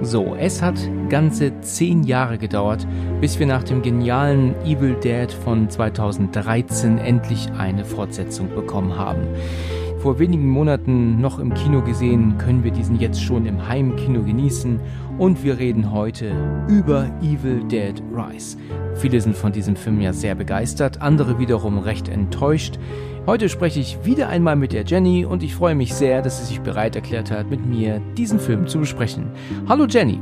So, 0.00 0.36
es 0.38 0.62
hat 0.62 0.78
ganze 1.08 1.60
zehn 1.60 2.04
Jahre 2.04 2.38
gedauert, 2.38 2.86
bis 3.20 3.38
wir 3.40 3.46
nach 3.46 3.64
dem 3.64 3.82
genialen 3.82 4.54
Evil 4.64 4.94
Dead 4.94 5.30
von 5.32 5.68
2013 5.68 6.98
endlich 6.98 7.48
eine 7.58 7.84
Fortsetzung 7.84 8.48
bekommen 8.54 8.96
haben. 8.96 9.22
Vor 9.98 10.20
wenigen 10.20 10.48
Monaten 10.48 11.20
noch 11.20 11.40
im 11.40 11.52
Kino 11.52 11.82
gesehen, 11.82 12.38
können 12.38 12.62
wir 12.62 12.70
diesen 12.70 13.00
jetzt 13.00 13.20
schon 13.20 13.44
im 13.46 13.66
Heimkino 13.66 14.22
genießen 14.22 14.78
und 15.18 15.42
wir 15.42 15.58
reden 15.58 15.90
heute 15.90 16.30
über 16.68 17.10
Evil 17.20 17.64
Dead 17.64 18.00
Rise. 18.14 18.56
Viele 18.94 19.20
sind 19.20 19.36
von 19.36 19.50
diesem 19.50 19.74
Film 19.74 20.00
ja 20.00 20.12
sehr 20.12 20.36
begeistert, 20.36 21.02
andere 21.02 21.40
wiederum 21.40 21.78
recht 21.78 22.08
enttäuscht. 22.08 22.78
Heute 23.28 23.50
spreche 23.50 23.78
ich 23.78 24.06
wieder 24.06 24.30
einmal 24.30 24.56
mit 24.56 24.72
der 24.72 24.84
Jenny 24.84 25.26
und 25.26 25.42
ich 25.42 25.54
freue 25.54 25.74
mich 25.74 25.92
sehr, 25.92 26.22
dass 26.22 26.38
sie 26.38 26.46
sich 26.46 26.62
bereit 26.62 26.96
erklärt 26.96 27.30
hat, 27.30 27.50
mit 27.50 27.62
mir 27.66 28.00
diesen 28.16 28.38
Film 28.40 28.66
zu 28.66 28.78
besprechen. 28.78 29.26
Hallo 29.68 29.84
Jenny. 29.84 30.18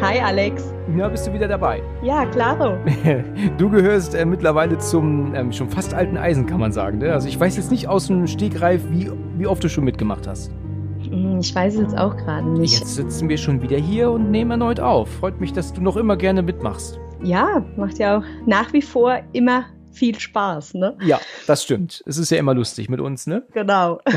Hi 0.00 0.18
Alex. 0.18 0.74
Ja, 0.98 1.08
bist 1.08 1.24
du 1.24 1.32
wieder 1.32 1.46
dabei? 1.46 1.84
Ja, 2.02 2.26
klaro. 2.26 2.78
Du 3.58 3.70
gehörst 3.70 4.16
äh, 4.16 4.24
mittlerweile 4.24 4.76
zum 4.78 5.32
ähm, 5.36 5.52
schon 5.52 5.70
fast 5.70 5.94
alten 5.94 6.16
Eisen, 6.16 6.46
kann 6.46 6.58
man 6.58 6.72
sagen. 6.72 6.98
Ne? 6.98 7.12
Also 7.12 7.28
ich 7.28 7.38
weiß 7.38 7.56
jetzt 7.56 7.70
nicht 7.70 7.86
aus 7.86 8.08
dem 8.08 8.26
Stegreif, 8.26 8.82
wie, 8.90 9.08
wie 9.38 9.46
oft 9.46 9.62
du 9.62 9.68
schon 9.68 9.84
mitgemacht 9.84 10.26
hast. 10.26 10.50
Hm, 11.08 11.38
Ich 11.38 11.54
weiß 11.54 11.74
es 11.74 11.80
jetzt 11.80 11.96
auch 11.96 12.16
gerade 12.16 12.48
nicht. 12.48 12.76
Jetzt 12.76 12.96
sitzen 12.96 13.28
wir 13.28 13.36
schon 13.38 13.62
wieder 13.62 13.76
hier 13.78 14.10
und 14.10 14.32
nehmen 14.32 14.50
erneut 14.50 14.80
auf. 14.80 15.08
Freut 15.08 15.40
mich, 15.40 15.52
dass 15.52 15.72
du 15.72 15.80
noch 15.80 15.96
immer 15.96 16.16
gerne 16.16 16.42
mitmachst. 16.42 16.98
Ja, 17.22 17.64
macht 17.76 18.00
ja 18.00 18.18
auch 18.18 18.24
nach 18.46 18.72
wie 18.72 18.82
vor 18.82 19.20
immer 19.32 19.66
viel 19.92 20.18
Spaß, 20.18 20.74
ne? 20.74 20.96
Ja, 21.04 21.20
das 21.46 21.62
stimmt. 21.62 22.02
Es 22.06 22.16
ist 22.18 22.30
ja 22.30 22.38
immer 22.38 22.54
lustig 22.54 22.88
mit 22.88 23.00
uns, 23.00 23.26
ne? 23.26 23.44
Genau. 23.52 24.00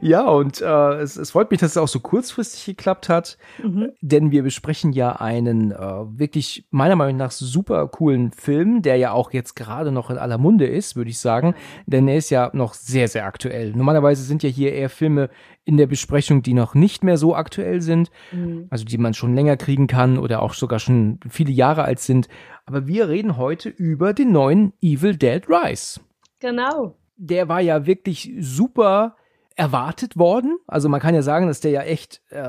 Ja, 0.00 0.26
und 0.28 0.60
äh, 0.60 0.94
es, 1.00 1.16
es 1.16 1.30
freut 1.30 1.50
mich, 1.50 1.60
dass 1.60 1.72
es 1.72 1.76
auch 1.76 1.88
so 1.88 2.00
kurzfristig 2.00 2.64
geklappt 2.66 3.08
hat, 3.08 3.38
Mhm. 3.62 3.92
denn 4.00 4.30
wir 4.30 4.42
besprechen 4.42 4.92
ja 4.92 5.12
einen 5.16 5.72
äh, 5.72 5.76
wirklich 5.78 6.66
meiner 6.70 6.96
Meinung 6.96 7.16
nach 7.16 7.30
super 7.30 7.86
coolen 7.88 8.32
Film, 8.32 8.82
der 8.82 8.96
ja 8.96 9.12
auch 9.12 9.32
jetzt 9.32 9.54
gerade 9.56 9.92
noch 9.92 10.10
in 10.10 10.18
aller 10.18 10.38
Munde 10.38 10.66
ist, 10.66 10.96
würde 10.96 11.10
ich 11.10 11.18
sagen, 11.18 11.54
denn 11.86 12.06
er 12.08 12.16
ist 12.16 12.30
ja 12.30 12.50
noch 12.52 12.74
sehr, 12.74 13.08
sehr 13.08 13.24
aktuell. 13.26 13.72
Normalerweise 13.72 14.22
sind 14.22 14.42
ja 14.42 14.48
hier 14.50 14.72
eher 14.72 14.90
Filme 14.90 15.30
in 15.66 15.76
der 15.76 15.86
Besprechung, 15.88 16.42
die 16.42 16.54
noch 16.54 16.74
nicht 16.74 17.04
mehr 17.04 17.18
so 17.18 17.34
aktuell 17.34 17.80
sind, 17.82 18.10
Mhm. 18.32 18.66
also 18.70 18.84
die 18.84 18.96
man 18.98 19.12
schon 19.14 19.34
länger 19.34 19.56
kriegen 19.58 19.88
kann 19.88 20.16
oder 20.16 20.40
auch 20.40 20.54
sogar 20.54 20.78
schon 20.78 21.18
viele 21.28 21.50
Jahre 21.52 21.82
alt 21.84 21.98
sind. 21.98 22.28
Aber 22.64 22.86
wir 22.86 23.08
reden 23.08 23.36
heute 23.36 23.68
über 23.68 24.14
den 24.14 24.32
neuen 24.32 24.72
Evil 24.80 25.16
Dead 25.16 25.42
Rise 25.48 26.00
Genau. 26.40 26.96
der 27.16 27.48
war 27.48 27.60
ja 27.60 27.84
wirklich 27.84 28.32
super 28.38 29.16
erwartet 29.56 30.16
worden. 30.16 30.56
Also 30.66 30.88
man 30.88 31.00
kann 31.00 31.14
ja 31.14 31.22
sagen, 31.22 31.46
dass 31.48 31.60
der 31.60 31.70
ja 31.72 31.80
echt 31.82 32.20
äh, 32.30 32.48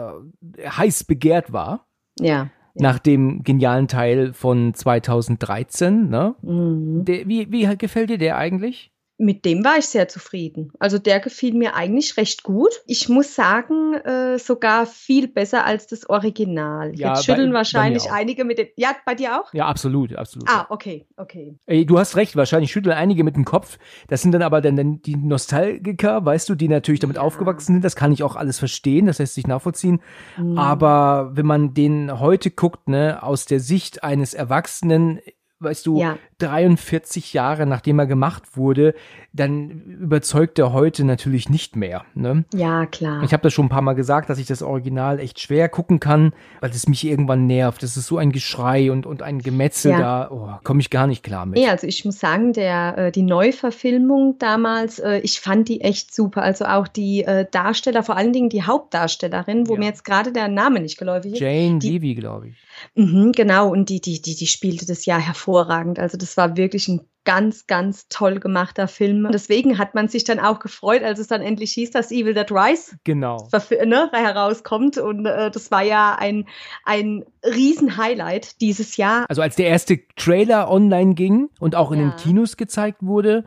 heiß 0.70 1.06
begehrt 1.06 1.52
war 1.54 1.88
Ja. 2.20 2.50
nach 2.76 3.00
dem 3.00 3.44
genialen 3.44 3.88
Teil 3.88 4.34
von 4.34 4.74
2013. 4.74 6.10
Ne? 6.10 6.36
Mhm. 6.42 7.06
Der, 7.06 7.28
wie, 7.28 7.52
wie 7.52 7.78
gefällt 7.78 8.10
dir 8.10 8.18
der 8.18 8.38
eigentlich? 8.38 8.92
Mit 9.20 9.46
dem 9.46 9.66
war 9.66 9.78
ich 9.80 9.88
sehr 9.88 10.08
zufrieden. 10.08 10.72
Also 10.78 11.00
der 11.00 11.20
gefiel 11.20 11.56
mir 11.56 11.74
eigentlich 11.76 12.18
recht 12.18 12.44
gut. 12.44 12.70
Ich 12.86 13.10
muss 13.10 13.34
sagen, 13.34 13.96
äh, 13.96 14.38
sogar 14.38 14.86
viel 14.86 15.28
besser 15.28 15.66
als 15.66 15.88
das 15.88 16.08
Original. 16.08 16.92
Ja, 16.96 17.10
Jetzt 17.16 17.26
bei- 17.28 17.34
schütteln 17.34 17.52
bei 17.52 17.58
wahrscheinlich 17.58 18.04
auch. 18.04 18.12
einige 18.12 18.44
mit 18.46 18.60
dem. 18.60 18.68
Ja, 18.76 18.90
bei 19.08 19.16
dir 19.16 19.42
auch? 19.42 19.52
Ja, 19.56 19.66
absolut, 19.66 20.16
absolut. 20.16 20.48
Ah, 20.50 20.68
okay, 20.70 21.08
okay. 21.18 21.56
Ey, 21.66 21.86
du 21.86 21.98
hast 21.98 22.16
recht, 22.16 22.36
wahrscheinlich 22.36 22.72
schütteln 22.72 22.96
einige 22.96 23.24
mit 23.24 23.36
dem 23.36 23.44
Kopf. 23.46 23.80
Das 24.08 24.22
sind 24.22 24.34
dann 24.34 24.44
aber 24.44 24.62
dann, 24.62 24.76
dann 24.76 25.02
die 25.02 25.16
Nostalgiker, 25.16 26.24
weißt 26.24 26.48
du, 26.50 26.56
die 26.56 26.68
natürlich 26.68 27.00
damit 27.00 27.16
Ja. 27.18 27.24
aufgewachsen 27.24 27.74
sind. 27.74 27.84
Das 27.86 27.96
kann 27.96 28.12
ich 28.12 28.22
auch 28.22 28.36
alles 28.36 28.60
verstehen, 28.60 29.08
das 29.08 29.18
lässt 29.18 29.34
sich 29.34 29.48
nachvollziehen. 29.48 30.00
Mhm. 30.38 30.58
Aber 30.60 31.32
wenn 31.34 31.46
man 31.48 31.74
den 31.74 32.20
heute 32.20 32.52
guckt, 32.52 32.88
ne, 32.88 33.24
aus 33.24 33.46
der 33.46 33.60
Sicht 33.62 34.04
eines 34.04 34.34
Erwachsenen, 34.36 35.20
weißt 35.60 35.86
du, 35.86 36.00
Ja. 36.00 36.18
43 36.40 37.34
Jahre 37.34 37.66
nachdem 37.66 38.00
er 38.00 38.06
gemacht 38.06 38.56
wurde, 38.58 38.94
dann 39.34 39.70
überzeugt 40.00 40.60
er 40.60 40.72
heute 40.74 41.04
natürlich 41.04 41.50
nicht 41.50 41.76
mehr. 41.76 42.06
Ne? 42.14 42.46
Ja, 42.54 42.86
klar. 42.86 43.24
Ich 43.24 43.34
habe 43.34 43.44
das 43.44 43.54
schon 43.54 43.66
ein 43.66 43.70
paar 43.70 43.82
Mal 43.82 43.94
gesagt, 43.94 44.30
dass 44.30 44.38
ich 44.40 44.46
das 44.48 44.62
Original 44.62 45.20
echt 45.20 45.40
schwer 45.40 45.68
gucken 45.70 46.00
kann, 46.00 46.34
weil 46.62 46.70
es 46.70 46.88
mich 46.88 47.06
irgendwann 47.06 47.48
nervt. 47.48 47.82
Das 47.84 47.98
ist 47.98 48.08
so 48.08 48.18
ein 48.18 48.32
Geschrei 48.32 48.92
und, 48.92 49.06
und 49.06 49.22
ein 49.24 49.40
Gemetzel 49.40 49.92
Ja. 49.92 50.00
da, 50.00 50.32
oh, 50.32 50.50
komme 50.64 50.80
ich 50.80 50.90
gar 50.90 51.08
nicht 51.08 51.24
klar 51.24 51.46
mit. 51.46 51.58
Nee, 51.58 51.68
also 51.70 51.88
ich 51.88 52.06
muss 52.06 52.20
sagen, 52.20 52.54
der, 52.54 52.98
äh, 52.98 53.12
die 53.12 53.24
Neuverfilmung 53.24 54.38
damals, 54.40 55.00
äh, 55.00 55.20
ich 55.20 55.40
fand 55.40 55.70
die 55.70 55.82
echt 55.82 56.14
super. 56.14 56.42
Also 56.44 56.66
auch 56.66 56.88
die 56.88 57.24
äh, 57.24 57.46
Darsteller, 57.50 58.04
vor 58.04 58.16
allen 58.16 58.34
Dingen 58.34 58.50
die 58.50 58.64
Hauptdarstellerin, 58.64 59.68
wo 59.68 59.74
Ja. 59.74 59.80
mir 59.80 59.86
jetzt 59.88 60.06
gerade 60.06 60.32
der 60.32 60.48
Name 60.48 60.80
nicht 60.80 60.98
geläufig 60.98 61.34
ist. 61.34 61.40
Jane 61.40 61.80
Die- 61.80 61.94
Levy, 61.98 62.16
glaube 62.16 62.50
ich. 62.50 62.58
Mhm, 62.96 63.32
genau, 63.32 63.70
und 63.70 63.90
die, 63.90 64.02
die, 64.02 64.22
die, 64.22 64.36
die 64.36 64.48
spielte 64.48 64.86
das 64.86 65.06
ja 65.06 65.18
hervorragend. 65.18 66.00
Also 66.00 66.18
das 66.18 66.38
war 66.38 66.58
wirklich 66.58 66.88
ein 66.88 67.02
ganz, 67.24 67.68
ganz 67.68 68.08
toll 68.08 68.40
gemachter 68.40 68.88
Film. 68.88 69.26
Und 69.26 69.34
deswegen 69.34 69.78
hat 69.78 69.94
man 69.96 70.08
sich 70.08 70.24
dann 70.24 70.40
auch 70.40 70.60
gefreut, 70.60 71.04
als 71.04 71.20
es 71.20 71.28
dann 71.28 71.42
endlich 71.42 71.74
hieß, 71.74 71.92
dass 71.92 72.10
Evil 72.10 72.34
Dead 72.34 72.50
Rise 72.50 72.96
Genau. 73.04 73.50
ne, 73.86 74.10
herauskommt. 74.14 74.98
Und 74.98 75.26
äh, 75.26 75.52
das 75.52 75.70
war 75.70 75.84
ja 75.84 76.16
ein, 76.18 76.48
ein 76.86 77.26
Riesen-Highlight 77.44 78.62
dieses 78.62 78.96
Jahr. 78.98 79.26
Also 79.28 79.42
als 79.42 79.58
der 79.58 79.68
erste 79.68 80.00
Trailer 80.16 80.72
online 80.72 81.16
ging 81.16 81.50
und 81.60 81.76
auch 81.76 81.92
in 81.92 82.00
Ja. 82.00 82.06
den 82.10 82.16
Kinos 82.16 82.56
gezeigt 82.56 83.00
wurde, 83.02 83.44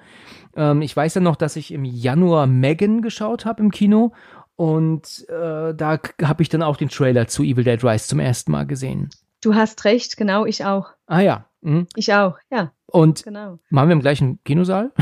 ähm, 0.56 0.82
ich 0.82 0.94
weiß 0.94 1.14
ja 1.14 1.20
noch, 1.22 1.36
dass 1.36 1.56
ich 1.56 1.72
im 1.72 1.84
Januar 1.86 2.46
Megan 2.46 3.00
geschaut 3.00 3.46
habe 3.46 3.62
im 3.62 3.70
Kino 3.70 4.12
und 4.60 5.26
äh, 5.30 5.74
da 5.74 5.98
habe 6.22 6.42
ich 6.42 6.50
dann 6.50 6.62
auch 6.62 6.76
den 6.76 6.90
Trailer 6.90 7.26
zu 7.26 7.42
Evil 7.42 7.64
Dead 7.64 7.82
Rise 7.82 8.06
zum 8.08 8.20
ersten 8.20 8.52
Mal 8.52 8.66
gesehen. 8.66 9.08
Du 9.40 9.54
hast 9.54 9.86
recht, 9.86 10.18
genau, 10.18 10.44
ich 10.44 10.66
auch. 10.66 10.90
Ah 11.06 11.20
ja. 11.20 11.46
Mhm. 11.62 11.86
Ich 11.96 12.12
auch, 12.12 12.36
ja, 12.50 12.70
Und 12.84 13.22
genau. 13.24 13.58
waren 13.70 13.88
wir 13.88 13.94
im 13.94 14.00
gleichen 14.00 14.38
Kinosaal? 14.44 14.92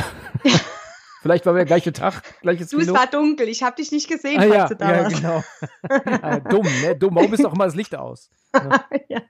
Vielleicht 1.22 1.44
war 1.44 1.54
wir 1.54 1.58
der 1.58 1.66
gleiche 1.66 1.92
Tag, 1.92 2.22
gleiches 2.40 2.68
Du, 2.70 2.78
es 2.78 2.86
Kino. 2.86 2.96
war 2.96 3.08
dunkel, 3.08 3.48
ich 3.48 3.64
habe 3.64 3.74
dich 3.74 3.90
nicht 3.90 4.08
gesehen, 4.08 4.38
ah, 4.38 4.42
falls 4.42 4.54
ja, 4.54 4.68
du 4.68 4.76
da 4.76 4.96
ja, 4.96 5.02
warst. 5.02 5.16
genau. 5.16 5.44
ah, 6.22 6.38
dumm, 6.38 6.66
ne? 6.82 6.94
Dumm. 6.94 7.16
Warum 7.16 7.32
ist 7.34 7.42
doch 7.42 7.52
immer 7.52 7.64
das 7.64 7.74
Licht 7.74 7.96
aus? 7.96 8.30
Ja. 9.08 9.22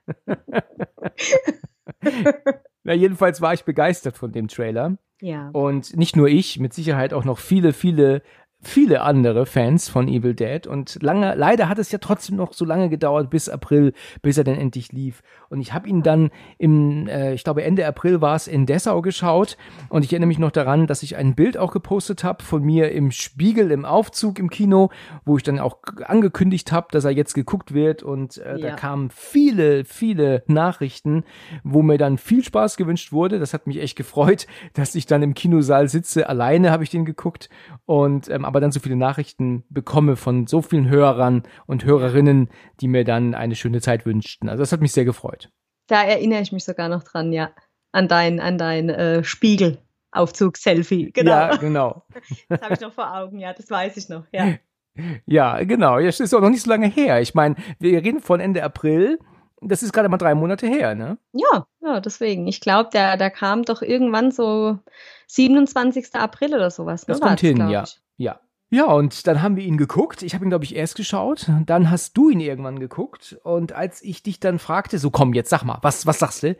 Na, 2.83 2.93
jedenfalls 2.93 3.41
war 3.41 3.55
ich 3.55 3.63
begeistert 3.65 4.15
von 4.15 4.31
dem 4.31 4.47
Trailer. 4.47 4.97
ja. 5.21 5.49
Und 5.53 5.97
nicht 5.97 6.15
nur 6.15 6.27
ich, 6.27 6.59
mit 6.59 6.73
Sicherheit 6.75 7.13
auch 7.13 7.25
noch 7.25 7.39
viele, 7.39 7.73
viele, 7.73 8.21
viele 8.61 9.01
andere 9.01 9.45
Fans 9.45 9.87
von 9.87 10.07
Evil 10.07 10.33
Dead. 10.33 10.67
Und 10.67 11.01
lange, 11.01 11.33
leider 11.35 11.69
hat 11.69 11.79
es 11.79 11.91
ja 11.91 11.99
trotzdem 11.99 12.35
noch 12.35 12.51
so 12.53 12.65
lange 12.65 12.89
gedauert 12.89 13.29
bis 13.29 13.47
April, 13.47 13.93
bis 14.21 14.37
er 14.37 14.43
dann 14.43 14.55
endlich 14.55 14.91
lief. 14.91 15.21
Und 15.49 15.61
ich 15.61 15.73
habe 15.73 15.87
ihn 15.87 16.03
dann 16.03 16.29
im, 16.57 17.07
äh, 17.07 17.33
ich 17.33 17.43
glaube 17.45 17.63
Ende 17.63 17.87
April 17.87 18.21
war 18.21 18.35
es 18.35 18.47
in 18.47 18.65
Dessau 18.65 19.01
geschaut. 19.01 19.57
Und 19.87 20.03
ich 20.03 20.11
erinnere 20.11 20.27
mich 20.27 20.39
noch 20.39 20.51
daran, 20.51 20.87
dass 20.87 21.03
ich 21.03 21.15
ein 21.15 21.35
Bild 21.35 21.57
auch 21.57 21.71
gepostet 21.71 22.23
habe 22.23 22.43
von 22.43 22.61
mir 22.61 22.91
im 22.91 23.11
Spiegel 23.11 23.71
im 23.71 23.85
Aufzug 23.85 24.39
im 24.39 24.49
Kino, 24.49 24.89
wo 25.25 25.37
ich 25.37 25.43
dann 25.43 25.59
auch 25.59 25.77
angekündigt 26.05 26.71
habe, 26.73 26.87
dass 26.91 27.05
er 27.05 27.11
jetzt 27.11 27.33
geguckt 27.35 27.73
wird. 27.73 28.03
Und 28.03 28.37
äh, 28.39 28.59
da 28.59 28.67
Ja. 28.69 28.75
kamen 28.75 29.09
viele, 29.09 29.85
viele 29.85 30.43
Nachrichten, 30.47 31.23
wo 31.63 31.81
mir 31.81 31.97
dann 31.97 32.17
viel 32.17 32.43
Spaß 32.43 32.75
gewünscht 32.77 33.11
wurde. 33.13 33.39
Das 33.39 33.53
hat 33.53 33.67
mich 33.67 33.79
echt 33.81 33.95
gefreut, 33.95 34.47
dass 34.73 34.95
ich 34.95 35.05
dann 35.05 35.23
im 35.23 35.33
Kinosaal 35.33 35.87
sitze. 35.87 36.27
Alleine 36.27 36.71
habe 36.71 36.83
ich 36.83 36.89
den 36.89 37.05
geguckt 37.05 37.49
und 37.85 38.29
ähm, 38.29 38.45
aber 38.49 38.59
dann 38.59 38.71
so 38.71 38.79
viele 38.79 38.95
Nachrichten 38.95 39.63
bekomme 39.69 40.15
von 40.15 40.47
so 40.47 40.63
vielen 40.63 40.89
Hörern 40.89 41.43
und 41.67 41.85
Hörerinnen, 41.85 42.49
die 42.81 42.87
mir 42.87 43.03
dann 43.03 43.35
eine 43.35 43.55
schöne 43.55 43.79
Zeit 43.79 44.07
wünschten. 44.07 44.49
Also 44.49 44.63
das 44.63 44.71
hat 44.71 44.81
mich 44.81 44.91
sehr 44.91 45.05
gefreut. 45.05 45.51
Da 45.85 46.01
erinnere 46.01 46.41
ich 46.41 46.51
mich 46.51 46.63
sogar 46.63 46.89
noch 46.89 47.03
dran, 47.03 47.31
ja. 47.31 47.51
An 47.91 48.07
dein, 48.07 48.39
an 48.39 48.57
dein 48.57 48.89
äh, 48.89 49.23
Spiegelaufzug-Selfie. 49.23 51.11
Genau. 51.11 51.31
Ja, 51.31 51.55
genau. 51.57 52.07
Das 52.49 52.61
habe 52.61 52.73
ich 52.73 52.79
noch 52.79 52.91
vor 52.91 53.15
Augen, 53.15 53.37
ja, 53.37 53.53
das 53.53 53.69
weiß 53.69 53.97
ich 53.97 54.09
noch, 54.09 54.25
ja. 54.31 54.55
Ja, 55.27 55.63
genau. 55.63 55.99
Das 55.99 56.19
ist 56.19 56.33
auch 56.33 56.41
noch 56.41 56.49
nicht 56.49 56.63
so 56.63 56.69
lange 56.71 56.87
her. 56.87 57.21
Ich 57.21 57.35
meine, 57.35 57.55
wir 57.77 58.03
reden 58.03 58.19
von 58.19 58.39
Ende 58.39 58.63
April. 58.63 59.19
Das 59.61 59.83
ist 59.83 59.93
gerade 59.93 60.09
mal 60.09 60.17
drei 60.17 60.33
Monate 60.33 60.65
her, 60.65 60.95
ne? 60.95 61.19
Ja, 61.31 61.67
ja, 61.81 61.99
deswegen. 61.99 62.47
Ich 62.47 62.59
glaube, 62.59 62.89
der, 62.91 63.15
der 63.15 63.29
kam 63.29 63.63
doch 63.63 63.83
irgendwann 63.83 64.31
so 64.31 64.79
27. 65.27 66.15
April 66.15 66.55
oder 66.55 66.71
sowas. 66.71 67.07
Ne, 67.07 67.13
Das 67.13 67.21
kommt 67.21 67.39
hin, 67.39 67.55
glaub 67.55 67.69
ja. 67.69 67.83
ich. 67.83 68.01
Ja. 68.19 68.39
Ja, 68.71 68.85
und 68.85 69.25
dann 69.25 69.41
haben 69.41 69.55
wir 69.55 69.63
ihn 69.63 69.77
geguckt. 69.77 70.21
Ich 70.21 70.35
habe 70.35 70.45
ihn, 70.45 70.49
glaube 70.49 70.65
ich, 70.65 70.75
erst 70.75 70.95
geschaut. 70.95 71.49
Dann 71.65 71.89
hast 71.89 72.15
du 72.15 72.29
ihn 72.29 72.39
irgendwann 72.39 72.79
geguckt. 72.79 73.39
Und 73.43 73.71
als 73.71 74.03
ich 74.03 74.21
dich 74.21 74.39
dann 74.39 74.59
fragte, 74.59 74.99
so 74.99 75.09
komm, 75.09 75.33
jetzt 75.33 75.49
sag 75.49 75.63
mal, 75.63 75.79
was, 75.81 76.05
was 76.05 76.19
sagst 76.19 76.43
du? 76.43 76.55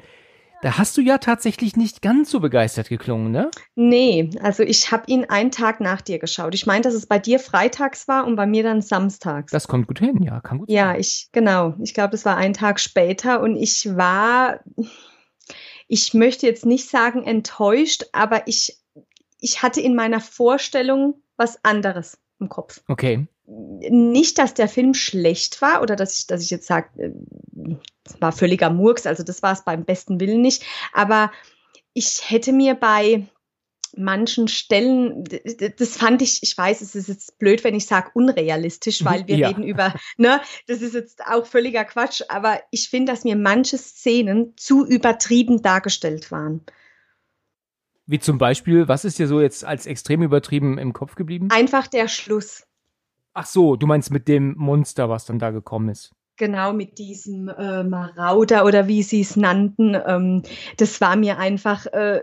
Da 0.62 0.78
hast 0.78 0.98
du 0.98 1.02
ja 1.02 1.20
tatsächlich 1.20 1.78
nicht 1.78 2.02
ganz 2.02 2.32
so 2.32 2.40
begeistert 2.40 2.90
geklungen, 2.90 3.32
ne? 3.32 3.50
Nee, 3.76 4.32
also 4.42 4.64
ich 4.64 4.92
habe 4.92 5.04
ihn 5.08 5.26
einen 5.26 5.52
Tag 5.52 5.80
nach 5.80 6.02
dir 6.02 6.20
geschaut. 6.20 6.54
Ich 6.54 6.66
meine, 6.66 6.82
dass 6.82 6.94
es 6.94 7.06
bei 7.06 7.18
dir 7.18 7.40
freitags 7.40 8.10
war 8.10 8.26
und 8.26 8.36
bei 8.36 8.46
mir 8.46 8.64
dann 8.64 8.82
samstags. 8.82 9.52
Das 9.52 9.70
kommt 9.70 9.88
gut 9.88 10.00
hin, 10.00 10.22
ja, 10.22 10.42
kann 10.42 10.58
gut 10.58 10.70
ja, 10.70 10.88
sein. 10.88 11.00
ich, 11.00 11.30
genau. 11.32 11.76
Ich 11.82 11.94
glaube, 11.94 12.16
es 12.16 12.26
war 12.26 12.36
ein 12.36 12.54
Tag 12.54 12.82
später 12.82 13.40
und 13.42 13.56
ich 13.56 13.96
war, 13.96 14.60
ich 15.88 16.14
möchte 16.14 16.48
jetzt 16.48 16.66
nicht 16.66 16.90
sagen 16.90 17.24
enttäuscht, 17.24 18.06
aber 18.12 18.48
ich, 18.48 18.80
ich 19.40 19.64
hatte 19.64 19.80
in 19.80 19.96
meiner 19.96 20.20
Vorstellung 20.20 21.22
was 21.40 21.64
anderes 21.64 22.20
im 22.40 22.50
Kopf. 22.50 22.82
Okay. 22.88 23.28
Nicht, 23.48 24.38
dass 24.38 24.54
der 24.54 24.68
Film 24.68 24.94
schlecht 24.94 25.62
war 25.62 25.82
oder 25.82 25.96
dass 25.96 26.20
ich, 26.20 26.28
dass 26.28 26.44
ich 26.44 26.52
jetzt 26.52 26.68
sage, 26.68 27.16
es 28.06 28.22
war 28.22 28.32
völliger 28.32 28.70
Murks, 28.70 29.08
also 29.08 29.24
das 29.24 29.42
war 29.42 29.54
es 29.54 29.64
beim 29.64 29.86
besten 29.86 30.20
Willen 30.20 30.42
nicht, 30.42 30.64
aber 30.94 31.32
ich 31.94 32.30
hätte 32.30 32.52
mir 32.52 32.76
bei 32.76 33.28
manchen 33.96 34.48
Stellen, 34.48 35.24
das 35.78 35.98
fand 35.98 36.22
ich, 36.22 36.44
ich 36.44 36.56
weiß, 36.56 36.82
es 36.82 36.94
ist 36.94 37.08
jetzt 37.08 37.40
blöd, 37.40 37.64
wenn 37.64 37.74
ich 37.74 37.88
sage 37.88 38.12
unrealistisch, 38.14 39.04
weil 39.06 39.28
wir 39.28 39.38
Ja. 39.38 39.48
reden 39.48 39.64
über, 39.64 39.94
ne, 40.18 40.42
das 40.68 40.82
ist 40.82 40.94
jetzt 40.94 41.26
auch 41.26 41.46
völliger 41.46 41.86
Quatsch, 41.86 42.22
aber 42.30 42.62
ich 42.72 42.90
finde, 42.90 43.12
dass 43.12 43.24
mir 43.24 43.36
manche 43.36 43.78
Szenen 43.78 44.54
zu 44.58 44.86
übertrieben 44.86 45.62
dargestellt 45.64 46.32
waren. 46.32 46.62
Wie 48.10 48.18
zum 48.18 48.40
Beispiel, 48.40 48.88
was 48.88 49.06
ist 49.06 49.20
dir 49.20 49.28
so 49.28 49.40
jetzt 49.40 49.64
als 49.64 49.86
extrem 49.86 50.24
übertrieben 50.24 50.80
im 50.80 50.94
Kopf 50.94 51.14
geblieben? 51.14 51.50
Einfach 51.52 51.86
der 51.86 52.08
Schluss. 52.08 52.66
Ach 53.36 53.46
so, 53.46 53.76
du 53.76 53.86
meinst 53.86 54.10
mit 54.10 54.28
dem 54.28 54.56
Monster, 54.58 55.10
was 55.10 55.26
dann 55.26 55.38
da 55.38 55.52
gekommen 55.52 55.90
ist. 55.90 56.16
Genau, 56.36 56.74
mit 56.74 56.98
diesem 56.98 57.50
äh, 57.50 57.84
Marauder 57.84 58.66
oder 58.66 58.88
wie 58.88 59.04
sie 59.04 59.22
es 59.22 59.36
nannten. 59.36 59.94
Ähm, 59.94 60.42
das 60.78 61.00
war 61.02 61.16
mir 61.18 61.38
einfach, 61.38 61.86
äh, 61.86 62.22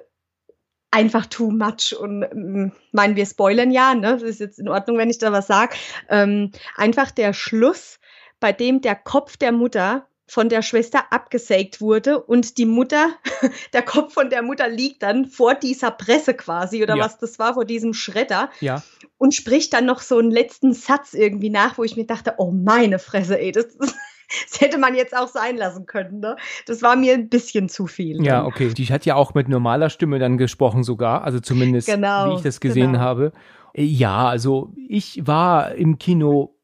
einfach 0.91 1.27
too 1.27 1.53
much. 1.53 1.97
Und 1.97 2.25
ähm, 2.25 2.73
meinen 2.91 3.15
wir 3.15 3.25
spoilern 3.25 3.71
ja, 3.71 3.95
ne? 3.95 4.15
Das 4.15 4.23
ist 4.23 4.41
jetzt 4.41 4.59
in 4.59 4.69
Ordnung, 4.69 4.99
wenn 4.99 5.11
ich 5.11 5.19
da 5.19 5.31
was 5.31 5.47
sage. 5.47 5.77
Ähm, 6.09 6.51
einfach 6.75 7.13
der 7.13 7.33
Schluss, 7.33 8.01
bei 8.41 8.53
dem 8.53 8.81
der 8.81 8.97
Kopf 8.97 9.37
der 9.37 9.53
Mutter 9.53 10.09
von 10.29 10.49
der 10.49 10.63
Schwester 10.63 11.05
abgesägt 11.13 11.81
wurde 11.81 12.21
und 12.21 12.59
die 12.59 12.67
Mutter, 12.67 13.11
der 13.73 13.83
Kopf 13.83 14.13
von 14.15 14.29
der 14.29 14.43
Mutter 14.43 14.69
liegt 14.69 15.03
dann 15.03 15.27
vor 15.27 15.55
dieser 15.55 15.91
Presse 15.93 16.35
quasi 16.35 16.83
oder 16.83 16.97
Ja. 16.97 17.05
was 17.05 17.19
das 17.19 17.39
war, 17.39 17.55
vor 17.55 17.65
diesem 17.65 17.95
Schredder 17.95 18.51
Ja. 18.61 18.83
und 19.19 19.35
spricht 19.35 19.73
dann 19.73 19.87
noch 19.87 20.01
so 20.01 20.19
einen 20.19 20.31
letzten 20.33 20.73
Satz 20.73 21.15
irgendwie 21.15 21.51
nach, 21.51 21.79
wo 21.79 21.85
ich 21.85 21.97
mir 21.97 22.07
dachte, 22.07 22.35
oh 22.39 22.51
meine 22.51 22.99
Fresse, 22.99 23.39
ey, 23.39 23.53
das, 23.53 23.67
das 23.79 24.61
hätte 24.61 24.79
man 24.79 24.97
jetzt 24.97 25.17
auch 25.17 25.29
sein 25.29 25.57
lassen 25.57 25.87
können. 25.87 26.19
Ne? 26.19 26.37
Das 26.67 26.83
war 26.83 26.97
mir 26.97 27.15
ein 27.15 27.29
bisschen 27.29 27.69
zu 27.69 27.87
viel. 27.87 28.25
Ja, 28.25 28.39
dann. 28.39 28.47
okay. 28.47 28.75
Die 28.75 28.87
hat 28.87 29.07
ja 29.07 29.15
auch 29.15 29.35
mit 29.35 29.49
normaler 29.49 29.91
Stimme 29.91 30.19
dann 30.19 30.39
gesprochen 30.39 30.83
sogar, 30.83 31.23
also 31.23 31.39
zumindest 31.39 31.87
Genau, 31.87 32.31
wie 32.33 32.37
ich 32.37 32.43
das 32.43 32.59
gesehen 32.61 32.93
genau. 32.95 33.05
habe. 33.05 33.33
Äh, 33.75 33.85
Ja, 33.85 34.27
also 34.29 34.73
ich 34.89 35.25
war 35.25 35.77
im 35.77 35.99
Kino 35.99 36.57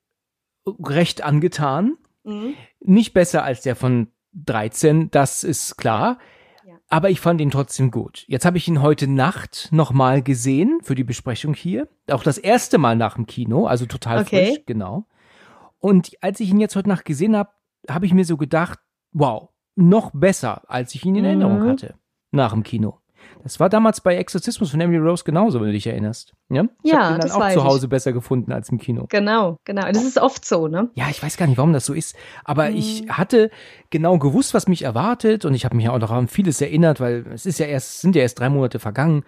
recht 0.67 1.23
angetan. 1.23 1.97
Mhm. 2.25 2.55
Nicht 2.81 3.13
besser 3.13 3.45
als 3.45 3.63
der 3.63 3.77
von 3.77 4.09
13, 4.35 5.11
das 5.11 5.45
ist 5.45 5.77
klar. 5.77 6.19
Ja. 6.67 6.75
Aber 6.89 7.11
ich 7.11 7.21
fand 7.21 7.41
ihn 7.41 7.51
trotzdem 7.51 7.91
gut. 7.91 8.25
Jetzt 8.29 8.45
habe 8.45 8.57
ich 8.57 8.69
ihn 8.69 8.81
heute 8.83 9.07
Nacht 9.09 9.69
nochmal 9.73 10.23
gesehen 10.23 10.79
für 10.83 10.95
die 10.95 11.05
Besprechung 11.05 11.55
hier. 11.55 11.89
Auch 12.11 12.23
das 12.23 12.39
erste 12.39 12.79
Mal 12.79 12.97
nach 12.97 13.15
dem 13.15 13.27
Kino, 13.27 13.67
also 13.67 13.87
total 13.87 14.21
Okay. 14.23 14.47
frisch, 14.55 14.63
genau. 14.67 15.07
Und 15.79 16.13
als 16.21 16.39
ich 16.41 16.51
ihn 16.51 16.61
jetzt 16.61 16.77
heute 16.77 16.89
Nacht 16.89 17.05
gesehen 17.05 17.37
habe, 17.37 17.51
habe 17.89 18.07
ich 18.07 18.15
mir 18.15 18.25
so 18.25 18.37
gedacht, 18.37 18.79
wow, 19.13 19.51
noch 19.75 20.13
besser, 20.15 20.63
als 20.71 20.95
ich 20.95 21.05
ihn 21.05 21.17
in 21.17 21.23
Mhm. 21.23 21.27
Erinnerung 21.27 21.69
hatte. 21.69 21.95
Nach 22.31 22.53
dem 22.53 22.63
Kino. 22.63 23.01
Das 23.43 23.59
war 23.61 23.69
damals 23.69 24.01
bei 24.01 24.17
Exorzismus 24.17 24.71
von 24.71 24.81
Emily 24.81 24.99
Rose 24.99 25.25
genauso, 25.25 25.61
wenn 25.61 25.67
du 25.69 25.73
dich 25.73 25.87
erinnerst. 25.87 26.33
Ja, 26.49 26.65
ich 26.83 26.93
Ja, 26.93 26.99
habe 26.99 27.15
den 27.15 27.21
dann 27.21 27.29
das 27.29 27.33
auch 27.37 27.49
zu 27.51 27.59
ich. 27.59 27.65
Hause 27.65 27.89
besser 27.89 28.13
gefunden 28.13 28.53
als 28.53 28.69
im 28.69 28.79
Kino. 28.79 29.07
Genau, 29.09 29.59
genau. 29.65 29.83
Das 29.91 30.05
ist 30.05 30.19
oft 30.21 30.45
so, 30.45 30.69
ne? 30.69 30.91
Ja, 30.95 31.07
ich 31.11 31.23
weiß 31.23 31.37
gar 31.37 31.47
nicht, 31.47 31.59
warum 31.59 31.73
das 31.73 31.87
so 31.87 31.93
ist, 31.95 32.15
aber 32.45 32.71
Mhm. 32.71 32.77
ich 32.77 33.05
hatte 33.09 33.51
genau 33.91 34.19
gewusst, 34.19 34.55
was 34.55 34.69
mich 34.69 34.83
erwartet 34.83 35.45
und 35.45 35.55
ich 35.55 35.65
habe 35.65 35.77
mich 35.77 35.89
auch 35.89 35.99
noch 35.99 36.11
an 36.11 36.29
vieles 36.29 36.61
erinnert, 36.61 37.01
weil 37.01 37.27
es 37.33 37.47
ist 37.47 37.59
ja 37.59 37.67
erst, 37.67 38.01
sind 38.01 38.15
ja 38.17 38.23
erst 38.23 38.39
drei 38.39 38.49
Monate 38.49 38.79
vergangen. 38.79 39.25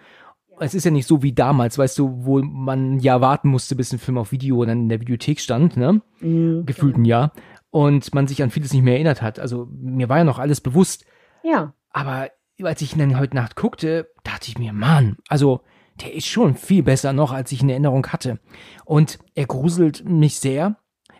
Es 0.59 0.73
ist 0.73 0.85
ja 0.85 0.91
nicht 0.91 1.05
so 1.07 1.21
wie 1.21 1.33
damals, 1.33 1.77
weißt 1.77 1.99
du, 1.99 2.23
wo 2.25 2.41
man 2.41 2.99
ja 2.99 3.19
warten 3.19 3.49
musste, 3.49 3.75
bis 3.75 3.91
ein 3.91 3.99
Film 3.99 4.17
auf 4.17 4.31
Video 4.31 4.63
dann 4.63 4.83
in 4.83 4.89
der 4.89 5.01
Videothek 5.01 5.41
stand, 5.41 5.75
ne? 5.75 6.01
Mhm. 6.21 6.65
Gefühlt 6.65 6.95
ein 6.95 7.03
Jahr. 7.03 7.33
Und 7.71 8.13
man 8.13 8.25
sich 8.27 8.41
an 8.41 8.51
vieles 8.51 8.71
nicht 8.71 8.83
mehr 8.83 8.93
erinnert 8.93 9.21
hat. 9.21 9.37
Also 9.37 9.67
mir 9.69 10.07
war 10.07 10.19
ja 10.19 10.23
noch 10.23 10.39
alles 10.39 10.61
bewusst. 10.61 11.03
Ja. 11.43 11.73
Aber 11.91 12.29
als 12.63 12.81
ich 12.81 12.93
ihn 12.93 12.99
dann 12.99 13.19
heute 13.19 13.35
Nacht 13.35 13.55
guckte, 13.55 14.11
dachte 14.23 14.49
ich 14.49 14.57
mir, 14.57 14.73
Mann, 14.73 15.17
also 15.27 15.61
der 16.01 16.13
ist 16.13 16.27
schon 16.27 16.55
viel 16.55 16.83
besser 16.83 17.13
noch, 17.13 17.31
als 17.31 17.51
ich 17.51 17.61
in 17.61 17.69
Erinnerung 17.69 18.07
hatte. 18.07 18.39
Und 18.83 19.19
er 19.33 19.45
gruselt 19.45 20.03
mich 20.07 20.39
sehr. 20.39 20.77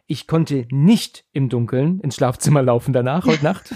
Ich 0.08 0.28
konnte 0.28 0.68
nicht 0.70 1.26
im 1.32 1.50
Dunkeln 1.50 2.00
ins 2.02 2.16
Schlafzimmer 2.16 2.62
laufen 2.62 2.94
danach, 2.94 3.26
heute 3.26 3.44
Nacht. 3.44 3.74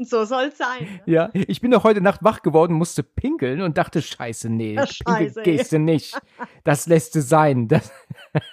So 0.00 0.24
soll 0.24 0.46
es 0.46 0.58
sein. 0.58 1.00
Ne? 1.06 1.12
ja, 1.12 1.30
ich 1.32 1.60
bin 1.60 1.70
doch 1.70 1.84
heute 1.84 2.00
Nacht 2.00 2.24
wach 2.24 2.42
geworden, 2.42 2.72
musste 2.72 3.04
pinkeln 3.04 3.60
und 3.60 3.78
dachte, 3.78 4.02
scheiße, 4.02 4.50
nee, 4.50 4.76
scheiße, 4.76 5.40
ey. 5.40 5.44
gehst 5.44 5.70
du 5.72 5.78
nicht. 5.78 6.20
Das 6.64 6.86
lässt 6.86 7.14
du 7.14 7.22
sein. 7.22 7.68
Das 7.68 7.92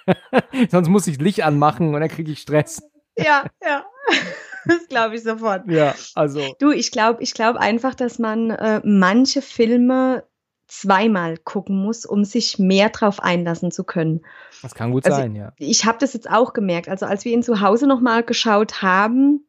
Sonst 0.70 0.88
muss 0.88 1.08
ich 1.08 1.20
Licht 1.20 1.42
anmachen 1.42 1.92
und 1.92 2.00
dann 2.00 2.08
kriege 2.08 2.30
ich 2.30 2.40
Stress. 2.40 2.82
Ja, 3.16 3.44
ja. 3.64 3.84
Das 4.68 4.86
glaube 4.88 5.16
ich 5.16 5.22
sofort. 5.22 5.66
Ja, 5.68 5.94
also. 6.14 6.40
Du, 6.58 6.70
ich 6.70 6.90
glaube 6.92 7.22
ich 7.22 7.34
glaub 7.34 7.56
einfach, 7.56 7.94
dass 7.94 8.18
man 8.18 8.50
äh, 8.50 8.80
manche 8.84 9.42
Filme 9.42 10.24
zweimal 10.66 11.38
gucken 11.38 11.82
muss, 11.82 12.04
um 12.04 12.24
sich 12.24 12.58
mehr 12.58 12.90
drauf 12.90 13.20
einlassen 13.20 13.70
zu 13.70 13.84
können. 13.84 14.20
Das 14.62 14.74
kann 14.74 14.92
gut 14.92 15.06
Also, 15.06 15.16
sein, 15.16 15.34
ja. 15.34 15.52
Ich 15.56 15.86
habe 15.86 15.98
das 15.98 16.12
jetzt 16.12 16.30
auch 16.30 16.52
gemerkt. 16.52 16.88
Also 16.88 17.06
als 17.06 17.24
wir 17.24 17.32
ihn 17.32 17.42
zu 17.42 17.60
Hause 17.60 17.86
nochmal 17.86 18.22
geschaut 18.22 18.82
haben, 18.82 19.46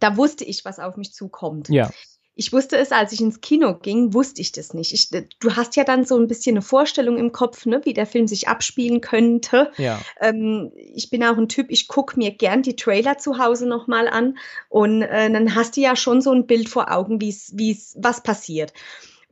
da 0.00 0.16
wusste 0.16 0.44
ich, 0.44 0.64
was 0.64 0.78
auf 0.80 0.96
mich 0.96 1.12
zukommt. 1.12 1.68
Ja, 1.68 1.90
Ich 2.34 2.52
wusste 2.52 2.76
es, 2.78 2.92
als 2.92 3.12
ich 3.12 3.20
ins 3.20 3.40
Kino 3.40 3.74
ging, 3.74 4.14
wusste 4.14 4.40
ich 4.40 4.52
das 4.52 4.72
nicht. 4.72 4.92
Ich, 4.92 5.10
du 5.10 5.56
hast 5.56 5.76
ja 5.76 5.84
dann 5.84 6.04
so 6.04 6.16
ein 6.16 6.26
bisschen 6.26 6.54
eine 6.56 6.62
Vorstellung 6.62 7.18
im 7.18 7.32
Kopf, 7.32 7.66
ne, 7.66 7.80
wie 7.84 7.92
der 7.92 8.06
Film 8.06 8.26
sich 8.26 8.48
abspielen 8.48 9.00
könnte. 9.00 9.72
ja. 9.76 10.00
Ähm, 10.20 10.72
ich 10.74 11.10
bin 11.10 11.24
auch 11.24 11.36
ein 11.36 11.48
Typ, 11.48 11.66
ich 11.70 11.88
gucke 11.88 12.18
mir 12.18 12.30
gern 12.30 12.62
die 12.62 12.76
Trailer 12.76 13.18
zu 13.18 13.38
Hause 13.38 13.68
nochmal 13.68 14.08
an 14.08 14.38
und 14.68 15.02
äh, 15.02 15.30
dann 15.30 15.54
hast 15.54 15.76
du 15.76 15.80
ja 15.80 15.96
schon 15.96 16.20
so 16.20 16.32
ein 16.32 16.46
Bild 16.46 16.68
vor 16.68 16.90
Augen, 16.90 17.20
wie's, 17.20 17.52
wie's, 17.54 17.94
was 17.98 18.22
passiert. 18.22 18.72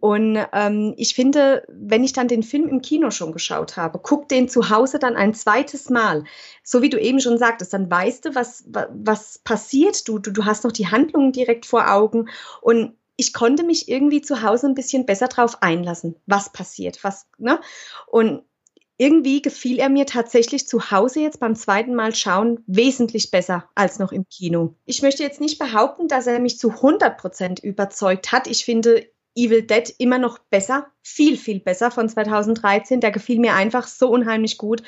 Und 0.00 0.38
ähm, 0.52 0.95
ich 0.97 1.14
finde, 1.14 1.64
wenn 1.69 2.05
ich 2.05 2.12
dann 2.12 2.28
den 2.28 2.43
Film 2.45 2.69
im 2.69 2.83
Kino 2.83 3.11
schon 3.11 3.33
geschaut 3.33 3.76
habe, 3.76 3.99
guck 4.00 4.28
den 4.28 4.49
zu 4.49 4.71
Hause 4.71 4.99
dann 4.99 5.17
ein 5.17 5.35
zweites 5.35 5.90
Mal. 5.90 6.25
So 6.62 6.83
wie 6.83 6.88
du 6.90 7.00
eben 7.00 7.21
schon 7.21 7.38
sagtest, 7.38 7.73
dann 7.73 7.90
weißt 7.90 8.26
du, 8.26 8.35
was, 8.35 8.64
wa- 8.69 8.88
was 8.93 9.38
passiert. 9.38 10.07
Du, 10.07 10.19
du, 10.19 10.31
du 10.31 10.45
hast 10.45 10.64
noch 10.64 10.73
die 10.73 10.87
Handlungen 10.88 11.33
direkt 11.33 11.67
vor 11.67 11.90
Augen. 11.93 12.28
Und 12.61 12.95
ich 13.17 13.33
konnte 13.33 13.64
mich 13.64 13.88
irgendwie 13.88 14.21
zu 14.23 14.43
Hause 14.43 14.69
ein 14.69 14.75
bisschen 14.76 15.05
besser 15.05 15.26
drauf 15.26 15.62
einlassen, 15.62 16.14
was 16.26 16.52
passiert. 16.52 17.02
Was, 17.02 17.26
ne? 17.38 17.61
Und 18.07 18.43
irgendwie 19.00 19.43
gefiel 19.43 19.78
er 19.78 19.88
mir 19.88 20.07
tatsächlich 20.07 20.67
zu 20.67 20.90
Hause 20.90 21.21
jetzt 21.21 21.38
beim 21.38 21.55
zweiten 21.55 21.95
Mal 21.95 22.14
schauen 22.14 22.62
wesentlich 22.67 23.31
besser 23.31 23.69
als 23.76 23.99
noch 24.00 24.11
im 24.12 24.28
Kino. 24.28 24.75
Ich 24.87 25.02
möchte 25.02 25.23
jetzt 25.23 25.40
nicht 25.40 25.59
behaupten, 25.59 26.09
dass 26.09 26.26
er 26.26 26.40
mich 26.40 26.59
zu 26.59 26.73
100 26.81 27.17
Prozent 27.19 27.61
überzeugt 27.61 28.33
hat. 28.33 28.49
Ich 28.49 28.64
finde 28.64 29.07
Evil 29.38 29.62
Dead 29.62 29.95
immer 29.99 30.18
noch 30.18 30.38
besser, 30.38 30.88
viel, 31.02 31.37
viel 31.37 31.61
besser 31.61 31.90
von 31.90 32.09
2013. 32.09 33.00
Der 33.00 33.11
gefiel 33.11 33.38
mir 33.38 33.54
einfach 33.54 33.87
so 33.87 34.09
unheimlich 34.11 34.59
gut. 34.59 34.83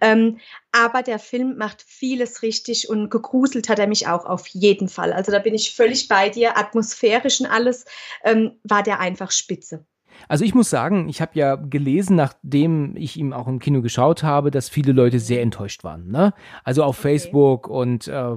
Ähm, 0.00 0.38
aber 0.72 1.02
der 1.02 1.18
Film 1.18 1.56
macht 1.56 1.82
vieles 1.82 2.42
richtig 2.42 2.88
und 2.88 3.10
gegruselt 3.10 3.68
hat 3.68 3.78
er 3.78 3.86
mich 3.86 4.06
auch 4.06 4.24
auf 4.24 4.46
jeden 4.48 4.88
Fall. 4.88 5.12
Also 5.12 5.32
da 5.32 5.38
bin 5.38 5.54
ich 5.54 5.74
völlig 5.74 6.08
bei 6.08 6.28
dir. 6.28 6.56
Atmosphärisch 6.56 7.40
und 7.40 7.46
alles 7.46 7.84
ähm, 8.24 8.58
war 8.62 8.82
der 8.82 9.00
einfach 9.00 9.30
spitze. 9.30 9.86
Also 10.28 10.44
ich 10.44 10.54
muss 10.54 10.70
sagen, 10.70 11.08
ich 11.08 11.20
habe 11.20 11.32
ja 11.34 11.54
gelesen, 11.54 12.16
nachdem 12.16 12.96
ich 12.96 13.16
ihm 13.16 13.32
auch 13.32 13.46
im 13.46 13.58
Kino 13.58 13.80
geschaut 13.82 14.22
habe, 14.22 14.50
dass 14.50 14.68
viele 14.68 14.92
Leute 14.92 15.20
sehr 15.20 15.42
enttäuscht 15.42 15.84
waren. 15.84 16.10
Ne? 16.10 16.32
Also 16.64 16.82
auf 16.82 16.96
Okay. 16.96 17.08
Facebook 17.08 17.68
und 17.68 18.08
äh, 18.08 18.32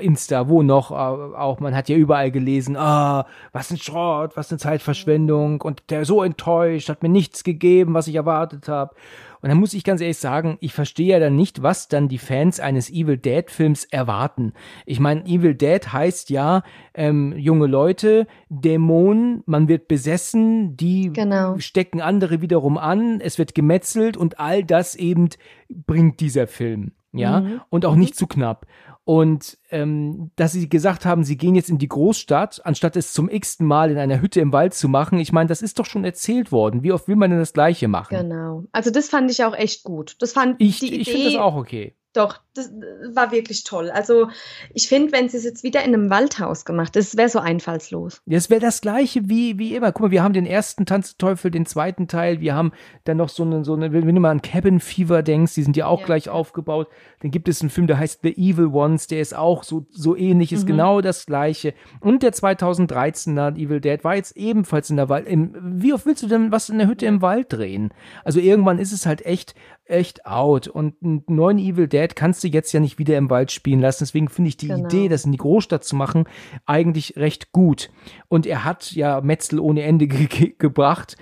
Insta, 0.00 0.48
wo 0.48 0.62
noch 0.62 0.90
äh, 0.90 0.94
auch, 0.94 1.60
man 1.60 1.74
hat 1.74 1.88
ja 1.88 1.96
überall 1.96 2.30
gelesen, 2.30 2.76
ah, 2.76 3.26
was 3.52 3.70
ein 3.70 3.76
Schrott, 3.76 4.36
was 4.36 4.50
eine 4.50 4.58
Zeitverschwendung 4.58 5.60
und 5.60 5.82
der 5.90 6.04
so 6.04 6.22
enttäuscht, 6.22 6.88
hat 6.88 7.02
mir 7.02 7.08
nichts 7.08 7.44
gegeben, 7.44 7.94
was 7.94 8.06
ich 8.06 8.14
erwartet 8.14 8.68
habe. 8.68 8.94
Und 9.40 9.48
dann 9.50 9.58
muss 9.58 9.74
ich 9.74 9.84
ganz 9.84 10.00
ehrlich 10.00 10.18
sagen, 10.18 10.58
ich 10.60 10.72
verstehe 10.74 11.06
ja 11.08 11.18
dann 11.20 11.36
nicht, 11.36 11.62
was 11.62 11.88
dann 11.88 12.08
die 12.08 12.18
Fans 12.18 12.60
eines 12.60 12.90
Evil 12.90 13.16
Dead 13.16 13.50
Films 13.50 13.84
erwarten. 13.84 14.52
Ich 14.86 15.00
meine, 15.00 15.24
Evil 15.26 15.54
Dead 15.54 15.92
heißt 15.92 16.30
ja, 16.30 16.62
ähm, 16.94 17.34
junge 17.36 17.66
Leute, 17.66 18.26
Dämonen, 18.48 19.42
man 19.46 19.68
wird 19.68 19.88
besessen, 19.88 20.76
die 20.76 21.12
Genau. 21.12 21.58
stecken 21.58 22.00
andere 22.00 22.40
wiederum 22.42 22.76
an, 22.78 23.20
es 23.20 23.38
wird 23.38 23.54
gemetzelt 23.54 24.16
und 24.16 24.38
all 24.38 24.64
das 24.64 24.94
eben 24.94 25.28
bringt 25.68 26.20
dieser 26.20 26.46
Film. 26.46 26.92
Ja, 27.12 27.40
Mhm. 27.40 27.60
und 27.70 27.86
auch 27.86 27.94
nicht 27.94 28.16
zu 28.16 28.26
knapp. 28.26 28.66
Und 29.08 29.56
ähm, 29.70 30.32
dass 30.36 30.52
sie 30.52 30.68
gesagt 30.68 31.06
haben, 31.06 31.24
sie 31.24 31.38
gehen 31.38 31.54
jetzt 31.54 31.70
in 31.70 31.78
die 31.78 31.88
Großstadt, 31.88 32.66
anstatt 32.66 32.94
es 32.94 33.14
zum 33.14 33.30
x-ten 33.30 33.66
Mal 33.66 33.90
in 33.90 33.96
einer 33.96 34.20
Hütte 34.20 34.42
im 34.42 34.52
Wald 34.52 34.74
zu 34.74 34.86
machen. 34.86 35.18
Ich 35.18 35.32
meine, 35.32 35.48
das 35.48 35.62
ist 35.62 35.78
doch 35.78 35.86
schon 35.86 36.04
erzählt 36.04 36.52
worden. 36.52 36.82
Wie 36.82 36.92
oft 36.92 37.08
will 37.08 37.16
man 37.16 37.30
denn 37.30 37.38
das 37.38 37.54
Gleiche 37.54 37.88
machen? 37.88 38.14
Genau. 38.14 38.64
Also 38.70 38.90
das 38.90 39.08
fand 39.08 39.30
ich 39.30 39.42
auch 39.44 39.54
echt 39.54 39.82
gut. 39.82 40.16
Das 40.20 40.32
fand 40.32 40.56
Ich, 40.58 40.80
die 40.80 40.94
ich 40.94 41.10
finde 41.10 41.24
das 41.32 41.36
auch 41.36 41.56
okay. 41.56 41.96
Doch, 42.18 42.40
das 42.54 42.66
äh, 42.66 42.72
war 43.14 43.30
wirklich 43.30 43.62
toll. 43.62 43.90
Also 43.90 44.28
ich 44.74 44.88
finde, 44.88 45.12
wenn 45.12 45.28
sie 45.28 45.36
es 45.36 45.44
jetzt 45.44 45.62
wieder 45.62 45.84
in 45.84 45.94
einem 45.94 46.10
Waldhaus 46.10 46.64
gemacht, 46.64 46.96
das 46.96 47.16
wäre 47.16 47.28
so 47.28 47.38
einfallslos. 47.38 48.20
Das 48.26 48.50
wäre 48.50 48.60
das 48.60 48.80
gleiche 48.80 49.28
wie, 49.28 49.58
wie 49.58 49.76
immer. 49.76 49.92
Guck 49.92 50.02
mal, 50.02 50.10
wir 50.10 50.22
haben 50.24 50.32
den 50.32 50.46
ersten 50.46 50.84
Tanz 50.84 51.16
der 51.16 51.18
Teufel, 51.28 51.50
den 51.52 51.64
zweiten 51.64 52.08
Teil, 52.08 52.40
wir 52.40 52.54
haben 52.54 52.72
dann 53.04 53.18
noch 53.18 53.28
so 53.28 53.44
eine, 53.44 53.64
so 53.64 53.74
eine, 53.74 53.92
wenn 53.92 54.12
du 54.14 54.20
mal 54.20 54.30
an 54.30 54.42
Cabin 54.42 54.80
Fever 54.80 55.22
denkst, 55.22 55.54
die 55.54 55.62
sind 55.62 55.76
ja 55.76 55.86
auch 55.86 56.00
Ja. 56.00 56.06
gleich 56.06 56.28
aufgebaut. 56.28 56.88
Dann 57.20 57.30
gibt 57.30 57.48
es 57.48 57.60
einen 57.60 57.70
Film, 57.70 57.86
der 57.86 57.98
heißt 57.98 58.20
The 58.22 58.32
Evil 58.36 58.66
Ones, 58.66 59.06
der 59.06 59.20
ist 59.20 59.36
auch 59.36 59.62
so, 59.62 59.86
so 59.90 60.16
ähnlich, 60.16 60.52
ist 60.52 60.64
Mhm. 60.64 60.68
genau 60.68 61.00
das 61.00 61.24
gleiche. 61.26 61.72
Und 62.00 62.22
der 62.24 62.32
2013er 62.32 63.56
Evil 63.56 63.80
Dead 63.80 64.02
war 64.04 64.16
jetzt 64.16 64.36
ebenfalls 64.36 64.90
in 64.90 64.96
der 64.96 65.08
Wald. 65.08 65.26
Im, 65.26 65.54
wie 65.80 65.92
oft 65.92 66.06
willst 66.06 66.22
du 66.22 66.26
denn 66.26 66.52
was 66.52 66.68
in 66.68 66.78
der 66.78 66.88
Hütte 66.88 67.06
im 67.06 67.22
Wald 67.22 67.52
drehen? 67.52 67.92
Also 68.24 68.40
irgendwann 68.40 68.78
ist 68.78 68.92
es 68.92 69.06
halt 69.06 69.24
echt, 69.24 69.54
echt 69.90 70.26
out. 70.26 70.68
Und 70.68 70.94
einen 71.02 71.24
neuen 71.28 71.58
Evil 71.58 71.88
Dead 71.88 72.14
kannst 72.14 72.44
du 72.44 72.48
jetzt 72.48 72.72
ja 72.72 72.80
nicht 72.80 72.98
wieder 72.98 73.16
im 73.16 73.30
Wald 73.30 73.50
spielen 73.50 73.80
lassen. 73.80 74.00
Deswegen 74.04 74.28
finde 74.28 74.48
ich 74.48 74.56
die 74.56 74.68
Genau. 74.68 74.86
Idee, 74.86 75.08
das 75.08 75.24
in 75.24 75.32
die 75.32 75.38
Großstadt 75.38 75.84
zu 75.84 75.96
machen, 75.96 76.24
eigentlich 76.66 77.14
recht 77.16 77.52
gut. 77.52 77.90
Und 78.28 78.46
er 78.46 78.64
hat 78.64 78.92
ja 78.92 79.20
Metzel 79.20 79.58
ohne 79.60 79.82
Ende 79.82 80.06
ge 80.08 80.26
ge 80.26 80.54
gebracht. 80.58 81.16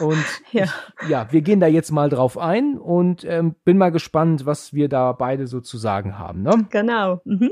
Und 0.00 0.24
Ja. 0.52 0.64
ich, 0.64 1.08
ja, 1.08 1.26
wir 1.32 1.42
gehen 1.42 1.60
da 1.60 1.66
jetzt 1.66 1.90
mal 1.90 2.08
drauf 2.08 2.38
ein 2.38 2.78
und 2.78 3.24
ähm, 3.24 3.54
bin 3.64 3.78
mal 3.78 3.90
gespannt, 3.90 4.46
was 4.46 4.72
wir 4.72 4.88
da 4.88 5.12
beide 5.12 5.46
so 5.46 5.60
zu 5.60 5.78
sagen 5.78 6.18
haben. 6.18 6.42
Ne? 6.42 6.66
Genau. 6.70 7.20
Mhm. 7.24 7.50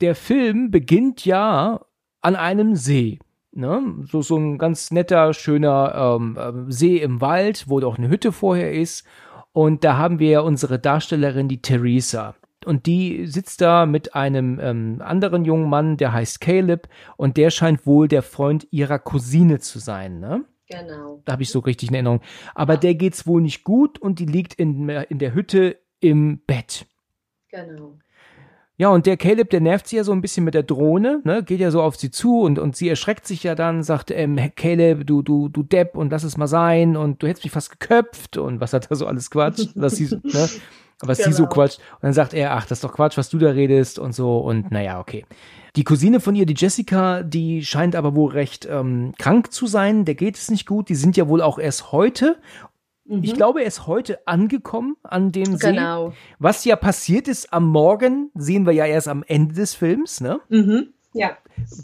Der 0.00 0.14
Film 0.14 0.70
beginnt 0.70 1.24
ja 1.24 1.80
an 2.20 2.36
einem 2.36 2.76
See. 2.76 3.18
Ne? 3.52 4.04
So, 4.10 4.20
so 4.20 4.36
ein 4.36 4.58
ganz 4.58 4.90
netter, 4.90 5.32
schöner 5.32 6.16
ähm, 6.20 6.36
ähm, 6.38 6.70
See 6.70 6.98
im 6.98 7.22
Wald, 7.22 7.64
wo 7.68 7.80
doch 7.80 7.96
eine 7.96 8.08
Hütte 8.10 8.30
vorher 8.32 8.72
ist. 8.74 9.06
Und 9.56 9.84
da 9.84 9.96
haben 9.96 10.18
wir 10.18 10.28
ja 10.28 10.40
unsere 10.40 10.78
Darstellerin, 10.78 11.48
die 11.48 11.62
Theresa. 11.62 12.34
Und 12.66 12.84
die 12.84 13.26
sitzt 13.26 13.62
da 13.62 13.86
mit 13.86 14.14
einem 14.14 14.60
ähm, 14.60 15.00
anderen 15.02 15.46
jungen 15.46 15.70
Mann, 15.70 15.96
der 15.96 16.12
heißt 16.12 16.42
Caleb. 16.42 16.90
Und 17.16 17.38
der 17.38 17.48
scheint 17.48 17.86
wohl 17.86 18.06
der 18.06 18.20
Freund 18.20 18.68
ihrer 18.70 18.98
Cousine 18.98 19.58
zu 19.58 19.78
sein. 19.78 20.20
Ne? 20.20 20.44
Genau. 20.68 21.22
Da 21.24 21.32
habe 21.32 21.42
ich 21.42 21.48
so 21.48 21.60
richtig 21.60 21.88
in 21.88 21.94
Erinnerung. 21.94 22.20
Aber 22.54 22.76
der 22.76 22.96
geht's 22.96 23.26
wohl 23.26 23.40
nicht 23.40 23.64
gut 23.64 23.98
und 23.98 24.18
die 24.18 24.26
liegt 24.26 24.52
in, 24.52 24.90
in 24.90 25.18
der 25.18 25.32
Hütte 25.32 25.78
im 26.00 26.40
Bett. 26.46 26.84
Genau. 27.48 27.96
Ja, 28.78 28.90
und 28.90 29.06
der 29.06 29.16
Caleb, 29.16 29.48
der 29.50 29.60
nervt 29.60 29.86
sie 29.88 29.96
ja 29.96 30.04
so 30.04 30.12
ein 30.12 30.20
bisschen 30.20 30.44
mit 30.44 30.52
der 30.52 30.62
Drohne, 30.62 31.20
ne, 31.24 31.42
geht 31.42 31.60
ja 31.60 31.70
so 31.70 31.80
auf 31.80 31.96
sie 31.96 32.10
zu 32.10 32.40
und, 32.40 32.58
und 32.58 32.76
sie 32.76 32.88
erschreckt 32.90 33.26
sich 33.26 33.42
ja 33.42 33.54
dann, 33.54 33.82
sagt, 33.82 34.10
ähm, 34.10 34.38
Caleb, 34.54 35.06
du, 35.06 35.22
du, 35.22 35.48
du 35.48 35.62
Depp 35.62 35.96
und 35.96 36.10
lass 36.10 36.24
es 36.24 36.36
mal 36.36 36.46
sein 36.46 36.94
und 36.96 37.22
du 37.22 37.26
hättest 37.26 37.44
mich 37.44 37.52
fast 37.52 37.70
geköpft. 37.78 38.36
Und 38.36 38.60
was 38.60 38.74
hat 38.74 38.90
er 38.90 38.96
so 38.96 39.06
alles 39.06 39.30
Quatsch, 39.30 39.68
was 39.74 39.96
sie, 39.96 40.08
ne, 40.22 40.48
was 41.00 41.18
sie 41.18 41.32
so 41.32 41.44
Genau. 41.44 41.54
quatscht. 41.54 41.78
Und 41.94 42.02
dann 42.02 42.12
sagt 42.12 42.34
er, 42.34 42.52
ach, 42.52 42.66
das 42.66 42.78
ist 42.78 42.84
doch 42.84 42.92
Quatsch, 42.92 43.16
was 43.16 43.30
du 43.30 43.38
da 43.38 43.48
redest. 43.50 43.98
Und 43.98 44.14
so 44.14 44.38
und 44.38 44.70
naja, 44.70 45.00
okay. 45.00 45.24
Die 45.76 45.84
Cousine 45.84 46.20
von 46.20 46.34
ihr, 46.34 46.46
die 46.46 46.54
Jessica, 46.56 47.22
die 47.22 47.64
scheint 47.64 47.96
aber 47.96 48.14
wohl 48.14 48.32
recht 48.32 48.66
ähm, 48.70 49.12
krank 49.18 49.52
zu 49.52 49.66
sein, 49.66 50.04
der 50.04 50.14
geht 50.14 50.36
es 50.36 50.50
nicht 50.50 50.66
gut, 50.66 50.88
die 50.88 50.94
sind 50.94 51.16
ja 51.16 51.28
wohl 51.28 51.42
auch 51.42 51.58
erst 51.58 51.92
heute 51.92 52.36
ich 53.08 53.34
glaube, 53.34 53.60
er 53.60 53.66
ist 53.66 53.86
heute 53.86 54.26
angekommen 54.26 54.96
an 55.02 55.32
dem 55.32 55.56
See. 55.56 55.68
Mhm. 55.68 55.76
Genau. 55.76 56.12
Was 56.38 56.64
ja 56.64 56.76
passiert 56.76 57.28
ist 57.28 57.52
am 57.52 57.66
Morgen, 57.68 58.30
sehen 58.34 58.66
wir 58.66 58.72
ja 58.72 58.86
erst 58.86 59.08
am 59.08 59.22
Ende 59.26 59.54
des 59.54 59.74
Films, 59.74 60.20
ne? 60.20 60.40
Mhm. 60.48 60.94
Ja. 61.12 61.36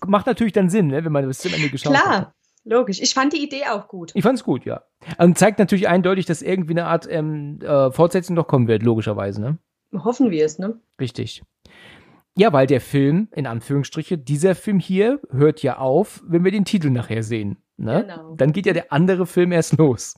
Macht 0.07 0.27
natürlich 0.27 0.53
dann 0.53 0.69
Sinn, 0.69 0.89
ne, 0.89 1.05
wenn 1.05 1.13
man 1.13 1.27
bis 1.27 1.39
zum 1.39 1.55
Ende 1.55 1.71
geschaut 1.71 1.97
hat. 1.97 2.03
Klar. 2.03 2.35
Logisch. 2.65 3.01
Ich 3.01 3.15
fand 3.15 3.33
die 3.33 3.43
Idee 3.43 3.65
auch 3.71 3.89
gut. 3.89 4.13
Ich 4.15 4.23
fand's 4.23 4.45
gut, 4.45 4.65
ja. 4.65 4.83
Und 5.19 5.37
zeigt 5.37 5.59
natürlich 5.59 5.89
eindeutig, 5.89 6.27
dass 6.27 6.43
irgendwie 6.43 6.75
eine 6.75 6.87
Art 6.87 7.09
ähm, 7.11 7.59
äh, 7.61 7.91
Fortsetzung 7.91 8.37
noch 8.37 8.47
kommen 8.47 8.69
wird, 8.69 8.83
logischerweise, 8.85 9.41
ne? 9.41 9.59
Hoffen 9.93 10.31
wir 10.31 10.45
es, 10.45 10.59
ne? 10.59 10.79
Richtig. 11.01 11.43
Ja, 12.37 12.53
weil 12.53 12.67
der 12.67 12.81
Film, 12.81 13.29
in 13.33 13.47
Anführungsstriche, 13.47 14.17
dieser 14.17 14.55
Film 14.55 14.79
hier 14.79 15.21
hört 15.31 15.63
ja 15.63 15.79
auf, 15.79 16.23
wenn 16.27 16.45
wir 16.45 16.53
den 16.53 16.65
Titel 16.65 16.91
nachher 16.91 17.23
sehen. 17.23 17.59
Ne? 17.83 18.05
Genau. 18.09 18.35
Dann 18.37 18.53
geht 18.53 18.67
ja 18.67 18.73
der 18.73 18.93
andere 18.93 19.27
Film 19.27 19.53
erst 19.53 19.77
los. 19.77 20.15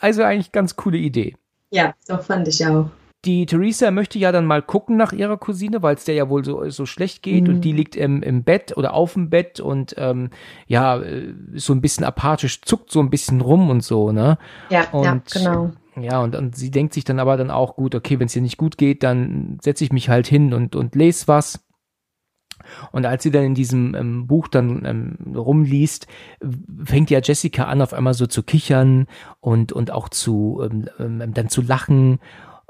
Also 0.00 0.22
eigentlich 0.22 0.52
ganz 0.52 0.74
coole 0.76 0.96
Idee. 0.98 1.36
Ja, 1.70 1.94
doch 2.08 2.22
fand 2.22 2.48
ich 2.48 2.66
auch. 2.66 2.88
Die 3.24 3.46
Theresa 3.46 3.90
möchte 3.90 4.18
ja 4.18 4.32
dann 4.32 4.44
mal 4.44 4.60
gucken 4.60 4.96
nach 4.98 5.12
ihrer 5.12 5.38
Cousine, 5.38 5.82
weil 5.82 5.94
es 5.96 6.04
der 6.04 6.14
ja 6.14 6.28
wohl 6.28 6.44
so, 6.44 6.68
so 6.68 6.84
schlecht 6.84 7.22
geht 7.22 7.44
Mhm. 7.48 7.54
und 7.54 7.60
die 7.62 7.72
liegt 7.72 7.96
im, 7.96 8.22
im 8.22 8.44
Bett 8.44 8.76
oder 8.76 8.92
auf 8.92 9.14
dem 9.14 9.30
Bett 9.30 9.60
und 9.60 9.94
ähm, 9.96 10.28
ja, 10.66 10.98
äh, 11.00 11.32
so 11.54 11.72
ein 11.72 11.80
bisschen 11.80 12.04
apathisch, 12.04 12.60
zuckt 12.62 12.90
so 12.92 13.00
ein 13.00 13.08
bisschen 13.10 13.40
rum 13.40 13.70
und 13.70 13.82
so, 13.82 14.12
ne? 14.12 14.36
Ja, 14.70 14.86
ja, 14.92 15.12
Und- 15.12 15.30
genau. 15.32 15.70
Ja, 15.96 16.20
und, 16.22 16.34
und 16.34 16.56
sie 16.56 16.70
denkt 16.72 16.92
sich 16.92 17.04
dann 17.04 17.20
aber 17.20 17.36
dann 17.36 17.50
auch, 17.52 17.76
gut, 17.76 17.94
okay, 17.94 18.18
wenn 18.18 18.26
es 18.26 18.34
ihr 18.34 18.42
nicht 18.42 18.56
gut 18.58 18.76
geht, 18.78 19.02
dann 19.04 19.58
setze 19.62 19.84
ich 19.84 19.92
mich 19.92 20.08
halt 20.08 20.26
hin 20.26 20.52
und, 20.52 20.74
und 20.74 20.94
lese 20.96 21.28
was. 21.28 21.64
Und 22.92 23.06
als 23.06 23.22
sie 23.22 23.30
dann 23.30 23.44
in 23.44 23.54
diesem 23.54 23.94
ähm, 23.94 24.26
Buch 24.26 24.48
dann 24.48 24.84
ähm, 24.84 25.36
rumliest, 25.36 26.06
fängt 26.84 27.10
ja 27.10 27.20
Jessica 27.22 27.64
an, 27.64 27.82
auf 27.82 27.92
einmal 27.92 28.14
so 28.14 28.26
zu 28.26 28.42
kichern 28.42 29.06
und, 29.40 29.72
und 29.72 29.90
auch 29.90 30.08
zu 30.08 30.62
ähm, 30.64 30.88
ähm, 30.98 31.34
dann 31.34 31.48
zu 31.48 31.62
lachen. 31.62 32.18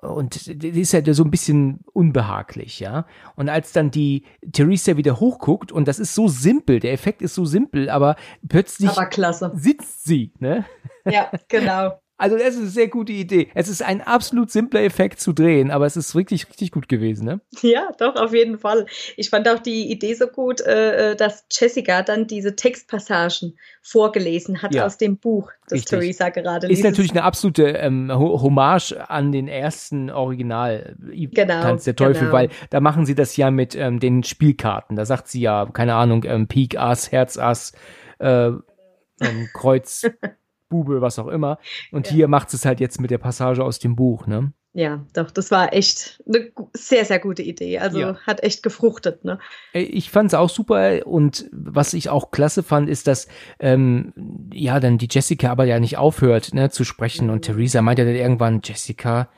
Und 0.00 0.62
die 0.62 0.80
ist 0.80 0.92
ja 0.92 1.14
so 1.14 1.24
ein 1.24 1.30
bisschen 1.30 1.80
unbehaglich, 1.92 2.78
ja. 2.78 3.06
Und 3.36 3.48
als 3.48 3.72
dann 3.72 3.90
die 3.90 4.24
Theresa 4.52 4.98
wieder 4.98 5.18
hochguckt, 5.18 5.72
und 5.72 5.88
das 5.88 5.98
ist 5.98 6.14
so 6.14 6.28
simpel, 6.28 6.78
der 6.78 6.92
Effekt 6.92 7.22
ist 7.22 7.34
so 7.34 7.46
simpel, 7.46 7.88
aber 7.88 8.16
plötzlich 8.46 8.90
Aber 8.90 9.06
sitzt 9.54 10.04
sie, 10.04 10.32
ne? 10.38 10.66
Ja, 11.06 11.30
genau. 11.48 11.98
Also 12.16 12.38
das 12.38 12.50
ist 12.54 12.58
eine 12.60 12.66
sehr 12.68 12.86
gute 12.88 13.12
Idee. 13.12 13.48
Es 13.54 13.68
ist 13.68 13.82
ein 13.82 14.00
absolut 14.00 14.48
simpler 14.50 14.82
Effekt 14.84 15.18
zu 15.20 15.32
drehen, 15.32 15.72
aber 15.72 15.84
es 15.86 15.96
ist 15.96 16.14
wirklich 16.14 16.48
richtig 16.48 16.70
gut 16.70 16.88
gewesen, 16.88 17.24
ne? 17.24 17.40
Ja, 17.62 17.88
doch, 17.98 18.14
auf 18.14 18.32
jeden 18.32 18.58
Fall. 18.58 18.86
Ich 19.16 19.30
fand 19.30 19.48
auch 19.48 19.58
die 19.58 19.90
Idee 19.90 20.14
so 20.14 20.28
gut, 20.28 20.60
äh, 20.60 21.10
äh, 21.12 21.16
dass 21.16 21.44
Jessica 21.50 22.02
dann 22.02 22.28
diese 22.28 22.54
Textpassagen 22.54 23.58
vorgelesen 23.82 24.62
hat 24.62 24.74
Ja. 24.74 24.86
aus 24.86 24.96
dem 24.96 25.18
Buch, 25.18 25.50
das 25.68 25.78
Richtig. 25.80 25.90
Theresa 25.98 26.28
gerade 26.28 26.66
Ist 26.68 26.70
liest. 26.78 26.84
natürlich 26.84 27.10
eine 27.10 27.24
absolute 27.24 27.64
ähm, 27.64 28.10
Ho- 28.12 28.40
Hommage 28.40 28.92
an 29.08 29.32
den 29.32 29.48
ersten 29.48 30.08
Original 30.10 30.96
äh, 31.12 31.26
Genau, 31.26 31.62
Tanz 31.62 31.82
der 31.84 31.96
Teufel, 31.96 32.22
genau. 32.22 32.32
weil 32.32 32.48
da 32.70 32.78
machen 32.80 33.06
sie 33.06 33.16
das 33.16 33.36
ja 33.36 33.50
mit 33.50 33.74
ähm, 33.74 33.98
den 33.98 34.22
Spielkarten. 34.22 34.94
Da 34.96 35.04
sagt 35.04 35.26
sie 35.28 35.40
ja, 35.40 35.66
keine 35.72 35.94
Ahnung, 35.96 36.22
ähm, 36.24 36.46
Pik, 36.46 36.78
Ass, 36.78 37.10
Herz, 37.10 37.36
Ass, 37.38 37.72
äh, 38.20 38.46
ähm, 38.48 39.48
Kreuz, 39.52 40.02
Bube, 40.74 41.00
was 41.00 41.20
auch 41.20 41.28
immer. 41.28 41.58
Und 41.92 42.08
hier 42.08 42.26
macht 42.26 42.52
es 42.52 42.64
halt 42.64 42.80
jetzt 42.80 43.00
mit 43.00 43.12
der 43.12 43.18
Passage 43.18 43.62
aus 43.62 43.78
dem 43.78 43.94
Buch, 43.94 44.26
ne? 44.26 44.52
Ja, 44.76 45.06
doch, 45.12 45.30
das 45.30 45.52
war 45.52 45.72
echt 45.72 46.20
eine 46.26 46.50
sehr, 46.72 47.04
sehr 47.04 47.20
gute 47.20 47.42
Idee. 47.42 47.78
Also 47.78 48.00
Ja. 48.00 48.16
hat 48.26 48.42
echt 48.42 48.64
gefruchtet, 48.64 49.24
ne? 49.24 49.38
Ich 49.72 50.10
fand 50.10 50.30
es 50.30 50.34
auch 50.34 50.48
super 50.50 51.06
und 51.06 51.48
was 51.52 51.94
ich 51.94 52.08
auch 52.08 52.32
klasse 52.32 52.64
fand, 52.64 52.88
ist, 52.88 53.06
dass 53.06 53.28
ähm, 53.60 54.12
ja 54.52 54.80
dann 54.80 54.98
die 54.98 55.06
Jessica 55.08 55.48
aber 55.52 55.64
ja 55.64 55.78
nicht 55.78 55.96
aufhört 55.96 56.54
ne, 56.54 56.70
zu 56.70 56.82
sprechen 56.82 57.30
und 57.30 57.42
Theresa 57.42 57.82
meint 57.82 58.00
ja 58.00 58.04
dann 58.04 58.16
irgendwann, 58.16 58.62
Jessica, 58.64 59.28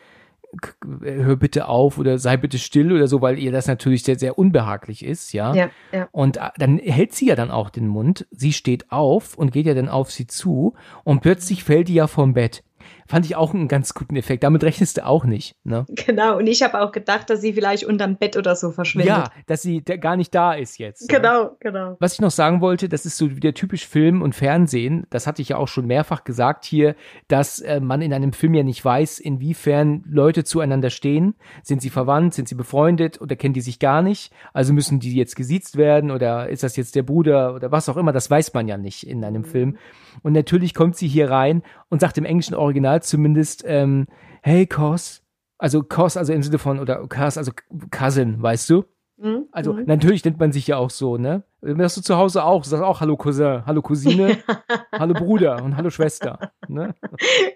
hör 1.02 1.36
bitte 1.36 1.68
auf 1.68 1.98
oder 1.98 2.18
sei 2.18 2.36
bitte 2.36 2.58
still 2.58 2.92
oder 2.92 3.08
so, 3.08 3.20
weil 3.20 3.38
ihr 3.38 3.52
das 3.52 3.66
natürlich 3.66 4.02
sehr, 4.02 4.18
sehr 4.18 4.38
unbehaglich 4.38 5.04
ist, 5.04 5.32
ja. 5.32 5.54
Ja, 5.54 5.70
ja. 5.92 6.08
Und 6.12 6.36
äh, 6.36 6.50
dann 6.58 6.78
hält 6.78 7.12
sie 7.14 7.26
ja 7.26 7.36
dann 7.36 7.50
auch 7.50 7.70
den 7.70 7.88
Mund, 7.88 8.26
sie 8.30 8.52
steht 8.52 8.90
auf 8.90 9.36
und 9.36 9.52
geht 9.52 9.66
ja 9.66 9.74
dann 9.74 9.88
auf 9.88 10.10
sie 10.10 10.26
zu 10.26 10.74
und 11.04 11.20
plötzlich 11.20 11.64
fällt 11.64 11.88
die 11.88 11.94
ja 11.94 12.06
vom 12.06 12.34
Bett. 12.34 12.62
Fand 13.08 13.26
ich 13.26 13.36
auch 13.36 13.54
einen 13.54 13.68
ganz 13.68 13.94
guten 13.94 14.16
Effekt. 14.16 14.42
Damit 14.42 14.64
rechnest 14.64 14.96
du 14.98 15.06
auch 15.06 15.24
nicht, 15.24 15.56
ne? 15.64 15.86
Genau. 16.06 16.36
Und 16.38 16.46
ich 16.46 16.62
habe 16.62 16.80
auch 16.80 16.92
gedacht, 16.92 17.30
dass 17.30 17.40
sie 17.40 17.52
vielleicht 17.52 17.84
unterm 17.84 18.16
Bett 18.16 18.36
oder 18.36 18.54
so 18.54 18.70
verschwindet. 18.70 19.08
Ja, 19.08 19.30
dass 19.46 19.62
sie 19.62 19.82
gar 19.82 20.16
nicht 20.16 20.34
da 20.34 20.52
ist 20.52 20.78
jetzt. 20.78 21.10
ne? 21.10 21.16
Genau, 21.16 21.56
genau. 21.60 21.96
Was 21.98 22.14
ich 22.14 22.20
noch 22.20 22.30
sagen 22.30 22.60
wollte, 22.60 22.88
das 22.88 23.06
ist 23.06 23.16
so 23.16 23.34
wieder 23.36 23.54
typisch 23.54 23.86
Film 23.86 24.22
und 24.22 24.34
Fernsehen. 24.34 25.06
Das 25.10 25.26
hatte 25.26 25.42
ich 25.42 25.50
ja 25.50 25.56
auch 25.56 25.68
schon 25.68 25.86
mehrfach 25.86 26.24
gesagt 26.24 26.64
hier, 26.64 26.94
dass 27.28 27.60
äh, 27.60 27.80
man 27.80 28.02
in 28.02 28.12
einem 28.12 28.32
Film 28.32 28.54
ja 28.54 28.62
nicht 28.62 28.84
weiß, 28.84 29.18
inwiefern 29.18 30.04
Leute 30.06 30.44
zueinander 30.44 30.90
stehen. 30.90 31.34
Sind 31.62 31.82
sie 31.82 31.90
verwandt, 31.90 32.34
sind 32.34 32.48
sie 32.48 32.54
befreundet 32.54 33.20
oder 33.20 33.36
kennen 33.36 33.54
die 33.54 33.60
sich 33.60 33.78
gar 33.78 34.02
nicht? 34.02 34.32
Also 34.52 34.72
müssen 34.72 35.00
die 35.00 35.14
jetzt 35.14 35.36
gesiezt 35.36 35.76
werden 35.76 36.10
oder 36.10 36.48
ist 36.48 36.62
das 36.62 36.76
jetzt 36.76 36.94
der 36.94 37.02
Bruder 37.02 37.54
oder 37.54 37.72
was 37.72 37.88
auch 37.88 37.96
immer? 37.96 38.12
Das 38.12 38.30
weiß 38.30 38.52
man 38.54 38.68
ja 38.68 38.76
nicht 38.76 39.06
in 39.06 39.24
einem 39.24 39.44
Film. 39.44 39.76
Und 40.22 40.32
natürlich 40.32 40.74
kommt 40.74 40.96
sie 40.96 41.08
hier 41.08 41.30
rein 41.30 41.62
und 41.88 42.00
sagt 42.00 42.18
im 42.18 42.24
englischen 42.24 42.54
Original 42.54 43.02
zumindest, 43.02 43.64
ähm, 43.66 44.06
hey 44.42 44.66
Cos, 44.66 45.22
also 45.58 45.82
Cos, 45.82 46.16
also 46.16 46.32
im 46.32 46.42
Sinne 46.42 46.58
von, 46.58 46.78
oder 46.78 47.06
Cos, 47.08 47.38
also 47.38 47.52
Cousin, 47.90 48.42
weißt 48.42 48.70
du? 48.70 48.84
Mhm. 49.18 49.46
Also 49.50 49.72
mhm. 49.72 49.84
natürlich 49.86 50.24
nennt 50.24 50.38
man 50.38 50.52
sich 50.52 50.66
ja 50.66 50.76
auch 50.76 50.90
so, 50.90 51.16
ne? 51.16 51.42
Machst 51.62 51.96
du 51.96 52.02
zu 52.02 52.16
Hause 52.16 52.44
auch, 52.44 52.64
sagst 52.64 52.84
auch 52.84 53.00
Hallo 53.00 53.16
Cousin, 53.16 53.64
Hallo 53.64 53.82
Cousine, 53.82 54.38
Hallo 54.92 55.14
Bruder 55.14 55.62
und 55.62 55.76
Hallo 55.76 55.90
Schwester, 55.90 56.52
ne? 56.68 56.94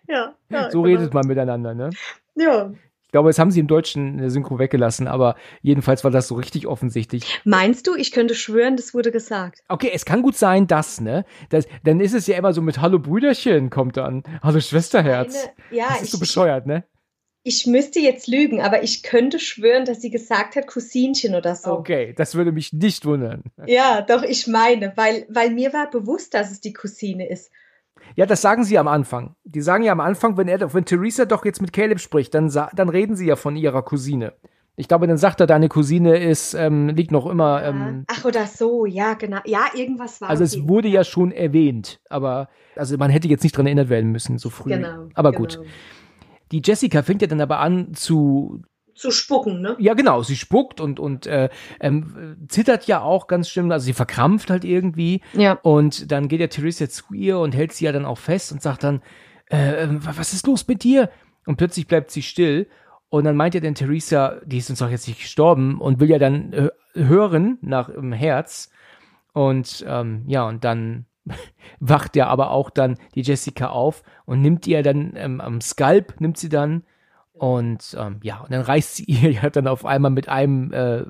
ja, 0.08 0.34
ja, 0.48 0.70
So 0.70 0.82
genau. 0.82 1.00
redet 1.00 1.14
man 1.14 1.26
miteinander, 1.26 1.74
ne? 1.74 1.90
Ja, 2.34 2.72
Ich 3.10 3.12
glaube, 3.12 3.28
das 3.28 3.40
haben 3.40 3.50
sie 3.50 3.58
im 3.58 3.66
Deutschen 3.66 4.12
in 4.12 4.18
der 4.18 4.30
Synchro 4.30 4.60
weggelassen, 4.60 5.08
aber 5.08 5.34
jedenfalls 5.62 6.04
war 6.04 6.12
das 6.12 6.28
so 6.28 6.36
richtig 6.36 6.68
offensichtlich. 6.68 7.40
Meinst 7.42 7.88
du, 7.88 7.96
ich 7.96 8.12
könnte 8.12 8.36
schwören, 8.36 8.76
das 8.76 8.94
wurde 8.94 9.10
gesagt? 9.10 9.64
Okay, 9.66 9.90
es 9.92 10.04
kann 10.04 10.22
gut 10.22 10.36
sein, 10.36 10.68
dass, 10.68 11.00
ne? 11.00 11.24
Das, 11.48 11.66
dann 11.82 11.98
ist 11.98 12.14
es 12.14 12.28
ja 12.28 12.38
immer 12.38 12.52
so 12.52 12.62
mit 12.62 12.80
Hallo 12.80 13.00
Brüderchen 13.00 13.68
kommt 13.68 13.96
dann. 13.96 14.22
Hallo 14.44 14.60
Schwesterherz. 14.60 15.34
Eine, 15.34 15.76
ja, 15.76 15.88
das 15.88 15.96
ist 15.96 16.04
ich, 16.04 16.10
so 16.12 16.18
bescheuert, 16.20 16.66
ne? 16.66 16.84
Ich 17.42 17.66
müsste 17.66 17.98
jetzt 17.98 18.28
lügen, 18.28 18.60
aber 18.60 18.84
ich 18.84 19.02
könnte 19.02 19.40
schwören, 19.40 19.84
dass 19.86 20.00
sie 20.00 20.10
gesagt 20.10 20.54
hat 20.54 20.68
Cousinchen 20.68 21.34
oder 21.34 21.56
so. 21.56 21.72
Okay, 21.72 22.14
das 22.16 22.36
würde 22.36 22.52
mich 22.52 22.72
nicht 22.72 23.04
wundern. 23.06 23.42
Ja, 23.66 24.02
doch, 24.02 24.22
ich 24.22 24.46
meine, 24.46 24.92
weil, 24.94 25.26
weil 25.28 25.50
mir 25.50 25.72
war 25.72 25.90
bewusst, 25.90 26.32
dass 26.32 26.52
es 26.52 26.60
die 26.60 26.74
Cousine 26.74 27.28
ist. 27.28 27.50
Ja, 28.16 28.26
das 28.26 28.42
sagen 28.42 28.64
sie 28.64 28.78
am 28.78 28.88
Anfang. 28.88 29.34
Die 29.44 29.60
sagen 29.60 29.84
ja 29.84 29.92
am 29.92 30.00
Anfang, 30.00 30.36
wenn 30.36 30.48
er, 30.48 30.72
wenn 30.74 30.84
Theresa 30.84 31.24
doch 31.24 31.44
jetzt 31.44 31.60
mit 31.60 31.72
Caleb 31.72 32.00
spricht, 32.00 32.34
dann, 32.34 32.48
dann 32.48 32.88
reden 32.88 33.16
sie 33.16 33.26
ja 33.26 33.36
von 33.36 33.56
ihrer 33.56 33.82
Cousine. 33.82 34.32
Ich 34.76 34.88
glaube, 34.88 35.06
dann 35.06 35.18
sagt 35.18 35.40
er, 35.40 35.46
deine 35.46 35.68
Cousine 35.68 36.18
ist, 36.18 36.54
ähm, 36.54 36.88
liegt 36.88 37.12
noch 37.12 37.26
immer. 37.26 37.62
Ähm, 37.62 38.04
Ach, 38.06 38.24
oder 38.24 38.46
so, 38.46 38.86
ja, 38.86 39.12
genau. 39.14 39.40
Ja, 39.44 39.66
irgendwas 39.74 40.20
war 40.20 40.30
Also 40.30 40.42
es 40.42 40.66
wurde 40.68 40.88
ja 40.88 41.04
schon 41.04 41.32
erwähnt, 41.32 42.00
aber 42.08 42.48
also 42.76 42.96
man 42.96 43.10
hätte 43.10 43.28
jetzt 43.28 43.42
nicht 43.42 43.56
dran 43.56 43.66
erinnert 43.66 43.90
werden 43.90 44.10
müssen, 44.10 44.38
so 44.38 44.48
früh. 44.48 44.70
Genau. 44.70 45.08
Aber 45.14 45.32
genau. 45.32 45.42
gut. 45.42 45.60
Die 46.50 46.62
Jessica 46.64 47.02
fängt 47.02 47.20
ja 47.20 47.28
dann 47.28 47.40
aber 47.40 47.58
an 47.58 47.92
zu 47.92 48.62
zu 49.00 49.10
spucken, 49.10 49.60
ne? 49.60 49.76
Ja, 49.78 49.94
genau. 49.94 50.22
Sie 50.22 50.36
spuckt 50.36 50.80
und, 50.80 51.00
und 51.00 51.26
äh, 51.26 51.48
ähm, 51.80 52.36
zittert 52.48 52.86
ja 52.86 53.00
auch 53.00 53.26
ganz 53.26 53.48
schlimm. 53.48 53.70
Also 53.72 53.86
sie 53.86 53.92
verkrampft 53.94 54.50
halt 54.50 54.64
irgendwie. 54.64 55.22
Ja. 55.32 55.54
Und 55.62 56.12
dann 56.12 56.28
geht 56.28 56.40
der 56.40 56.50
Theresa 56.50 56.88
zu 56.88 57.14
ihr 57.14 57.38
und 57.38 57.54
hält 57.54 57.72
sie 57.72 57.86
ja 57.86 57.92
dann 57.92 58.04
auch 58.04 58.18
fest 58.18 58.52
und 58.52 58.62
sagt 58.62 58.84
dann, 58.84 59.00
äh, 59.46 59.86
was 59.88 60.32
ist 60.32 60.46
los 60.46 60.68
mit 60.68 60.84
dir? 60.84 61.10
Und 61.46 61.56
plötzlich 61.56 61.86
bleibt 61.86 62.10
sie 62.10 62.22
still. 62.22 62.68
Und 63.08 63.24
dann 63.24 63.36
meint 63.36 63.54
ja 63.54 63.60
dann 63.60 63.74
Theresa, 63.74 64.40
die 64.44 64.58
ist 64.58 64.70
uns 64.70 64.78
doch 64.78 64.90
jetzt 64.90 65.08
nicht 65.08 65.20
gestorben 65.20 65.80
und 65.80 65.98
will 65.98 66.10
ja 66.10 66.18
dann 66.18 66.52
äh, 66.52 66.68
hören 66.94 67.58
nach 67.62 67.88
im 67.88 68.12
Herz. 68.12 68.70
Und 69.32 69.84
ähm, 69.88 70.24
ja, 70.26 70.46
und 70.46 70.62
dann 70.62 71.06
wacht 71.80 72.16
ja 72.16 72.26
aber 72.26 72.50
auch 72.50 72.68
dann 72.68 72.98
die 73.14 73.22
Jessica 73.22 73.70
auf 73.70 74.02
und 74.26 74.42
nimmt 74.42 74.66
ihr 74.66 74.82
dann 74.82 75.14
ähm, 75.16 75.40
am 75.40 75.60
Skalp, 75.60 76.20
nimmt 76.20 76.36
sie 76.36 76.50
dann 76.50 76.84
und 77.40 77.96
ähm, 77.98 78.20
ja, 78.22 78.40
und 78.40 78.52
dann 78.52 78.60
reißt 78.60 78.96
sie 78.96 79.04
ihr 79.08 79.30
ja 79.30 79.48
dann 79.48 79.66
auf 79.66 79.86
einmal 79.86 80.10
mit 80.10 80.28
einem 80.28 80.72
äh, 80.72 81.06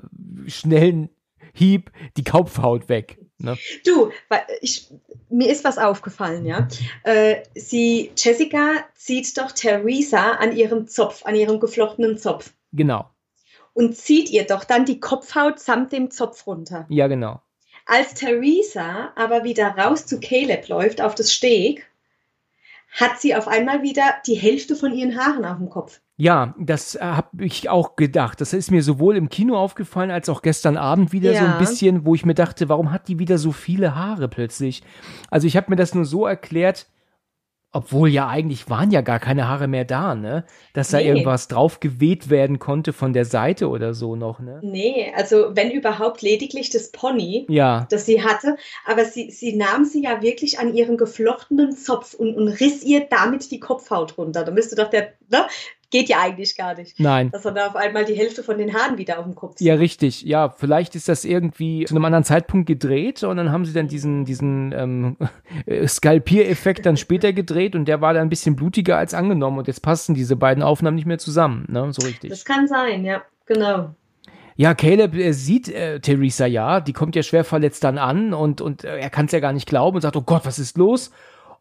schnellen 0.49 1.09
Hieb 1.53 1.91
die 2.15 2.23
Kopfhaut 2.23 2.87
weg. 2.87 3.19
Ne? 3.37 3.57
Du, 3.85 4.11
ich, 4.61 4.89
mir 5.29 5.49
ist 5.49 5.65
was 5.65 5.77
aufgefallen, 5.77 6.45
ja. 6.45 6.69
Äh, 7.03 7.43
sie, 7.53 8.11
Jessica 8.15 8.75
zieht 8.95 9.37
doch 9.37 9.51
Theresa 9.51 10.33
an 10.33 10.55
ihrem 10.55 10.87
Zopf, 10.87 11.25
an 11.25 11.35
ihrem 11.35 11.59
geflochtenen 11.59 12.17
Zopf. 12.17 12.53
Genau. 12.71 13.09
Und 13.73 13.97
zieht 13.97 14.29
ihr 14.29 14.45
doch 14.45 14.63
dann 14.63 14.85
die 14.85 15.01
Kopfhaut 15.01 15.59
samt 15.59 15.91
dem 15.91 16.11
Zopf 16.11 16.47
runter. 16.47 16.85
Ja, 16.87 17.07
genau. 17.07 17.41
Als 17.85 18.13
Theresa 18.13 19.11
aber 19.17 19.43
wieder 19.43 19.67
raus 19.67 20.05
zu 20.05 20.21
Caleb 20.21 20.69
läuft 20.69 21.01
auf 21.01 21.13
das 21.13 21.33
Steg, 21.33 21.91
hat 22.91 23.19
sie 23.19 23.35
auf 23.35 23.49
einmal 23.49 23.81
wieder 23.81 24.15
die 24.25 24.35
Hälfte 24.35 24.77
von 24.77 24.93
ihren 24.93 25.17
Haaren 25.17 25.43
auf 25.43 25.57
dem 25.57 25.69
Kopf. 25.69 25.99
Ja, 26.21 26.53
das 26.59 26.93
äh, 26.93 26.99
habe 26.99 27.43
ich 27.43 27.67
auch 27.67 27.95
gedacht. 27.95 28.41
Das 28.41 28.53
ist 28.53 28.69
mir 28.69 28.83
sowohl 28.83 29.17
im 29.17 29.29
Kino 29.29 29.57
aufgefallen 29.57 30.11
als 30.11 30.29
auch 30.29 30.43
gestern 30.43 30.77
Abend 30.77 31.11
wieder 31.13 31.31
Ja. 31.31 31.39
so 31.39 31.45
ein 31.45 31.57
bisschen, 31.57 32.05
wo 32.05 32.13
ich 32.13 32.25
mir 32.27 32.35
dachte, 32.35 32.69
warum 32.69 32.91
hat 32.91 33.07
die 33.07 33.17
wieder 33.17 33.39
so 33.39 33.51
viele 33.51 33.95
Haare 33.95 34.27
plötzlich? 34.27 34.83
Also 35.31 35.47
ich 35.47 35.57
habe 35.57 35.71
mir 35.71 35.77
das 35.77 35.95
nur 35.95 36.05
so 36.05 36.27
erklärt, 36.27 36.85
obwohl 37.71 38.09
ja 38.09 38.27
eigentlich 38.27 38.69
waren 38.69 38.91
ja 38.91 39.01
gar 39.01 39.17
keine 39.17 39.47
Haare 39.47 39.67
mehr 39.67 39.85
da, 39.85 40.13
ne? 40.13 40.43
Dass 40.73 40.89
da 40.89 40.97
Nee. 40.99 41.07
irgendwas 41.07 41.47
drauf 41.47 41.79
geweht 41.79 42.29
werden 42.29 42.59
konnte 42.59 42.93
von 42.93 43.13
der 43.13 43.25
Seite 43.25 43.69
oder 43.69 43.95
so 43.95 44.15
noch, 44.15 44.39
ne? 44.39 44.59
Nee, 44.61 45.11
also 45.15 45.55
wenn 45.55 45.71
überhaupt 45.71 46.21
lediglich 46.21 46.69
das 46.69 46.91
Pony, 46.91 47.47
Ja, 47.49 47.87
das 47.89 48.05
sie 48.05 48.21
hatte, 48.23 48.57
aber 48.85 49.05
sie, 49.05 49.31
sie 49.31 49.55
nahm 49.55 49.85
sie 49.85 50.03
ja 50.03 50.21
wirklich 50.21 50.59
an 50.59 50.75
ihren 50.75 50.97
geflochtenen 50.97 51.71
Zopf 51.75 52.13
und, 52.13 52.35
und 52.35 52.47
riss 52.49 52.83
ihr 52.83 53.07
damit 53.09 53.49
die 53.49 53.59
Kopfhaut 53.59 54.19
runter. 54.19 54.43
Da 54.43 54.51
müsste 54.51 54.75
doch 54.75 54.89
der, 54.89 55.13
ne? 55.31 55.47
Geht 55.91 56.07
ja 56.07 56.21
eigentlich 56.21 56.55
gar 56.55 56.73
nicht. 56.75 56.99
nein. 56.99 57.31
Dass 57.31 57.43
er 57.43 57.51
da 57.51 57.67
auf 57.67 57.75
einmal 57.75 58.05
die 58.05 58.13
Hälfte 58.13 58.43
von 58.43 58.57
den 58.57 58.73
Haaren 58.73 58.97
wieder 58.97 59.19
auf 59.19 59.25
dem 59.25 59.35
Kopf 59.35 59.55
Ja, 59.59 59.75
richtig. 59.75 60.23
Ja, 60.23 60.49
vielleicht 60.49 60.95
ist 60.95 61.09
das 61.09 61.25
irgendwie 61.25 61.83
zu 61.83 61.93
einem 61.93 62.05
anderen 62.05 62.23
Zeitpunkt 62.23 62.65
gedreht 62.65 63.23
und 63.23 63.35
dann 63.35 63.51
haben 63.51 63.65
sie 63.65 63.73
dann 63.73 63.89
diesen, 63.89 64.23
diesen 64.23 64.71
ähm, 64.71 65.17
äh, 65.65 65.85
Skalpiereffekt 65.87 66.85
dann 66.85 66.95
später 66.95 67.33
gedreht 67.33 67.75
und 67.75 67.85
der 67.85 67.99
war 67.99 68.13
dann 68.13 68.23
ein 68.23 68.29
bisschen 68.29 68.55
blutiger 68.55 68.97
als 68.97 69.13
angenommen 69.13 69.57
und 69.57 69.67
jetzt 69.67 69.81
passen 69.81 70.15
diese 70.15 70.37
beiden 70.37 70.63
Aufnahmen 70.63 70.95
nicht 70.95 71.07
mehr 71.07 71.19
zusammen, 71.19 71.65
ne? 71.69 71.91
So 71.91 72.07
richtig. 72.07 72.29
Das 72.29 72.45
kann 72.45 72.67
sein, 72.67 73.03
ja, 73.03 73.21
genau. 73.45 73.93
Ja, 74.55 74.73
Caleb 74.73 75.15
äh, 75.15 75.33
sieht 75.33 75.67
äh, 75.67 75.99
Theresa 75.99 76.45
ja, 76.45 76.79
die 76.79 76.93
kommt 76.93 77.17
ja 77.17 77.23
schwer 77.23 77.43
verletzt 77.43 77.83
dann 77.83 77.97
an 77.97 78.33
und, 78.33 78.61
und 78.61 78.85
äh, 78.85 78.97
er 78.97 79.09
kann 79.09 79.25
es 79.25 79.33
ja 79.33 79.41
gar 79.41 79.51
nicht 79.51 79.67
glauben 79.67 79.95
und 79.95 80.01
sagt, 80.01 80.15
oh 80.15 80.21
Gott, 80.21 80.45
was 80.45 80.57
ist 80.57 80.77
los? 80.77 81.11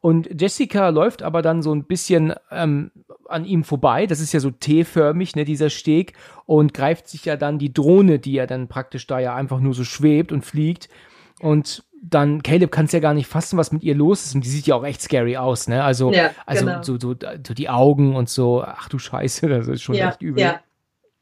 Und 0.01 0.41
Jessica 0.41 0.89
läuft 0.89 1.23
aber 1.23 1.43
dann 1.43 1.63
so 1.63 1.75
ein 1.75 1.85
bisschen 1.85 2.33
ähm, 2.51 2.91
an 3.31 3.45
ihm 3.45 3.65
vorbei, 3.65 4.07
das 4.07 4.21
ist 4.21 4.33
ja 4.33 4.41
so 4.41 4.51
T-förmig, 4.51 5.37
ne, 5.37 5.45
dieser 5.45 5.71
Steg, 5.71 6.15
und 6.47 6.75
greift 6.75 7.09
sich 7.09 7.25
ja 7.25 7.37
dann 7.37 7.59
die 7.59 7.73
Drohne, 7.73 8.19
die 8.19 8.33
ja 8.33 8.47
dann 8.47 8.69
praktisch 8.69 9.07
da 9.07 9.19
ja 9.19 9.35
einfach 9.35 9.61
nur 9.61 9.75
so 9.75 9.85
schwebt 9.85 10.33
und 10.33 10.45
fliegt. 10.45 10.89
Und 11.41 11.85
dann, 12.03 12.43
Caleb 12.43 12.71
kann 12.73 12.87
es 12.87 12.93
ja 12.93 13.01
gar 13.01 13.15
nicht 13.15 13.27
fassen, 13.27 13.59
was 13.59 13.73
mit 13.73 13.83
ihr 13.83 13.95
los 13.95 14.25
ist. 14.25 14.35
Und 14.35 14.45
die 14.45 14.49
sieht 14.49 14.67
ja 14.67 14.75
auch 14.75 14.85
echt 14.85 15.03
scary 15.03 15.37
aus, 15.37 15.69
ne? 15.69 15.85
Also, 15.85 16.13
Ja, 16.13 16.31
also 16.47 16.65
genau. 16.67 16.83
so, 16.83 16.99
so, 16.99 17.15
so 17.47 17.55
die 17.55 17.69
Augen 17.69 18.17
und 18.17 18.29
so, 18.29 18.63
ach 18.65 18.89
du 18.89 18.99
Scheiße, 18.99 19.49
das 19.49 19.69
ist 19.69 19.83
schon 19.83 19.95
ja, 19.95 20.09
echt 20.11 20.23
übel. 20.23 20.43
ja, 20.43 20.61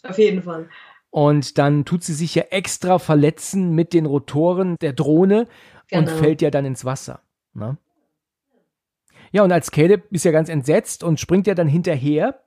auf 0.04 0.18
jeden 0.18 0.42
Fall. 0.42 0.68
Und 1.10 1.58
dann 1.58 1.84
tut 1.84 2.04
sie 2.04 2.14
sich 2.14 2.34
ja 2.34 2.44
extra 2.50 2.98
verletzen 2.98 3.74
mit 3.74 3.92
den 3.92 4.06
Rotoren 4.06 4.76
der 4.80 4.92
Drohne 4.92 5.46
und 5.90 6.04
Genau. 6.06 6.16
fällt 6.18 6.42
ja 6.42 6.50
dann 6.50 6.64
ins 6.64 6.84
Wasser. 6.84 7.20
Ne? 7.54 7.76
Ja, 9.32 9.42
und 9.42 9.52
als 9.52 9.70
Caleb 9.70 10.04
ist 10.10 10.24
ja 10.24 10.32
ganz 10.32 10.48
entsetzt 10.48 11.04
und 11.04 11.20
springt 11.20 11.46
ja 11.46 11.54
dann 11.54 11.68
hinterher. 11.68 12.42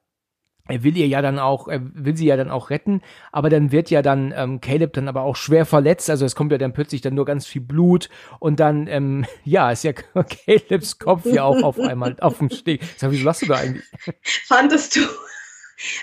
Er 0.67 0.84
will 0.84 0.96
ihr 0.96 1.08
ja 1.08 1.22
dann 1.22 1.39
auch, 1.39 1.67
er 1.67 1.82
will 1.82 2.15
sie 2.15 2.28
ja 2.28 2.38
dann 2.38 2.52
auch 2.52 2.70
retten, 2.70 3.02
aber 3.32 3.50
dann 3.50 3.72
wird 3.72 3.89
ja 3.89 4.02
dann 4.02 4.32
ähm, 4.36 4.62
Caleb 4.62 4.94
dann 4.94 5.08
aber 5.08 5.24
auch 5.24 5.36
schwer 5.36 5.65
verletzt. 5.65 6.10
Also 6.10 6.26
es 6.26 6.36
kommt 6.36 6.52
ja 6.52 6.58
dann 6.58 6.72
plötzlich 6.72 7.02
dann 7.02 7.15
nur 7.15 7.26
ganz 7.26 7.48
viel 7.48 7.62
Blut 7.62 8.10
und 8.39 8.60
dann, 8.60 8.88
ähm, 8.88 9.26
ja, 9.44 9.72
ist 9.72 9.84
ja 9.84 9.94
Calebs 10.46 11.00
Kopf 11.00 11.26
ja 11.26 11.44
auch 11.44 11.63
auf 11.63 11.80
einmal 11.80 12.15
auf 12.22 12.38
dem 12.38 12.50
Steg. 12.52 12.82
Sag, 12.98 13.12
wieso 13.12 13.26
lachst 13.26 13.41
du 13.41 13.48
da 13.48 13.56
eigentlich? 13.56 13.86
Fandest 14.46 14.96
du, 14.96 15.02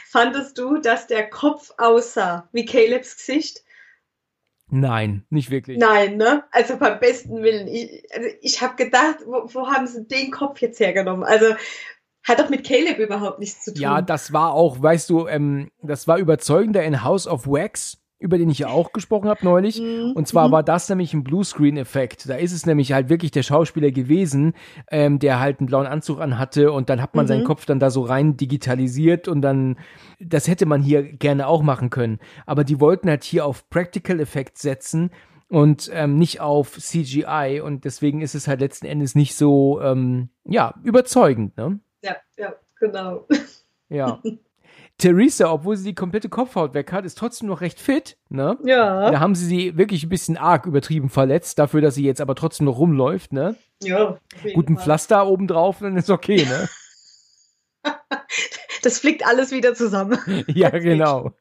fandest 0.08 0.58
du, 0.58 0.78
dass 0.78 1.06
der 1.06 1.30
Kopf 1.30 1.70
aussah 1.78 2.48
wie 2.52 2.64
Calebs 2.64 3.16
Gesicht? 3.16 3.62
Nein, 4.70 5.24
nicht 5.30 5.50
wirklich. 5.50 5.78
Nein, 5.78 6.16
ne? 6.16 6.44
Also 6.50 6.76
beim 6.76 7.00
besten 7.00 7.42
Willen. 7.42 7.68
Ich, 7.68 8.04
also 8.14 8.28
ich 8.40 8.60
habe 8.62 8.76
gedacht, 8.76 9.18
wo, 9.24 9.48
wo 9.52 9.68
haben 9.68 9.86
sie 9.86 10.06
den 10.06 10.30
Kopf 10.30 10.60
jetzt 10.60 10.78
hergenommen? 10.78 11.24
Also 11.24 11.54
hat 12.24 12.38
doch 12.38 12.50
mit 12.50 12.66
Caleb 12.66 12.98
überhaupt 12.98 13.38
nichts 13.38 13.64
zu 13.64 13.72
tun. 13.72 13.82
Ja, 13.82 14.02
das 14.02 14.32
war 14.32 14.52
auch, 14.52 14.82
weißt 14.82 15.08
du, 15.08 15.26
ähm, 15.26 15.70
das 15.82 16.06
war 16.06 16.18
überzeugender 16.18 16.82
in 16.84 17.02
House 17.02 17.26
of 17.26 17.46
Wax, 17.46 17.98
über 18.20 18.36
den 18.36 18.50
ich 18.50 18.58
ja 18.58 18.68
auch 18.68 18.92
gesprochen 18.92 19.28
habe 19.28 19.44
neulich. 19.44 19.80
Mhm. 19.80 20.12
Und 20.14 20.26
zwar 20.26 20.48
Mhm. 20.48 20.52
war 20.52 20.62
das 20.64 20.88
nämlich 20.88 21.14
ein 21.14 21.22
Bluescreen-Effekt. 21.22 22.28
Da 22.28 22.34
ist 22.34 22.52
es 22.52 22.66
nämlich 22.66 22.92
halt 22.92 23.08
wirklich 23.08 23.30
der 23.30 23.42
Schauspieler 23.44 23.90
gewesen, 23.92 24.54
ähm, 24.90 25.18
der 25.20 25.38
halt 25.38 25.60
einen 25.60 25.66
blauen 25.68 25.86
Anzug 25.86 26.20
anhatte 26.20 26.72
und 26.72 26.90
dann 26.90 27.00
hat 27.00 27.14
man 27.14 27.26
Mhm. 27.26 27.28
seinen 27.28 27.44
Kopf 27.44 27.64
dann 27.66 27.78
da 27.78 27.90
so 27.90 28.02
rein 28.02 28.36
digitalisiert 28.36 29.28
und 29.28 29.42
dann, 29.42 29.78
das 30.18 30.48
hätte 30.48 30.66
man 30.66 30.82
hier 30.82 31.02
gerne 31.04 31.46
auch 31.46 31.62
machen 31.62 31.90
können. 31.90 32.18
Aber 32.44 32.64
die 32.64 32.80
wollten 32.80 33.08
halt 33.08 33.22
hier 33.24 33.46
auf 33.46 33.68
Practical 33.70 34.18
Effect 34.20 34.58
setzen 34.58 35.10
und 35.48 35.88
ähm, 35.94 36.16
nicht 36.18 36.40
auf 36.40 36.76
CGI 36.76 37.60
und 37.64 37.84
deswegen 37.84 38.20
ist 38.20 38.34
es 38.34 38.48
halt 38.48 38.60
letzten 38.60 38.86
Endes 38.86 39.14
nicht 39.14 39.34
so, 39.36 39.80
ähm, 39.80 40.28
ja, 40.44 40.74
überzeugend, 40.82 41.56
ne? 41.56 41.78
Ja, 42.02 42.16
ja, 42.36 42.52
genau. 42.80 43.26
Ja. 43.88 44.20
Theresa, 44.98 45.50
obwohl 45.52 45.76
sie 45.76 45.90
die 45.90 45.94
komplette 45.94 46.28
Kopfhaut 46.28 46.74
weg 46.74 46.92
hat, 46.92 47.04
ist 47.04 47.16
trotzdem 47.16 47.48
noch 47.48 47.60
recht 47.60 47.80
fit, 47.80 48.18
ne? 48.28 48.58
Ja, 48.64 49.10
Da 49.10 49.20
haben 49.20 49.36
sie 49.36 49.46
sie 49.46 49.76
wirklich 49.76 50.02
ein 50.02 50.08
bisschen 50.08 50.36
arg 50.36 50.66
übertrieben 50.66 51.08
verletzt, 51.08 51.58
dafür, 51.58 51.80
dass 51.80 51.94
sie 51.94 52.04
jetzt 52.04 52.20
aber 52.20 52.34
trotzdem 52.34 52.66
noch 52.66 52.78
rumläuft, 52.78 53.32
ne? 53.32 53.56
ja. 53.80 54.18
Guten 54.54 54.74
Fall. 54.74 54.84
Pflaster 54.84 55.26
obendrauf, 55.28 55.78
dann 55.78 55.96
ist 55.96 56.10
okay, 56.10 56.44
ne? 56.44 56.68
Das 58.82 59.00
flickt 59.00 59.26
alles 59.26 59.50
wieder 59.50 59.74
zusammen. 59.74 60.18
ja, 60.46 60.70
genau. 60.70 61.32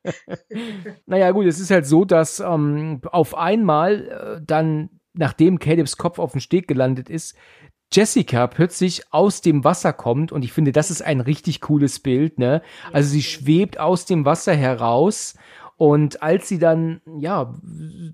naja, 1.05 1.31
gut, 1.31 1.45
es 1.45 1.59
ist 1.59 1.71
halt 1.71 1.85
so, 1.85 2.05
dass 2.05 2.39
ähm, 2.39 3.01
auf 3.11 3.35
einmal 3.37 4.07
äh, 4.39 4.41
dann, 4.45 4.89
nachdem 5.13 5.59
Calebs 5.59 5.97
Kopf 5.97 6.19
auf 6.19 6.31
dem 6.31 6.41
Steg 6.41 6.67
gelandet 6.67 7.09
ist, 7.09 7.35
Jessica 7.91 8.47
plötzlich 8.47 9.03
aus 9.11 9.41
dem 9.41 9.63
Wasser 9.63 9.93
kommt 9.93 10.31
und 10.31 10.43
ich 10.43 10.51
finde, 10.53 10.71
das 10.71 10.91
ist 10.91 11.01
ein 11.01 11.21
richtig 11.21 11.61
cooles 11.61 11.99
Bild, 11.99 12.37
ne? 12.39 12.61
Also 12.91 13.09
sie 13.09 13.23
schwebt 13.23 13.79
aus 13.79 14.05
dem 14.05 14.25
Wasser 14.25 14.53
heraus 14.53 15.35
Und 15.79 16.23
als 16.23 16.47
sie 16.49 16.57
dann, 16.57 17.01
ja, 17.19 17.53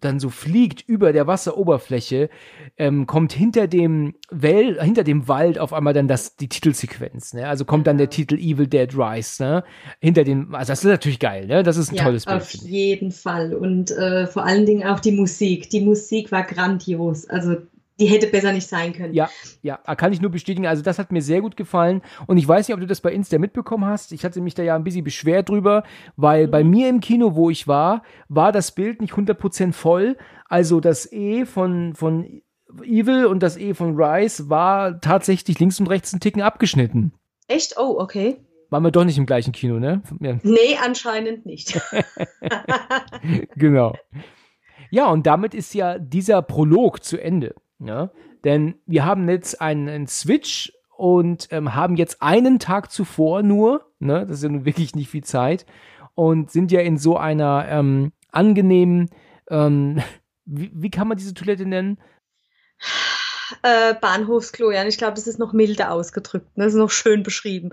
dann 0.02 0.20
so 0.20 0.30
fliegt 0.30 0.82
über 0.86 1.14
der 1.14 1.28
Wasseroberfläche, 1.28 2.30
ähm, 2.78 3.08
kommt 3.08 3.32
hinter 3.32 3.68
dem 3.68 4.16
Well, 4.30 4.82
hinter 4.82 5.06
dem 5.06 5.30
Wald 5.30 5.58
auf 5.58 5.72
einmal 5.72 5.94
dann 5.94 6.10
das, 6.10 6.36
die 6.36 6.50
Titelsequenz, 6.50 7.34
ne? 7.34 7.48
Also 7.48 7.64
kommt 7.64 7.88
dann 7.88 7.98
der 7.98 8.10
Titel 8.10 8.36
Evil 8.36 8.68
Dead 8.68 8.94
Rise, 8.94 9.42
ne? 9.42 9.64
Hinter 10.02 10.26
dem, 10.26 10.54
also 10.54 10.74
das 10.74 10.80
ist 10.84 10.90
natürlich 10.90 11.20
geil, 11.20 11.48
ne? 11.48 11.64
Das 11.64 11.78
ist 11.78 11.90
ein 11.90 11.96
ja, 11.96 12.04
tolles 12.04 12.26
Bild. 12.26 12.42
Auf 12.42 12.52
jeden 12.52 13.12
Fall. 13.12 13.54
Und 13.54 13.92
äh, 13.92 14.28
vor 14.28 14.44
allen 14.44 14.66
Dingen 14.66 14.86
auch 14.86 15.00
die 15.00 15.14
Musik. 15.14 15.70
Die 15.70 15.80
Musik 15.80 16.34
war 16.34 16.44
grandios. 16.44 17.30
Also 17.30 17.56
die 18.00 18.08
hätte 18.08 18.28
besser 18.28 18.52
nicht 18.52 18.68
sein 18.68 18.94
können. 18.94 19.14
Ja, 19.14 19.30
ja, 19.62 19.78
kann 19.78 20.14
ich 20.14 20.22
nur 20.22 20.32
bestätigen. 20.32 20.66
Also 20.66 20.82
das 20.82 20.98
hat 20.98 21.12
mir 21.12 21.22
sehr 21.22 21.42
gut 21.42 21.56
gefallen. 21.56 22.02
Und 22.26 22.38
ich 22.38 22.48
weiß 22.48 22.68
nicht, 22.68 22.74
ob 22.74 22.82
du 22.82 22.88
das 22.88 23.02
bei 23.02 23.12
Insta 23.12 23.38
mitbekommen 23.38 23.86
hast. 23.86 24.12
Ich 24.12 24.26
hatte 24.26 24.42
mich 24.42 24.56
da 24.56 24.64
ja 24.64 24.76
ein 24.76 24.84
bisschen 24.84 25.04
beschwert 25.04 25.50
drüber, 25.50 25.84
weil 26.16 26.48
mhm. 26.48 26.52
bei 26.52 26.64
mir 26.64 26.90
im 26.90 27.00
Kino, 27.00 27.36
wo 27.36 27.50
ich 27.50 27.68
war, 27.68 28.04
war 28.30 28.52
das 28.52 28.72
Bild 28.72 29.02
nicht 29.02 29.14
100% 29.14 29.74
voll. 29.74 30.18
Also 30.48 30.80
das 30.80 31.12
E 31.12 31.46
von, 31.46 31.94
von 31.96 32.42
Evil 32.84 33.26
und 33.26 33.44
das 33.44 33.58
E 33.58 33.74
von 33.74 33.96
Rise 33.96 34.50
war 34.50 35.00
tatsächlich 35.00 35.60
links 35.60 35.80
und 35.80 35.88
rechts 35.88 36.14
ein 36.14 36.20
Ticken 36.20 36.42
abgeschnitten. 36.42 37.14
Echt? 37.48 37.76
Oh, 37.78 37.98
okay. 38.00 38.38
Waren 38.70 38.84
wir 38.84 38.92
doch 38.92 39.04
nicht 39.04 39.20
im 39.20 39.28
gleichen 39.28 39.52
Kino, 39.52 39.78
ne? 39.78 40.02
Ja. 40.20 40.40
Nee, 40.42 40.78
anscheinend 40.84 41.46
nicht. 41.46 41.80
genau. 43.56 43.96
Ja, 44.90 45.12
und 45.12 45.28
damit 45.28 45.54
ist 45.54 45.76
ja 45.76 46.00
dieser 46.00 46.42
Prolog 46.42 47.04
zu 47.04 47.22
Ende. 47.22 47.54
Ja? 47.86 48.12
Denn 48.44 48.76
wir 48.86 49.06
haben 49.06 49.28
jetzt 49.30 49.62
einen, 49.62 49.88
einen 49.88 50.08
Switch 50.08 50.74
und 50.96 51.48
ähm, 51.52 51.76
haben 51.76 51.96
jetzt 51.96 52.22
einen 52.22 52.60
Tag 52.60 52.92
zuvor 52.92 53.44
nur, 53.44 53.92
ne, 54.00 54.26
das 54.28 54.38
ist 54.38 54.44
ja 54.44 54.50
nun 54.50 54.66
wirklich 54.66 54.96
nicht 54.96 55.10
viel 55.10 55.24
Zeit, 55.24 55.66
und 56.16 56.52
sind 56.52 56.72
ja 56.72 56.82
in 56.82 56.98
so 56.98 57.18
einer 57.18 57.66
ähm, 57.70 58.12
angenehmen, 58.32 59.10
ähm, 59.50 60.02
wie, 60.46 60.72
wie 60.74 60.92
kann 60.92 61.08
man 61.08 61.18
diese 61.18 61.34
Toilette 61.34 61.66
nennen? 61.66 62.00
Äh, 63.62 63.94
Bahnhofsklo, 63.96 64.72
ja. 64.72 64.84
Ich 64.86 64.98
glaube, 64.98 65.14
das 65.14 65.28
ist 65.28 65.40
noch 65.40 65.54
milder 65.54 65.92
ausgedrückt. 65.92 66.58
Ne? 66.58 66.66
Das 66.66 66.74
ist 66.74 66.80
noch 66.80 66.90
schön 66.90 67.24
beschrieben. 67.24 67.70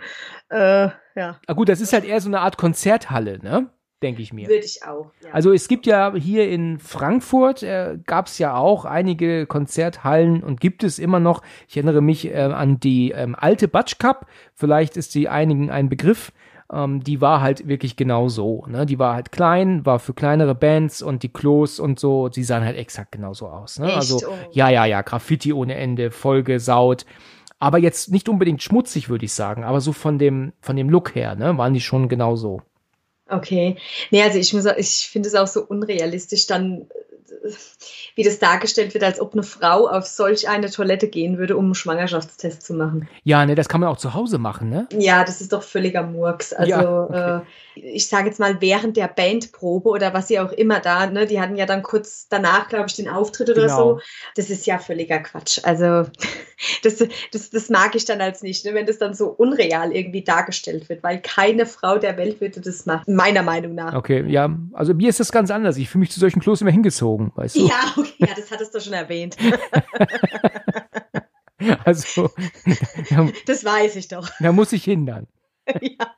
Äh, 0.48 0.88
ja. 1.16 1.40
Ah, 1.46 1.52
gut, 1.54 1.68
das 1.68 1.80
ist 1.80 1.92
halt 1.92 2.04
eher 2.04 2.20
so 2.20 2.28
eine 2.28 2.40
Art 2.40 2.58
Konzerthalle, 2.58 3.38
ne? 3.38 3.70
Denke 4.02 4.22
ich 4.22 4.32
mir. 4.32 4.48
Würde 4.48 4.64
ich 4.64 4.82
auch. 4.84 5.10
Ja. 5.24 5.30
Also 5.32 5.52
es 5.52 5.68
gibt 5.68 5.86
ja 5.86 6.12
hier 6.14 6.48
in 6.48 6.78
Frankfurt, 6.78 7.62
äh, 7.62 7.98
gab 8.06 8.26
es 8.26 8.38
ja 8.38 8.56
auch 8.56 8.84
einige 8.84 9.46
Konzerthallen 9.46 10.42
und 10.42 10.60
gibt 10.60 10.84
es 10.84 10.98
immer 10.98 11.20
noch. 11.20 11.42
Ich 11.68 11.76
erinnere 11.76 12.00
mich 12.00 12.28
äh, 12.28 12.38
an 12.38 12.80
die 12.80 13.10
ähm, 13.12 13.34
alte 13.38 13.68
Batsch 13.68 13.98
Cup, 13.98 14.26
vielleicht 14.54 14.96
ist 14.96 15.14
die 15.14 15.28
einigen 15.28 15.70
ein 15.70 15.88
Begriff. 15.88 16.32
Ähm, 16.72 17.02
die 17.02 17.20
war 17.20 17.40
halt 17.40 17.66
wirklich 17.66 17.96
genau 17.96 18.28
so. 18.28 18.64
Ne? 18.68 18.86
Die 18.86 18.98
war 18.98 19.14
halt 19.14 19.32
klein, 19.32 19.84
war 19.84 19.98
für 19.98 20.14
kleinere 20.14 20.54
Bands 20.54 21.02
und 21.02 21.22
die 21.22 21.28
Klos 21.28 21.80
und 21.80 21.98
so, 21.98 22.28
die 22.28 22.44
sahen 22.44 22.64
halt 22.64 22.76
exakt 22.76 23.10
genauso 23.12 23.48
aus. 23.48 23.78
Ne? 23.80 23.88
Echt? 23.88 23.96
Also 23.96 24.20
Oh. 24.28 24.34
ja, 24.52 24.68
ja, 24.68 24.84
ja, 24.84 25.02
Graffiti 25.02 25.52
ohne 25.52 25.74
Ende, 25.74 26.10
vollgesaut. 26.10 27.06
Aber 27.58 27.78
jetzt 27.78 28.10
nicht 28.10 28.28
unbedingt 28.28 28.62
schmutzig, 28.62 29.10
würde 29.10 29.26
ich 29.26 29.34
sagen, 29.34 29.64
aber 29.64 29.80
so 29.80 29.92
von 29.92 30.18
dem, 30.18 30.52
von 30.60 30.76
dem 30.76 30.88
Look 30.88 31.14
her, 31.14 31.34
ne, 31.34 31.58
waren 31.58 31.74
die 31.74 31.80
schon 31.80 32.08
genau 32.08 32.34
so. 32.36 32.62
Okay. 33.30 33.76
Nee, 34.10 34.22
also 34.22 34.38
ich 34.38 34.52
muss 34.52 34.64
ich 34.76 35.08
finde 35.10 35.28
es 35.28 35.34
auch 35.34 35.46
so 35.46 35.62
unrealistisch, 35.64 36.46
dann, 36.46 36.90
äh, 37.44 37.50
wie 38.16 38.22
das 38.22 38.38
dargestellt 38.38 38.94
wird, 38.94 39.04
als 39.04 39.20
ob 39.20 39.32
eine 39.32 39.42
Frau 39.42 39.88
auf 39.88 40.06
solch 40.06 40.48
eine 40.48 40.70
Toilette 40.70 41.08
gehen 41.08 41.38
würde, 41.38 41.56
um 41.56 41.66
einen 41.66 41.74
Schwangerschaftstest 41.74 42.62
zu 42.62 42.74
machen. 42.74 43.08
Ja, 43.24 43.44
ne, 43.46 43.54
das 43.54 43.68
kann 43.68 43.80
man 43.80 43.88
auch 43.90 43.96
zu 43.98 44.14
Hause 44.14 44.38
machen, 44.38 44.68
ne? 44.68 44.86
Ja, 44.98 45.24
das 45.24 45.40
ist 45.40 45.52
doch 45.52 45.62
völliger 45.62 46.02
Murks. 46.02 46.52
Also 46.52 46.70
Ja, 46.70 47.02
okay. 47.04 47.36
äh, 47.38 47.40
ich 47.74 48.08
sage 48.08 48.26
jetzt 48.26 48.40
mal 48.40 48.60
während 48.60 48.96
der 48.96 49.08
Bandprobe 49.08 49.88
oder 49.88 50.12
was 50.12 50.28
sie 50.28 50.38
auch 50.40 50.52
immer 50.52 50.80
da, 50.80 51.06
ne, 51.06 51.26
die 51.26 51.40
hatten 51.40 51.56
ja 51.56 51.66
dann 51.66 51.82
kurz 51.82 52.26
danach, 52.28 52.68
glaube 52.68 52.86
ich, 52.88 52.96
den 52.96 53.08
Auftritt 53.08 53.48
oder 53.50 53.62
Genau. 53.62 53.76
so. 53.76 54.00
Das 54.36 54.50
ist 54.50 54.66
ja 54.66 54.78
völliger 54.78 55.18
Quatsch. 55.20 55.60
Also 55.62 56.10
das, 56.82 57.02
das, 57.32 57.50
das 57.50 57.68
mag 57.70 57.94
ich 57.94 58.04
dann 58.04 58.20
als 58.20 58.42
nicht, 58.42 58.64
ne, 58.64 58.74
wenn 58.74 58.86
das 58.86 58.98
dann 58.98 59.14
so 59.14 59.28
unreal 59.28 59.92
irgendwie 59.92 60.22
dargestellt 60.22 60.88
wird, 60.88 61.02
weil 61.02 61.20
keine 61.20 61.64
Frau 61.66 61.98
der 61.98 62.16
Welt 62.16 62.40
würde 62.40 62.60
das 62.60 62.86
machen, 62.86 63.14
meiner 63.14 63.42
Meinung 63.42 63.74
nach. 63.74 63.94
Okay, 63.94 64.24
ja, 64.28 64.50
also 64.72 64.92
mir 64.94 65.08
ist 65.08 65.20
das 65.20 65.32
ganz 65.32 65.50
anders. 65.50 65.76
Ich 65.76 65.88
fühle 65.88 66.00
mich 66.00 66.10
zu 66.10 66.20
solchen 66.20 66.40
Klos 66.40 66.60
immer 66.60 66.70
hingezogen, 66.70 67.32
weißt 67.34 67.56
du? 67.56 67.66
Ja, 67.68 67.74
okay, 67.96 68.09
ja, 68.18 68.28
das 68.34 68.50
hattest 68.50 68.74
du 68.74 68.80
schon 68.80 68.92
erwähnt. 68.92 69.36
Also, 71.84 72.30
da, 73.10 73.28
Das 73.44 73.64
weiß 73.64 73.96
ich 73.96 74.08
doch. 74.08 74.30
da 74.40 74.50
muss 74.50 74.72
ich 74.72 74.84
hindern. 74.84 75.26
ja. 75.82 76.16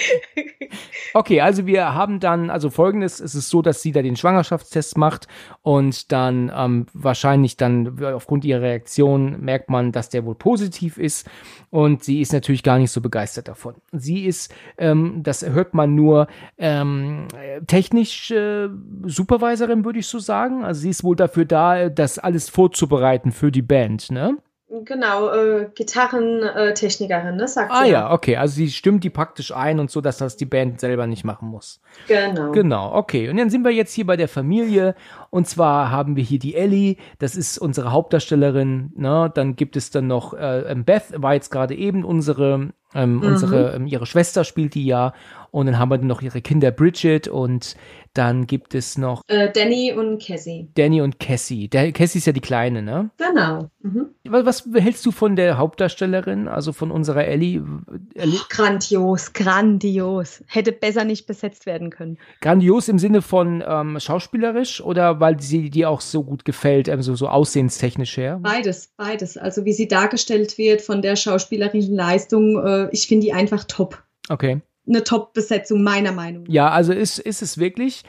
Okay, 1.14 1.40
also 1.40 1.66
wir 1.66 1.92
haben 1.94 2.20
dann, 2.20 2.50
also 2.50 2.70
folgendes, 2.70 3.18
es 3.18 3.34
ist 3.34 3.50
so, 3.50 3.62
dass 3.62 3.82
sie 3.82 3.90
da 3.90 4.00
den 4.02 4.16
Schwangerschaftstest 4.16 4.96
macht 4.96 5.26
und 5.62 6.12
dann 6.12 6.52
ähm, 6.54 6.86
wahrscheinlich 6.92 7.56
dann 7.56 8.02
aufgrund 8.04 8.44
ihrer 8.44 8.62
Reaktion 8.62 9.40
merkt 9.40 9.70
man, 9.70 9.90
dass 9.90 10.08
der 10.08 10.24
wohl 10.24 10.36
positiv 10.36 10.98
ist 10.98 11.28
und 11.70 12.04
sie 12.04 12.20
ist 12.20 12.32
natürlich 12.32 12.62
gar 12.62 12.78
nicht 12.78 12.92
so 12.92 13.00
begeistert 13.00 13.48
davon. 13.48 13.74
Sie 13.92 14.24
ist, 14.24 14.54
ähm, 14.78 15.22
das 15.22 15.44
hört 15.44 15.74
man 15.74 15.94
nur, 15.94 16.28
ähm, 16.58 17.26
äh, 17.36 17.60
technisch 17.62 18.30
äh, 18.30 18.68
Supervisorin, 19.04 19.84
würde 19.84 19.98
ich 19.98 20.06
so 20.06 20.20
sagen. 20.20 20.64
Also 20.64 20.82
sie 20.82 20.90
ist 20.90 21.02
wohl 21.02 21.16
dafür 21.16 21.44
da, 21.44 21.88
das 21.88 22.18
alles 22.18 22.48
vorzubereiten 22.48 23.32
für 23.32 23.50
die 23.50 23.62
Band, 23.62 24.10
ne? 24.12 24.36
Genau, 24.84 25.30
äh, 25.30 25.68
Gitarrentechnikerin, 25.74 27.34
ne, 27.34 27.48
sagt 27.48 27.72
Ah 27.72 27.84
sie 27.84 27.90
ja, 27.90 28.12
okay, 28.12 28.36
also 28.36 28.54
sie 28.54 28.70
stimmt 28.70 29.02
die 29.02 29.10
praktisch 29.10 29.52
ein 29.52 29.80
und 29.80 29.90
so, 29.90 30.00
dass 30.00 30.18
das 30.18 30.36
die 30.36 30.46
Band 30.46 30.78
selber 30.78 31.08
nicht 31.08 31.24
machen 31.24 31.48
muss. 31.48 31.80
Genau. 32.06 32.52
Genau, 32.52 32.94
okay. 32.94 33.28
Und 33.28 33.36
dann 33.36 33.50
sind 33.50 33.64
wir 33.64 33.72
jetzt 33.72 33.92
hier 33.92 34.06
bei 34.06 34.16
der 34.16 34.28
Familie. 34.28 34.94
Und 35.30 35.48
zwar 35.48 35.90
haben 35.90 36.14
wir 36.14 36.22
hier 36.22 36.38
die 36.38 36.54
Ellie, 36.54 36.96
das 37.18 37.34
ist 37.34 37.58
unsere 37.58 37.90
Hauptdarstellerin. 37.90 38.92
Ne? 38.94 39.32
Dann 39.34 39.56
gibt 39.56 39.74
es 39.74 39.90
dann 39.90 40.06
noch 40.06 40.34
äh, 40.34 40.72
Beth, 40.86 41.14
war 41.16 41.34
jetzt 41.34 41.50
gerade 41.50 41.74
eben 41.74 42.04
unsere, 42.04 42.68
ähm, 42.94 43.22
unsere, 43.22 43.74
ähm, 43.74 43.88
ihre 43.88 44.06
Schwester 44.06 44.44
spielt 44.44 44.74
die 44.74 44.86
ja. 44.86 45.14
Und 45.50 45.66
dann 45.66 45.78
haben 45.78 45.90
wir 45.90 45.98
dann 45.98 46.06
noch 46.06 46.22
ihre 46.22 46.40
Kinder 46.40 46.70
Bridget 46.70 47.28
und 47.28 47.76
dann 48.14 48.46
gibt 48.46 48.74
es 48.74 48.98
noch 48.98 49.22
Äh, 49.28 49.52
Danny 49.52 49.92
und 49.92 50.20
Cassie. 50.20 50.68
Danny 50.74 51.00
und 51.00 51.20
Cassie. 51.20 51.68
Der, 51.68 51.92
Cassie 51.92 52.18
ist 52.18 52.26
ja 52.26 52.32
die 52.32 52.40
Kleine, 52.40 52.82
ne? 52.82 53.10
Genau. 53.18 53.70
Mhm. 53.82 54.06
Was, 54.28 54.44
was 54.44 54.82
hältst 54.82 55.06
du 55.06 55.12
von 55.12 55.36
der 55.36 55.58
Hauptdarstellerin, 55.58 56.48
also 56.48 56.72
von 56.72 56.90
unserer 56.90 57.24
Ellie? 57.24 57.62
Ellie? 58.14 58.40
Grandios, 58.48 59.32
grandios. 59.32 60.42
Hätte 60.48 60.72
besser 60.72 61.04
nicht 61.04 61.26
besetzt 61.26 61.66
werden 61.66 61.90
können. 61.90 62.18
Grandios 62.40 62.88
im 62.88 62.98
Sinne 62.98 63.22
von 63.22 63.62
ähm, 63.66 63.98
schauspielerisch 64.00 64.80
oder 64.80 65.20
weil 65.20 65.40
sie 65.40 65.70
dir 65.70 65.88
auch 65.88 66.00
so 66.00 66.24
gut 66.24 66.44
gefällt, 66.44 66.88
ähm, 66.88 67.02
so, 67.02 67.14
so 67.14 67.28
aussehenstechnisch 67.28 68.16
her? 68.16 68.40
Beides, 68.42 68.92
beides. 68.96 69.36
Also 69.36 69.64
wie 69.64 69.72
sie 69.72 69.86
dargestellt 69.86 70.58
wird 70.58 70.82
von 70.82 71.00
der 71.00 71.14
schauspielerischen 71.14 71.94
Leistung, 71.94 72.58
äh, 72.64 72.88
ich 72.90 73.06
finde 73.06 73.26
die 73.26 73.32
einfach 73.32 73.64
top. 73.64 74.02
Okay. 74.28 74.60
Eine 74.90 75.04
Top-Besetzung 75.04 75.82
meiner 75.82 76.12
Meinung 76.12 76.42
nach. 76.42 76.52
Ja, 76.52 76.70
also 76.70 76.92
ist, 76.92 77.18
ist 77.18 77.40
es 77.40 77.56
wirklich. 77.56 78.02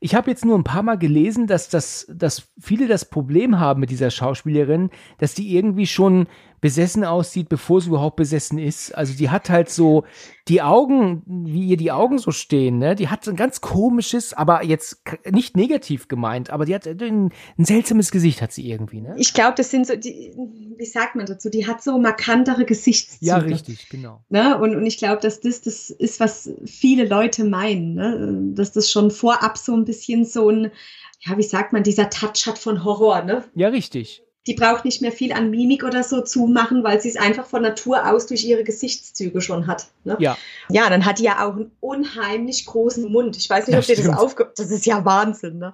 Ich 0.00 0.14
habe 0.14 0.30
jetzt 0.30 0.44
nur 0.44 0.58
ein 0.58 0.64
paar 0.64 0.82
Mal 0.82 0.96
gelesen, 0.98 1.46
dass, 1.46 1.68
das, 1.68 2.06
dass 2.12 2.48
viele 2.58 2.88
das 2.88 3.04
Problem 3.04 3.60
haben 3.60 3.80
mit 3.80 3.90
dieser 3.90 4.10
Schauspielerin, 4.10 4.90
dass 5.18 5.34
die 5.34 5.54
irgendwie 5.54 5.86
schon 5.86 6.26
besessen 6.62 7.04
aussieht, 7.04 7.48
bevor 7.48 7.80
sie 7.80 7.88
überhaupt 7.88 8.14
besessen 8.14 8.56
ist. 8.56 8.94
Also 8.96 9.14
die 9.14 9.30
hat 9.30 9.50
halt 9.50 9.68
so 9.68 10.04
die 10.46 10.62
Augen, 10.62 11.22
wie 11.26 11.66
ihr 11.66 11.76
die 11.76 11.90
Augen 11.90 12.18
so 12.18 12.30
stehen, 12.30 12.78
ne? 12.78 12.94
Die 12.94 13.08
hat 13.08 13.24
so 13.24 13.32
ein 13.32 13.36
ganz 13.36 13.60
komisches, 13.60 14.32
aber 14.32 14.64
jetzt 14.64 15.02
nicht 15.28 15.56
negativ 15.56 16.06
gemeint, 16.06 16.50
aber 16.50 16.64
die 16.64 16.74
hat 16.74 16.86
ein, 16.86 17.32
ein 17.58 17.64
seltsames 17.64 18.12
Gesicht, 18.12 18.40
hat 18.42 18.52
sie 18.52 18.70
irgendwie, 18.70 19.00
ne? 19.00 19.14
Ich 19.18 19.34
glaube, 19.34 19.54
das 19.56 19.70
sind 19.72 19.88
so, 19.88 19.96
die, 19.96 20.34
wie 20.78 20.86
sagt 20.86 21.16
man 21.16 21.26
dazu, 21.26 21.50
die 21.50 21.66
hat 21.66 21.82
so 21.82 21.98
markantere 21.98 22.64
Gesichtszüge. 22.64 23.26
Ja, 23.26 23.38
richtig, 23.38 23.88
genau. 23.88 24.24
Ne? 24.28 24.56
Und, 24.56 24.76
und 24.76 24.86
ich 24.86 24.98
glaube, 24.98 25.20
dass 25.20 25.40
das 25.40 25.62
das 25.62 25.90
ist, 25.90 26.20
was 26.20 26.48
viele 26.64 27.06
Leute 27.06 27.42
meinen, 27.42 27.94
ne? 27.94 28.52
dass 28.54 28.70
das 28.70 28.88
schon 28.88 29.10
vorab 29.10 29.58
so 29.58 29.74
ein 29.74 29.84
bisschen 29.84 30.24
so 30.24 30.48
ein, 30.48 30.70
ja, 31.18 31.36
wie 31.36 31.42
sagt 31.42 31.72
man, 31.72 31.82
dieser 31.82 32.08
Touch 32.08 32.46
hat 32.46 32.58
von 32.58 32.84
Horror. 32.84 33.22
Ne? 33.22 33.44
Ja, 33.56 33.68
richtig. 33.68 34.22
Die 34.46 34.54
braucht 34.54 34.84
nicht 34.84 35.00
mehr 35.02 35.12
viel 35.12 35.32
an 35.32 35.50
Mimik 35.50 35.84
oder 35.84 36.02
so 36.02 36.20
zu 36.20 36.46
machen, 36.46 36.82
weil 36.82 37.00
sie 37.00 37.08
es 37.08 37.16
einfach 37.16 37.46
von 37.46 37.62
Natur 37.62 38.10
aus 38.10 38.26
durch 38.26 38.44
ihre 38.44 38.64
Gesichtszüge 38.64 39.40
schon 39.40 39.66
hat. 39.68 39.86
Ne? 40.04 40.16
Ja. 40.18 40.36
Ja, 40.68 40.90
dann 40.90 41.04
hat 41.04 41.20
die 41.20 41.24
ja 41.24 41.46
auch 41.46 41.54
einen 41.54 41.70
unheimlich 41.80 42.66
großen 42.66 43.10
Mund. 43.10 43.36
Ich 43.36 43.48
weiß 43.48 43.66
nicht, 43.68 43.74
Ja, 43.74 43.78
ob 43.78 43.86
dir 43.86 43.94
das 43.94 44.04
stimmt. 44.04 44.18
aufge... 44.18 44.52
Das 44.56 44.70
ist 44.70 44.84
ja 44.84 45.04
Wahnsinn, 45.04 45.58
ne? 45.58 45.72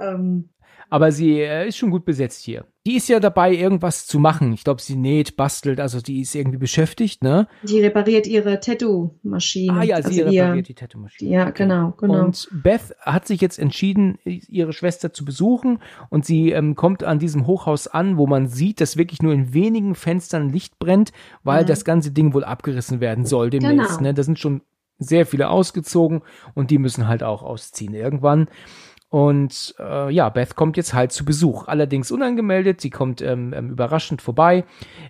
Ähm, 0.00 0.48
Aber 0.90 1.12
sie 1.12 1.40
äh, 1.40 1.68
ist 1.68 1.76
schon 1.76 1.90
gut 1.90 2.04
besetzt 2.04 2.42
hier. 2.44 2.64
Die 2.86 2.96
ist 2.96 3.08
ja 3.08 3.20
dabei, 3.20 3.52
irgendwas 3.54 4.06
zu 4.06 4.18
machen. 4.18 4.54
Ich 4.54 4.64
glaube, 4.64 4.80
sie 4.80 4.96
näht, 4.96 5.36
bastelt, 5.36 5.80
also 5.80 6.00
die 6.00 6.22
ist 6.22 6.34
irgendwie 6.34 6.56
beschäftigt, 6.56 7.22
ne? 7.22 7.46
die 7.62 7.80
repariert 7.80 8.26
ihre 8.26 8.60
Tattoo-Maschine. 8.60 9.72
Ah 9.74 9.82
ja, 9.82 9.96
sie 10.02 10.22
also 10.22 10.32
ihr- 10.32 10.42
repariert 10.44 10.68
die 10.68 10.74
Tattoo-Maschine. 10.74 11.30
Ja, 11.30 11.50
genau, 11.50 11.92
genau. 11.98 12.24
Und 12.24 12.48
Beth 12.62 12.94
hat 13.00 13.26
sich 13.26 13.40
jetzt 13.40 13.58
entschieden, 13.58 14.18
ihre 14.24 14.72
Schwester 14.72 15.12
zu 15.12 15.24
besuchen 15.24 15.80
und 16.08 16.24
sie 16.24 16.52
ähm, 16.52 16.74
kommt 16.74 17.04
an 17.04 17.18
diesem 17.18 17.46
Hochhaus 17.46 17.86
an, 17.88 18.16
wo 18.16 18.26
man 18.26 18.46
sieht, 18.46 18.80
dass 18.80 18.96
wirklich 18.96 19.20
nur 19.22 19.34
in 19.34 19.52
wenigen 19.52 19.94
Fenstern 19.94 20.48
Licht 20.48 20.78
brennt, 20.78 21.12
weil 21.42 21.64
Mhm. 21.64 21.68
das 21.68 21.84
ganze 21.84 22.10
Ding 22.12 22.32
wohl 22.32 22.44
abgerissen 22.44 23.00
werden 23.00 23.26
soll 23.26 23.50
demnächst. 23.50 23.98
Genau. 23.98 24.00
Ne? 24.08 24.14
Da 24.14 24.22
sind 24.22 24.38
schon 24.38 24.62
sehr 24.98 25.26
viele 25.26 25.48
ausgezogen 25.50 26.22
und 26.54 26.70
die 26.72 26.78
müssen 26.78 27.06
halt 27.06 27.22
auch 27.22 27.42
ausziehen 27.42 27.94
irgendwann. 27.94 28.48
Und 29.10 29.74
äh, 29.78 30.12
ja, 30.12 30.28
Beth 30.28 30.54
kommt 30.54 30.76
jetzt 30.76 30.92
halt 30.92 31.12
zu 31.12 31.24
Besuch. 31.24 31.66
Allerdings 31.66 32.10
unangemeldet, 32.10 32.82
sie 32.82 32.90
kommt 32.90 33.22
ähm, 33.22 33.54
ähm, 33.56 33.70
überraschend 33.70 34.20
vorbei. 34.20 34.64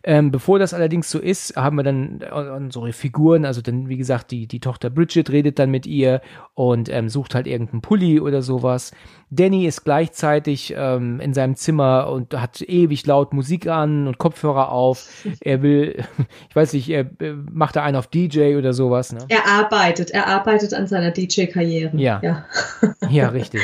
Ähm, 0.05 0.31
bevor 0.31 0.61
das 0.61 0.73
allerdings 0.73 1.11
so 1.11 1.19
ist, 1.19 1.57
haben 1.57 1.77
wir 1.77 1.83
dann 1.83 2.21
äh, 2.21 2.31
unsere 2.31 2.93
Figuren, 2.93 3.45
also 3.45 3.61
dann, 3.61 3.89
wie 3.89 3.97
gesagt, 3.97 4.31
die, 4.31 4.47
die 4.47 4.61
Tochter 4.61 4.89
Bridget 4.89 5.31
redet 5.31 5.59
dann 5.59 5.71
mit 5.71 5.85
ihr 5.85 6.21
und 6.55 6.89
ähm, 6.89 7.09
sucht 7.09 7.35
halt 7.35 7.49
irgendeinen 7.49 7.81
Pulli 7.81 8.21
oder 8.21 8.41
sowas. 8.41 8.93
Danny 9.31 9.67
ist 9.67 9.85
gleichzeitig 9.85 10.75
ähm, 10.77 11.21
in 11.21 11.35
seinem 11.35 11.55
Zimmer 11.55 12.09
und 12.09 12.35
hat 12.35 12.63
ewig 12.63 13.07
laut 13.07 13.35
Musik 13.35 13.67
an 13.67 14.07
und 14.07 14.19
Kopfhörer 14.19 14.73
auf. 14.73 15.09
Er 15.41 15.63
will, 15.63 16.05
ich 16.49 16.57
weiß 16.57 16.73
nicht, 16.73 16.89
er 16.89 17.01
äh, 17.21 17.33
macht 17.33 17.77
da 17.77 17.83
einen 17.83 17.97
auf 17.97 18.07
DJ 18.07 18.57
oder 18.57 18.73
sowas. 18.73 19.13
Ne? 19.13 19.21
Er 19.29 19.47
arbeitet, 19.47 20.11
er 20.11 20.27
arbeitet 20.27 20.73
an 20.73 20.87
seiner 20.87 21.11
DJ-Karriere. 21.11 21.97
Ja. 21.97 22.21
ja. 22.23 22.47
ja, 23.11 23.29
richtig. 23.29 23.61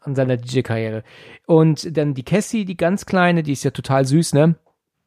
An 0.00 0.14
seiner 0.14 0.36
DJ-Karriere. 0.36 1.04
Und 1.46 1.96
dann 1.96 2.14
die 2.14 2.24
Cassie, 2.24 2.64
die 2.64 2.76
ganz 2.76 3.04
kleine, 3.04 3.42
die 3.42 3.52
ist 3.52 3.64
ja 3.64 3.70
total 3.70 4.06
süß, 4.06 4.32
ne? 4.32 4.56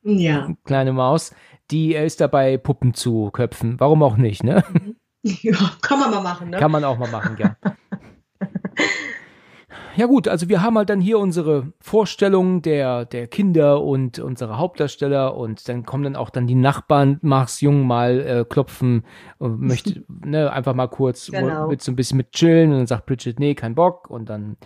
Ja. 0.04 0.54
Kleine 0.66 0.94
Maus, 0.94 1.34
die 1.72 1.96
ist 1.96 2.22
dabei, 2.22 2.58
Puppen 2.58 2.94
zu 2.94 3.32
köpfen. 3.32 3.80
Warum 3.80 4.04
auch 4.04 4.18
nicht, 4.18 4.44
ne? 4.44 4.64
Ja, 5.28 5.58
kann 5.82 6.00
man 6.00 6.12
mal 6.12 6.22
machen, 6.22 6.52
ne? 6.52 6.58
Kann 6.58 6.70
man 6.70 6.84
auch 6.84 7.00
mal 7.00 7.10
machen, 7.10 7.36
ja. 7.40 7.56
Ja 9.98 10.08
gut, 10.08 10.28
also 10.28 10.50
wir 10.50 10.62
haben 10.62 10.78
halt 10.78 10.90
dann 10.90 11.00
hier 11.00 11.20
unsere 11.20 11.72
Vorstellung 11.80 12.62
der, 12.62 13.06
der 13.06 13.28
Kinder 13.28 13.82
und 13.82 14.20
unsere 14.20 14.58
Hauptdarsteller 14.58 15.36
und 15.38 15.70
dann 15.70 15.86
kommen 15.86 16.04
dann 16.04 16.16
auch 16.18 16.30
dann 16.30 16.48
die 16.48 16.56
Nachbarn, 16.56 17.18
Machs 17.22 17.62
Jung 17.62 17.88
mal 17.88 18.20
äh, 18.20 18.46
klopfen 18.48 19.06
und 19.38 19.62
möchte 19.62 20.04
ne, 20.26 20.52
einfach 20.52 20.74
mal 20.74 20.88
kurz 20.88 21.32
Genau. 21.32 21.68
mit 21.68 21.82
so 21.82 21.92
ein 21.92 21.96
bisschen 21.96 22.18
mit 22.18 22.32
chillen 22.34 22.72
und 22.72 22.80
dann 22.80 22.88
sagt 22.88 23.06
Bridget, 23.06 23.40
nee, 23.40 23.56
kein 23.56 23.74
Bock 23.76 24.10
und 24.10 24.28
dann, 24.30 24.58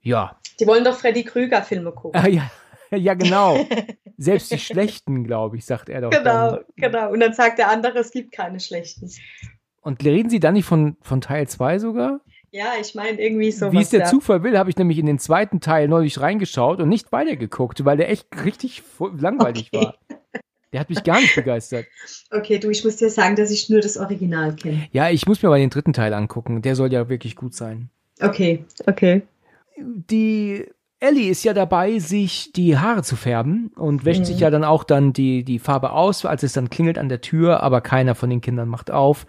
ja. 0.00 0.36
Die 0.60 0.66
wollen 0.66 0.84
doch 0.84 0.94
Freddy 0.96 1.24
Krüger-Filme 1.24 1.90
gucken. 1.92 2.20
Ah, 2.20 2.28
ja, 2.28 2.50
ja, 2.96 3.14
genau. 3.14 3.56
Selbst 4.16 4.52
die 4.52 4.58
schlechten, 4.58 5.24
glaube 5.24 5.56
ich, 5.56 5.64
sagt 5.64 5.88
er 5.88 6.02
doch. 6.02 6.10
Genau, 6.10 6.22
Dann. 6.52 6.60
genau. 6.76 7.10
Und 7.10 7.18
dann 7.20 7.32
sagt 7.32 7.58
der 7.58 7.68
andere, 7.70 7.98
es 7.98 8.12
gibt 8.12 8.30
keine 8.30 8.60
schlechten. 8.60 9.10
Und 9.80 10.04
reden 10.04 10.30
Sie 10.30 10.38
dann 10.38 10.54
nicht 10.54 10.66
von, 10.66 10.96
von 11.02 11.20
Teil 11.20 11.48
2 11.48 11.80
sogar? 11.80 12.20
Ja, 12.52 12.74
ich 12.78 12.94
meine 12.94 13.20
irgendwie 13.20 13.50
so. 13.50 13.72
Wie 13.72 13.80
es 13.80 13.88
der 13.88 14.04
Zufall 14.04 14.42
will, 14.42 14.58
habe 14.58 14.68
ich 14.68 14.76
nämlich 14.76 14.98
in 14.98 15.06
den 15.06 15.18
zweiten 15.18 15.60
Teil 15.60 15.88
neulich 15.88 16.20
reingeschaut 16.20 16.80
und 16.80 16.88
nicht 16.90 17.10
weitergeguckt, 17.10 17.84
weil 17.86 17.96
der 17.96 18.10
echt 18.10 18.26
richtig 18.44 18.82
langweilig 19.16 19.70
Okay. 19.72 19.86
war. 19.86 19.94
Der 20.72 20.80
hat 20.80 20.90
mich 20.90 21.02
gar 21.02 21.20
nicht 21.20 21.34
begeistert. 21.34 21.86
Okay, 22.30 22.58
du, 22.58 22.70
ich 22.70 22.82
muss 22.84 22.96
dir 22.96 23.10
sagen, 23.10 23.36
dass 23.36 23.50
ich 23.50 23.68
nur 23.68 23.80
das 23.80 23.96
Original 23.98 24.54
kenne. 24.56 24.86
Ja, 24.92 25.10
ich 25.10 25.26
muss 25.26 25.42
mir 25.42 25.50
mal 25.50 25.58
den 25.58 25.68
dritten 25.68 25.92
Teil 25.92 26.14
angucken. 26.14 26.62
Der 26.62 26.76
soll 26.76 26.90
ja 26.92 27.08
wirklich 27.10 27.36
gut 27.36 27.54
sein. 27.54 27.90
Okay, 28.20 28.64
okay. 28.86 29.22
Die 29.78 30.66
Ellie 31.02 31.28
ist 31.30 31.42
ja 31.42 31.52
dabei, 31.52 31.98
sich 31.98 32.52
die 32.52 32.78
Haare 32.78 33.02
zu 33.02 33.16
färben 33.16 33.72
und 33.74 34.04
wäscht 34.04 34.20
Mhm. 34.20 34.24
sich 34.24 34.38
ja 34.40 34.50
dann 34.50 34.62
auch 34.62 34.84
dann 34.84 35.12
die, 35.12 35.42
die 35.44 35.58
Farbe 35.58 35.90
aus, 35.90 36.24
als 36.24 36.42
es 36.44 36.52
dann 36.52 36.70
klingelt 36.70 36.96
an 36.96 37.08
der 37.08 37.20
Tür, 37.20 37.62
aber 37.62 37.80
keiner 37.80 38.14
von 38.14 38.30
den 38.30 38.40
Kindern 38.40 38.68
macht 38.68 38.90
auf. 38.92 39.26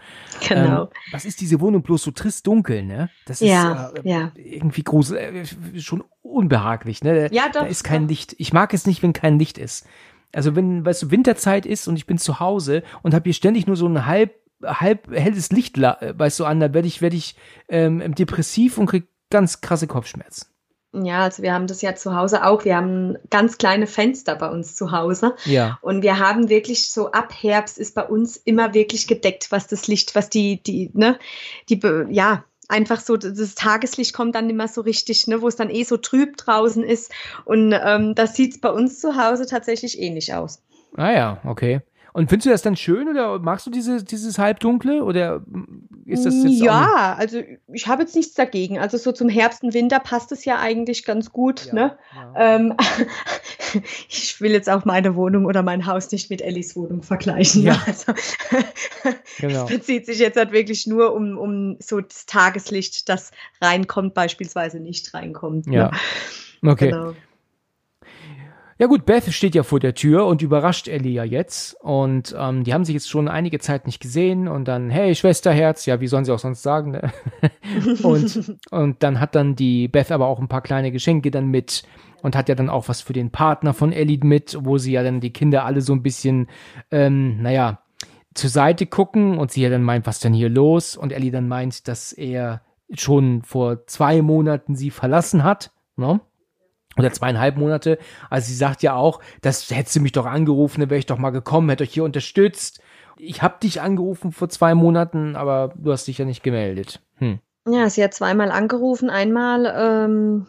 Genau. 0.48 0.84
Ähm, 0.84 0.88
was 1.12 1.26
ist 1.26 1.42
diese 1.42 1.60
Wohnung 1.62 1.82
bloß 1.82 2.04
so 2.04 2.12
trist 2.12 2.46
dunkel, 2.46 2.84
ne? 2.84 3.10
Das 3.26 3.40
Ja, 3.40 3.88
ist 3.96 4.06
äh, 4.06 4.10
ja. 4.10 4.32
irgendwie 4.36 4.84
grusel, 4.84 5.18
äh, 5.18 5.80
schon 5.80 6.04
unbehaglich, 6.22 7.04
ne? 7.04 7.30
Ja, 7.34 7.50
Da 7.52 7.62
doch, 7.62 7.68
ist 7.68 7.84
kein 7.84 8.04
doch. 8.04 8.10
Licht. 8.10 8.36
Ich 8.38 8.54
mag 8.54 8.74
es 8.74 8.86
nicht, 8.86 9.02
wenn 9.02 9.14
kein 9.14 9.40
Licht 9.40 9.58
ist. 9.58 9.88
Also 10.32 10.56
wenn, 10.56 10.86
weißt 10.86 11.04
du, 11.04 11.12
Winterzeit 11.12 11.66
ist 11.66 11.88
und 11.88 11.96
ich 11.96 12.06
bin 12.06 12.18
zu 12.18 12.40
Hause 12.40 12.84
und 13.02 13.14
habe 13.14 13.24
hier 13.26 13.34
ständig 13.34 13.68
nur 13.68 13.76
so 13.76 13.88
ein 13.88 14.06
halb 14.06 14.34
halb 14.64 15.12
helles 15.12 15.52
Licht, 15.52 15.78
äh, 15.78 16.14
weißt 16.18 16.40
du, 16.40 16.46
an, 16.46 16.60
dann 16.60 16.74
werde 16.74 16.88
ich 16.88 17.02
werde 17.02 17.16
ich 17.18 17.36
ähm, 17.68 18.16
depressiv 18.16 18.78
und 18.78 18.86
krieg 18.86 19.08
ganz 19.30 19.60
krasse 19.62 19.88
Kopfschmerzen. 19.88 20.48
Ja, 20.94 21.24
also 21.24 21.42
wir 21.42 21.54
haben 21.54 21.66
das 21.66 21.82
ja 21.82 21.96
zu 21.96 22.16
Hause 22.16 22.46
auch. 22.46 22.66
Wir 22.66 22.76
haben 22.76 23.18
ganz 23.32 23.58
kleine 23.58 23.88
Fenster 23.88 24.36
bei 24.36 24.50
uns 24.50 24.76
zu 24.76 24.92
Hause. 24.92 25.36
Ja. 25.46 25.80
Und 25.82 26.04
wir 26.04 26.20
haben 26.20 26.50
wirklich 26.50 26.92
so 26.92 27.12
ab 27.12 27.34
Herbst 27.34 27.80
ist 27.80 27.96
bei 27.96 28.04
uns 28.04 28.38
immer 28.38 28.76
wirklich 28.76 29.08
gedeckt, 29.08 29.52
was 29.52 29.66
das 29.66 29.88
Licht, 29.88 30.14
was 30.14 30.30
die, 30.30 30.62
die, 30.62 30.92
ne, 30.94 31.18
die, 31.70 31.82
ja, 32.10 32.44
einfach 32.70 33.00
so, 33.00 33.18
das 33.18 33.56
Tageslicht 33.56 34.14
kommt 34.14 34.36
dann 34.36 34.50
immer 34.50 34.68
so 34.68 34.82
richtig, 34.82 35.28
ne, 35.28 35.42
wo 35.42 35.48
es 35.48 35.56
dann 35.56 35.72
eh 35.72 35.84
so 35.84 35.98
trüb 35.98 36.38
draußen 36.38 36.84
ist. 36.84 37.12
Und 37.46 37.74
ähm, 37.74 38.14
das 38.14 38.36
sieht 38.36 38.62
bei 38.62 38.70
uns 38.70 39.00
zu 39.00 39.18
Hause 39.18 39.48
tatsächlich 39.48 40.00
ähnlich 40.00 40.34
aus. 40.34 40.62
Ah 40.96 41.12
ja, 41.12 41.42
okay. 41.44 41.82
Und 42.14 42.30
findest 42.30 42.46
du 42.46 42.50
das 42.52 42.62
dann 42.62 42.76
schön 42.76 43.08
oder 43.08 43.40
magst 43.40 43.66
du 43.66 43.72
diese, 43.72 44.04
dieses 44.04 44.38
Halbdunkle 44.38 45.04
oder 45.04 45.44
ist 46.06 46.26
das 46.26 46.36
jetzt 46.44 46.60
ja, 46.62 47.16
also 47.18 47.42
ich 47.72 47.88
habe 47.88 48.04
jetzt 48.04 48.16
nichts 48.16 48.36
dagegen. 48.36 48.78
Also 48.78 48.98
so 48.98 49.12
zum 49.12 49.30
Herbst 49.30 49.64
und 49.64 49.74
Winter 49.74 50.00
passt 50.00 50.32
es 50.32 50.46
ja 50.46 50.60
eigentlich 50.60 51.06
ganz 51.06 51.32
gut, 51.32 51.66
Ja, 51.68 51.74
ne? 51.74 51.98
ja. 52.16 52.56
Ähm, 52.56 52.76
ich 54.10 54.40
will 54.40 54.52
jetzt 54.52 54.70
auch 54.70 54.86
meine 54.86 55.16
Wohnung 55.16 55.46
oder 55.46 55.64
mein 55.64 55.88
Haus 55.88 56.12
nicht 56.12 56.30
mit 56.30 56.42
Ellis 56.42 56.76
Wohnung 56.76 57.02
vergleichen. 57.02 57.64
Ja. 57.64 57.74
Ne? 57.74 57.80
Also, 57.88 58.14
Genau. 59.40 59.64
Es 59.64 59.70
bezieht 59.70 60.06
sich 60.06 60.20
jetzt 60.20 60.38
halt 60.38 60.52
wirklich 60.52 60.86
nur 60.86 61.14
um, 61.14 61.38
um 61.38 61.78
so 61.80 62.00
das 62.00 62.26
Tageslicht, 62.28 63.10
das 63.10 63.32
reinkommt, 63.62 64.14
beispielsweise 64.14 64.80
nicht 64.80 65.14
reinkommt. 65.14 65.68
Ja. 65.68 65.92
Ne? 66.62 66.72
Okay. 66.72 66.92
Genau. 66.92 67.14
Ja 68.80 68.88
gut, 68.88 69.06
Beth 69.06 69.32
steht 69.32 69.56
ja 69.56 69.64
vor 69.64 69.80
der 69.80 69.94
Tür 69.94 70.26
und 70.26 70.42
überrascht 70.42 70.88
Ellie 70.88 71.12
ja 71.12 71.24
jetzt. 71.24 71.76
Und 71.82 72.36
ähm, 72.38 72.64
die 72.64 72.74
haben 72.74 72.86
sich 72.86 72.94
jetzt 72.94 73.10
schon 73.10 73.28
einige 73.28 73.60
Zeit 73.60 73.86
nicht 73.86 74.02
gesehen 74.02 74.48
und 74.48 74.68
dann, 74.68 74.90
hey, 74.90 75.14
Schwesterherz, 75.14 75.86
ja, 75.86 76.02
wie 76.02 76.08
sollen 76.08 76.26
sie 76.26 76.34
auch 76.34 76.40
sonst 76.40 76.64
sagen, 76.64 76.92
ne? 76.92 77.12
und, 78.04 78.58
und 78.72 79.04
dann 79.04 79.20
hat 79.20 79.36
dann 79.36 79.56
die 79.56 79.88
Beth 79.88 80.12
aber 80.12 80.28
auch 80.28 80.40
ein 80.40 80.48
paar 80.48 80.62
kleine 80.62 80.92
Geschenke 80.92 81.30
dann 81.30 81.48
mit 81.48 81.84
und 82.24 82.36
hat 82.36 82.50
ja 82.50 82.56
dann 82.56 82.70
auch 82.70 82.88
was 82.88 83.02
für 83.02 83.14
den 83.14 83.32
Partner 83.32 83.74
von 83.74 83.92
Ellie 83.92 84.20
mit, 84.24 84.58
wo 84.60 84.78
sie 84.78 84.94
ja 84.94 85.04
dann 85.04 85.20
die 85.20 85.34
Kinder 85.34 85.66
alle 85.66 85.82
so 85.82 85.94
ein 85.94 86.02
bisschen, 86.02 86.48
ähm, 86.90 87.42
naja, 87.42 87.80
zur 88.34 88.50
Seite 88.50 88.88
gucken 88.88 89.38
und 89.38 89.52
sie 89.52 89.62
ja 89.62 89.70
dann 89.70 89.84
meint, 89.84 90.08
was 90.08 90.20
denn 90.20 90.34
hier 90.34 90.50
los? 90.50 90.98
Und 90.98 91.12
Ellie 91.12 91.32
dann 91.32 91.48
meint, 91.48 91.88
dass 91.88 92.12
er 92.12 92.62
schon 92.94 93.44
vor 93.44 93.86
zwei 93.86 94.22
Monaten 94.22 94.76
sie 94.76 94.90
verlassen 94.90 95.44
hat, 95.44 95.72
ne? 95.96 96.22
Oder 96.98 97.12
zweieinhalb 97.12 97.58
Monate. 97.58 97.98
Also 98.30 98.48
sie 98.48 98.56
sagt 98.56 98.84
ja 98.84 98.96
auch, 98.96 99.20
das 99.42 99.70
hättest 99.72 99.96
du 99.96 100.00
mich 100.00 100.12
doch 100.12 100.26
angerufen, 100.26 100.82
dann 100.82 100.90
wäre 100.90 101.00
ich 101.00 101.06
doch 101.06 101.18
mal 101.18 101.32
gekommen, 101.32 101.70
hätte 101.70 101.84
euch 101.84 101.94
hier 101.94 102.04
unterstützt. 102.04 102.82
Ich 103.18 103.42
habe 103.42 103.56
dich 103.62 103.82
angerufen 103.82 104.32
vor 104.32 104.50
zwei 104.50 104.76
Monaten, 104.76 105.36
aber 105.36 105.74
du 105.76 105.92
hast 105.92 106.08
dich 106.08 106.18
ja 106.18 106.26
nicht 106.26 106.44
gemeldet. 106.44 107.02
Hm. 107.18 107.40
Ja, 107.68 107.90
sie 107.90 108.04
hat 108.04 108.14
zweimal 108.14 108.52
angerufen. 108.52 109.10
Einmal, 109.10 109.74
ähm, 109.78 110.48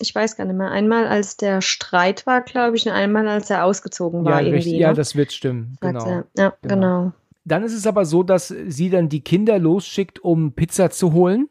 ich 0.00 0.14
weiß 0.14 0.36
gar 0.36 0.44
nicht 0.46 0.56
mehr, 0.56 0.70
einmal 0.70 1.06
als 1.06 1.36
der 1.36 1.60
Streit 1.60 2.26
war, 2.26 2.40
glaube 2.42 2.76
ich, 2.76 2.86
und 2.86 2.92
einmal 2.92 3.28
als 3.28 3.50
er 3.50 3.64
ausgezogen 3.64 4.24
war 4.24 4.32
Ja, 4.32 4.38
irgendwie. 4.40 4.54
richtig, 4.56 4.72
ja, 4.74 4.88
ne? 4.90 4.94
das 4.94 5.14
wird 5.14 5.32
stimmen. 5.32 5.76
Genau. 5.80 6.06
Ja, 6.08 6.24
Genau. 6.34 6.52
genau. 6.62 7.12
Dann 7.44 7.62
ist 7.62 7.74
es 7.74 7.86
aber 7.86 8.06
so, 8.06 8.22
dass 8.22 8.48
sie 8.48 8.88
dann 8.88 9.10
die 9.10 9.20
Kinder 9.20 9.58
losschickt, 9.58 10.18
um 10.24 10.52
Pizza 10.52 10.90
zu 10.90 11.12
holen. 11.12 11.48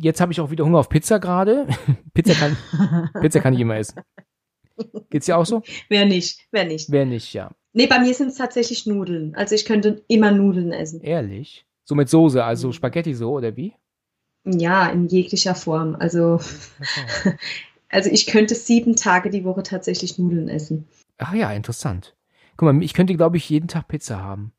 Jetzt 0.00 0.20
habe 0.20 0.32
ich 0.32 0.40
auch 0.40 0.50
wieder 0.50 0.64
Hunger 0.64 0.78
auf 0.78 0.88
Pizza 0.88 1.18
gerade. 1.18 1.66
Pizza 2.14 2.34
kann, 2.34 2.56
Pizza 3.20 3.40
kann 3.40 3.54
ich 3.54 3.60
immer 3.60 3.76
essen. 3.76 4.00
Geht's 5.10 5.26
ja 5.26 5.36
auch 5.36 5.46
so? 5.46 5.62
Wer 5.88 6.06
nicht, 6.06 6.46
wer 6.50 6.64
nicht. 6.64 6.90
Wer 6.90 7.06
nicht, 7.06 7.32
ja. 7.32 7.50
Nee, 7.72 7.86
bei 7.86 7.98
mir 7.98 8.14
sind 8.14 8.28
es 8.28 8.36
tatsächlich 8.36 8.86
Nudeln. 8.86 9.34
Also 9.34 9.54
ich 9.54 9.64
könnte 9.64 10.02
immer 10.08 10.30
Nudeln 10.30 10.72
essen. 10.72 11.00
Ehrlich? 11.00 11.66
So 11.84 11.94
mit 11.94 12.08
Soße, 12.08 12.42
also 12.42 12.72
Spaghetti 12.72 13.14
so 13.14 13.32
oder 13.32 13.56
wie? 13.56 13.74
Ja, 14.44 14.88
in 14.88 15.08
jeglicher 15.08 15.54
Form. 15.54 15.96
Also, 15.98 16.40
also 17.88 18.10
ich 18.10 18.26
könnte 18.26 18.54
sieben 18.54 18.96
Tage 18.96 19.30
die 19.30 19.44
Woche 19.44 19.62
tatsächlich 19.62 20.18
Nudeln 20.18 20.48
essen. 20.48 20.86
Ach 21.18 21.34
ja, 21.34 21.52
interessant. 21.52 22.16
Guck 22.56 22.72
mal, 22.72 22.82
ich 22.82 22.94
könnte, 22.94 23.14
glaube 23.14 23.36
ich, 23.36 23.48
jeden 23.48 23.68
Tag 23.68 23.88
Pizza 23.88 24.22
haben. 24.22 24.52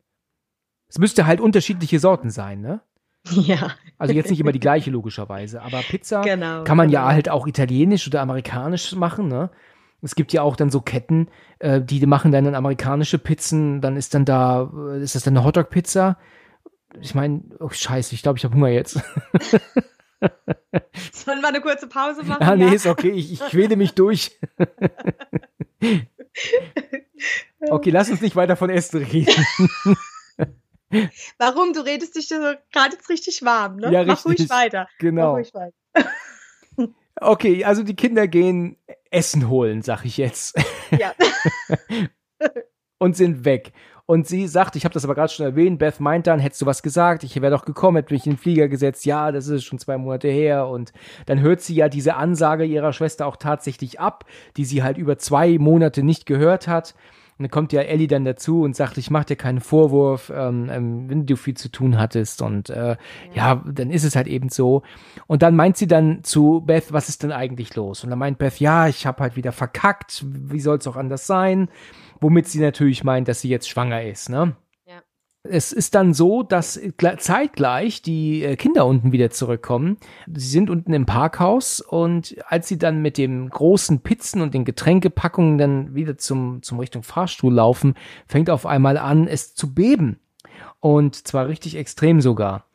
Es 0.88 0.98
müsste 0.98 1.26
halt 1.26 1.40
unterschiedliche 1.40 1.98
Sorten 1.98 2.30
sein, 2.30 2.60
ne? 2.60 2.80
Ja, 3.30 3.72
Also 3.98 4.14
jetzt 4.14 4.30
nicht 4.30 4.40
immer 4.40 4.52
die 4.52 4.60
gleiche, 4.60 4.90
logischerweise. 4.90 5.62
Aber 5.62 5.78
Pizza 5.78 6.22
genau. 6.22 6.64
kann 6.64 6.76
man 6.76 6.90
ja 6.90 7.02
genau. 7.02 7.12
halt 7.12 7.28
auch 7.28 7.46
italienisch 7.46 8.06
oder 8.06 8.20
amerikanisch 8.20 8.94
machen, 8.94 9.28
ne? 9.28 9.50
Es 10.00 10.14
gibt 10.14 10.32
ja 10.32 10.42
auch 10.42 10.54
dann 10.54 10.70
so 10.70 10.80
Ketten, 10.80 11.28
äh, 11.58 11.80
die 11.80 12.06
machen 12.06 12.30
dann 12.30 12.54
amerikanische 12.54 13.18
Pizzen, 13.18 13.80
dann 13.80 13.96
ist 13.96 14.14
dann 14.14 14.24
da, 14.24 14.70
äh, 14.92 15.02
ist 15.02 15.16
das 15.16 15.24
dann 15.24 15.36
eine 15.36 15.44
Hotdog-Pizza? 15.44 16.16
Ich 17.00 17.14
meine, 17.16 17.42
oh 17.58 17.68
scheiße, 17.70 18.14
ich 18.14 18.22
glaube, 18.22 18.38
ich 18.38 18.44
habe 18.44 18.54
Hunger 18.54 18.68
jetzt. 18.68 18.94
Sollen 21.12 21.40
wir 21.40 21.48
eine 21.48 21.60
kurze 21.60 21.88
Pause 21.88 22.22
machen? 22.22 22.42
ah, 22.42 22.56
nee, 22.56 22.66
ja? 22.66 22.72
ist 22.72 22.86
okay, 22.86 23.10
ich, 23.10 23.32
ich 23.32 23.40
quäle 23.40 23.76
mich 23.76 23.94
durch. 23.94 24.38
okay, 27.70 27.90
lass 27.90 28.10
uns 28.10 28.20
nicht 28.20 28.36
weiter 28.36 28.56
von 28.56 28.70
Essen 28.70 29.02
reden. 29.02 29.44
Warum? 31.38 31.72
Du 31.72 31.80
redest 31.80 32.16
dich 32.16 32.30
ja 32.30 32.38
so 32.40 32.58
gerade 32.72 32.94
jetzt 32.96 33.08
richtig 33.08 33.42
warm, 33.42 33.76
ne? 33.76 33.92
Ja, 33.92 34.04
Mach 34.04 34.24
ruhig 34.24 34.48
weiter. 34.48 34.86
Mach 34.90 34.98
Genau. 34.98 35.32
ruhig 35.34 35.52
weiter. 35.54 35.74
Okay, 37.20 37.64
also 37.64 37.82
die 37.82 37.96
Kinder 37.96 38.28
gehen 38.28 38.76
Essen 39.10 39.48
holen, 39.48 39.82
sag 39.82 40.04
ich 40.04 40.18
jetzt. 40.18 40.56
Ja. 40.96 41.12
und 42.98 43.16
sind 43.16 43.44
weg. 43.44 43.72
Und 44.06 44.26
sie 44.26 44.46
sagt, 44.46 44.76
ich 44.76 44.84
habe 44.84 44.94
das 44.94 45.04
aber 45.04 45.16
gerade 45.16 45.32
schon 45.32 45.44
erwähnt, 45.44 45.80
Beth 45.80 46.00
meint 46.00 46.26
dann, 46.26 46.38
hättest 46.38 46.62
du 46.62 46.66
was 46.66 46.80
gesagt, 46.82 47.24
ich 47.24 47.34
wäre 47.42 47.50
doch 47.50 47.64
gekommen, 47.64 47.96
hätte 47.96 48.14
mich 48.14 48.24
in 48.24 48.32
den 48.34 48.38
Flieger 48.38 48.68
gesetzt, 48.68 49.04
ja, 49.04 49.32
das 49.32 49.48
ist 49.48 49.64
schon 49.64 49.78
zwei 49.78 49.98
Monate 49.98 50.28
her. 50.28 50.68
Und 50.68 50.92
dann 51.26 51.40
hört 51.40 51.60
sie 51.60 51.74
ja 51.74 51.88
diese 51.88 52.14
Ansage 52.14 52.64
ihrer 52.64 52.92
Schwester 52.92 53.26
auch 53.26 53.36
tatsächlich 53.36 54.00
ab, 54.00 54.24
die 54.56 54.64
sie 54.64 54.82
halt 54.84 54.96
über 54.96 55.18
zwei 55.18 55.58
Monate 55.58 56.02
nicht 56.04 56.24
gehört 56.24 56.68
hat. 56.68 56.94
Und 57.38 57.44
dann 57.44 57.50
kommt 57.50 57.72
ja 57.72 57.82
Ellie 57.82 58.08
dann 58.08 58.24
dazu 58.24 58.62
und 58.62 58.74
sagt, 58.74 58.98
ich 58.98 59.10
mach 59.10 59.24
dir 59.24 59.36
keinen 59.36 59.60
Vorwurf, 59.60 60.32
ähm, 60.34 60.68
ähm, 60.70 61.08
wenn 61.08 61.24
du 61.24 61.36
viel 61.36 61.56
zu 61.56 61.70
tun 61.70 61.96
hattest. 61.96 62.42
Und 62.42 62.68
äh, 62.68 62.96
ja. 63.32 63.54
ja, 63.54 63.64
dann 63.64 63.90
ist 63.90 64.02
es 64.02 64.16
halt 64.16 64.26
eben 64.26 64.48
so. 64.48 64.82
Und 65.28 65.42
dann 65.42 65.54
meint 65.54 65.76
sie 65.76 65.86
dann 65.86 66.24
zu 66.24 66.62
Beth, 66.66 66.92
was 66.92 67.08
ist 67.08 67.22
denn 67.22 67.30
eigentlich 67.30 67.76
los? 67.76 68.02
Und 68.02 68.10
dann 68.10 68.18
meint 68.18 68.38
Beth, 68.38 68.58
ja, 68.58 68.88
ich 68.88 69.06
habe 69.06 69.22
halt 69.22 69.36
wieder 69.36 69.52
verkackt. 69.52 70.24
Wie 70.26 70.60
soll 70.60 70.78
es 70.78 70.86
auch 70.88 70.96
anders 70.96 71.28
sein? 71.28 71.68
Womit 72.20 72.48
sie 72.48 72.58
natürlich 72.58 73.04
meint, 73.04 73.28
dass 73.28 73.40
sie 73.40 73.48
jetzt 73.48 73.68
schwanger 73.68 74.02
ist, 74.02 74.28
ne? 74.28 74.56
Es 75.50 75.72
ist 75.72 75.94
dann 75.94 76.14
so, 76.14 76.42
dass 76.42 76.80
zeitgleich 77.18 78.02
die 78.02 78.44
äh, 78.44 78.56
Kinder 78.56 78.86
unten 78.86 79.12
wieder 79.12 79.30
zurückkommen. 79.30 79.96
Sie 80.32 80.48
sind 80.48 80.70
unten 80.70 80.92
im 80.92 81.06
Parkhaus 81.06 81.80
und 81.80 82.36
als 82.46 82.68
sie 82.68 82.78
dann 82.78 83.02
mit 83.02 83.18
dem 83.18 83.48
großen 83.48 84.00
Pizzen 84.00 84.40
und 84.42 84.54
den 84.54 84.64
Getränkepackungen 84.64 85.58
dann 85.58 85.94
wieder 85.94 86.18
zum, 86.18 86.62
zum 86.62 86.78
Richtung 86.78 87.02
Fahrstuhl 87.02 87.52
laufen, 87.52 87.94
fängt 88.26 88.50
auf 88.50 88.66
einmal 88.66 88.98
an, 88.98 89.26
es 89.26 89.54
zu 89.54 89.74
beben. 89.74 90.18
Und 90.80 91.26
zwar 91.26 91.48
richtig 91.48 91.76
extrem 91.76 92.20
sogar. 92.20 92.67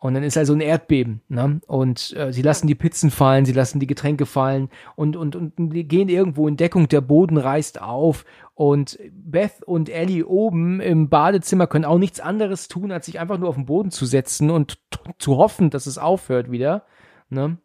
Und 0.00 0.14
dann 0.14 0.22
ist 0.22 0.38
also 0.38 0.54
ein 0.54 0.62
Erdbeben, 0.62 1.20
ne? 1.28 1.60
Und 1.66 2.16
äh, 2.16 2.32
sie 2.32 2.40
lassen 2.40 2.66
die 2.66 2.74
Pizzen 2.74 3.10
fallen, 3.10 3.44
sie 3.44 3.52
lassen 3.52 3.80
die 3.80 3.86
Getränke 3.86 4.24
fallen 4.24 4.70
und, 4.96 5.14
und, 5.14 5.36
und 5.36 5.52
die 5.58 5.86
gehen 5.86 6.08
irgendwo 6.08 6.48
in 6.48 6.56
Deckung, 6.56 6.88
der 6.88 7.02
Boden 7.02 7.36
reißt 7.36 7.82
auf 7.82 8.24
und 8.54 8.98
Beth 9.12 9.62
und 9.66 9.90
Ellie 9.90 10.26
oben 10.26 10.80
im 10.80 11.10
Badezimmer 11.10 11.66
können 11.66 11.84
auch 11.84 11.98
nichts 11.98 12.18
anderes 12.18 12.68
tun, 12.68 12.92
als 12.92 13.06
sich 13.06 13.20
einfach 13.20 13.36
nur 13.36 13.50
auf 13.50 13.56
den 13.56 13.66
Boden 13.66 13.90
zu 13.90 14.06
setzen 14.06 14.50
und 14.50 14.78
zu 15.18 15.36
hoffen, 15.36 15.68
dass 15.68 15.84
es 15.84 15.98
aufhört 15.98 16.50
wieder, 16.50 16.86
ne? 17.28 17.58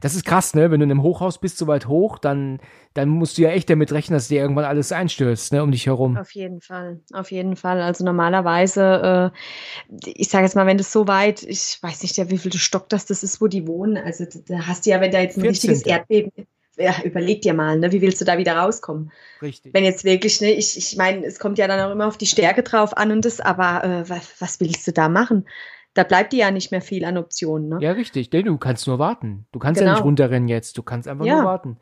Das 0.00 0.14
ist 0.14 0.24
krass, 0.24 0.54
ne? 0.54 0.70
Wenn 0.70 0.80
du 0.80 0.84
in 0.84 0.90
einem 0.90 1.02
Hochhaus 1.02 1.38
bist, 1.38 1.58
so 1.58 1.66
weit 1.66 1.86
hoch, 1.86 2.18
dann, 2.18 2.60
dann 2.94 3.08
musst 3.08 3.38
du 3.38 3.42
ja 3.42 3.50
echt 3.50 3.70
damit 3.70 3.92
rechnen, 3.92 4.16
dass 4.16 4.28
dir 4.28 4.40
irgendwann 4.40 4.64
alles 4.64 4.92
einstürzt, 4.92 5.52
ne, 5.52 5.62
um 5.62 5.70
dich 5.70 5.86
herum. 5.86 6.16
Auf 6.16 6.32
jeden 6.32 6.60
Fall, 6.60 7.00
auf 7.12 7.30
jeden 7.30 7.56
Fall. 7.56 7.80
Also 7.80 8.04
normalerweise, 8.04 9.32
äh, 9.32 10.08
ich 10.14 10.28
sage 10.28 10.44
jetzt 10.44 10.56
mal, 10.56 10.66
wenn 10.66 10.78
das 10.78 10.92
so 10.92 11.08
weit, 11.08 11.42
ich 11.42 11.78
weiß 11.80 12.02
nicht, 12.02 12.16
ja, 12.16 12.30
wie 12.30 12.38
viel 12.38 12.52
Stock 12.52 12.88
das, 12.88 13.06
das 13.06 13.22
ist, 13.22 13.40
wo 13.40 13.46
die 13.46 13.66
wohnen. 13.66 13.96
Also 13.96 14.26
da 14.46 14.66
hast 14.66 14.86
du 14.86 14.90
ja, 14.90 15.00
wenn 15.00 15.12
da 15.12 15.20
jetzt 15.20 15.36
ein 15.36 15.42
14. 15.42 15.70
richtiges 15.70 15.82
Erdbeben 15.82 16.32
ja, 16.76 16.94
überleg 17.04 17.42
dir 17.42 17.54
mal, 17.54 17.78
ne, 17.78 17.92
wie 17.92 18.00
willst 18.00 18.20
du 18.20 18.24
da 18.24 18.38
wieder 18.38 18.56
rauskommen? 18.56 19.12
Richtig. 19.40 19.72
Wenn 19.74 19.84
jetzt 19.84 20.04
wirklich, 20.04 20.40
ne, 20.40 20.52
ich, 20.52 20.76
ich 20.76 20.96
meine, 20.96 21.24
es 21.24 21.38
kommt 21.38 21.58
ja 21.58 21.68
dann 21.68 21.80
auch 21.80 21.92
immer 21.92 22.06
auf 22.06 22.18
die 22.18 22.26
Stärke 22.26 22.62
drauf 22.62 22.96
an 22.96 23.12
und 23.12 23.24
das, 23.24 23.40
aber 23.40 23.84
äh, 23.84 24.08
was, 24.08 24.40
was 24.40 24.60
willst 24.60 24.86
du 24.86 24.92
da 24.92 25.08
machen? 25.08 25.46
Da 25.94 26.02
bleibt 26.02 26.32
dir 26.32 26.40
ja 26.40 26.50
nicht 26.50 26.70
mehr 26.70 26.82
viel 26.82 27.04
an 27.04 27.16
Optionen. 27.16 27.68
Ne? 27.68 27.78
Ja, 27.80 27.92
richtig. 27.92 28.30
Denn 28.30 28.44
du 28.44 28.58
kannst 28.58 28.86
nur 28.86 28.98
warten. 28.98 29.46
Du 29.52 29.58
kannst 29.58 29.78
genau. 29.78 29.92
ja 29.92 29.96
nicht 29.96 30.04
runterrennen 30.04 30.48
jetzt. 30.48 30.76
Du 30.76 30.82
kannst 30.82 31.08
einfach 31.08 31.24
ja. 31.24 31.36
nur 31.36 31.44
warten. 31.44 31.78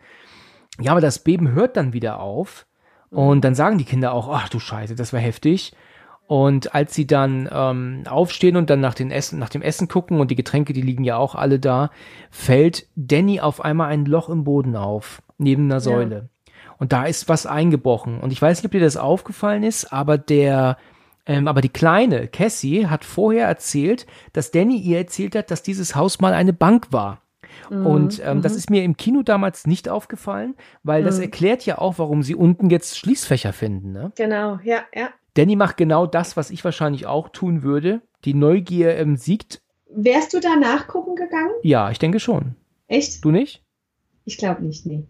Ja, 0.80 0.92
aber 0.92 1.00
das 1.00 1.18
Beben 1.18 1.52
hört 1.52 1.76
dann 1.76 1.92
wieder 1.92 2.20
auf. 2.20 2.66
Und 3.10 3.44
dann 3.44 3.54
sagen 3.54 3.76
die 3.76 3.84
Kinder 3.84 4.14
auch, 4.14 4.28
ach 4.30 4.48
du 4.48 4.58
Scheiße, 4.58 4.94
das 4.94 5.12
war 5.12 5.20
heftig. 5.20 5.74
Und 6.26 6.74
als 6.74 6.94
sie 6.94 7.06
dann 7.06 7.46
ähm, 7.52 8.04
aufstehen 8.08 8.56
und 8.56 8.70
dann 8.70 8.80
nach, 8.80 8.94
den 8.94 9.10
Essen, 9.10 9.38
nach 9.38 9.50
dem 9.50 9.60
Essen 9.60 9.86
gucken 9.86 10.18
und 10.18 10.30
die 10.30 10.34
Getränke, 10.34 10.72
die 10.72 10.80
liegen 10.80 11.04
ja 11.04 11.18
auch 11.18 11.34
alle 11.34 11.58
da, 11.58 11.90
fällt 12.30 12.86
Danny 12.96 13.40
auf 13.40 13.62
einmal 13.62 13.90
ein 13.90 14.06
Loch 14.06 14.30
im 14.30 14.44
Boden 14.44 14.76
auf, 14.76 15.20
neben 15.36 15.64
einer 15.64 15.80
Säule. 15.80 16.14
Ja. 16.16 16.52
Und 16.78 16.92
da 16.94 17.04
ist 17.04 17.28
was 17.28 17.44
eingebrochen. 17.44 18.18
Und 18.18 18.32
ich 18.32 18.40
weiß 18.40 18.58
nicht, 18.58 18.64
ob 18.64 18.72
dir 18.72 18.80
das 18.80 18.96
aufgefallen 18.96 19.62
ist, 19.62 19.92
aber 19.92 20.16
der, 20.16 20.78
ähm, 21.26 21.46
aber 21.46 21.60
die 21.60 21.68
kleine 21.68 22.28
Cassie 22.28 22.86
hat 22.88 23.04
vorher 23.04 23.46
erzählt, 23.46 24.06
dass 24.32 24.50
Danny 24.50 24.76
ihr 24.78 24.98
erzählt 24.98 25.36
hat, 25.36 25.50
dass 25.50 25.62
dieses 25.62 25.94
Haus 25.94 26.20
mal 26.20 26.32
eine 26.32 26.52
Bank 26.52 26.88
war. 26.90 27.22
Mhm. 27.70 27.86
Und 27.86 28.22
ähm, 28.24 28.38
mhm. 28.38 28.42
das 28.42 28.56
ist 28.56 28.70
mir 28.70 28.82
im 28.82 28.96
Kino 28.96 29.22
damals 29.22 29.66
nicht 29.66 29.88
aufgefallen, 29.88 30.56
weil 30.82 31.02
mhm. 31.02 31.06
das 31.06 31.18
erklärt 31.18 31.64
ja 31.64 31.78
auch, 31.78 31.98
warum 31.98 32.22
sie 32.22 32.34
unten 32.34 32.70
jetzt 32.70 32.98
Schließfächer 32.98 33.52
finden. 33.52 33.92
Ne? 33.92 34.12
Genau, 34.16 34.58
ja, 34.64 34.80
ja. 34.94 35.08
Danny 35.34 35.56
macht 35.56 35.76
genau 35.76 36.06
das, 36.06 36.36
was 36.36 36.50
ich 36.50 36.64
wahrscheinlich 36.64 37.06
auch 37.06 37.28
tun 37.30 37.62
würde. 37.62 38.02
Die 38.24 38.34
Neugier 38.34 38.96
ähm, 38.96 39.16
siegt. 39.16 39.62
Wärst 39.90 40.34
du 40.34 40.40
da 40.40 40.56
nachgucken 40.56 41.16
gegangen? 41.16 41.52
Ja, 41.62 41.90
ich 41.90 41.98
denke 41.98 42.20
schon. 42.20 42.56
Echt? 42.88 43.24
Du 43.24 43.30
nicht? 43.30 43.64
Ich 44.24 44.38
glaube 44.38 44.62
nicht, 44.64 44.86
nee. 44.86 45.06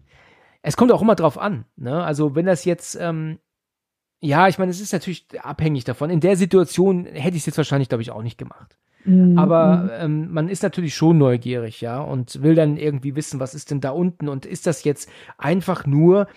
Es 0.61 0.77
kommt 0.77 0.91
auch 0.91 1.01
immer 1.01 1.15
drauf 1.15 1.37
an. 1.37 1.65
Ne? 1.75 2.03
Also 2.03 2.35
wenn 2.35 2.45
das 2.45 2.63
jetzt 2.63 2.97
ähm, 2.99 3.39
ja, 4.23 4.47
ich 4.47 4.57
meine, 4.57 4.71
es 4.71 4.79
ist 4.79 4.93
natürlich 4.93 5.27
abhängig 5.41 5.83
davon. 5.83 6.09
In 6.09 6.21
der 6.21 6.37
Situation 6.37 7.05
hätte 7.05 7.35
ich 7.35 7.41
es 7.41 7.45
jetzt 7.45 7.57
wahrscheinlich, 7.57 7.89
glaube 7.89 8.01
ich, 8.01 8.11
auch 8.11 8.23
nicht 8.23 8.37
gemacht. 8.37 8.77
Mhm. 9.03 9.37
Aber 9.37 9.89
ähm, 9.99 10.31
man 10.31 10.47
ist 10.47 10.63
natürlich 10.63 10.95
schon 10.95 11.17
neugierig, 11.17 11.81
ja, 11.81 11.99
und 11.99 12.41
will 12.41 12.55
dann 12.55 12.77
irgendwie 12.77 13.17
wissen, 13.17 13.41
was 13.41 13.53
ist 13.53 13.69
denn 13.69 13.81
da 13.81 13.89
unten 13.89 14.29
und 14.29 14.45
ist 14.45 14.65
das 14.65 14.85
jetzt 14.85 15.09
einfach 15.37 15.85
nur 15.85 16.27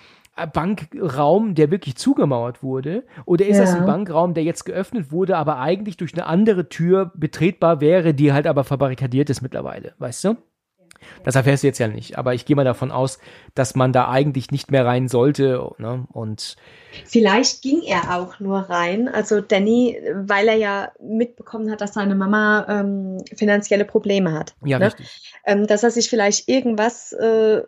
Bankraum, 0.53 1.55
der 1.55 1.71
wirklich 1.71 1.95
zugemauert 1.95 2.65
wurde? 2.65 3.05
Oder 3.25 3.47
ist 3.47 3.59
ja. 3.59 3.63
das 3.63 3.75
ein 3.75 3.87
Bankraum, 3.87 4.35
der 4.35 4.43
jetzt 4.43 4.65
geöffnet 4.65 5.13
wurde, 5.13 5.37
aber 5.37 5.61
eigentlich 5.61 5.97
durch 5.97 6.13
eine 6.13 6.27
andere 6.27 6.69
Tür 6.69 7.13
betretbar 7.15 7.81
wäre, 7.81 8.15
die 8.15 8.33
halt 8.33 8.49
aber 8.49 8.65
verbarrikadiert 8.65 9.31
ist 9.31 9.43
mittlerweile, 9.43 9.95
weißt 9.99 10.25
du? 10.25 10.37
Das 11.25 11.35
erfährst 11.35 11.63
du 11.63 11.69
jetzt 11.69 11.79
ja 11.79 11.89
nicht, 11.89 12.19
aber 12.19 12.35
ich 12.35 12.45
gehe 12.45 12.57
mal 12.57 12.65
davon 12.65 12.91
aus, 12.91 13.19
dass 13.55 13.75
man 13.75 13.93
da 13.93 14.09
eigentlich 14.09 14.51
nicht 14.51 14.71
mehr 14.71 14.85
rein 14.85 15.09
sollte. 15.09 15.71
Ne? 15.79 16.07
Und 16.13 16.57
Vielleicht 17.05 17.63
ging 17.63 17.83
er 17.83 18.17
auch 18.17 18.41
nur 18.41 18.59
rein, 18.59 19.09
also 19.09 19.41
Danny, 19.41 19.99
weil 20.15 20.49
er 20.49 20.57
ja 20.57 20.93
mitbekommen 21.01 21.71
hat, 21.71 21.81
dass 21.81 21.95
seine 21.95 22.15
Mama 22.15 22.67
ähm, 22.69 23.25
finanzielle 23.35 23.85
Probleme 23.85 24.33
hat. 24.33 24.55
Ja, 24.65 24.79
ne? 24.79 24.87
richtig. 24.87 25.35
Ähm, 25.45 25.67
dass 25.67 25.83
er 25.83 25.91
sich 25.91 26.09
vielleicht 26.09 26.49
irgendwas 26.49 27.13
äh, 27.13 27.63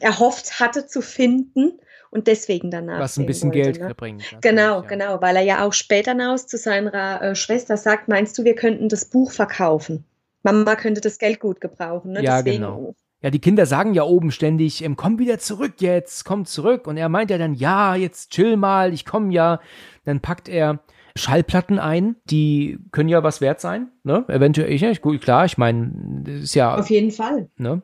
erhofft 0.00 0.60
hatte 0.60 0.86
zu 0.86 1.00
finden 1.00 1.78
und 2.10 2.26
deswegen 2.26 2.70
danach. 2.70 3.00
Was 3.00 3.18
ein 3.18 3.26
bisschen 3.26 3.52
wollte, 3.52 3.72
Geld 3.72 3.80
ne? 3.80 3.94
bringt. 3.94 4.24
Genau, 4.40 4.80
ja. 4.80 4.88
genau, 4.88 5.20
weil 5.20 5.36
er 5.36 5.42
ja 5.42 5.66
auch 5.66 5.72
später 5.72 6.12
hinaus 6.12 6.46
zu 6.46 6.56
seiner 6.56 7.22
äh, 7.22 7.34
Schwester 7.34 7.76
sagt, 7.76 8.08
meinst 8.08 8.38
du, 8.38 8.44
wir 8.44 8.54
könnten 8.54 8.88
das 8.88 9.04
Buch 9.04 9.32
verkaufen? 9.32 10.04
Mama 10.52 10.76
könnte 10.76 11.00
das 11.00 11.18
Geld 11.18 11.40
gut 11.40 11.60
gebrauchen. 11.60 12.12
Ne? 12.12 12.22
Ja, 12.22 12.38
Deswegen, 12.38 12.62
genau. 12.62 12.94
Ja, 13.22 13.30
die 13.30 13.40
Kinder 13.40 13.66
sagen 13.66 13.94
ja 13.94 14.04
oben 14.04 14.30
ständig, 14.30 14.84
ähm, 14.84 14.96
komm 14.96 15.18
wieder 15.18 15.38
zurück 15.38 15.74
jetzt, 15.80 16.24
komm 16.24 16.44
zurück. 16.44 16.86
Und 16.86 16.96
er 16.96 17.08
meint 17.08 17.30
ja 17.30 17.38
dann, 17.38 17.54
ja, 17.54 17.94
jetzt 17.94 18.30
chill 18.30 18.56
mal, 18.56 18.92
ich 18.92 19.04
komm 19.04 19.30
ja. 19.30 19.60
Dann 20.04 20.20
packt 20.20 20.48
er 20.48 20.80
Schallplatten 21.16 21.78
ein, 21.78 22.16
die 22.24 22.78
können 22.92 23.08
ja 23.08 23.22
was 23.22 23.40
wert 23.40 23.60
sein, 23.60 23.88
ne? 24.04 24.24
Eventuell, 24.28 24.70
ich, 24.70 25.00
gut, 25.00 25.20
klar, 25.22 25.46
ich 25.46 25.58
meine, 25.58 26.22
das 26.24 26.34
ist 26.36 26.54
ja. 26.54 26.76
Auf 26.76 26.90
jeden 26.90 27.10
Fall. 27.10 27.48
Ne? 27.56 27.82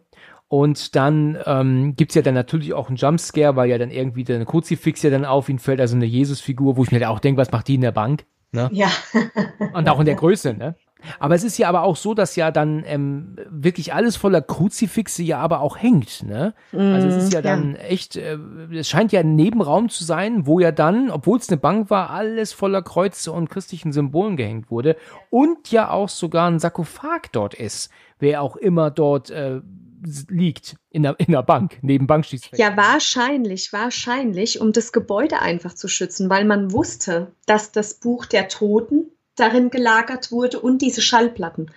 Und 0.49 0.95
dann 0.97 1.39
ähm, 1.47 1.95
gibt 1.97 2.15
ja 2.15 2.21
dann 2.21 2.35
natürlich 2.35 2.75
auch 2.75 2.89
einen 2.89 2.97
Jumpscare, 2.97 3.57
weil 3.57 3.71
ja 3.71 3.79
dann 3.79 3.91
irgendwie 3.91 4.23
der 4.23 4.45
Kruzifix 4.45 5.03
ja 5.03 5.09
dann 5.09 5.25
auf 5.25 5.49
ihn 5.49 5.59
fällt, 5.59 5.81
also 5.81 5.97
eine 5.97 6.05
Jesusfigur, 6.05 6.77
wo 6.77 6.85
ich 6.85 6.93
mir 6.93 7.09
auch 7.09 7.21
denke, 7.21 7.41
was 7.41 7.51
macht 7.53 7.69
die 7.69 7.77
in 7.77 7.81
der 7.81 7.93
Bank? 7.93 8.27
Ne? 8.53 8.69
Ja. 8.71 8.89
Und 9.73 9.89
auch 9.89 9.99
in 9.99 10.05
der 10.05 10.15
Größe, 10.15 10.53
ne? 10.53 10.77
Aber 11.19 11.35
es 11.35 11.45
ist 11.45 11.59
ja 11.59 11.69
aber 11.69 11.83
auch 11.83 11.97
so, 11.97 12.15
dass 12.15 12.37
ja 12.37 12.51
dann 12.51 12.85
ähm, 12.87 13.37
wirklich 13.51 13.95
alles 13.95 14.17
voller 14.17 14.43
Kruzifixe 14.43 15.23
ja 15.23 15.39
aber 15.39 15.61
auch 15.61 15.77
hängt. 15.77 16.23
Ne? 16.23 16.55
Also 16.73 17.09
es 17.09 17.25
ist 17.25 17.33
ja 17.33 17.41
mm, 17.41 17.45
dann 17.45 17.75
ja. 17.75 17.81
echt, 17.83 18.17
äh, 18.17 18.39
es 18.73 18.89
scheint 18.89 19.13
ja 19.13 19.21
ein 19.21 19.35
Nebenraum 19.35 19.89
zu 19.89 20.05
sein, 20.05 20.47
wo 20.47 20.61
ja 20.61 20.73
dann, 20.73 21.11
obwohl 21.11 21.39
es 21.39 21.49
eine 21.49 21.59
Bank 21.59 21.91
war, 21.91 22.11
alles 22.11 22.53
voller 22.53 22.83
Kreuze 22.83 23.33
und 23.33 23.51
christlichen 23.51 23.93
Symbolen 23.93 24.37
gehängt 24.37 24.71
wurde 24.71 24.97
und 25.31 25.71
ja 25.71 25.91
auch 25.91 26.09
sogar 26.09 26.51
ein 26.51 26.59
Sarkophag 26.59 27.33
dort 27.33 27.55
ist, 27.55 27.91
wer 28.19 28.43
auch 28.43 28.57
immer 28.57 28.91
dort 28.91 29.31
äh, 29.31 29.61
liegt 30.29 30.77
in 30.91 31.03
der, 31.05 31.19
in 31.19 31.33
der 31.33 31.43
Bank, 31.43 31.79
neben 31.83 32.07
Bankschließfächern. 32.07 32.59
Ja, 32.59 32.77
wahrscheinlich, 32.77 33.73
wahrscheinlich, 33.73 34.61
um 34.61 34.73
das 34.73 34.93
Gebäude 34.93 35.41
einfach 35.41 35.75
zu 35.75 35.89
schützen, 35.89 36.29
weil 36.29 36.45
man 36.45 36.73
wusste, 36.73 37.33
dass 37.47 37.73
das 37.73 37.95
Buch 37.95 38.27
der 38.27 38.49
Toten 38.49 39.07
darin 39.37 39.71
gelagert 39.71 40.31
wurde 40.33 40.61
und 40.61 40.83
diese 40.83 41.03
Schallplatten. 41.03 41.71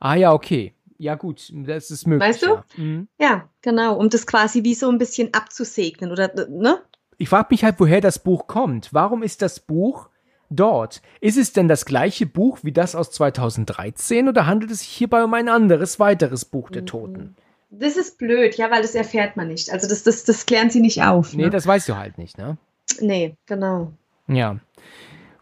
Ah 0.00 0.14
ja, 0.14 0.32
okay. 0.32 0.74
Ja 0.98 1.14
gut, 1.14 1.52
das 1.52 1.90
ist 1.90 2.06
möglich. 2.06 2.28
Weißt 2.28 2.42
du? 2.42 2.46
Ja, 2.46 2.64
mhm. 2.76 3.08
ja 3.18 3.48
genau, 3.62 3.96
um 3.96 4.08
das 4.08 4.26
quasi 4.26 4.64
wie 4.64 4.74
so 4.74 4.90
ein 4.90 4.98
bisschen 4.98 5.32
abzusegnen 5.32 6.10
oder 6.10 6.32
ne? 6.48 6.80
Ich 7.18 7.28
frage 7.28 7.48
mich 7.50 7.64
halt, 7.64 7.76
woher 7.78 8.00
das 8.00 8.18
Buch 8.18 8.46
kommt. 8.46 8.92
Warum 8.92 9.22
ist 9.22 9.42
das 9.42 9.60
Buch 9.60 10.08
dort? 10.50 11.02
Ist 11.20 11.36
es 11.36 11.52
denn 11.52 11.68
das 11.68 11.84
gleiche 11.84 12.26
Buch 12.26 12.58
wie 12.62 12.72
das 12.72 12.96
aus 12.96 13.10
2013 13.12 14.28
oder 14.28 14.46
handelt 14.46 14.72
es 14.72 14.80
sich 14.80 14.88
hierbei 14.88 15.22
um 15.22 15.34
ein 15.34 15.48
anderes, 15.48 16.00
weiteres 16.00 16.44
Buch 16.44 16.70
der 16.70 16.84
Toten? 16.84 17.36
Das 17.70 17.96
ist 17.96 18.18
blöd, 18.18 18.56
ja, 18.56 18.70
weil 18.70 18.82
das 18.82 18.94
erfährt 18.94 19.36
man 19.36 19.48
nicht. 19.48 19.70
Also 19.70 19.88
das, 19.88 20.02
das, 20.02 20.24
das 20.24 20.46
klären 20.46 20.70
sie 20.70 20.80
nicht 20.80 21.02
auf. 21.02 21.34
Nee, 21.34 21.44
ne? 21.44 21.50
das 21.50 21.66
weißt 21.66 21.88
du 21.88 21.96
halt 21.96 22.18
nicht, 22.18 22.38
ne? 22.38 22.56
Nee, 23.00 23.36
genau. 23.46 23.92
Ja. 24.26 24.58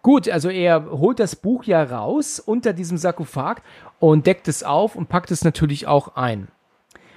Gut, 0.07 0.28
also 0.28 0.50
er 0.50 0.88
holt 0.92 1.18
das 1.18 1.34
Buch 1.34 1.64
ja 1.64 1.82
raus 1.82 2.38
unter 2.38 2.72
diesem 2.72 2.96
Sarkophag 2.96 3.57
und 3.98 4.24
deckt 4.24 4.46
es 4.46 4.62
auf 4.62 4.94
und 4.94 5.09
packt 5.09 5.32
es 5.32 5.42
natürlich 5.42 5.88
auch 5.88 6.14
ein. 6.14 6.46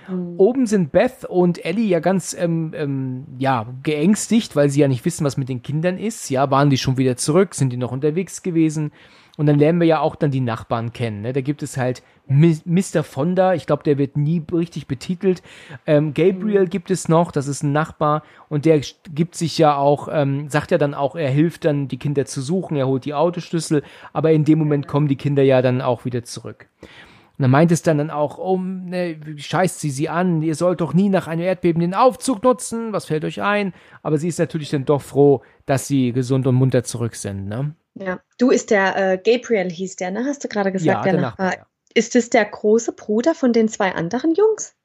Mhm. 0.09 0.33
Oben 0.39 0.65
sind 0.65 0.91
Beth 0.91 1.23
und 1.23 1.63
Ellie 1.63 1.85
ja 1.85 1.99
ganz 1.99 2.35
ähm, 2.35 2.73
ähm, 2.75 3.27
ja 3.37 3.67
geängstigt, 3.83 4.55
weil 4.55 4.71
sie 4.71 4.79
ja 4.79 4.87
nicht 4.87 5.05
wissen, 5.05 5.23
was 5.23 5.37
mit 5.37 5.49
den 5.49 5.61
Kindern 5.61 5.99
ist. 5.99 6.31
Ja, 6.31 6.49
waren 6.49 6.71
die 6.71 6.79
schon 6.79 6.97
wieder 6.97 7.15
zurück? 7.15 7.53
Sind 7.53 7.71
die 7.71 7.77
noch 7.77 7.91
unterwegs 7.91 8.41
gewesen? 8.41 8.91
Und 9.39 9.45
dann 9.45 9.57
lernen 9.57 9.79
wir 9.79 9.87
ja 9.87 10.01
auch 10.01 10.17
dann 10.17 10.31
die 10.31 10.41
Nachbarn 10.41 10.91
kennen. 10.91 11.21
Ne? 11.21 11.31
Da 11.31 11.39
gibt 11.39 11.63
es 11.63 11.77
halt 11.77 12.03
Mr. 12.27 13.03
Fonda, 13.03 13.53
ich 13.53 13.67
glaube, 13.67 13.83
der 13.83 13.97
wird 13.97 14.17
nie 14.17 14.43
richtig 14.51 14.85
betitelt. 14.85 15.41
Ähm, 15.87 16.13
Gabriel 16.13 16.65
mhm. 16.65 16.69
gibt 16.69 16.91
es 16.91 17.07
noch, 17.07 17.31
das 17.31 17.47
ist 17.47 17.63
ein 17.63 17.71
Nachbar 17.71 18.23
und 18.49 18.65
der 18.65 18.81
gibt 19.15 19.35
sich 19.35 19.57
ja 19.57 19.77
auch, 19.77 20.09
ähm, 20.11 20.49
sagt 20.49 20.71
ja 20.71 20.77
dann 20.77 20.93
auch, 20.93 21.15
er 21.15 21.29
hilft 21.29 21.63
dann, 21.63 21.87
die 21.87 21.95
Kinder 21.95 22.25
zu 22.25 22.41
suchen, 22.41 22.75
er 22.75 22.87
holt 22.87 23.05
die 23.05 23.13
Autoschlüssel, 23.13 23.81
aber 24.11 24.33
in 24.33 24.43
dem 24.43 24.59
Moment 24.59 24.89
kommen 24.89 25.07
die 25.07 25.15
Kinder 25.15 25.41
ja 25.41 25.61
dann 25.61 25.81
auch 25.81 26.03
wieder 26.03 26.25
zurück. 26.25 26.67
Und 26.81 27.43
dann 27.43 27.51
meint 27.51 27.71
es 27.71 27.81
dann, 27.81 27.97
dann 27.97 28.09
auch, 28.09 28.39
oh, 28.39 28.57
ne, 28.57 29.21
scheißt 29.37 29.79
sie 29.79 29.89
sie 29.89 30.09
an, 30.09 30.41
ihr 30.41 30.55
sollt 30.55 30.81
doch 30.81 30.93
nie 30.93 31.07
nach 31.07 31.27
einem 31.27 31.43
Erdbeben 31.43 31.79
den 31.79 31.93
Aufzug 31.93 32.43
nutzen, 32.43 32.91
was 32.91 33.05
fällt 33.05 33.23
euch 33.23 33.41
ein? 33.41 33.71
Aber 34.03 34.17
sie 34.17 34.27
ist 34.27 34.39
natürlich 34.39 34.69
dann 34.69 34.83
doch 34.83 35.01
froh, 35.01 35.43
dass 35.65 35.87
sie 35.87 36.11
gesund 36.11 36.45
und 36.45 36.55
munter 36.55 36.83
zurück 36.83 37.15
sind, 37.15 37.47
ne? 37.47 37.73
Ja, 37.95 38.19
du 38.37 38.49
ist 38.49 38.69
der 38.69 38.95
äh, 38.95 39.17
Gabriel 39.17 39.69
hieß 39.69 39.97
der, 39.97 40.11
ne? 40.11 40.25
Hast 40.25 40.43
du 40.43 40.47
gerade 40.47 40.71
gesagt, 40.71 40.85
ja, 40.85 41.01
der, 41.01 41.13
der 41.13 41.21
Nachbar. 41.21 41.47
Nachbar. 41.47 41.67
Ist 41.93 42.15
es 42.15 42.29
der 42.29 42.45
große 42.45 42.93
Bruder 42.93 43.33
von 43.33 43.51
den 43.51 43.67
zwei 43.67 43.93
anderen 43.93 44.33
Jungs? 44.35 44.75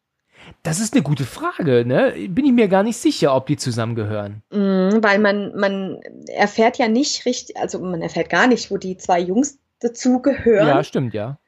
Das 0.62 0.80
ist 0.80 0.94
eine 0.94 1.02
gute 1.02 1.24
Frage, 1.24 1.84
ne? 1.86 2.14
Bin 2.28 2.44
ich 2.44 2.52
mir 2.52 2.68
gar 2.68 2.82
nicht 2.82 2.96
sicher, 2.96 3.34
ob 3.34 3.46
die 3.46 3.56
zusammengehören. 3.56 4.42
Mm, 4.50 5.02
weil 5.02 5.18
man, 5.18 5.54
man 5.56 6.00
erfährt 6.28 6.78
ja 6.78 6.88
nicht 6.88 7.26
richtig, 7.26 7.56
also 7.56 7.78
man 7.78 8.02
erfährt 8.02 8.30
gar 8.30 8.46
nicht, 8.46 8.70
wo 8.70 8.76
die 8.76 8.96
zwei 8.96 9.20
Jungs 9.20 9.58
dazugehören. 9.80 10.68
Ja, 10.68 10.84
stimmt, 10.84 11.14
ja. 11.14 11.38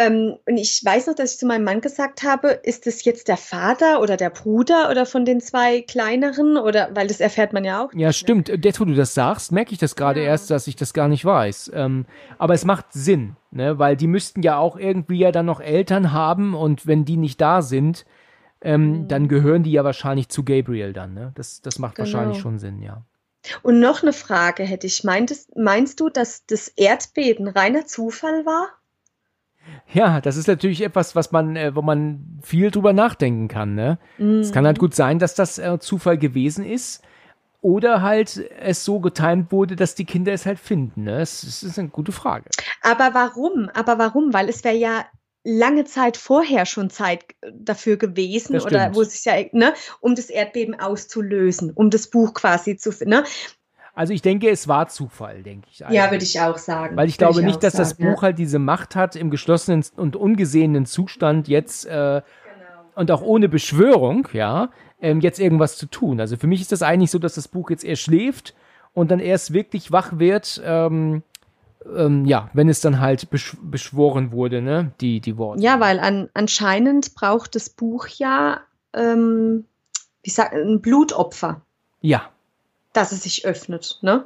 Ähm, 0.00 0.36
und 0.46 0.56
ich 0.56 0.80
weiß 0.84 1.08
noch, 1.08 1.16
dass 1.16 1.32
ich 1.32 1.38
zu 1.38 1.46
meinem 1.46 1.64
Mann 1.64 1.80
gesagt 1.80 2.22
habe, 2.22 2.50
ist 2.50 2.86
es 2.86 3.04
jetzt 3.04 3.26
der 3.26 3.36
Vater 3.36 4.00
oder 4.00 4.16
der 4.16 4.30
Bruder 4.30 4.90
oder 4.90 5.04
von 5.06 5.24
den 5.24 5.40
zwei 5.40 5.82
kleineren 5.82 6.56
oder 6.56 6.90
weil 6.94 7.08
das 7.08 7.18
erfährt 7.18 7.52
man 7.52 7.64
ja 7.64 7.84
auch. 7.84 7.92
Ja, 7.94 8.12
stimmt. 8.12 8.48
Jetzt, 8.48 8.78
wo 8.78 8.84
du 8.84 8.94
das 8.94 9.14
sagst, 9.14 9.50
merke 9.50 9.72
ich 9.72 9.78
das 9.78 9.96
gerade 9.96 10.20
ja. 10.20 10.26
erst, 10.26 10.50
dass 10.50 10.68
ich 10.68 10.76
das 10.76 10.94
gar 10.94 11.08
nicht 11.08 11.24
weiß. 11.24 11.72
Ähm, 11.74 12.06
aber 12.38 12.54
es 12.54 12.64
macht 12.64 12.92
Sinn, 12.92 13.34
ne? 13.50 13.80
weil 13.80 13.96
die 13.96 14.06
müssten 14.06 14.42
ja 14.42 14.56
auch 14.56 14.76
irgendwie 14.76 15.18
ja 15.18 15.32
dann 15.32 15.46
noch 15.46 15.60
Eltern 15.60 16.12
haben 16.12 16.54
und 16.54 16.86
wenn 16.86 17.04
die 17.04 17.16
nicht 17.16 17.40
da 17.40 17.60
sind, 17.60 18.06
ähm, 18.60 18.90
mhm. 18.90 19.08
dann 19.08 19.26
gehören 19.26 19.64
die 19.64 19.72
ja 19.72 19.82
wahrscheinlich 19.82 20.28
zu 20.28 20.44
Gabriel 20.44 20.92
dann. 20.92 21.12
Ne? 21.14 21.32
Das, 21.34 21.60
das 21.60 21.80
macht 21.80 21.96
genau. 21.96 22.06
wahrscheinlich 22.06 22.38
schon 22.38 22.60
Sinn, 22.60 22.82
ja. 22.82 23.02
Und 23.62 23.80
noch 23.80 24.02
eine 24.02 24.12
Frage 24.12 24.62
hätte 24.62 24.86
ich. 24.86 25.02
Meintest, 25.02 25.56
meinst 25.56 25.98
du, 25.98 26.08
dass 26.08 26.46
das 26.46 26.68
Erdbeben 26.68 27.48
reiner 27.48 27.84
Zufall 27.86 28.46
war? 28.46 28.68
Ja, 29.92 30.20
das 30.20 30.36
ist 30.36 30.48
natürlich 30.48 30.82
etwas, 30.82 31.16
was 31.16 31.32
man, 31.32 31.56
äh, 31.56 31.74
wo 31.74 31.82
man 31.82 32.40
viel 32.42 32.70
drüber 32.70 32.92
nachdenken 32.92 33.48
kann. 33.48 33.74
Ne? 33.74 33.98
Mhm. 34.18 34.40
Es 34.40 34.52
kann 34.52 34.66
halt 34.66 34.78
gut 34.78 34.94
sein, 34.94 35.18
dass 35.18 35.34
das 35.34 35.58
äh, 35.58 35.78
Zufall 35.78 36.18
gewesen 36.18 36.64
ist. 36.64 37.02
Oder 37.60 38.02
halt 38.02 38.36
es 38.60 38.84
so 38.84 39.00
getimt 39.00 39.50
wurde, 39.50 39.74
dass 39.74 39.96
die 39.96 40.04
Kinder 40.04 40.32
es 40.32 40.46
halt 40.46 40.60
finden. 40.60 41.04
Ne? 41.04 41.18
Das, 41.18 41.40
das 41.40 41.64
ist 41.64 41.78
eine 41.78 41.88
gute 41.88 42.12
Frage. 42.12 42.50
Aber 42.82 43.14
warum? 43.14 43.68
Aber 43.74 43.98
warum? 43.98 44.32
Weil 44.32 44.48
es 44.48 44.62
wäre 44.62 44.76
ja 44.76 45.04
lange 45.44 45.84
Zeit 45.84 46.16
vorher 46.16 46.66
schon 46.66 46.90
Zeit 46.90 47.24
dafür 47.52 47.96
gewesen 47.96 48.60
oder 48.60 48.94
wo 48.94 49.02
es 49.02 49.12
sich 49.12 49.24
ja, 49.24 49.34
ne, 49.52 49.72
um 50.00 50.14
das 50.14 50.30
Erdbeben 50.30 50.78
auszulösen, 50.78 51.72
um 51.72 51.90
das 51.90 52.08
Buch 52.08 52.34
quasi 52.34 52.76
zu, 52.76 52.90
ne? 53.06 53.24
Also 53.98 54.12
ich 54.12 54.22
denke, 54.22 54.48
es 54.48 54.68
war 54.68 54.86
Zufall, 54.86 55.42
denke 55.42 55.66
ich. 55.72 55.84
Eigentlich. 55.84 55.96
Ja, 55.96 56.12
würde 56.12 56.22
ich 56.22 56.40
auch 56.40 56.56
sagen. 56.56 56.96
Weil 56.96 57.08
ich 57.08 57.18
glaube 57.18 57.40
ich 57.40 57.44
nicht, 57.44 57.64
dass 57.64 57.72
sagen, 57.72 57.82
das 57.82 57.94
Buch 57.94 58.22
ja. 58.22 58.22
halt 58.22 58.38
diese 58.38 58.60
Macht 58.60 58.94
hat, 58.94 59.16
im 59.16 59.28
geschlossenen 59.28 59.84
und 59.96 60.14
ungesehenen 60.14 60.86
Zustand 60.86 61.48
jetzt 61.48 61.84
äh, 61.84 61.88
genau. 61.90 62.22
und 62.94 63.10
auch 63.10 63.22
ohne 63.22 63.48
Beschwörung, 63.48 64.28
ja, 64.32 64.70
ähm, 65.00 65.20
jetzt 65.20 65.40
irgendwas 65.40 65.76
zu 65.76 65.86
tun. 65.86 66.20
Also 66.20 66.36
für 66.36 66.46
mich 66.46 66.60
ist 66.60 66.70
das 66.70 66.82
eigentlich 66.82 67.10
so, 67.10 67.18
dass 67.18 67.34
das 67.34 67.48
Buch 67.48 67.70
jetzt 67.70 67.82
erst 67.82 68.02
schläft 68.02 68.54
und 68.94 69.10
dann 69.10 69.18
erst 69.18 69.52
wirklich 69.52 69.90
wach 69.90 70.20
wird, 70.20 70.62
ähm, 70.64 71.24
ähm, 71.92 72.24
ja, 72.24 72.50
wenn 72.52 72.68
es 72.68 72.80
dann 72.80 73.00
halt 73.00 73.28
besch 73.30 73.56
beschworen 73.60 74.30
wurde, 74.30 74.62
ne, 74.62 74.92
die, 75.00 75.18
die 75.18 75.36
Worte. 75.38 75.60
Ja, 75.60 75.80
weil 75.80 75.98
an, 75.98 76.28
anscheinend 76.34 77.16
braucht 77.16 77.56
das 77.56 77.68
Buch 77.68 78.06
ja, 78.06 78.60
ähm, 78.94 79.64
wie 80.22 80.30
sagt, 80.30 80.54
ein 80.54 80.80
Blutopfer. 80.80 81.62
Ja 82.00 82.30
dass 82.98 83.12
es 83.12 83.22
sich 83.22 83.46
öffnet, 83.46 83.98
ne? 84.02 84.24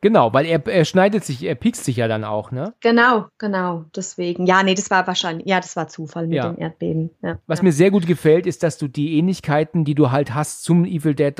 Genau, 0.00 0.32
weil 0.32 0.46
er, 0.46 0.64
er 0.66 0.84
schneidet 0.84 1.24
sich, 1.24 1.42
er 1.42 1.56
piekst 1.56 1.84
sich 1.84 1.96
ja 1.96 2.06
dann 2.06 2.22
auch, 2.22 2.52
ne? 2.52 2.72
Genau, 2.80 3.26
genau, 3.38 3.84
deswegen. 3.96 4.46
Ja, 4.46 4.62
nee, 4.62 4.74
das 4.74 4.90
war 4.90 5.06
wahrscheinlich, 5.08 5.48
ja, 5.48 5.58
das 5.60 5.74
war 5.74 5.88
Zufall 5.88 6.28
mit 6.28 6.36
ja. 6.36 6.50
dem 6.50 6.58
Erdbeben. 6.58 7.10
Ja, 7.20 7.38
Was 7.48 7.58
ja. 7.58 7.64
mir 7.64 7.72
sehr 7.72 7.90
gut 7.90 8.06
gefällt, 8.06 8.46
ist, 8.46 8.62
dass 8.62 8.78
du 8.78 8.86
die 8.86 9.18
Ähnlichkeiten, 9.18 9.84
die 9.84 9.96
du 9.96 10.12
halt 10.12 10.34
hast 10.34 10.62
zum 10.62 10.84
Evil 10.84 11.16
Dead 11.16 11.34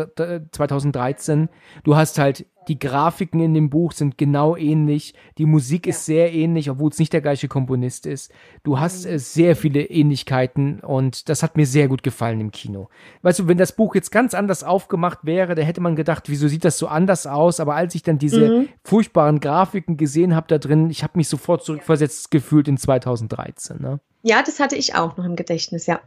2013, 0.50 1.48
du 1.84 1.94
hast 1.94 2.18
halt 2.18 2.46
die 2.68 2.78
Grafiken 2.78 3.40
in 3.40 3.54
dem 3.54 3.70
Buch 3.70 3.92
sind 3.92 4.18
genau 4.18 4.56
ähnlich. 4.56 5.14
Die 5.38 5.46
Musik 5.46 5.86
ja. 5.86 5.90
ist 5.90 6.04
sehr 6.04 6.32
ähnlich, 6.32 6.70
obwohl 6.70 6.90
es 6.90 6.98
nicht 6.98 7.12
der 7.12 7.22
gleiche 7.22 7.48
Komponist 7.48 8.06
ist. 8.06 8.30
Du 8.62 8.78
hast 8.78 9.06
äh, 9.06 9.18
sehr 9.18 9.56
viele 9.56 9.82
Ähnlichkeiten 9.82 10.80
und 10.80 11.28
das 11.28 11.42
hat 11.42 11.56
mir 11.56 11.66
sehr 11.66 11.88
gut 11.88 12.02
gefallen 12.02 12.40
im 12.40 12.50
Kino. 12.50 12.88
Weißt 13.22 13.38
du, 13.40 13.48
wenn 13.48 13.58
das 13.58 13.72
Buch 13.72 13.94
jetzt 13.94 14.10
ganz 14.10 14.34
anders 14.34 14.62
aufgemacht 14.62 15.20
wäre, 15.22 15.54
da 15.54 15.62
hätte 15.62 15.80
man 15.80 15.96
gedacht, 15.96 16.24
wieso 16.28 16.46
sieht 16.48 16.64
das 16.64 16.78
so 16.78 16.86
anders 16.86 17.26
aus? 17.26 17.58
Aber 17.60 17.74
als 17.74 17.94
ich 17.94 18.02
dann 18.02 18.18
diese 18.18 18.48
mhm. 18.48 18.68
furchtbaren 18.84 19.40
Grafiken 19.40 19.96
gesehen 19.96 20.34
habe 20.36 20.46
da 20.48 20.58
drin, 20.58 20.90
ich 20.90 21.02
habe 21.02 21.14
mich 21.16 21.28
sofort 21.28 21.64
zurückversetzt 21.64 22.30
gefühlt 22.30 22.68
in 22.68 22.76
2013. 22.76 23.80
Ne? 23.80 24.00
Ja, 24.22 24.42
das 24.42 24.60
hatte 24.60 24.76
ich 24.76 24.94
auch 24.94 25.16
noch 25.16 25.24
im 25.24 25.36
Gedächtnis, 25.36 25.86
ja. 25.86 26.00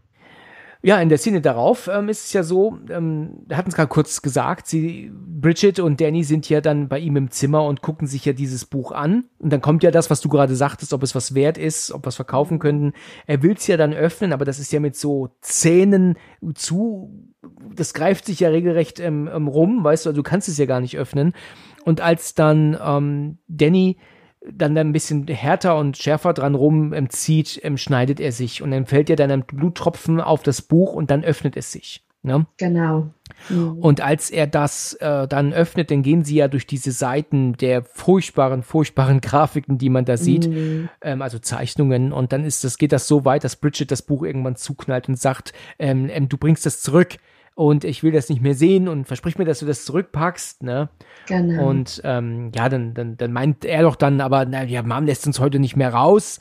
Ja, 0.84 1.00
in 1.00 1.10
der 1.10 1.20
Szene 1.20 1.42
darauf 1.42 1.88
ähm, 1.88 2.10
ist 2.10 2.26
es 2.26 2.34
ja 2.34 2.42
so, 2.42 2.80
ähm, 2.90 3.46
hatten 3.52 3.70
es 3.70 3.76
gerade 3.76 3.88
kurz 3.88 4.24
gesagt, 4.24 4.66
sie, 4.66 5.12
Bridget 5.14 5.80
und 5.80 6.02
Danny 6.02 6.24
sind 6.24 6.50
ja 6.50 6.60
dann 6.60 6.88
bei 6.88 6.98
ihm 6.98 7.16
im 7.18 7.30
Zimmer 7.30 7.66
und 7.66 7.82
gucken 7.82 8.08
sich 8.08 8.26
ja 8.26 8.34
dieses 8.34 8.66
Buch 8.66 8.92
an. 8.92 9.26
Und 9.38 9.54
dann 9.54 9.62
kommt 9.62 9.84
ja 9.84 9.92
das, 9.92 10.10
was 10.10 10.22
du 10.22 10.30
gerade 10.30 10.56
sagtest, 10.56 10.94
ob 10.94 11.04
es 11.04 11.14
was 11.14 11.36
wert 11.36 11.60
ist, 11.60 11.92
ob 11.92 12.06
wir 12.06 12.10
es 12.10 12.16
verkaufen 12.16 12.58
könnten. 12.58 12.94
Er 13.28 13.44
will 13.44 13.54
es 13.54 13.68
ja 13.68 13.78
dann 13.78 13.94
öffnen, 13.94 14.34
aber 14.34 14.44
das 14.44 14.58
ist 14.58 14.72
ja 14.72 14.80
mit 14.80 14.96
so 14.96 15.30
Zähnen 15.42 16.16
zu, 16.56 17.30
das 17.76 17.94
greift 17.94 18.26
sich 18.26 18.40
ja 18.40 18.50
regelrecht 18.50 19.00
ähm, 19.00 19.30
ähm 19.32 19.48
rum, 19.48 19.84
weißt 19.84 20.06
du, 20.06 20.10
also 20.10 20.22
du 20.22 20.24
kannst 20.24 20.50
es 20.50 20.58
ja 20.58 20.66
gar 20.66 20.80
nicht 20.80 20.98
öffnen. 20.98 21.34
Und 21.86 22.02
als 22.02 22.34
dann 22.34 22.76
ähm, 22.84 23.38
Danny 23.48 23.98
dann 24.50 24.78
ein 24.78 24.92
bisschen 24.92 25.28
härter 25.28 25.78
und 25.78 25.98
schärfer 25.98 26.34
dran 26.34 26.56
rum 26.56 26.94
ähm, 26.94 27.10
zieht, 27.10 27.60
ähm, 27.64 27.78
schneidet 27.78 28.20
er 28.20 28.32
sich 28.32 28.62
und 28.62 28.72
dann 28.72 28.86
fällt 28.86 29.10
ja 29.10 29.16
dann 29.16 29.32
ein 29.32 29.44
Bluttropfen 29.44 30.20
auf 30.20 30.44
das 30.44 30.62
Buch 30.62 30.94
und 30.94 31.12
dann 31.12 31.24
öffnet 31.24 31.56
es 31.58 31.72
sich. 31.72 32.04
Ne? 32.24 32.46
Genau. 32.58 33.10
Mhm. 33.50 33.80
Und 33.80 34.02
als 34.02 34.30
er 34.30 34.46
das 34.46 34.94
äh, 34.94 35.28
dann 35.28 35.54
öffnet, 35.54 35.90
dann 35.90 36.04
gehen 36.04 36.24
sie 36.24 36.36
ja 36.36 36.48
durch 36.48 36.68
diese 36.68 36.92
Seiten 36.92 37.54
der 37.54 37.84
furchtbaren, 37.84 38.62
furchtbaren 38.62 39.22
Grafiken, 39.22 39.80
die 39.80 39.90
man 39.90 40.06
da 40.06 40.18
sieht, 40.18 40.48
mhm. 40.48 40.90
ähm, 41.02 41.22
also 41.22 41.40
Zeichnungen. 41.40 42.14
Und 42.14 42.32
dann 42.32 42.46
ist 42.46 42.64
das, 42.64 42.78
geht 42.78 42.92
das 42.92 43.08
so 43.08 43.26
weit, 43.26 43.44
dass 43.44 43.56
Bridget 43.56 43.90
das 43.92 44.04
Buch 44.04 44.24
irgendwann 44.24 44.56
zuknallt 44.56 45.10
und 45.10 45.20
sagt, 45.20 45.54
ähm, 45.80 46.10
ähm, 46.12 46.30
du 46.30 46.38
bringst 46.38 46.66
das 46.66 46.82
zurück 46.82 47.18
und 47.62 47.84
ich 47.84 48.02
will 48.02 48.12
das 48.12 48.28
nicht 48.28 48.42
mehr 48.42 48.56
sehen 48.56 48.88
und 48.88 49.06
versprich 49.06 49.38
mir, 49.38 49.46
dass 49.46 49.60
du 49.60 49.68
das 49.68 49.86
zurückpackst, 49.86 50.64
ne? 50.64 50.90
Genau. 51.28 51.70
Und 51.70 52.02
ähm, 52.04 52.52
ja, 52.56 52.68
dann, 52.70 52.96
dann, 52.96 53.18
dann 53.18 53.32
meint 53.32 53.66
er 53.66 53.84
doch 53.84 53.96
dann, 53.96 54.20
aber 54.20 54.46
na, 54.46 54.64
ja, 54.64 54.82
Mom 54.82 55.06
lässt 55.06 55.28
uns 55.28 55.40
heute 55.40 55.60
nicht 55.60 55.76
mehr 55.76 55.94
raus. 55.94 56.40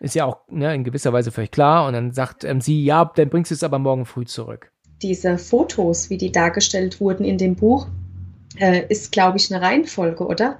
Ist 0.00 0.14
ja 0.14 0.26
auch 0.26 0.40
ne, 0.50 0.74
in 0.74 0.84
gewisser 0.84 1.14
Weise 1.14 1.32
völlig 1.32 1.50
klar. 1.50 1.86
Und 1.86 1.94
dann 1.94 2.12
sagt 2.12 2.44
ähm, 2.44 2.60
sie, 2.60 2.84
ja, 2.84 3.10
dann 3.16 3.30
bringst 3.30 3.52
du 3.52 3.54
es 3.54 3.62
aber 3.62 3.78
morgen 3.78 4.04
früh 4.04 4.26
zurück. 4.26 4.70
Diese 5.00 5.38
Fotos, 5.38 6.10
wie 6.10 6.18
die 6.18 6.30
dargestellt 6.30 7.00
wurden 7.00 7.24
in 7.24 7.38
dem 7.38 7.54
Buch, 7.54 7.86
äh, 8.58 8.84
ist, 8.90 9.12
glaube 9.12 9.38
ich, 9.38 9.50
eine 9.50 9.64
Reihenfolge, 9.64 10.26
oder? 10.26 10.58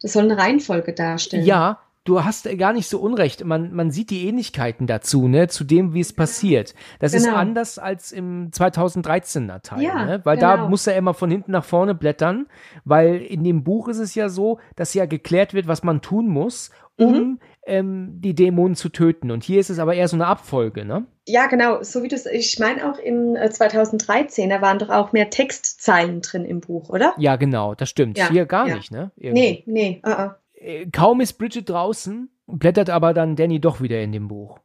Das 0.00 0.12
soll 0.12 0.30
eine 0.30 0.38
Reihenfolge 0.38 0.92
darstellen. 0.92 1.44
Ja, 1.44 1.80
du 2.08 2.24
hast 2.24 2.48
gar 2.56 2.72
nicht 2.72 2.88
so 2.88 2.98
unrecht. 3.00 3.44
Man, 3.44 3.74
man 3.74 3.90
sieht 3.90 4.10
die 4.10 4.26
Ähnlichkeiten 4.26 4.86
dazu, 4.86 5.28
ne, 5.28 5.48
zu 5.48 5.64
dem, 5.64 5.92
wie 5.92 6.00
es 6.00 6.12
passiert. 6.12 6.74
Das 7.00 7.12
genau. 7.12 7.28
ist 7.28 7.34
anders 7.34 7.78
als 7.78 8.12
im 8.12 8.50
2013er 8.50 9.60
Teil, 9.60 9.82
ja, 9.82 10.04
ne? 10.04 10.20
weil 10.24 10.36
genau. 10.36 10.56
da 10.56 10.68
muss 10.68 10.86
er 10.86 10.96
immer 10.96 11.14
von 11.14 11.30
hinten 11.30 11.52
nach 11.52 11.64
vorne 11.64 11.94
blättern, 11.94 12.46
weil 12.84 13.16
in 13.16 13.44
dem 13.44 13.62
Buch 13.62 13.88
ist 13.88 13.98
es 13.98 14.14
ja 14.14 14.28
so, 14.28 14.58
dass 14.76 14.94
ja 14.94 15.04
geklärt 15.06 15.52
wird, 15.52 15.68
was 15.68 15.82
man 15.82 16.00
tun 16.00 16.28
muss, 16.28 16.70
um 16.96 17.12
mhm. 17.12 17.40
ähm, 17.66 18.20
die 18.20 18.34
Dämonen 18.34 18.74
zu 18.74 18.88
töten. 18.88 19.30
Und 19.30 19.44
hier 19.44 19.60
ist 19.60 19.70
es 19.70 19.78
aber 19.78 19.94
eher 19.94 20.08
so 20.08 20.16
eine 20.16 20.26
Abfolge, 20.26 20.84
ne? 20.84 21.06
Ja, 21.26 21.46
genau. 21.46 21.82
So 21.82 22.02
wie 22.02 22.08
du 22.08 22.16
es, 22.16 22.24
ich 22.24 22.58
meine 22.58 22.90
auch 22.90 22.98
im 22.98 23.36
2013, 23.36 24.50
äh, 24.50 24.54
da 24.54 24.62
waren 24.62 24.78
doch 24.78 24.88
auch 24.88 25.12
mehr 25.12 25.28
Textzeilen 25.28 26.22
drin 26.22 26.46
im 26.46 26.60
Buch, 26.60 26.88
oder? 26.88 27.14
Ja, 27.18 27.36
genau, 27.36 27.74
das 27.74 27.90
stimmt. 27.90 28.16
Ja, 28.16 28.30
hier 28.30 28.46
gar 28.46 28.66
ja. 28.66 28.76
nicht, 28.76 28.90
ne? 28.90 29.10
Irgendwie. 29.16 29.42
Nee, 29.42 29.62
nee, 29.66 30.02
uh 30.04 30.10
-uh. 30.10 30.34
Äh, 30.60 30.86
kaum 30.90 31.20
ist 31.20 31.34
Bridget 31.34 31.68
draußen, 31.68 32.30
blättert 32.46 32.90
aber 32.90 33.14
dann 33.14 33.36
Danny 33.36 33.60
doch 33.60 33.80
wieder 33.80 34.00
in 34.00 34.12
dem 34.12 34.28
Buch. 34.28 34.58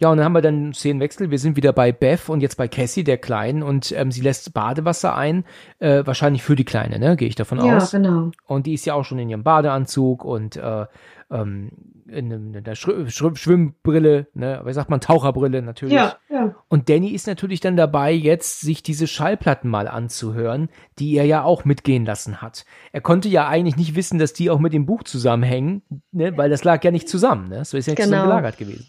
Ja, 0.00 0.10
und 0.10 0.18
dann 0.18 0.24
haben 0.24 0.34
wir 0.34 0.42
dann 0.42 0.72
Szenenwechsel. 0.72 1.30
Wir 1.30 1.40
sind 1.40 1.56
wieder 1.56 1.72
bei 1.72 1.90
Beth 1.90 2.28
und 2.28 2.40
jetzt 2.40 2.56
bei 2.56 2.68
Cassie, 2.68 3.02
der 3.02 3.18
Kleinen, 3.18 3.64
und 3.64 3.90
ähm, 3.92 4.12
sie 4.12 4.20
lässt 4.20 4.54
Badewasser 4.54 5.16
ein, 5.16 5.44
äh, 5.80 6.06
wahrscheinlich 6.06 6.44
für 6.44 6.54
die 6.54 6.64
Kleine, 6.64 7.00
ne? 7.00 7.16
Gehe 7.16 7.26
ich 7.26 7.34
davon 7.34 7.58
ja, 7.58 7.76
aus. 7.76 7.92
Ja, 7.92 7.98
genau. 7.98 8.30
Und 8.46 8.66
die 8.66 8.74
ist 8.74 8.86
ja 8.86 8.94
auch 8.94 9.04
schon 9.04 9.18
in 9.18 9.28
ihrem 9.28 9.42
Badeanzug 9.42 10.24
und 10.24 10.56
äh, 10.56 10.86
ähm, 11.30 11.70
in, 12.06 12.30
in 12.30 12.56
einer 12.56 12.74
Schw 12.74 13.08
Schw 13.10 13.34
Schwimmbrille, 13.34 14.28
ne, 14.34 14.62
wie 14.64 14.72
sagt 14.72 14.88
man, 14.90 15.00
Taucherbrille 15.00 15.60
natürlich. 15.62 15.94
Ja, 15.94 16.16
ja. 16.30 16.54
Und 16.68 16.88
Danny 16.88 17.10
ist 17.10 17.26
natürlich 17.26 17.60
dann 17.60 17.76
dabei, 17.76 18.12
jetzt 18.12 18.60
sich 18.60 18.82
diese 18.82 19.06
Schallplatten 19.06 19.70
mal 19.70 19.88
anzuhören, 19.88 20.68
die 20.98 21.14
er 21.16 21.24
ja 21.24 21.42
auch 21.42 21.64
mitgehen 21.64 22.06
lassen 22.06 22.40
hat. 22.40 22.64
Er 22.92 23.00
konnte 23.02 23.28
ja 23.28 23.46
eigentlich 23.46 23.76
nicht 23.76 23.94
wissen, 23.94 24.18
dass 24.18 24.32
die 24.32 24.50
auch 24.50 24.58
mit 24.58 24.72
dem 24.72 24.86
Buch 24.86 25.02
zusammenhängen, 25.04 25.82
ne, 26.12 26.36
weil 26.36 26.50
das 26.50 26.64
lag 26.64 26.82
ja 26.82 26.90
nicht 26.90 27.08
zusammen, 27.08 27.48
ne? 27.48 27.56
Das 27.56 27.74
ist 27.74 27.86
ja 27.86 27.92
nicht 27.92 27.98
Genau. 27.98 28.08
zusammen 28.10 28.28
gelagert 28.28 28.58
gewesen. 28.58 28.86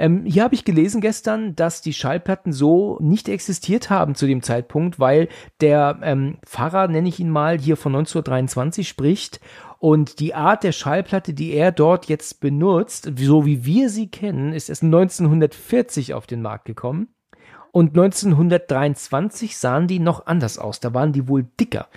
Ähm, 0.00 0.24
hier 0.24 0.44
habe 0.44 0.54
ich 0.54 0.64
gelesen 0.64 1.00
gestern, 1.00 1.56
dass 1.56 1.82
die 1.82 1.92
Schallplatten 1.92 2.52
so 2.52 2.98
nicht 3.00 3.28
existiert 3.28 3.90
haben 3.90 4.14
zu 4.14 4.26
dem 4.28 4.42
Zeitpunkt, 4.42 5.00
weil 5.00 5.28
der 5.60 5.98
ähm, 6.02 6.38
Pfarrer, 6.46 6.86
nenne 6.86 7.08
ich 7.08 7.18
ihn 7.18 7.30
mal, 7.30 7.58
hier 7.58 7.76
von 7.76 7.96
1923 7.96 8.88
spricht 8.88 9.40
und 9.78 10.18
die 10.18 10.34
Art 10.34 10.64
der 10.64 10.72
Schallplatte, 10.72 11.34
die 11.34 11.52
er 11.52 11.70
dort 11.70 12.06
jetzt 12.06 12.40
benutzt, 12.40 13.12
so 13.16 13.46
wie 13.46 13.64
wir 13.64 13.88
sie 13.90 14.08
kennen, 14.10 14.52
ist 14.52 14.68
erst 14.68 14.82
1940 14.82 16.14
auf 16.14 16.26
den 16.26 16.42
Markt 16.42 16.64
gekommen. 16.64 17.08
Und 17.70 17.90
1923 17.90 19.56
sahen 19.56 19.86
die 19.86 20.00
noch 20.00 20.26
anders 20.26 20.58
aus. 20.58 20.80
Da 20.80 20.94
waren 20.94 21.12
die 21.12 21.28
wohl 21.28 21.44
dicker, 21.60 21.88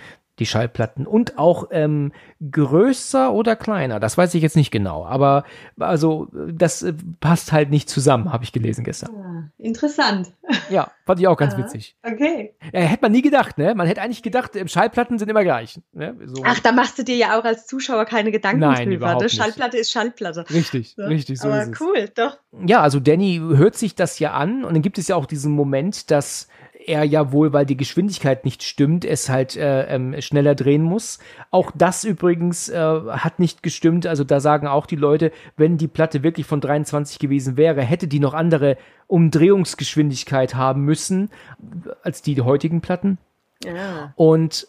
die 0.42 0.46
Schallplatten. 0.46 1.06
Und 1.06 1.38
auch 1.38 1.68
ähm, 1.70 2.12
größer 2.50 3.32
oder 3.32 3.56
kleiner. 3.56 4.00
Das 4.00 4.18
weiß 4.18 4.34
ich 4.34 4.42
jetzt 4.42 4.56
nicht 4.56 4.70
genau. 4.70 5.04
Aber 5.06 5.44
also, 5.78 6.28
das 6.52 6.82
äh, 6.82 6.92
passt 7.20 7.52
halt 7.52 7.70
nicht 7.70 7.88
zusammen, 7.88 8.32
habe 8.32 8.44
ich 8.44 8.52
gelesen 8.52 8.84
gestern. 8.84 9.10
Ah, 9.16 9.50
interessant. 9.58 10.32
Ja, 10.70 10.90
fand 11.06 11.20
ich 11.20 11.26
auch 11.28 11.36
ganz 11.36 11.54
Ah. 11.54 11.58
witzig. 11.58 11.96
Okay. 12.02 12.54
Äh, 12.72 12.82
hätte 12.82 13.02
man 13.02 13.12
nie 13.12 13.22
gedacht, 13.22 13.58
ne? 13.58 13.74
Man 13.74 13.86
hätte 13.86 14.02
eigentlich 14.02 14.22
gedacht, 14.22 14.56
äh, 14.56 14.66
Schallplatten 14.68 15.18
sind 15.18 15.28
immer 15.28 15.44
gleich. 15.44 15.80
Ne? 15.92 16.14
So. 16.26 16.42
Ach, 16.44 16.58
da 16.60 16.72
machst 16.72 16.98
du 16.98 17.04
dir 17.04 17.16
ja 17.16 17.38
auch 17.38 17.44
als 17.44 17.66
Zuschauer 17.66 18.04
keine 18.04 18.30
Gedanken 18.32 18.60
Nein, 18.60 18.88
drüber. 18.90 18.96
überhaupt 18.96 19.20
ne? 19.20 19.26
nicht. 19.26 19.36
Schallplatte 19.36 19.76
ist 19.78 19.90
Schallplatte. 19.92 20.44
Richtig, 20.50 20.96
Ne? 20.96 21.08
richtig, 21.08 21.38
so 21.40 21.48
Aber 21.48 21.66
cool, 21.80 22.08
doch. 22.14 22.38
Ja, 22.66 22.80
also 22.82 23.00
Danny 23.00 23.40
hört 23.40 23.76
sich 23.76 23.94
das 23.94 24.18
ja 24.18 24.32
an 24.32 24.64
und 24.64 24.74
dann 24.74 24.82
gibt 24.82 24.98
es 24.98 25.08
ja 25.08 25.16
auch 25.16 25.26
diesen 25.26 25.52
Moment, 25.52 26.10
dass 26.10 26.48
er 26.86 27.04
ja 27.04 27.32
wohl, 27.32 27.52
weil 27.52 27.66
die 27.66 27.76
Geschwindigkeit 27.76 28.44
nicht 28.44 28.62
stimmt, 28.62 29.04
es 29.04 29.28
halt 29.28 29.56
äh, 29.56 29.86
ähm, 29.86 30.20
schneller 30.20 30.54
drehen 30.54 30.82
muss. 30.82 31.18
Auch 31.50 31.70
das 31.74 32.04
übrigens 32.04 32.68
äh, 32.68 32.78
hat 32.78 33.38
nicht 33.38 33.62
gestimmt. 33.62 34.06
Also 34.06 34.24
da 34.24 34.40
sagen 34.40 34.66
auch 34.66 34.86
die 34.86 34.96
Leute, 34.96 35.32
wenn 35.56 35.78
die 35.78 35.88
Platte 35.88 36.22
wirklich 36.22 36.46
von 36.46 36.60
23 36.60 37.18
gewesen 37.18 37.56
wäre, 37.56 37.82
hätte 37.82 38.08
die 38.08 38.20
noch 38.20 38.34
andere 38.34 38.76
Umdrehungsgeschwindigkeit 39.06 40.54
haben 40.54 40.84
müssen 40.84 41.30
als 42.02 42.22
die 42.22 42.40
heutigen 42.40 42.80
Platten. 42.80 43.18
Ja. 43.64 44.12
Und 44.16 44.66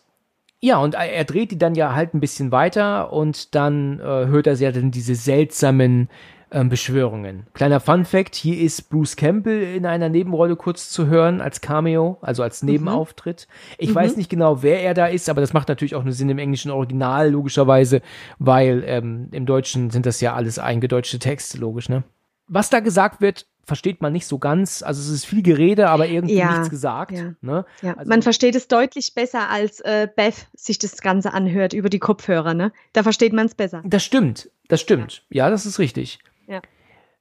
ja, 0.59 0.77
und 0.77 0.95
er 0.95 1.11
er 1.11 1.25
dreht 1.25 1.51
die 1.51 1.57
dann 1.57 1.75
ja 1.75 1.93
halt 1.93 2.13
ein 2.13 2.21
bisschen 2.21 2.53
weiter 2.53 3.11
und 3.11 3.53
dann 3.53 3.99
äh, 3.99 4.03
hört 4.03 4.47
er 4.47 4.53
ja 4.53 4.71
dann 4.71 4.91
diese 4.91 5.13
seltsamen 5.13 6.07
ähm, 6.53 6.69
Beschwörungen. 6.69 7.47
Kleiner 7.53 7.79
Fun 7.79 8.05
Fact, 8.05 8.35
hier 8.35 8.59
ist 8.59 8.89
Bruce 8.89 9.15
Campbell 9.15 9.75
in 9.75 9.85
einer 9.85 10.09
Nebenrolle 10.09 10.55
kurz 10.55 10.89
zu 10.89 11.07
hören 11.07 11.41
als 11.41 11.59
Cameo, 11.61 12.17
also 12.21 12.43
als 12.43 12.63
Nebenauftritt. 12.63 13.47
Ich 13.77 13.93
weiß 13.93 14.15
nicht 14.17 14.29
genau, 14.29 14.61
wer 14.63 14.81
er 14.81 14.93
da 14.93 15.07
ist, 15.07 15.29
aber 15.29 15.41
das 15.41 15.53
macht 15.53 15.67
natürlich 15.67 15.95
auch 15.95 16.03
nur 16.03 16.13
Sinn 16.13 16.29
im 16.29 16.37
englischen 16.39 16.71
Original, 16.71 17.29
logischerweise, 17.31 18.01
weil 18.39 18.83
ähm, 18.85 19.27
im 19.31 19.45
Deutschen 19.45 19.89
sind 19.89 20.05
das 20.05 20.21
ja 20.21 20.33
alles 20.33 20.59
eingedeutschte 20.59 21.19
Texte, 21.19 21.57
logisch, 21.57 21.89
ne? 21.89 22.03
Was 22.47 22.69
da 22.69 22.81
gesagt 22.81 23.21
wird, 23.21 23.47
versteht 23.65 24.01
man 24.01 24.11
nicht 24.11 24.27
so 24.27 24.37
ganz. 24.37 24.83
Also 24.83 24.99
es 25.01 25.07
ist 25.07 25.25
viel 25.25 25.41
Gerede, 25.41 25.89
aber 25.89 26.07
irgendwie 26.07 26.35
Ja, 26.35 26.51
nichts 26.51 26.69
gesagt. 26.69 27.11
ja. 27.13 27.33
Ne? 27.41 27.65
Ja, 27.81 27.93
Also- 27.93 28.09
man 28.09 28.21
versteht 28.21 28.55
es 28.55 28.67
deutlich 28.67 29.13
besser, 29.15 29.49
als 29.49 29.79
äh, 29.79 30.09
Beth 30.13 30.47
sich 30.53 30.77
das 30.77 30.97
Ganze 31.01 31.33
anhört 31.33 31.71
über 31.73 31.89
die 31.89 31.99
Kopfhörer, 31.99 32.53
ne? 32.53 32.73
Da 32.91 33.01
versteht 33.03 33.31
man 33.31 33.45
es 33.45 33.55
besser. 33.55 33.81
Das 33.85 34.03
stimmt, 34.03 34.49
das 34.67 34.81
stimmt. 34.81 35.23
Ja, 35.29 35.49
das 35.49 35.65
ist 35.65 35.79
richtig. 35.79 36.19
Ja. 36.47 36.61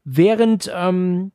Während 0.05 0.71
ähm, 0.75 1.33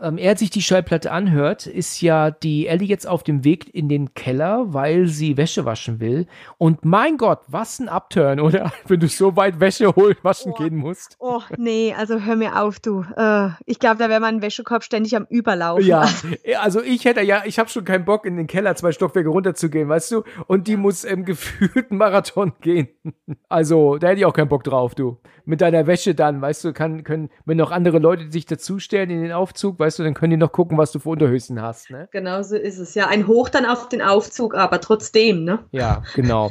ähm, 0.00 0.18
er 0.18 0.36
sich 0.36 0.50
die 0.50 0.62
Schallplatte 0.62 1.10
anhört, 1.10 1.66
ist 1.66 2.00
ja 2.00 2.30
die 2.30 2.66
Ellie 2.66 2.86
jetzt 2.88 3.06
auf 3.06 3.22
dem 3.22 3.44
Weg 3.44 3.74
in 3.74 3.88
den 3.88 4.14
Keller, 4.14 4.72
weil 4.72 5.06
sie 5.06 5.36
Wäsche 5.36 5.64
waschen 5.64 6.00
will. 6.00 6.26
Und 6.56 6.84
mein 6.84 7.16
Gott, 7.16 7.40
was 7.48 7.78
ein 7.78 7.88
Upturn, 7.88 8.40
oder? 8.48 8.72
Wenn 8.86 9.00
du 9.00 9.08
so 9.08 9.36
weit 9.36 9.60
Wäsche 9.60 9.94
holen, 9.96 10.16
waschen 10.22 10.52
Oh. 10.52 10.62
gehen 10.62 10.76
musst. 10.76 11.16
Oh, 11.18 11.40
nee, 11.56 11.94
also 11.96 12.20
hör 12.20 12.36
mir 12.36 12.62
auf, 12.62 12.80
du. 12.80 13.04
Äh, 13.16 13.48
ich 13.66 13.78
glaube, 13.78 13.96
da 13.98 14.08
wäre 14.08 14.20
mein 14.20 14.40
Wäschekorb 14.42 14.84
ständig 14.84 15.16
am 15.16 15.26
Überlaufen. 15.28 15.86
Ja, 15.86 16.08
also 16.60 16.82
ich 16.82 17.04
hätte 17.04 17.22
ja, 17.22 17.42
ich 17.44 17.58
habe 17.58 17.68
schon 17.68 17.84
keinen 17.84 18.04
Bock, 18.04 18.24
in 18.24 18.36
den 18.36 18.46
Keller 18.46 18.74
zwei 18.76 18.92
Stockwerke 18.92 19.28
runterzugehen, 19.28 19.88
weißt 19.88 20.12
du? 20.12 20.22
Und 20.46 20.68
die 20.68 20.76
muss 20.76 21.04
im 21.08 21.24
gefühlten 21.24 21.96
Marathon 21.96 22.52
gehen. 22.60 22.88
Also, 23.48 23.96
da 23.98 24.08
hätte 24.08 24.20
ich 24.20 24.26
auch 24.26 24.32
keinen 24.32 24.48
Bock 24.48 24.64
drauf, 24.64 24.94
du. 24.94 25.18
Mit 25.44 25.62
deiner 25.62 25.86
Wäsche 25.86 26.14
dann, 26.14 26.42
weißt 26.42 26.64
du, 26.64 26.72
kann, 26.74 27.04
können, 27.04 27.30
wenn 27.46 27.56
noch 27.56 27.70
andere 27.70 27.98
Leute 27.98 28.30
sich 28.30 28.44
dazustellen 28.44 29.08
in 29.08 29.22
den 29.22 29.32
Aufzug, 29.32 29.78
weißt 29.78 29.87
du, 29.96 30.02
dann 30.02 30.14
können 30.14 30.30
die 30.30 30.36
noch 30.36 30.52
gucken, 30.52 30.76
was 30.76 30.92
du 30.92 30.98
für 30.98 31.10
Unterhöschen 31.10 31.62
hast, 31.62 31.90
ne? 31.90 32.08
Genau 32.10 32.42
so 32.42 32.56
ist 32.56 32.78
es. 32.78 32.94
Ja, 32.94 33.06
ein 33.08 33.26
Hoch 33.26 33.48
dann 33.48 33.64
auf 33.64 33.88
den 33.88 34.02
Aufzug, 34.02 34.54
aber 34.54 34.80
trotzdem, 34.80 35.44
ne? 35.44 35.60
Ja, 35.70 36.02
genau. 36.14 36.50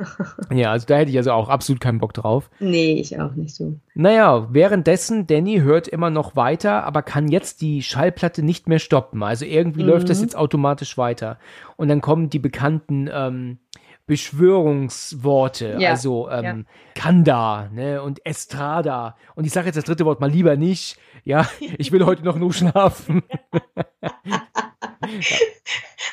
ja, 0.52 0.72
also 0.72 0.86
da 0.86 0.96
hätte 0.96 1.10
ich 1.10 1.16
also 1.16 1.32
auch 1.32 1.48
absolut 1.48 1.80
keinen 1.80 1.98
Bock 1.98 2.12
drauf. 2.14 2.50
Nee, 2.60 2.94
ich 3.00 3.18
auch 3.20 3.34
nicht 3.34 3.54
so. 3.54 3.78
Naja, 3.94 4.48
währenddessen, 4.50 5.26
Danny 5.26 5.60
hört 5.60 5.88
immer 5.88 6.10
noch 6.10 6.36
weiter, 6.36 6.84
aber 6.84 7.02
kann 7.02 7.28
jetzt 7.28 7.60
die 7.60 7.82
Schallplatte 7.82 8.42
nicht 8.42 8.68
mehr 8.68 8.80
stoppen. 8.80 9.22
Also 9.22 9.44
irgendwie 9.44 9.82
läuft 9.82 10.10
das 10.10 10.20
jetzt 10.20 10.36
automatisch 10.36 10.98
weiter. 10.98 11.38
Und 11.76 11.88
dann 11.88 12.00
kommen 12.00 12.30
die 12.30 12.38
bekannten 12.38 13.08
ähm, 13.12 13.58
Beschwörungsworte, 14.06 15.76
Ja, 15.78 15.90
also 15.90 16.28
ähm, 16.30 16.66
Kanda 16.94 17.70
ne, 17.72 18.02
und 18.02 18.24
Estrada. 18.26 19.16
Und 19.34 19.46
ich 19.46 19.52
sage 19.52 19.66
jetzt 19.66 19.76
das 19.76 19.84
dritte 19.84 20.04
Wort 20.04 20.20
mal 20.20 20.30
lieber 20.30 20.56
nicht. 20.56 20.98
Ja, 21.24 21.48
ich 21.78 21.90
will 21.90 22.04
heute 22.04 22.24
noch 22.24 22.36
nur 22.36 22.52
schlafen. 22.52 23.22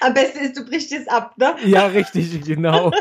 Am 0.01 0.13
besten 0.15 0.39
ist, 0.39 0.57
du 0.57 0.65
brichst 0.65 0.91
es 0.91 1.07
ab, 1.07 1.35
ne? 1.37 1.53
Ja, 1.63 1.85
richtig, 1.85 2.41
genau. 2.41 2.91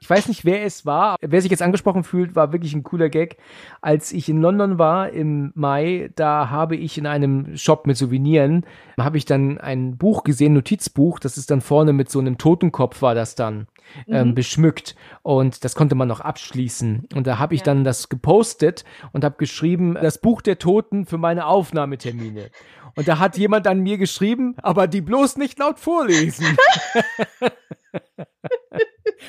Ich 0.00 0.08
weiß 0.08 0.28
nicht, 0.28 0.46
wer 0.46 0.64
es 0.64 0.86
war. 0.86 1.16
Wer 1.20 1.42
sich 1.42 1.50
jetzt 1.50 1.60
angesprochen 1.60 2.04
fühlt, 2.04 2.34
war 2.34 2.52
wirklich 2.52 2.72
ein 2.74 2.84
cooler 2.84 3.10
Gag. 3.10 3.36
Als 3.82 4.12
ich 4.12 4.30
in 4.30 4.40
London 4.40 4.78
war 4.78 5.10
im 5.10 5.52
Mai, 5.54 6.10
da 6.16 6.48
habe 6.48 6.74
ich 6.76 6.96
in 6.96 7.06
einem 7.06 7.54
Shop 7.58 7.86
mit 7.86 7.98
Souveniren, 7.98 8.64
habe 8.98 9.18
ich 9.18 9.26
dann 9.26 9.58
ein 9.58 9.98
Buch 9.98 10.24
gesehen, 10.24 10.54
Notizbuch, 10.54 11.18
das 11.18 11.36
ist 11.36 11.50
dann 11.50 11.60
vorne 11.60 11.92
mit 11.92 12.10
so 12.10 12.18
einem 12.18 12.38
Totenkopf 12.38 13.02
war 13.02 13.14
das 13.14 13.34
dann 13.34 13.66
ähm, 14.06 14.34
beschmückt 14.34 14.96
und 15.22 15.64
das 15.64 15.74
konnte 15.74 15.94
man 15.94 16.08
noch 16.08 16.20
abschließen. 16.20 17.08
Und 17.14 17.26
da 17.26 17.38
habe 17.38 17.54
ich 17.54 17.62
dann 17.62 17.84
das 17.84 18.08
gepostet 18.08 18.84
und 19.12 19.24
habe 19.24 19.36
geschrieben, 19.38 19.94
das 20.00 20.18
Buch 20.18 20.42
der 20.42 20.58
Toten 20.58 21.06
für 21.06 21.18
meine 21.18 21.46
Aufnahmetermine. 21.46 22.50
Und 22.96 23.06
da 23.06 23.18
hat 23.18 23.36
jemand 23.36 23.66
an 23.66 23.80
mir 23.80 23.98
geschrieben, 23.98 24.56
aber 24.62 24.86
die 24.86 25.00
bloß 25.00 25.36
nicht 25.36 25.58
laut 25.58 25.78
vorlesen. 25.78 26.56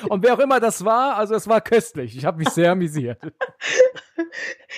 Und 0.08 0.22
wer 0.24 0.34
auch 0.34 0.38
immer 0.38 0.60
das 0.60 0.84
war, 0.84 1.16
also 1.16 1.34
es 1.34 1.48
war 1.48 1.60
köstlich. 1.60 2.16
Ich 2.16 2.24
habe 2.24 2.38
mich 2.38 2.48
sehr 2.50 2.72
amüsiert. 2.72 3.20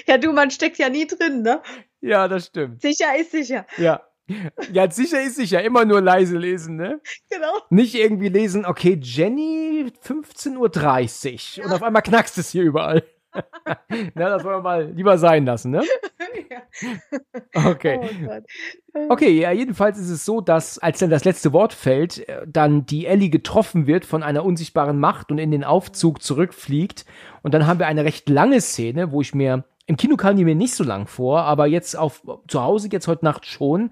Ja, 0.07 0.19
du, 0.19 0.33
man 0.33 0.51
steckt 0.51 0.79
ja 0.79 0.89
nie 0.89 1.07
drin, 1.07 1.43
ne? 1.43 1.63
Ja, 2.01 2.29
das 2.29 2.47
stimmt. 2.47 2.81
Sicher 2.83 3.17
ist 3.19 3.33
sicher. 3.33 3.67
Ja. 3.77 4.03
Ja, 4.73 4.91
sicher 4.91 5.23
ist 5.23 5.37
sicher. 5.37 5.63
Immer 5.63 5.85
nur 5.85 6.01
leise 6.01 6.39
lesen, 6.39 6.77
ne? 6.77 7.01
Genau. 7.31 7.53
Nicht 7.71 7.95
irgendwie 7.95 8.29
lesen, 8.29 8.65
okay, 8.65 8.99
Jenny, 9.01 9.93
15.30 10.05 11.59
Uhr. 11.59 11.67
Und 11.67 11.73
auf 11.73 11.83
einmal 11.83 12.03
knackst 12.03 12.39
es 12.39 12.51
hier 12.51 12.63
überall. 12.63 13.03
Na, 14.15 14.29
das 14.29 14.45
wollen 14.45 14.57
wir 14.57 14.63
mal 14.63 14.91
lieber 14.93 15.17
sein 15.19 15.47
lassen, 15.47 15.71
ne? 15.71 15.83
Okay. 17.55 17.99
Oh. 18.95 19.11
Okay, 19.11 19.41
ja, 19.41 19.53
jedenfalls 19.53 19.99
ist 19.99 20.09
es 20.11 20.25
so, 20.25 20.41
dass 20.41 20.79
als 20.79 20.99
dann 20.99 21.11
das 21.11 21.25
letzte 21.25 21.53
Wort 21.53 21.73
fällt, 21.73 22.27
äh, 22.29 22.47
dann 22.47 22.87
die 22.87 23.07
Ellie 23.07 23.31
getroffen 23.31 23.87
wird 23.87 24.05
von 24.05 24.23
einer 24.23 24.45
unsichtbaren 24.45 24.99
Macht 24.99 25.31
und 25.31 25.39
in 25.39 25.51
den 25.51 25.65
Aufzug 25.65 26.23
zurückfliegt. 26.23 27.05
Und 27.43 27.53
dann 27.55 27.67
haben 27.67 27.79
wir 27.79 27.87
eine 27.87 28.05
recht 28.05 28.29
lange 28.29 28.61
Szene, 28.61 29.13
wo 29.13 29.21
ich 29.21 29.35
mir, 29.35 29.65
im 29.87 29.97
Kino 29.97 30.17
kam 30.17 30.37
die 30.37 30.45
mir 30.45 30.55
nicht 30.55 30.75
so 30.75 30.85
lang 30.85 31.07
vor, 31.07 31.43
aber 31.43 31.67
jetzt 31.67 31.97
auf, 31.97 32.23
zu 32.49 32.63
Hause 32.63 32.89
jetzt 32.91 33.09
heute 33.09 33.25
Nacht 33.25 33.47
schon, 33.47 33.91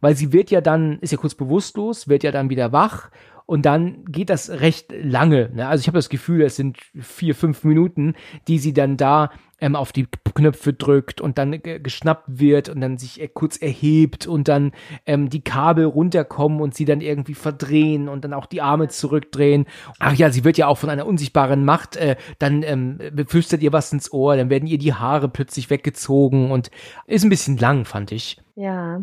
weil 0.00 0.16
sie 0.16 0.32
wird 0.32 0.50
ja 0.50 0.60
dann, 0.60 0.98
ist 1.00 1.12
ja 1.12 1.18
kurz 1.18 1.34
bewusstlos, 1.34 2.08
wird 2.08 2.22
ja 2.22 2.32
dann 2.32 2.50
wieder 2.50 2.72
wach 2.72 3.10
und 3.46 3.66
dann 3.66 4.04
geht 4.04 4.30
das 4.30 4.48
recht 4.50 4.92
lange. 4.92 5.50
Ne? 5.54 5.66
Also 5.66 5.82
ich 5.82 5.88
habe 5.88 5.98
das 5.98 6.08
Gefühl, 6.08 6.42
es 6.42 6.56
sind 6.56 6.78
vier, 7.00 7.34
fünf 7.34 7.64
Minuten, 7.64 8.14
die 8.48 8.58
sie 8.58 8.72
dann 8.72 8.96
da 8.96 9.30
ähm, 9.60 9.76
auf 9.76 9.92
die 9.92 10.06
Knöpfe 10.34 10.72
drückt 10.72 11.20
und 11.20 11.38
dann 11.38 11.62
ge- 11.62 11.78
geschnappt 11.78 12.24
wird 12.26 12.68
und 12.68 12.80
dann 12.80 12.98
sich 12.98 13.20
kurz 13.34 13.56
erhebt 13.56 14.26
und 14.26 14.48
dann 14.48 14.72
ähm, 15.06 15.28
die 15.28 15.42
Kabel 15.42 15.84
runterkommen 15.84 16.60
und 16.60 16.74
sie 16.74 16.84
dann 16.84 17.00
irgendwie 17.00 17.34
verdrehen 17.34 18.08
und 18.08 18.24
dann 18.24 18.32
auch 18.32 18.46
die 18.46 18.60
Arme 18.62 18.88
zurückdrehen. 18.88 19.66
Ach 19.98 20.14
ja, 20.14 20.30
sie 20.30 20.44
wird 20.44 20.58
ja 20.58 20.66
auch 20.66 20.78
von 20.78 20.90
einer 20.90 21.06
unsichtbaren 21.06 21.64
Macht, 21.64 21.96
äh, 21.96 22.16
dann 22.38 22.62
ähm, 22.62 22.98
flüstert 23.26 23.62
ihr 23.62 23.72
was 23.72 23.92
ins 23.92 24.12
Ohr, 24.12 24.36
dann 24.36 24.50
werden 24.50 24.66
ihr 24.66 24.78
die 24.78 24.94
Haare 24.94 25.28
plötzlich 25.28 25.70
weggezogen 25.70 26.50
und 26.50 26.70
ist 27.06 27.24
ein 27.24 27.30
bisschen 27.30 27.56
lang, 27.56 27.84
fand 27.84 28.12
ich. 28.12 28.38
Ja, 28.56 29.02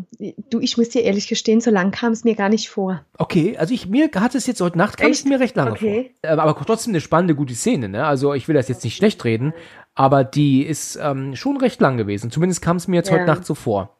du, 0.50 0.60
ich 0.60 0.76
muss 0.78 0.90
dir 0.90 1.02
ehrlich 1.02 1.26
gestehen, 1.26 1.60
so 1.60 1.70
lang 1.72 1.90
kam 1.90 2.12
es 2.12 2.22
mir 2.22 2.36
gar 2.36 2.48
nicht 2.48 2.68
vor. 2.68 3.04
Okay, 3.16 3.56
also 3.56 3.74
ich 3.74 3.88
mir 3.88 4.08
hat 4.14 4.36
es 4.36 4.46
jetzt 4.46 4.60
heute 4.60 4.78
Nacht 4.78 4.98
kam 4.98 5.10
es 5.10 5.18
Echt? 5.20 5.28
mir 5.28 5.40
recht 5.40 5.56
lange 5.56 5.72
Okay. 5.72 6.12
vor. 6.22 6.30
Äh, 6.30 6.34
Aber 6.36 6.54
trotzdem 6.64 6.92
eine 6.92 7.00
spannende, 7.00 7.34
gute 7.34 7.54
Szene, 7.54 7.88
ne? 7.88 8.06
Also 8.06 8.34
ich 8.34 8.46
will 8.46 8.54
das 8.54 8.68
jetzt 8.68 8.84
nicht 8.84 8.94
schlecht 8.96 9.24
reden, 9.24 9.52
aber 9.98 10.22
die 10.22 10.62
ist 10.62 10.96
ähm, 11.02 11.34
schon 11.34 11.56
recht 11.56 11.80
lang 11.80 11.96
gewesen. 11.96 12.30
Zumindest 12.30 12.62
kam 12.62 12.76
es 12.76 12.86
mir 12.86 12.96
jetzt 12.96 13.08
Ja. 13.08 13.16
heute 13.16 13.26
Nacht 13.26 13.44
so 13.44 13.56
vor. 13.56 13.96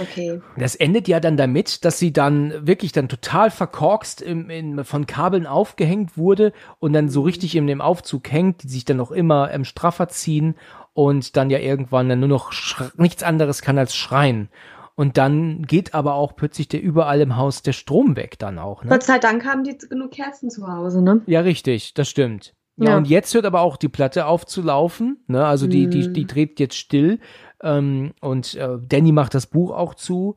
Okay. 0.00 0.40
Das 0.58 0.74
endet 0.74 1.06
ja 1.06 1.20
dann 1.20 1.36
damit, 1.36 1.84
dass 1.84 2.00
sie 2.00 2.12
dann 2.12 2.66
wirklich 2.66 2.90
dann 2.90 3.08
total 3.08 3.52
verkorkst 3.52 4.22
im, 4.22 4.50
in, 4.50 4.84
von 4.84 5.06
Kabeln 5.06 5.46
aufgehängt 5.46 6.18
wurde 6.18 6.52
und 6.80 6.94
dann 6.94 7.08
so 7.08 7.20
richtig 7.20 7.54
in 7.54 7.68
dem 7.68 7.80
Aufzug 7.80 8.28
hängt, 8.32 8.64
die 8.64 8.68
sich 8.68 8.84
dann 8.84 8.96
noch 8.96 9.12
immer 9.12 9.52
ähm, 9.52 9.64
straffer 9.64 10.08
ziehen 10.08 10.56
und 10.94 11.36
dann 11.36 11.48
ja 11.48 11.58
irgendwann 11.60 12.08
dann 12.08 12.18
nur 12.18 12.28
noch 12.28 12.52
nichts 12.96 13.22
anderes 13.22 13.62
kann 13.62 13.78
als 13.78 13.94
schreien. 13.94 14.48
Und 14.96 15.16
dann 15.16 15.62
geht 15.62 15.94
aber 15.94 16.14
auch 16.14 16.34
plötzlich 16.34 16.66
der 16.66 16.82
überall 16.82 17.20
im 17.20 17.36
Haus 17.36 17.62
der 17.62 17.72
Strom 17.72 18.16
weg 18.16 18.36
dann 18.40 18.58
auch. 18.58 18.82
Ne? 18.82 18.90
Gott 18.90 19.04
sei 19.04 19.20
Dank 19.20 19.44
haben 19.44 19.62
die 19.62 19.78
genug 19.78 20.10
Kerzen 20.10 20.50
zu 20.50 20.66
Hause, 20.66 21.02
ne? 21.02 21.20
Ja, 21.26 21.40
richtig, 21.40 21.94
das 21.94 22.08
stimmt. 22.08 22.52
Ja, 22.80 22.90
Ja. 22.90 22.96
und 22.96 23.06
jetzt 23.08 23.32
hört 23.34 23.44
aber 23.44 23.60
auch 23.60 23.76
die 23.76 23.88
Platte 23.88 24.26
auf 24.26 24.46
zu 24.46 24.62
laufen. 24.62 25.18
Ne? 25.28 25.44
Also 25.44 25.66
die, 25.66 25.88
die, 25.88 26.08
Mhm. 26.08 26.14
die 26.14 26.26
dreht 26.26 26.58
jetzt 26.60 26.76
still. 26.76 27.18
Ähm, 27.62 28.12
und 28.20 28.54
äh, 28.54 28.78
Danny 28.88 29.12
macht 29.12 29.34
das 29.34 29.46
Buch 29.46 29.70
auch 29.70 29.94
zu. 29.94 30.36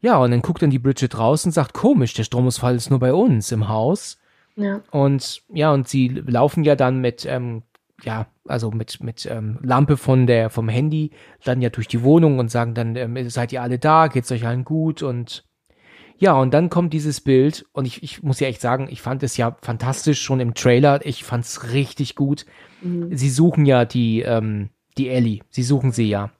Ja, 0.00 0.18
und 0.18 0.30
dann 0.30 0.42
guckt 0.42 0.62
dann 0.62 0.70
die 0.70 0.78
Bridget 0.78 1.18
raus 1.18 1.44
und 1.44 1.52
sagt, 1.52 1.74
komisch, 1.74 2.14
der 2.14 2.24
Stromausfall 2.24 2.74
ist 2.76 2.90
nur 2.90 2.98
bei 2.98 3.12
uns 3.12 3.52
im 3.52 3.68
Haus. 3.68 4.18
Ja. 4.56 4.80
Und 4.90 5.42
ja, 5.52 5.72
und 5.72 5.86
sie 5.88 6.08
laufen 6.08 6.64
ja 6.64 6.76
dann 6.76 7.00
mit, 7.00 7.26
ähm, 7.26 7.62
ja, 8.02 8.26
also 8.46 8.70
mit, 8.70 9.02
mit 9.02 9.26
ähm, 9.30 9.58
Lampe 9.62 9.96
von 9.98 10.26
der, 10.26 10.48
vom 10.50 10.68
Handy 10.68 11.10
dann 11.44 11.60
ja 11.60 11.68
durch 11.70 11.88
die 11.88 12.02
Wohnung 12.02 12.38
und 12.38 12.50
sagen 12.50 12.72
dann, 12.74 12.96
ähm, 12.96 13.28
seid 13.28 13.52
ihr 13.52 13.62
alle 13.62 13.78
da, 13.78 14.06
geht's 14.08 14.32
euch 14.32 14.46
allen 14.46 14.64
gut 14.64 15.02
und 15.02 15.44
ja, 16.18 16.34
und 16.34 16.54
dann 16.54 16.70
kommt 16.70 16.92
dieses 16.92 17.20
Bild 17.20 17.66
und 17.72 17.86
ich, 17.86 18.02
ich 18.02 18.22
muss 18.22 18.40
ja 18.40 18.48
echt 18.48 18.60
sagen, 18.60 18.88
ich 18.90 19.02
fand 19.02 19.22
es 19.22 19.36
ja 19.36 19.56
fantastisch 19.62 20.22
schon 20.22 20.40
im 20.40 20.54
Trailer, 20.54 21.04
ich 21.04 21.24
fand's 21.24 21.72
richtig 21.72 22.14
gut. 22.14 22.46
Sie 23.10 23.30
suchen 23.30 23.66
ja 23.66 23.84
die, 23.84 24.22
ähm, 24.22 24.70
die 24.96 25.08
Ellie, 25.08 25.40
sie 25.50 25.62
suchen 25.62 25.92
sie 25.92 26.08
ja. 26.08 26.30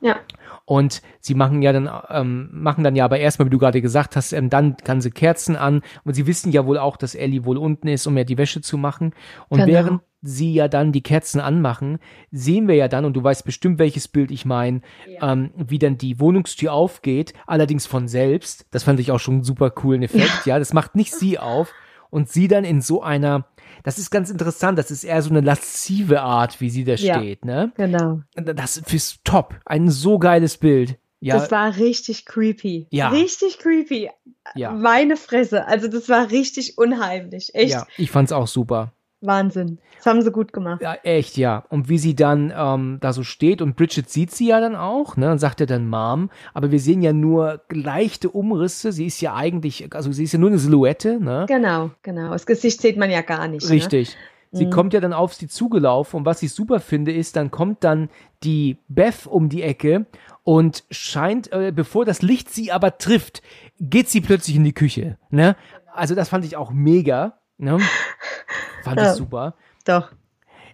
Ja. 0.00 0.16
Und 0.64 1.02
sie 1.20 1.34
machen 1.34 1.60
ja 1.62 1.72
dann, 1.72 1.90
ähm, 2.08 2.48
machen 2.52 2.84
dann 2.84 2.94
ja 2.96 3.04
aber 3.04 3.18
erstmal, 3.18 3.46
wie 3.46 3.50
du 3.50 3.58
gerade 3.58 3.82
gesagt 3.82 4.16
hast, 4.16 4.32
ähm, 4.32 4.48
dann 4.50 4.76
ganze 4.84 5.10
Kerzen 5.10 5.56
an. 5.56 5.82
Und 6.04 6.14
sie 6.14 6.26
wissen 6.26 6.52
ja 6.52 6.66
wohl 6.66 6.78
auch, 6.78 6.96
dass 6.96 7.14
Ellie 7.14 7.44
wohl 7.44 7.58
unten 7.58 7.88
ist, 7.88 8.06
um 8.06 8.16
ja 8.16 8.24
die 8.24 8.38
Wäsche 8.38 8.60
zu 8.60 8.78
machen. 8.78 9.12
Und 9.48 9.58
Genau. 9.58 9.72
während 9.72 10.00
sie 10.24 10.54
ja 10.54 10.68
dann 10.68 10.92
die 10.92 11.02
Kerzen 11.02 11.40
anmachen, 11.40 11.98
sehen 12.30 12.68
wir 12.68 12.76
ja 12.76 12.86
dann, 12.86 13.04
und 13.04 13.14
du 13.14 13.24
weißt 13.24 13.44
bestimmt, 13.44 13.80
welches 13.80 14.06
Bild 14.06 14.30
ich 14.30 14.44
meine, 14.44 14.80
ähm, 15.20 15.50
wie 15.56 15.80
dann 15.80 15.98
die 15.98 16.20
Wohnungstür 16.20 16.72
aufgeht, 16.72 17.34
allerdings 17.46 17.86
von 17.86 18.06
selbst. 18.06 18.66
Das 18.70 18.84
fand 18.84 19.00
ich 19.00 19.10
auch 19.10 19.18
schon 19.18 19.34
einen 19.34 19.42
super 19.44 19.70
coolen 19.70 20.04
Effekt, 20.04 20.46
ja. 20.46 20.60
Das 20.60 20.72
macht 20.72 20.94
nicht 20.94 21.12
sie 21.12 21.40
auf. 21.40 21.72
Und 22.08 22.28
sie 22.28 22.46
dann 22.46 22.64
in 22.64 22.82
so 22.82 23.02
einer, 23.02 23.46
das 23.84 23.98
ist 23.98 24.10
ganz 24.10 24.30
interessant, 24.30 24.78
das 24.78 24.90
ist 24.90 25.04
eher 25.04 25.20
so 25.22 25.30
eine 25.30 25.40
laszive 25.40 26.20
Art, 26.22 26.60
wie 26.60 26.70
sie 26.70 26.84
da 26.84 26.94
Ja. 26.94 27.18
steht, 27.18 27.44
ne? 27.44 27.72
Genau. 27.76 28.20
Das 28.34 28.76
ist 28.76 29.24
top. 29.24 29.54
Ein 29.66 29.90
so 29.90 30.18
geiles 30.18 30.58
Bild. 30.58 30.98
Ja, 31.20 31.36
Das 31.38 31.50
war 31.52 31.76
richtig 31.76 32.24
creepy. 32.26 32.88
Ja. 32.90 33.10
Richtig 33.10 33.58
creepy. 33.58 34.10
ja, 34.56 34.72
Meine 34.72 35.16
Fresse. 35.16 35.66
Also 35.68 35.86
das 35.86 36.08
war 36.08 36.30
richtig 36.32 36.78
unheimlich. 36.78 37.54
Echt 37.54 37.70
ja, 37.74 37.86
ich 37.96 38.10
fand's 38.10 38.32
auch 38.32 38.48
super. 38.48 38.92
Wahnsinn. 39.26 39.78
Das 39.96 40.06
haben 40.06 40.22
sie 40.22 40.30
gut 40.32 40.52
gemacht. 40.52 40.80
Ja, 40.82 40.94
echt, 41.02 41.36
ja. 41.36 41.64
Und 41.68 41.88
wie 41.88 41.98
sie 41.98 42.14
dann 42.16 42.52
ähm, 42.56 42.98
da 43.00 43.12
so 43.12 43.22
steht 43.22 43.62
und 43.62 43.76
Bridget 43.76 44.10
sieht 44.10 44.30
sie 44.32 44.48
ja 44.48 44.60
dann 44.60 44.74
auch, 44.76 45.16
ne, 45.16 45.30
und 45.30 45.38
sagt 45.38 45.60
ja 45.60 45.66
dann 45.66 45.88
Mom, 45.88 46.30
aber 46.54 46.70
wir 46.70 46.80
sehen 46.80 47.02
ja 47.02 47.12
nur 47.12 47.62
leichte 47.70 48.28
Umrisse. 48.30 48.92
Sie 48.92 49.06
ist 49.06 49.20
ja 49.20 49.34
eigentlich, 49.34 49.94
also 49.94 50.10
sie 50.12 50.24
ist 50.24 50.32
ja 50.32 50.38
nur 50.38 50.50
eine 50.50 50.58
Silhouette, 50.58 51.18
ne? 51.20 51.46
Genau, 51.48 51.90
genau. 52.02 52.30
Das 52.30 52.46
Gesicht 52.46 52.80
sieht 52.80 52.96
man 52.96 53.10
ja 53.10 53.20
gar 53.22 53.46
nicht. 53.48 53.64
Ne? 53.68 53.70
Richtig. 53.76 54.16
Sie 54.54 54.66
Mhm. 54.66 54.70
kommt 54.70 54.92
ja 54.92 55.00
dann 55.00 55.14
auf 55.14 55.32
sie 55.32 55.48
zugelaufen 55.48 56.18
und 56.18 56.26
was 56.26 56.42
ich 56.42 56.52
super 56.52 56.78
finde 56.80 57.10
ist, 57.10 57.36
dann 57.36 57.50
kommt 57.50 57.84
dann 57.84 58.10
die 58.44 58.76
Beth 58.88 59.26
um 59.26 59.48
die 59.48 59.62
Ecke 59.62 60.04
und 60.42 60.84
scheint, 60.90 61.50
äh, 61.52 61.72
bevor 61.74 62.04
das 62.04 62.20
Licht 62.20 62.50
sie 62.50 62.70
aber 62.70 62.98
trifft, 62.98 63.40
geht 63.80 64.10
sie 64.10 64.20
plötzlich 64.20 64.56
in 64.56 64.64
die 64.64 64.74
Küche. 64.74 65.16
Ne? 65.30 65.56
Also 65.94 66.14
das 66.14 66.28
fand 66.28 66.44
ich 66.44 66.56
auch 66.56 66.70
mega. 66.70 67.38
Ne? 67.56 67.78
Fand 68.82 68.98
ich 69.00 69.06
Ja. 69.06 69.14
super. 69.14 69.54
Doch. 69.84 70.12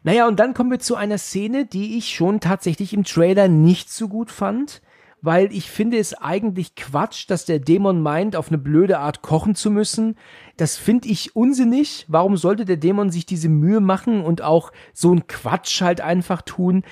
Naja, 0.03 0.27
und 0.29 0.39
dann 0.39 0.55
kommen 0.55 0.71
wir 0.71 0.79
zu 0.81 0.95
einer 0.97 1.19
Szene, 1.19 1.67
die 1.67 1.99
ich 1.99 2.15
schon 2.15 2.41
tatsächlich 2.41 2.93
im 2.95 3.05
Trailer 3.05 3.49
nicht 3.49 3.91
so 3.91 4.09
gut 4.09 4.31
fand, 4.31 4.81
weil 5.21 5.53
ich 5.53 5.71
finde 5.71 5.99
es 5.99 6.15
eigentlich 6.15 6.75
Quatsch, 6.77 7.29
dass 7.29 7.45
der 7.45 7.59
Dämon 7.59 8.01
meint, 8.01 8.37
auf 8.37 8.49
eine 8.49 8.59
blöde 8.59 8.99
Art 8.99 9.23
kochen 9.23 9.55
zu 9.55 9.71
müssen. 9.71 10.17
Das 10.57 10.77
finde 10.77 11.09
ich 11.09 11.35
unsinnig. 11.35 12.05
Warum 12.09 12.37
sollte 12.37 12.65
der 12.65 12.77
Dämon 12.77 13.11
sich 13.11 13.27
diese 13.27 13.49
Mühe 13.49 13.81
machen 13.81 14.21
und 14.21 14.43
auch 14.43 14.73
so 14.93 15.13
ein 15.13 15.27
Quatsch 15.27 15.83
halt 15.83 16.01
einfach 16.01 16.43
tun? 16.43 16.83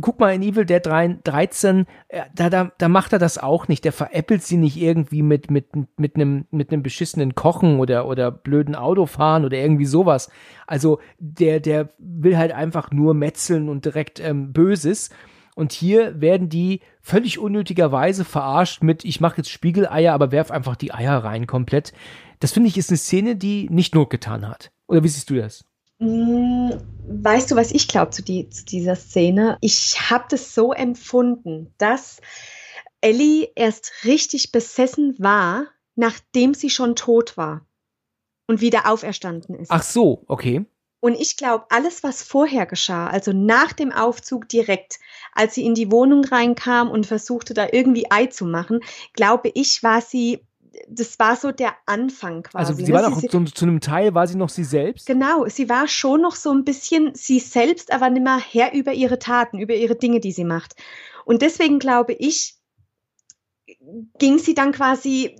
Guck 0.00 0.18
mal 0.18 0.34
in 0.34 0.42
Evil 0.42 0.64
Dead 0.64 0.84
3 0.84 1.18
13, 1.24 1.86
äh, 2.08 2.22
da, 2.34 2.48
da, 2.48 2.72
da 2.78 2.88
macht 2.88 3.12
er 3.12 3.18
das 3.18 3.38
auch 3.38 3.68
nicht. 3.68 3.84
Der 3.84 3.92
veräppelt 3.92 4.42
sie 4.42 4.56
nicht 4.56 4.76
irgendwie 4.76 5.22
mit, 5.22 5.50
mit, 5.50 5.66
mit 5.96 6.16
einem, 6.16 6.46
mit 6.50 6.70
einem 6.72 6.82
beschissenen 6.82 7.34
Kochen 7.34 7.80
oder, 7.80 8.06
oder 8.06 8.30
blöden 8.30 8.74
Autofahren 8.74 9.44
oder 9.44 9.58
irgendwie 9.58 9.86
sowas. 9.86 10.30
Also 10.66 11.00
der, 11.18 11.60
der 11.60 11.90
will 11.98 12.38
halt 12.38 12.52
einfach 12.52 12.90
nur 12.92 13.14
metzeln 13.14 13.68
und 13.68 13.84
direkt 13.84 14.20
ähm, 14.20 14.52
Böses. 14.52 15.10
Und 15.54 15.72
hier 15.72 16.20
werden 16.20 16.48
die 16.48 16.80
völlig 17.02 17.38
unnötigerweise 17.38 18.24
verarscht 18.24 18.82
mit, 18.82 19.04
ich 19.04 19.20
mache 19.20 19.38
jetzt 19.38 19.50
Spiegeleier, 19.50 20.14
aber 20.14 20.32
werf 20.32 20.50
einfach 20.50 20.76
die 20.76 20.94
Eier 20.94 21.18
rein 21.18 21.46
komplett. 21.46 21.92
Das 22.40 22.52
finde 22.52 22.68
ich 22.68 22.78
ist 22.78 22.90
eine 22.90 22.96
Szene, 22.96 23.36
die 23.36 23.68
nicht 23.70 23.94
Not 23.94 24.10
getan 24.10 24.48
hat. 24.48 24.72
Oder 24.86 25.04
wie 25.04 25.08
siehst 25.08 25.28
du 25.30 25.36
das? 25.36 25.64
Mm, 25.98 26.70
Weißt 27.14 27.50
du, 27.50 27.56
was 27.56 27.72
ich 27.72 27.88
glaube 27.88 28.10
zu, 28.10 28.22
die, 28.22 28.48
zu 28.48 28.64
dieser 28.64 28.96
Szene? 28.96 29.58
Ich 29.60 30.10
habe 30.10 30.24
das 30.30 30.54
so 30.54 30.72
empfunden, 30.72 31.74
dass 31.78 32.20
Ellie 33.00 33.48
erst 33.54 33.92
richtig 34.04 34.52
besessen 34.52 35.16
war, 35.18 35.66
nachdem 35.94 36.54
sie 36.54 36.70
schon 36.70 36.96
tot 36.96 37.36
war 37.36 37.66
und 38.46 38.60
wieder 38.60 38.90
auferstanden 38.90 39.54
ist. 39.56 39.70
Ach 39.70 39.82
so, 39.82 40.24
okay. 40.26 40.64
Und 41.02 41.16
ich 41.16 41.36
glaube, 41.36 41.64
alles, 41.70 42.04
was 42.04 42.22
vorher 42.22 42.64
geschah, 42.64 43.08
also 43.08 43.32
nach 43.32 43.72
dem 43.72 43.90
Aufzug 43.90 44.48
direkt, 44.48 45.00
als 45.32 45.56
sie 45.56 45.64
in 45.64 45.74
die 45.74 45.90
Wohnung 45.90 46.24
reinkam 46.24 46.88
und 46.88 47.06
versuchte, 47.06 47.54
da 47.54 47.66
irgendwie 47.72 48.08
Ei 48.08 48.26
zu 48.26 48.44
machen, 48.44 48.78
glaube 49.12 49.50
ich, 49.52 49.82
war 49.82 50.00
sie, 50.00 50.46
das 50.86 51.18
war 51.18 51.34
so 51.34 51.50
der 51.50 51.74
Anfang 51.86 52.44
quasi. 52.44 52.56
Also 52.56 52.74
sie 52.74 52.92
ne? 52.92 52.92
war 52.92 53.10
noch, 53.10 53.20
zu, 53.20 53.44
zu 53.46 53.64
einem 53.64 53.80
Teil 53.80 54.14
war 54.14 54.28
sie 54.28 54.36
noch 54.36 54.48
sie 54.48 54.62
selbst. 54.62 55.04
Genau, 55.06 55.44
sie 55.48 55.68
war 55.68 55.88
schon 55.88 56.22
noch 56.22 56.36
so 56.36 56.52
ein 56.52 56.64
bisschen 56.64 57.10
sie 57.16 57.40
selbst, 57.40 57.92
aber 57.92 58.08
nicht 58.08 58.22
mehr 58.22 58.38
Herr 58.38 58.72
über 58.72 58.92
ihre 58.92 59.18
Taten, 59.18 59.58
über 59.58 59.74
ihre 59.74 59.96
Dinge, 59.96 60.20
die 60.20 60.30
sie 60.30 60.44
macht. 60.44 60.76
Und 61.24 61.42
deswegen 61.42 61.80
glaube 61.80 62.12
ich, 62.12 62.54
ging 64.20 64.38
sie 64.38 64.54
dann 64.54 64.70
quasi 64.70 65.34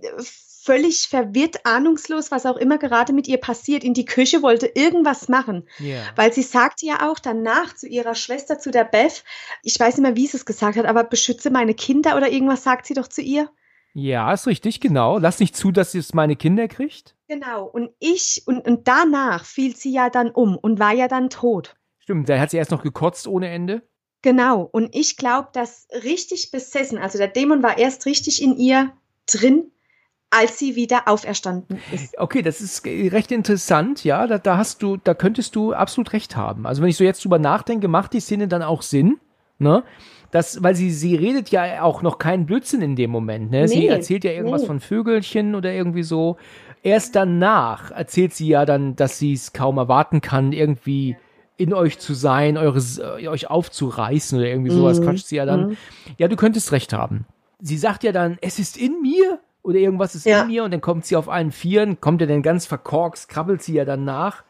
völlig 0.62 1.08
verwirrt, 1.08 1.66
ahnungslos, 1.66 2.30
was 2.30 2.46
auch 2.46 2.56
immer 2.56 2.78
gerade 2.78 3.12
mit 3.12 3.26
ihr 3.26 3.38
passiert, 3.38 3.82
in 3.82 3.94
die 3.94 4.04
Küche, 4.04 4.42
wollte 4.42 4.66
irgendwas 4.66 5.28
machen. 5.28 5.68
Ja. 5.78 6.02
Weil 6.14 6.32
sie 6.32 6.42
sagte 6.42 6.86
ja 6.86 7.10
auch 7.10 7.18
danach 7.18 7.74
zu 7.74 7.88
ihrer 7.88 8.14
Schwester, 8.14 8.58
zu 8.58 8.70
der 8.70 8.84
Beth, 8.84 9.24
ich 9.62 9.78
weiß 9.78 9.96
nicht 9.96 10.02
mehr, 10.02 10.16
wie 10.16 10.26
sie 10.26 10.36
es 10.36 10.46
gesagt 10.46 10.76
hat, 10.76 10.86
aber 10.86 11.04
beschütze 11.04 11.50
meine 11.50 11.74
Kinder 11.74 12.16
oder 12.16 12.30
irgendwas 12.30 12.62
sagt 12.62 12.86
sie 12.86 12.94
doch 12.94 13.08
zu 13.08 13.22
ihr. 13.22 13.50
Ja, 13.94 14.32
ist 14.32 14.46
richtig, 14.46 14.80
genau. 14.80 15.18
Lass 15.18 15.40
nicht 15.40 15.56
zu, 15.56 15.70
dass 15.70 15.92
sie 15.92 15.98
es 15.98 16.14
meine 16.14 16.36
Kinder 16.36 16.68
kriegt. 16.68 17.14
Genau, 17.28 17.66
und 17.66 17.90
ich, 17.98 18.42
und, 18.46 18.66
und 18.66 18.88
danach 18.88 19.44
fiel 19.44 19.76
sie 19.76 19.92
ja 19.92 20.10
dann 20.10 20.30
um 20.30 20.56
und 20.56 20.78
war 20.78 20.92
ja 20.92 21.08
dann 21.08 21.28
tot. 21.28 21.74
Stimmt, 21.98 22.28
da 22.28 22.38
hat 22.38 22.50
sie 22.50 22.56
erst 22.56 22.70
noch 22.70 22.82
gekotzt 22.82 23.26
ohne 23.26 23.48
Ende. 23.48 23.82
Genau, 24.22 24.62
und 24.62 24.94
ich 24.94 25.16
glaube, 25.16 25.48
dass 25.52 25.88
richtig 26.04 26.52
besessen, 26.52 26.96
also 26.96 27.18
der 27.18 27.28
Dämon 27.28 27.62
war 27.62 27.76
erst 27.76 28.06
richtig 28.06 28.40
in 28.40 28.56
ihr 28.56 28.92
drin, 29.26 29.72
als 30.32 30.58
sie 30.58 30.74
wieder 30.76 31.02
auferstanden 31.06 31.78
ist. 31.92 32.18
Okay, 32.18 32.42
das 32.42 32.60
ist 32.60 32.84
recht 32.86 33.30
interessant, 33.32 34.02
ja. 34.04 34.26
Da, 34.26 34.38
da 34.38 34.56
hast 34.56 34.82
du, 34.82 34.96
da 34.96 35.14
könntest 35.14 35.54
du 35.56 35.72
absolut 35.72 36.12
recht 36.12 36.36
haben. 36.36 36.66
Also 36.66 36.82
wenn 36.82 36.88
ich 36.88 36.96
so 36.96 37.04
jetzt 37.04 37.24
drüber 37.24 37.38
nachdenke, 37.38 37.86
macht 37.88 38.12
die 38.12 38.20
Szene 38.20 38.48
dann 38.48 38.62
auch 38.62 38.82
Sinn, 38.82 39.18
ne? 39.58 39.84
Das, 40.30 40.62
weil 40.62 40.74
sie, 40.74 40.90
sie 40.90 41.14
redet 41.14 41.50
ja 41.50 41.82
auch 41.82 42.00
noch 42.00 42.16
keinen 42.18 42.46
Blödsinn 42.46 42.80
in 42.80 42.96
dem 42.96 43.10
Moment, 43.10 43.50
ne? 43.50 43.68
sie 43.68 43.80
Nee, 43.80 43.86
erzählt 43.88 44.24
ja 44.24 44.30
irgendwas 44.32 44.62
nee. 44.62 44.66
von 44.68 44.80
Vögelchen 44.80 45.54
oder 45.54 45.70
irgendwie 45.72 46.02
so. 46.02 46.38
Erst 46.82 47.14
danach 47.16 47.90
erzählt 47.90 48.32
sie 48.32 48.48
ja 48.48 48.64
dann, 48.64 48.96
dass 48.96 49.18
sie 49.18 49.34
es 49.34 49.52
kaum 49.52 49.76
erwarten 49.76 50.22
kann, 50.22 50.52
irgendwie 50.52 51.18
in 51.58 51.74
euch 51.74 51.98
zu 51.98 52.14
sein, 52.14 52.56
eures, 52.56 52.98
euch 52.98 53.50
aufzureißen 53.50 54.38
oder 54.38 54.48
irgendwie 54.48 54.70
sowas 54.70 55.00
Mhm. 55.00 55.04
quatscht 55.04 55.26
sie 55.26 55.36
ja 55.36 55.44
dann. 55.44 55.68
Mhm. 55.68 55.76
Ja, 56.18 56.28
du 56.28 56.36
könntest 56.36 56.72
recht 56.72 56.94
haben. 56.94 57.26
Sie 57.60 57.76
sagt 57.76 58.02
ja 58.02 58.10
dann, 58.12 58.38
es 58.40 58.58
ist 58.58 58.78
in 58.78 59.02
mir 59.02 59.38
oder 59.62 59.78
irgendwas 59.78 60.14
ist 60.14 60.26
Ja. 60.26 60.42
in 60.42 60.48
mir 60.48 60.64
und 60.64 60.72
dann 60.72 60.80
kommt 60.80 61.06
sie 61.06 61.16
auf 61.16 61.28
allen 61.28 61.52
Vieren, 61.52 62.00
kommt 62.00 62.20
ja 62.20 62.26
dann 62.26 62.42
ganz 62.42 62.66
verkorkst, 62.66 63.28
krabbelt 63.28 63.62
sie 63.62 63.74
ja 63.74 63.84
dann 63.84 64.04
nach, 64.04 64.42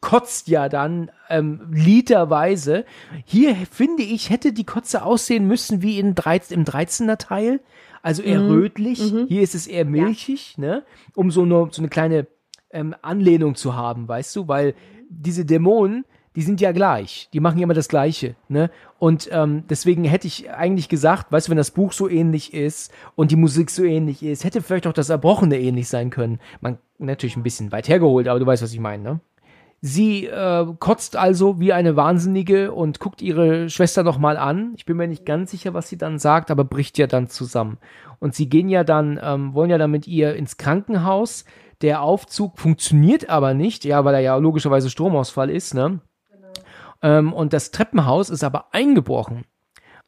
kotzt 0.00 0.48
ja 0.48 0.68
dann 0.68 1.10
ähm, 1.28 1.60
literweise. 1.72 2.84
Hier 3.24 3.54
finde 3.70 4.02
ich, 4.02 4.30
hätte 4.30 4.52
die 4.52 4.64
Kotze 4.64 5.02
aussehen 5.02 5.46
müssen 5.46 5.82
wie 5.82 5.98
in 5.98 6.14
13, 6.14 6.58
im 6.58 6.64
13er 6.64 7.16
Teil, 7.16 7.60
also 8.02 8.22
eher 8.22 8.40
Mhm. 8.40 8.50
rötlich. 8.50 9.12
Mhm. 9.12 9.26
Hier 9.28 9.42
ist 9.42 9.54
es 9.54 9.66
eher 9.66 9.84
milchig, 9.84 10.56
ne, 10.58 10.84
um 11.14 11.30
so, 11.30 11.42
eine 11.42 11.68
so 11.70 11.80
eine 11.82 11.88
kleine 11.88 12.26
ähm, 12.70 12.94
Anlehnung 13.02 13.54
zu 13.54 13.74
haben, 13.74 14.06
weißt 14.06 14.36
du, 14.36 14.46
weil 14.48 14.74
diese 15.08 15.44
Dämonen, 15.46 16.04
die 16.38 16.44
sind 16.44 16.60
ja 16.60 16.70
gleich. 16.70 17.28
Die 17.32 17.40
machen 17.40 17.58
ja 17.58 17.64
immer 17.64 17.74
das 17.74 17.88
Gleiche. 17.88 18.36
Ne? 18.48 18.70
Und 19.00 19.28
ähm, 19.32 19.64
deswegen 19.68 20.04
hätte 20.04 20.28
ich 20.28 20.48
eigentlich 20.48 20.88
gesagt, 20.88 21.32
weißt 21.32 21.48
du, 21.48 21.50
wenn 21.50 21.56
das 21.56 21.72
Buch 21.72 21.90
so 21.90 22.08
ähnlich 22.08 22.54
ist 22.54 22.92
und 23.16 23.32
die 23.32 23.36
Musik 23.36 23.70
so 23.70 23.82
ähnlich 23.82 24.22
ist, 24.22 24.44
hätte 24.44 24.62
vielleicht 24.62 24.86
auch 24.86 24.92
das 24.92 25.08
Erbrochene 25.08 25.58
ähnlich 25.58 25.88
sein 25.88 26.10
können. 26.10 26.38
Man 26.60 26.78
natürlich 26.98 27.36
ein 27.36 27.42
bisschen 27.42 27.72
weit 27.72 27.88
hergeholt, 27.88 28.28
aber 28.28 28.38
du 28.38 28.46
weißt, 28.46 28.62
was 28.62 28.72
ich 28.72 28.78
meine, 28.78 29.02
ne? 29.02 29.20
Sie 29.80 30.26
äh, 30.26 30.66
kotzt 30.78 31.16
also 31.16 31.58
wie 31.58 31.72
eine 31.72 31.96
Wahnsinnige 31.96 32.70
und 32.70 33.00
guckt 33.00 33.20
ihre 33.20 33.68
Schwester 33.68 34.04
nochmal 34.04 34.36
an. 34.36 34.74
Ich 34.76 34.84
bin 34.84 34.96
mir 34.96 35.08
nicht 35.08 35.26
ganz 35.26 35.50
sicher, 35.50 35.74
was 35.74 35.88
sie 35.88 35.98
dann 35.98 36.20
sagt, 36.20 36.52
aber 36.52 36.62
bricht 36.62 36.98
ja 36.98 37.08
dann 37.08 37.26
zusammen. 37.26 37.78
Und 38.20 38.36
sie 38.36 38.48
gehen 38.48 38.68
ja 38.68 38.84
dann, 38.84 39.18
ähm, 39.20 39.54
wollen 39.54 39.70
ja 39.70 39.78
dann 39.78 39.90
mit 39.90 40.06
ihr 40.06 40.36
ins 40.36 40.56
Krankenhaus. 40.56 41.44
Der 41.82 42.00
Aufzug 42.02 42.60
funktioniert 42.60 43.28
aber 43.28 43.54
nicht, 43.54 43.84
ja, 43.84 44.04
weil 44.04 44.14
er 44.14 44.20
ja 44.20 44.36
logischerweise 44.36 44.88
Stromausfall 44.88 45.50
ist, 45.50 45.74
ne? 45.74 46.00
Ähm, 47.02 47.32
und 47.32 47.52
das 47.52 47.70
Treppenhaus 47.70 48.30
ist 48.30 48.44
aber 48.44 48.74
eingebrochen. 48.74 49.44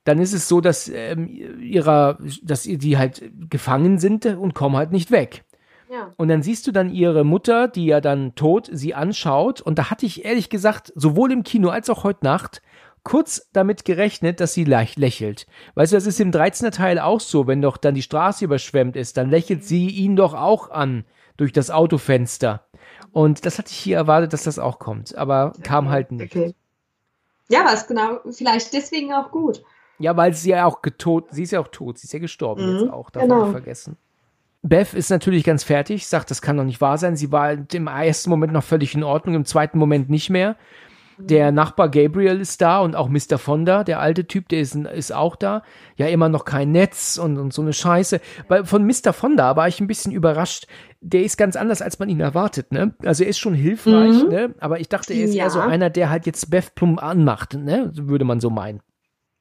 Dann 0.04 0.18
ist 0.18 0.32
es 0.32 0.48
so, 0.48 0.60
dass 0.60 0.88
ähm, 0.88 1.28
ihrer, 1.28 2.18
dass 2.42 2.62
die 2.62 2.98
halt 2.98 3.22
gefangen 3.50 3.98
sind 3.98 4.24
und 4.26 4.54
kommen 4.54 4.76
halt 4.76 4.92
nicht 4.92 5.10
weg. 5.10 5.44
Ja. 5.90 6.12
Und 6.16 6.28
dann 6.28 6.42
siehst 6.42 6.66
du 6.66 6.72
dann 6.72 6.88
ihre 6.88 7.24
Mutter, 7.24 7.66
die 7.68 7.86
ja 7.86 8.00
dann 8.00 8.34
tot 8.34 8.70
sie 8.72 8.94
anschaut. 8.94 9.60
Und 9.60 9.78
da 9.78 9.90
hatte 9.90 10.06
ich 10.06 10.24
ehrlich 10.24 10.48
gesagt, 10.48 10.92
sowohl 10.94 11.32
im 11.32 11.42
Kino 11.42 11.68
als 11.68 11.90
auch 11.90 12.04
heute 12.04 12.24
Nacht, 12.24 12.62
kurz 13.02 13.48
damit 13.52 13.84
gerechnet, 13.84 14.40
dass 14.40 14.54
sie 14.54 14.64
leicht 14.64 14.98
lächelt. 14.98 15.46
Weißt 15.74 15.92
du, 15.92 15.96
das 15.96 16.06
ist 16.06 16.20
im 16.20 16.32
13. 16.32 16.70
Teil 16.70 16.98
auch 16.98 17.20
so, 17.20 17.46
wenn 17.46 17.62
doch 17.62 17.76
dann 17.76 17.94
die 17.94 18.02
Straße 18.02 18.44
überschwemmt 18.44 18.96
ist, 18.96 19.16
dann 19.16 19.30
lächelt 19.30 19.64
sie 19.64 19.88
ihn 19.88 20.16
doch 20.16 20.34
auch 20.34 20.70
an 20.70 21.04
durch 21.36 21.52
das 21.52 21.70
Autofenster. 21.70 22.66
Und 23.12 23.44
das 23.44 23.58
hatte 23.58 23.70
ich 23.70 23.78
hier 23.78 23.96
erwartet, 23.96 24.32
dass 24.32 24.44
das 24.44 24.58
auch 24.58 24.78
kommt, 24.78 25.16
aber 25.16 25.52
kam 25.62 25.88
halt 25.88 26.12
nicht. 26.12 26.36
Okay. 26.36 26.54
Ja, 27.50 27.64
was 27.64 27.86
genau, 27.86 28.20
vielleicht 28.30 28.72
deswegen 28.72 29.12
auch 29.12 29.30
gut. 29.30 29.62
Ja, 29.98 30.16
weil 30.16 30.32
sie 30.32 30.50
ja 30.50 30.64
auch 30.64 30.80
getot, 30.82 31.26
sie 31.30 31.42
ist 31.42 31.50
ja 31.50 31.60
auch 31.60 31.68
tot, 31.68 31.98
sie 31.98 32.06
ist 32.06 32.12
ja 32.12 32.18
gestorben 32.18 32.64
mhm, 32.64 32.78
jetzt 32.78 32.92
auch, 32.92 33.10
darf 33.10 33.24
genau. 33.24 33.40
man 33.40 33.50
vergessen. 33.50 33.96
Beth 34.62 34.94
ist 34.94 35.10
natürlich 35.10 35.44
ganz 35.44 35.64
fertig, 35.64 36.06
sagt, 36.06 36.30
das 36.30 36.42
kann 36.42 36.56
doch 36.56 36.64
nicht 36.64 36.80
wahr 36.80 36.98
sein. 36.98 37.16
Sie 37.16 37.32
war 37.32 37.52
im 37.52 37.86
ersten 37.86 38.30
Moment 38.30 38.52
noch 38.52 38.62
völlig 38.62 38.94
in 38.94 39.02
Ordnung, 39.02 39.34
im 39.34 39.44
zweiten 39.44 39.78
Moment 39.78 40.10
nicht 40.10 40.30
mehr. 40.30 40.56
Der 41.28 41.52
Nachbar 41.52 41.90
Gabriel 41.90 42.40
ist 42.40 42.60
da 42.60 42.80
und 42.80 42.96
auch 42.96 43.08
Mr. 43.08 43.38
Fonda, 43.38 43.84
der 43.84 44.00
alte 44.00 44.26
Typ, 44.26 44.48
der 44.48 44.60
ist, 44.60 44.74
ist 44.74 45.12
auch 45.12 45.36
da. 45.36 45.62
Ja, 45.96 46.06
immer 46.06 46.28
noch 46.28 46.44
kein 46.44 46.72
Netz 46.72 47.18
und, 47.18 47.38
und 47.38 47.52
so 47.52 47.62
eine 47.62 47.72
Scheiße. 47.72 48.20
Bei, 48.48 48.64
von 48.64 48.86
Mr. 48.86 49.12
Fonda 49.12 49.56
war 49.56 49.68
ich 49.68 49.80
ein 49.80 49.86
bisschen 49.86 50.12
überrascht. 50.12 50.66
Der 51.00 51.22
ist 51.22 51.36
ganz 51.36 51.56
anders, 51.56 51.82
als 51.82 51.98
man 51.98 52.08
ihn 52.08 52.20
erwartet, 52.20 52.72
ne? 52.72 52.94
Also 53.04 53.24
er 53.24 53.30
ist 53.30 53.38
schon 53.38 53.54
hilfreich, 53.54 54.22
mhm. 54.22 54.28
ne? 54.28 54.54
Aber 54.60 54.80
ich 54.80 54.88
dachte, 54.88 55.14
er 55.14 55.24
ist 55.24 55.34
ja. 55.34 55.44
eher 55.44 55.50
so 55.50 55.60
einer, 55.60 55.90
der 55.90 56.10
halt 56.10 56.26
jetzt 56.26 56.50
Beth 56.50 56.74
Plum 56.74 56.98
anmacht, 56.98 57.54
ne? 57.54 57.90
Würde 57.94 58.24
man 58.24 58.40
so 58.40 58.50
meinen. 58.50 58.80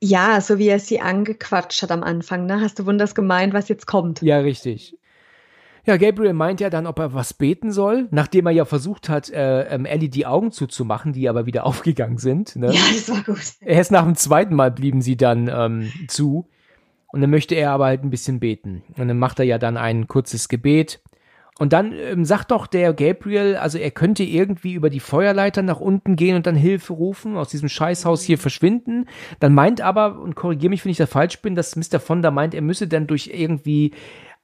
Ja, 0.01 0.39
so 0.39 0.57
wie 0.57 0.67
er 0.67 0.79
sie 0.79 1.01
angequatscht 1.01 1.81
hat 1.83 1.91
am 1.91 2.03
Anfang, 2.03 2.45
ne? 2.45 2.61
Hast 2.61 2.79
du 2.79 2.85
wunders 2.85 3.15
gemeint, 3.15 3.53
was 3.53 3.67
jetzt 3.67 3.85
kommt? 3.85 4.21
Ja, 4.21 4.39
richtig. 4.39 4.95
Ja, 5.85 5.97
Gabriel 5.97 6.33
meint 6.33 6.59
ja 6.59 6.69
dann, 6.69 6.87
ob 6.87 6.99
er 6.99 7.13
was 7.13 7.33
beten 7.33 7.71
soll, 7.71 8.07
nachdem 8.11 8.45
er 8.45 8.51
ja 8.51 8.65
versucht 8.65 9.09
hat, 9.09 9.29
äh, 9.29 9.63
ähm, 9.63 9.85
Ellie 9.85 10.09
die 10.09 10.25
Augen 10.25 10.51
zuzumachen, 10.51 11.13
die 11.13 11.29
aber 11.29 11.45
wieder 11.45 11.65
aufgegangen 11.65 12.17
sind. 12.17 12.55
Ne? 12.55 12.67
Ja, 12.73 12.81
das 12.93 13.09
war 13.09 13.23
gut. 13.23 13.53
Erst 13.61 13.91
nach 13.91 14.03
dem 14.03 14.15
zweiten 14.15 14.55
Mal 14.55 14.71
blieben 14.71 15.01
sie 15.01 15.17
dann 15.17 15.47
ähm, 15.47 15.91
zu. 16.07 16.47
Und 17.11 17.21
dann 17.21 17.29
möchte 17.31 17.55
er 17.55 17.71
aber 17.71 17.85
halt 17.85 18.03
ein 18.03 18.11
bisschen 18.11 18.39
beten. 18.39 18.83
Und 18.95 19.07
dann 19.07 19.17
macht 19.17 19.39
er 19.39 19.45
ja 19.45 19.57
dann 19.57 19.77
ein 19.77 20.07
kurzes 20.07 20.47
Gebet. 20.47 21.01
Und 21.59 21.73
dann 21.73 21.91
ähm, 21.91 22.23
sagt 22.23 22.51
doch 22.51 22.67
der 22.67 22.93
Gabriel, 22.93 23.57
also 23.57 23.77
er 23.77 23.91
könnte 23.91 24.23
irgendwie 24.23 24.73
über 24.73 24.89
die 24.89 25.01
Feuerleiter 25.01 25.61
nach 25.61 25.81
unten 25.81 26.15
gehen 26.15 26.37
und 26.37 26.47
dann 26.47 26.55
Hilfe 26.55 26.93
rufen, 26.93 27.35
aus 27.35 27.49
diesem 27.49 27.67
Scheißhaus 27.67 28.23
hier 28.23 28.37
verschwinden. 28.37 29.07
Dann 29.41 29.53
meint 29.53 29.81
aber, 29.81 30.21
und 30.21 30.35
korrigiere 30.35 30.69
mich, 30.69 30.85
wenn 30.85 30.91
ich 30.91 30.97
da 30.97 31.05
falsch 31.05 31.41
bin, 31.41 31.55
dass 31.55 31.75
Mr. 31.75 31.99
Fonda 31.99 32.31
meint, 32.31 32.53
er 32.53 32.61
müsse 32.61 32.87
dann 32.87 33.07
durch 33.07 33.31
irgendwie 33.33 33.91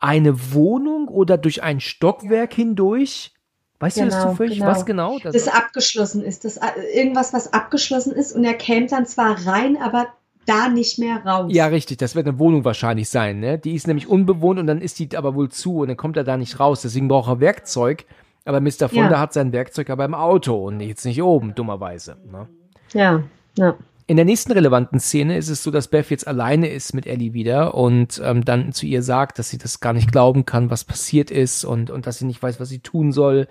eine 0.06 0.54
Wohnung 0.54 1.08
oder 1.08 1.38
durch 1.38 1.64
ein 1.64 1.80
Stockwerk 1.80 2.54
hindurch? 2.54 3.34
Weißt 3.80 3.98
genau, 3.98 4.06
du 4.06 4.12
das 4.12 4.20
genau, 4.22 4.32
zufällig? 4.32 4.60
Genau. 4.60 4.70
Was 4.70 4.86
genau? 4.86 5.20
Das, 5.20 5.34
das 5.34 5.48
abgeschlossen 5.48 6.24
ist. 6.24 6.46
Das, 6.46 6.58
äh, 6.58 6.70
irgendwas, 6.94 7.34
was 7.34 7.52
abgeschlossen 7.54 8.14
ist 8.14 8.34
und 8.34 8.44
er 8.44 8.54
käme 8.54 8.88
dann 8.88 9.06
zwar 9.06 9.46
rein, 9.46 9.78
aber 9.82 10.08
da 10.46 10.70
nicht 10.70 11.00
mehr 11.00 11.26
raus. 11.26 11.52
Ja, 11.54 11.66
richtig. 11.66 11.98
Das 11.98 12.16
wird 12.16 12.28
eine 12.28 12.38
Wohnung 12.38 12.64
wahrscheinlich 12.64 13.10
sein. 13.10 13.40
Ne? 13.40 13.58
Die 13.58 13.74
ist 13.74 13.88
nämlich 13.88 14.08
unbewohnt 14.08 14.60
und 14.60 14.68
dann 14.68 14.80
ist 14.80 15.00
die 15.00 15.10
aber 15.18 15.34
wohl 15.34 15.50
zu 15.50 15.80
und 15.80 15.88
dann 15.88 15.98
kommt 15.98 16.18
er 16.18 16.24
da 16.24 16.38
nicht 16.38 16.60
raus. 16.60 16.84
Deswegen 16.84 17.08
braucht 17.08 17.30
er 17.30 17.40
Werkzeug. 17.40 18.06
Aber 18.46 18.62
Mr. 18.62 18.90
Fonda 18.90 19.12
ja. 19.12 19.20
hat 19.20 19.34
sein 19.34 19.52
Werkzeug 19.52 19.90
aber 19.90 20.06
im 20.06 20.14
Auto 20.14 20.68
und 20.68 20.80
jetzt 20.80 21.04
nicht 21.04 21.22
oben, 21.22 21.56
dummerweise. 21.56 22.18
Ne? 22.32 22.48
Ja, 22.94 23.24
ja. 23.58 23.76
In 24.08 24.18
der 24.18 24.26
nächsten 24.26 24.52
relevanten 24.52 25.00
Szene 25.00 25.36
ist 25.36 25.50
es 25.50 25.64
so, 25.64 25.72
dass 25.72 25.88
Beth 25.88 26.12
jetzt 26.12 26.28
alleine 26.28 26.70
ist 26.70 26.94
mit 26.94 27.08
Ellie 27.08 27.34
wieder 27.34 27.74
und 27.74 28.22
ähm, 28.24 28.46
dann 28.46 28.72
zu 28.72 28.86
ihr 28.86 29.02
sagt, 29.02 29.40
dass 29.40 29.50
sie 29.50 29.58
das 29.58 29.80
gar 29.80 29.94
nicht 29.94 30.12
glauben 30.12 30.46
kann, 30.46 30.70
was 30.70 30.84
passiert 30.84 31.32
ist 31.32 31.66
und, 31.66 31.90
und 31.90 32.06
dass 32.06 32.20
sie 32.20 32.26
nicht 32.26 32.42
weiß, 32.42 32.60
was 32.60 32.70
sie 32.70 32.80
tun 32.80 33.12
soll 33.12 33.48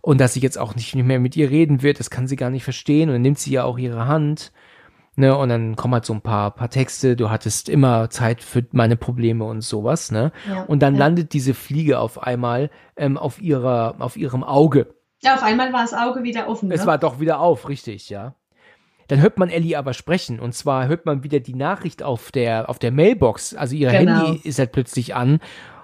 und 0.00 0.20
dass 0.20 0.34
sie 0.34 0.40
jetzt 0.40 0.58
auch 0.58 0.76
nicht 0.76 0.94
mehr 0.94 1.18
mit 1.18 1.36
ihr 1.36 1.50
reden 1.50 1.82
wird. 1.82 1.98
Das 1.98 2.08
kann 2.08 2.28
sie 2.28 2.36
gar 2.36 2.50
nicht 2.50 2.62
verstehen 2.62 3.08
und 3.08 3.16
dann 3.16 3.22
nimmt 3.22 3.40
sie 3.40 3.50
ja 3.50 3.64
auch 3.64 3.78
ihre 3.78 4.06
Hand. 4.06 4.52
Ne, 5.16 5.36
und 5.36 5.48
dann 5.48 5.74
kommen 5.74 5.94
halt 5.94 6.06
so 6.06 6.14
ein 6.14 6.20
paar, 6.20 6.52
paar 6.52 6.70
Texte, 6.70 7.16
du 7.16 7.30
hattest 7.30 7.68
immer 7.68 8.10
Zeit 8.10 8.42
für 8.42 8.64
meine 8.70 8.96
Probleme 8.96 9.44
und 9.44 9.60
sowas, 9.60 10.12
ne? 10.12 10.30
Ja, 10.48 10.62
und 10.62 10.80
dann 10.80 10.94
ja. 10.94 11.00
landet 11.00 11.32
diese 11.32 11.52
Fliege 11.52 11.98
auf 11.98 12.22
einmal 12.22 12.70
ähm, 12.96 13.18
auf 13.18 13.42
ihrer, 13.42 13.96
auf 13.98 14.16
ihrem 14.16 14.44
Auge. 14.44 14.94
Ja, 15.18 15.34
auf 15.34 15.42
einmal 15.42 15.72
war 15.72 15.82
das 15.82 15.94
Auge 15.94 16.22
wieder 16.22 16.48
offen. 16.48 16.70
Es 16.70 16.82
ne? 16.82 16.86
war 16.86 16.96
doch 16.96 17.18
wieder 17.18 17.40
auf, 17.40 17.68
richtig, 17.68 18.08
ja. 18.08 18.36
Dann 19.10 19.20
hört 19.20 19.38
man 19.38 19.50
Ellie 19.50 19.76
aber 19.76 19.92
sprechen 19.92 20.38
und 20.38 20.54
zwar 20.54 20.86
hört 20.86 21.04
man 21.04 21.24
wieder 21.24 21.40
die 21.40 21.56
Nachricht 21.56 22.00
auf 22.04 22.30
der, 22.30 22.70
auf 22.70 22.78
der 22.78 22.92
Mailbox. 22.92 23.56
Also 23.56 23.74
ihr 23.74 23.90
genau. 23.90 24.26
Handy 24.26 24.48
ist 24.48 24.60
halt 24.60 24.70
plötzlich 24.70 25.16
an 25.16 25.40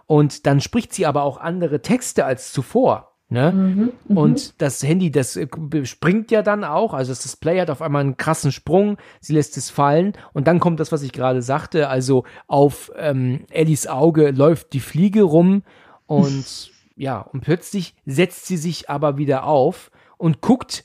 und 0.06 0.46
dann 0.46 0.60
spricht 0.60 0.92
sie 0.92 1.06
aber 1.06 1.24
auch 1.24 1.38
andere 1.38 1.82
Texte 1.82 2.24
als 2.24 2.52
zuvor. 2.52 3.16
Ne? 3.28 3.50
Mhm, 3.50 3.92
mhm. 4.06 4.16
und 4.16 4.62
das 4.62 4.80
Handy, 4.84 5.10
das 5.10 5.34
äh, 5.34 5.48
springt 5.82 6.30
ja 6.30 6.42
dann 6.42 6.62
auch, 6.62 6.94
also 6.94 7.10
das 7.10 7.18
Display 7.18 7.58
hat 7.58 7.70
auf 7.70 7.82
einmal 7.82 8.02
einen 8.02 8.16
krassen 8.16 8.52
Sprung, 8.52 8.96
sie 9.20 9.32
lässt 9.32 9.56
es 9.56 9.70
fallen 9.70 10.12
und 10.32 10.46
dann 10.46 10.60
kommt 10.60 10.78
das, 10.78 10.92
was 10.92 11.02
ich 11.02 11.10
gerade 11.10 11.42
sagte, 11.42 11.88
also 11.88 12.22
auf 12.46 12.92
ähm, 12.94 13.44
Ellies 13.50 13.88
Auge 13.88 14.30
läuft 14.30 14.72
die 14.72 14.78
Fliege 14.78 15.24
rum 15.24 15.64
und 16.06 16.70
ja, 16.94 17.18
und 17.18 17.40
plötzlich 17.40 17.96
setzt 18.06 18.46
sie 18.46 18.56
sich 18.56 18.88
aber 18.88 19.18
wieder 19.18 19.42
auf 19.42 19.90
und 20.16 20.40
guckt 20.40 20.84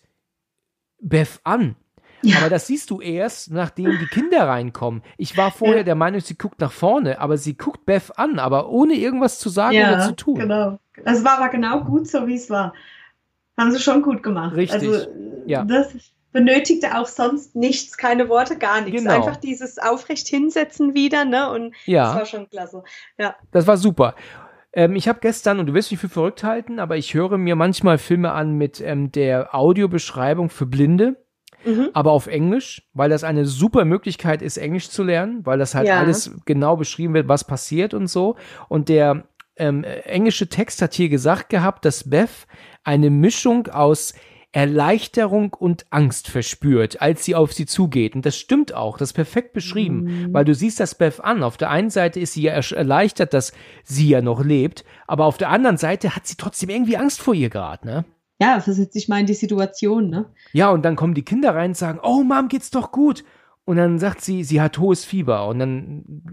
Beth 1.00 1.42
an 1.44 1.76
ja. 2.24 2.38
Aber 2.38 2.50
das 2.50 2.68
siehst 2.68 2.90
du 2.90 3.02
erst, 3.02 3.52
nachdem 3.52 3.98
die 4.00 4.08
Kinder 4.08 4.48
reinkommen. 4.48 5.02
Ich 5.18 5.38
war 5.38 5.52
vorher 5.52 5.78
ja. 5.78 5.84
der 5.84 5.96
Meinung, 5.96 6.22
sie 6.22 6.38
guckt 6.38 6.60
nach 6.60 6.72
vorne, 6.72 7.20
aber 7.20 7.38
sie 7.38 7.56
guckt 7.56 7.86
Beth 7.86 8.18
an, 8.18 8.40
aber 8.40 8.70
ohne 8.70 8.94
irgendwas 8.94 9.40
zu 9.40 9.50
sagen 9.50 9.76
ja, 9.76 9.90
oder 9.90 10.00
zu 10.06 10.16
tun. 10.16 10.40
Genau. 10.40 10.80
Es 11.04 11.24
war 11.24 11.40
aber 11.40 11.50
genau 11.50 11.84
gut 11.84 12.08
so, 12.08 12.28
wie 12.28 12.36
es 12.36 12.50
war. 12.50 12.74
Haben 13.58 13.72
sie 13.72 13.80
schon 13.80 14.02
gut 14.02 14.24
gemacht. 14.24 14.56
Richtig. 14.56 14.82
Also, 14.82 15.08
ja. 15.46 15.64
Das 15.64 15.94
benötigte 16.32 16.98
auch 16.98 17.08
sonst 17.08 17.56
nichts, 17.56 17.98
keine 17.98 18.30
Worte, 18.30 18.58
gar 18.58 18.82
nichts. 18.82 19.02
Genau. 19.02 19.16
Einfach 19.16 19.38
dieses 19.38 19.78
aufrecht 19.78 20.28
hinsetzen 20.28 20.94
wieder, 20.94 21.26
ne? 21.26 21.50
Und 21.52 21.76
ja. 21.86 22.06
das 22.06 22.16
war 22.16 22.26
schon 22.26 22.50
klasse. 22.50 22.84
Ja. 23.18 23.36
Das 23.52 23.68
war 23.68 23.78
super. 23.78 24.16
Ähm, 24.74 24.96
ich 24.96 25.08
habe 25.08 25.20
gestern, 25.20 25.60
und 25.60 25.68
du 25.68 25.74
wirst 25.74 25.92
mich 25.92 26.00
für 26.00 26.10
verrückt 26.10 26.44
halten, 26.44 26.80
aber 26.80 26.96
ich 26.96 27.14
höre 27.14 27.38
mir 27.38 27.56
manchmal 27.56 27.98
Filme 27.98 28.32
an 28.32 28.58
mit 28.58 28.80
ähm, 28.80 29.12
der 29.12 29.54
Audiobeschreibung 29.54 30.50
für 30.50 30.66
Blinde 30.66 31.18
mhm. 31.66 31.90
aber 31.94 32.12
auf 32.12 32.28
Englisch, 32.28 32.84
weil 32.94 33.10
das 33.10 33.24
eine 33.24 33.46
super 33.46 33.86
Möglichkeit 33.86 34.42
ist, 34.42 34.58
Englisch 34.58 34.90
zu 34.90 35.04
lernen, 35.04 35.46
weil 35.46 35.60
das 35.60 35.76
halt 35.76 35.88
ja. 35.88 36.00
alles 36.00 36.32
genau 36.46 36.76
beschrieben 36.76 37.14
wird, 37.14 37.28
was 37.28 37.46
passiert 37.46 37.94
und 37.94 38.08
so. 38.08 38.36
Und 38.70 38.90
der 38.90 39.24
ähm, 39.58 39.84
englische 39.84 40.48
Text 40.48 40.82
hat 40.82 40.94
hier 40.94 41.10
gesagt 41.10 41.50
gehabt, 41.50 41.86
dass 41.86 42.10
Beth 42.10 42.48
eine 42.84 43.10
Mischung 43.10 43.68
aus 43.68 44.14
Erleichterung 44.54 45.54
und 45.54 45.86
Angst 45.92 46.28
verspürt, 46.28 47.02
als 47.02 47.24
sie 47.24 47.36
auf 47.36 47.54
sie 47.54 47.66
zugeht. 47.66 48.16
Und 48.16 48.26
das 48.26 48.38
stimmt 48.38 48.74
auch, 48.74 48.98
das 48.98 49.10
ist 49.10 49.14
perfekt 49.14 49.54
beschrieben, 49.54 50.04
mhm. 50.04 50.34
weil 50.34 50.44
du 50.44 50.54
siehst 50.54 50.80
das 50.80 50.96
Beth 50.96 51.24
an. 51.24 51.42
Auf 51.42 51.56
der 51.56 51.70
einen 51.70 51.90
Seite 51.90 52.20
ist 52.20 52.34
sie 52.34 52.42
ja 52.42 52.54
erleichtert, 52.54 53.34
dass 53.34 53.54
sie 53.84 54.10
ja 54.10 54.22
noch 54.22 54.44
lebt, 54.44 54.84
aber 55.08 55.26
auf 55.26 55.38
der 55.38 55.50
anderen 55.50 55.78
Seite 55.78 56.16
hat 56.16 56.28
sie 56.28 56.36
trotzdem 56.36 56.70
irgendwie 56.70 56.98
Angst 56.98 57.22
vor 57.22 57.34
ihr 57.34 57.50
gerade, 57.50 57.88
ne? 57.88 58.06
Ja, 58.42 58.60
versetze 58.60 58.98
ich 58.98 59.08
mal 59.08 59.20
in 59.20 59.28
die 59.28 59.36
Situation, 59.36 60.10
ne? 60.10 60.26
Ja, 60.52 60.72
und 60.72 60.84
dann 60.84 60.96
kommen 60.96 61.14
die 61.14 61.24
Kinder 61.24 61.54
rein 61.54 61.72
und 61.72 61.78
sagen, 61.78 62.00
oh 62.02 62.24
Mom, 62.24 62.48
geht's 62.48 62.72
doch 62.72 62.92
gut. 62.92 63.24
Und 63.66 63.78
dann 63.78 64.00
sagt 64.00 64.22
sie, 64.22 64.44
sie 64.44 64.60
hat 64.60 64.80
hohes 64.80 65.06
Fieber. 65.06 65.48
Und 65.48 65.60
dann 65.60 66.24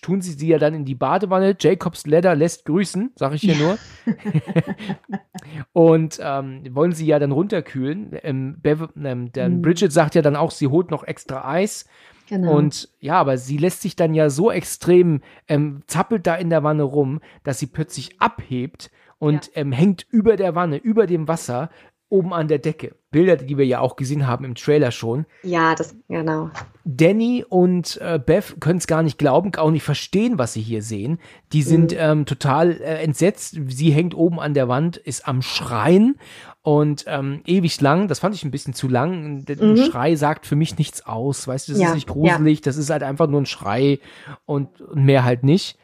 tun 0.00 0.22
sie 0.22 0.32
sie 0.32 0.48
ja 0.48 0.58
dann 0.58 0.72
in 0.72 0.86
die 0.86 0.94
Badewanne. 0.94 1.54
Jacobs 1.60 2.06
Ladder 2.06 2.34
lässt 2.34 2.64
grüßen, 2.64 3.12
sag 3.16 3.34
ich 3.34 3.42
hier 3.42 3.56
nur. 3.56 3.78
und 5.74 6.18
ähm, 6.22 6.64
wollen 6.70 6.92
sie 6.92 7.04
ja 7.04 7.18
dann 7.18 7.32
runterkühlen. 7.32 8.18
Ähm, 8.22 8.56
Bev, 8.62 8.88
ähm, 8.96 9.30
dann 9.32 9.58
mhm. 9.58 9.62
Bridget 9.62 9.92
sagt 9.92 10.14
ja 10.14 10.22
dann 10.22 10.36
auch, 10.36 10.50
sie 10.50 10.68
holt 10.68 10.90
noch 10.90 11.04
extra 11.04 11.46
Eis. 11.46 11.84
Genau. 12.30 12.56
Und 12.56 12.88
ja, 12.98 13.16
aber 13.16 13.36
sie 13.36 13.58
lässt 13.58 13.82
sich 13.82 13.94
dann 13.94 14.14
ja 14.14 14.30
so 14.30 14.50
extrem, 14.50 15.20
ähm, 15.48 15.82
zappelt 15.86 16.26
da 16.26 16.34
in 16.34 16.48
der 16.48 16.62
Wanne 16.62 16.84
rum, 16.84 17.20
dass 17.44 17.58
sie 17.58 17.66
plötzlich 17.66 18.18
abhebt 18.22 18.90
und 19.22 19.46
ja. 19.54 19.60
ähm, 19.60 19.70
hängt 19.70 20.04
über 20.10 20.36
der 20.36 20.56
Wanne, 20.56 20.78
über 20.78 21.06
dem 21.06 21.28
Wasser, 21.28 21.70
oben 22.08 22.34
an 22.34 22.48
der 22.48 22.58
Decke. 22.58 22.96
Bilder, 23.12 23.36
die 23.36 23.56
wir 23.56 23.64
ja 23.64 23.78
auch 23.78 23.94
gesehen 23.94 24.26
haben 24.26 24.44
im 24.44 24.56
Trailer 24.56 24.90
schon. 24.90 25.26
Ja, 25.44 25.76
das, 25.76 25.94
genau. 26.08 26.50
Danny 26.84 27.44
und 27.48 28.00
äh, 28.02 28.18
Beth 28.18 28.56
können 28.58 28.78
es 28.78 28.88
gar 28.88 29.04
nicht 29.04 29.18
glauben, 29.18 29.54
auch 29.54 29.70
nicht 29.70 29.84
verstehen, 29.84 30.38
was 30.38 30.54
sie 30.54 30.60
hier 30.60 30.82
sehen. 30.82 31.20
Die 31.52 31.62
sind 31.62 31.92
mhm. 31.92 31.98
ähm, 32.00 32.26
total 32.26 32.72
äh, 32.72 33.00
entsetzt. 33.02 33.56
Sie 33.68 33.92
hängt 33.92 34.16
oben 34.16 34.40
an 34.40 34.54
der 34.54 34.66
Wand, 34.66 34.96
ist 34.96 35.28
am 35.28 35.40
Schreien 35.40 36.16
und 36.62 37.04
ähm, 37.06 37.42
ewig 37.46 37.80
lang. 37.80 38.08
Das 38.08 38.18
fand 38.18 38.34
ich 38.34 38.44
ein 38.44 38.50
bisschen 38.50 38.74
zu 38.74 38.88
lang. 38.88 39.44
Der 39.44 39.62
mhm. 39.62 39.76
Schrei 39.76 40.16
sagt 40.16 40.46
für 40.46 40.56
mich 40.56 40.78
nichts 40.78 41.06
aus. 41.06 41.46
Weißt 41.46 41.68
du, 41.68 41.72
das 41.72 41.80
ja. 41.80 41.88
ist 41.88 41.94
nicht 41.94 42.08
gruselig. 42.08 42.58
Ja. 42.58 42.64
Das 42.64 42.76
ist 42.76 42.90
halt 42.90 43.04
einfach 43.04 43.28
nur 43.28 43.40
ein 43.40 43.46
Schrei 43.46 44.00
und, 44.46 44.80
und 44.80 45.04
mehr 45.04 45.22
halt 45.22 45.44
nicht. 45.44 45.78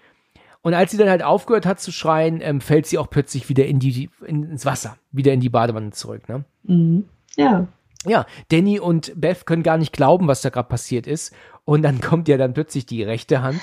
Und 0.62 0.74
als 0.74 0.90
sie 0.90 0.96
dann 0.96 1.08
halt 1.08 1.22
aufgehört 1.22 1.66
hat 1.66 1.80
zu 1.80 1.92
schreien, 1.92 2.40
ähm, 2.42 2.60
fällt 2.60 2.86
sie 2.86 2.98
auch 2.98 3.10
plötzlich 3.10 3.48
wieder 3.48 3.66
in 3.66 3.78
die, 3.78 4.10
in, 4.26 4.44
ins 4.44 4.66
Wasser, 4.66 4.96
wieder 5.12 5.32
in 5.32 5.40
die 5.40 5.48
Badewanne 5.48 5.90
zurück. 5.90 6.28
Ne? 6.28 6.44
Mhm. 6.64 7.04
Ja. 7.36 7.68
Ja, 8.06 8.26
Danny 8.50 8.78
und 8.78 9.12
Beth 9.20 9.44
können 9.44 9.62
gar 9.62 9.76
nicht 9.76 9.92
glauben, 9.92 10.28
was 10.28 10.42
da 10.42 10.50
gerade 10.50 10.68
passiert 10.68 11.06
ist. 11.06 11.34
Und 11.64 11.82
dann 11.82 12.00
kommt 12.02 12.28
ja 12.28 12.36
dann 12.36 12.54
plötzlich 12.54 12.86
die 12.86 13.02
rechte 13.02 13.42
Hand 13.42 13.60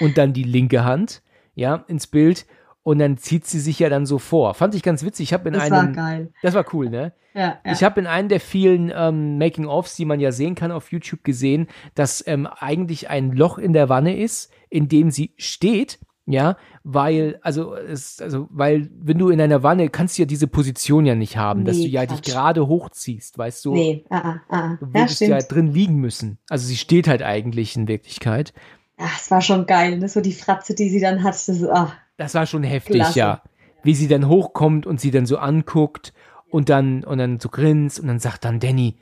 und 0.00 0.18
dann 0.18 0.32
die 0.32 0.44
linke 0.44 0.84
Hand, 0.84 1.22
ja, 1.54 1.84
ins 1.88 2.06
Bild. 2.06 2.46
Und 2.82 3.00
dann 3.00 3.16
zieht 3.16 3.46
sie 3.46 3.58
sich 3.58 3.80
ja 3.80 3.88
dann 3.88 4.06
so 4.06 4.18
vor. 4.18 4.54
Fand 4.54 4.76
ich 4.76 4.82
ganz 4.84 5.02
witzig. 5.02 5.24
Ich 5.24 5.32
habe 5.32 5.48
in 5.48 5.54
das 5.54 5.64
einem. 5.64 5.72
Das 5.72 5.96
war 5.96 6.10
geil. 6.10 6.32
Das 6.42 6.54
war 6.54 6.64
cool, 6.72 6.88
ne? 6.88 7.12
Ja, 7.34 7.58
ja. 7.64 7.72
Ich 7.72 7.82
habe 7.82 8.00
in 8.00 8.06
einem 8.06 8.28
der 8.28 8.38
vielen 8.38 8.92
ähm, 8.94 9.38
Making-ofs, 9.38 9.96
die 9.96 10.04
man 10.04 10.20
ja 10.20 10.30
sehen 10.30 10.54
kann 10.54 10.70
auf 10.70 10.92
YouTube, 10.92 11.24
gesehen, 11.24 11.66
dass 11.96 12.24
ähm, 12.26 12.46
eigentlich 12.46 13.10
ein 13.10 13.32
Loch 13.32 13.58
in 13.58 13.72
der 13.72 13.88
Wanne 13.88 14.16
ist, 14.16 14.52
in 14.70 14.88
dem 14.88 15.10
sie 15.10 15.34
steht 15.36 15.98
ja, 16.26 16.56
weil, 16.82 17.38
also, 17.42 17.76
es, 17.76 18.20
also, 18.20 18.48
weil, 18.50 18.90
wenn 18.92 19.18
du 19.18 19.28
in 19.28 19.40
einer 19.40 19.62
Wanne 19.62 19.88
kannst 19.88 20.18
du 20.18 20.22
ja 20.22 20.26
diese 20.26 20.48
Position 20.48 21.06
ja 21.06 21.14
nicht 21.14 21.36
haben, 21.36 21.60
nee, 21.60 21.66
dass 21.66 21.76
du 21.76 21.86
ja 21.86 22.04
Quatsch. 22.04 22.26
dich 22.26 22.34
gerade 22.34 22.66
hochziehst, 22.66 23.38
weißt 23.38 23.64
du? 23.64 23.74
Nee, 23.74 24.04
ah, 24.10 24.16
ah, 24.16 24.40
ah. 24.48 24.76
Du 24.80 24.92
würdest 24.92 25.20
ja, 25.20 25.28
ja 25.28 25.38
drin 25.38 25.72
liegen 25.72 25.96
müssen. 25.96 26.38
Also, 26.48 26.66
sie 26.66 26.76
steht 26.76 27.06
halt 27.06 27.22
eigentlich 27.22 27.76
in 27.76 27.86
Wirklichkeit. 27.86 28.52
Ach, 28.96 29.20
es 29.20 29.30
war 29.30 29.40
schon 29.40 29.66
geil, 29.66 29.98
ne? 29.98 30.08
So 30.08 30.20
die 30.20 30.32
Fratze, 30.32 30.74
die 30.74 30.88
sie 30.88 31.00
dann 31.00 31.22
hat, 31.22 31.34
das, 31.34 31.62
ach, 31.64 31.94
das 32.16 32.34
war 32.34 32.46
schon 32.46 32.64
heftig, 32.64 32.96
klasse. 32.96 33.18
ja. 33.18 33.42
Wie 33.84 33.94
sie 33.94 34.08
dann 34.08 34.26
hochkommt 34.26 34.84
und 34.84 35.00
sie 35.00 35.12
dann 35.12 35.26
so 35.26 35.38
anguckt 35.38 36.12
und 36.50 36.68
dann, 36.70 37.04
und 37.04 37.18
dann 37.18 37.38
so 37.38 37.48
grinst 37.48 38.00
und 38.00 38.08
dann 38.08 38.18
sagt 38.18 38.44
dann 38.44 38.58
Danny, 38.58 38.96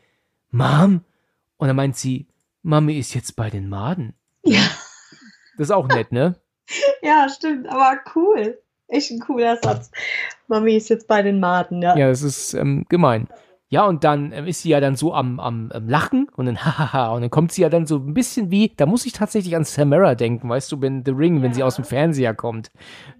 Mom? 0.50 1.00
Und 1.56 1.68
dann 1.68 1.76
meint 1.76 1.96
sie, 1.96 2.28
Mami 2.62 2.98
ist 2.98 3.14
jetzt 3.14 3.36
bei 3.36 3.48
den 3.48 3.68
Maden. 3.68 4.14
Ja. 4.42 4.60
Das 5.56 5.68
ist 5.68 5.70
auch 5.70 5.88
nett, 5.88 6.12
ne? 6.12 6.36
ja, 7.02 7.28
stimmt, 7.28 7.68
aber 7.68 8.00
cool. 8.14 8.58
Echt 8.88 9.10
ein 9.10 9.20
cooler 9.20 9.56
Satz. 9.56 9.90
Mami 10.46 10.76
ist 10.76 10.90
jetzt 10.90 11.08
bei 11.08 11.22
den 11.22 11.40
Maden, 11.40 11.82
ja. 11.82 11.96
Ja, 11.96 12.08
das 12.08 12.22
ist 12.22 12.54
ähm, 12.54 12.84
gemein. 12.88 13.28
Ja, 13.74 13.86
und 13.86 14.04
dann 14.04 14.30
ähm, 14.30 14.46
ist 14.46 14.62
sie 14.62 14.68
ja 14.68 14.78
dann 14.78 14.94
so 14.94 15.14
am, 15.14 15.40
am, 15.40 15.72
am 15.72 15.88
Lachen 15.88 16.28
und 16.36 16.46
dann 16.46 16.58
hahaha 16.64 17.12
und 17.12 17.22
dann 17.22 17.30
kommt 17.30 17.50
sie 17.50 17.62
ja 17.62 17.68
dann 17.68 17.86
so 17.86 17.96
ein 17.96 18.14
bisschen 18.14 18.50
wie, 18.50 18.72
da 18.76 18.86
muss 18.86 19.06
ich 19.06 19.12
tatsächlich 19.14 19.56
an 19.56 19.64
Samara 19.64 20.14
denken, 20.14 20.48
weißt 20.48 20.70
du, 20.70 20.80
wenn 20.80 21.02
The 21.04 21.10
Ring, 21.10 21.42
wenn 21.42 21.50
ja. 21.50 21.54
sie 21.54 21.62
aus 21.64 21.76
dem 21.76 21.84
Fernseher 21.84 22.34
kommt. 22.34 22.70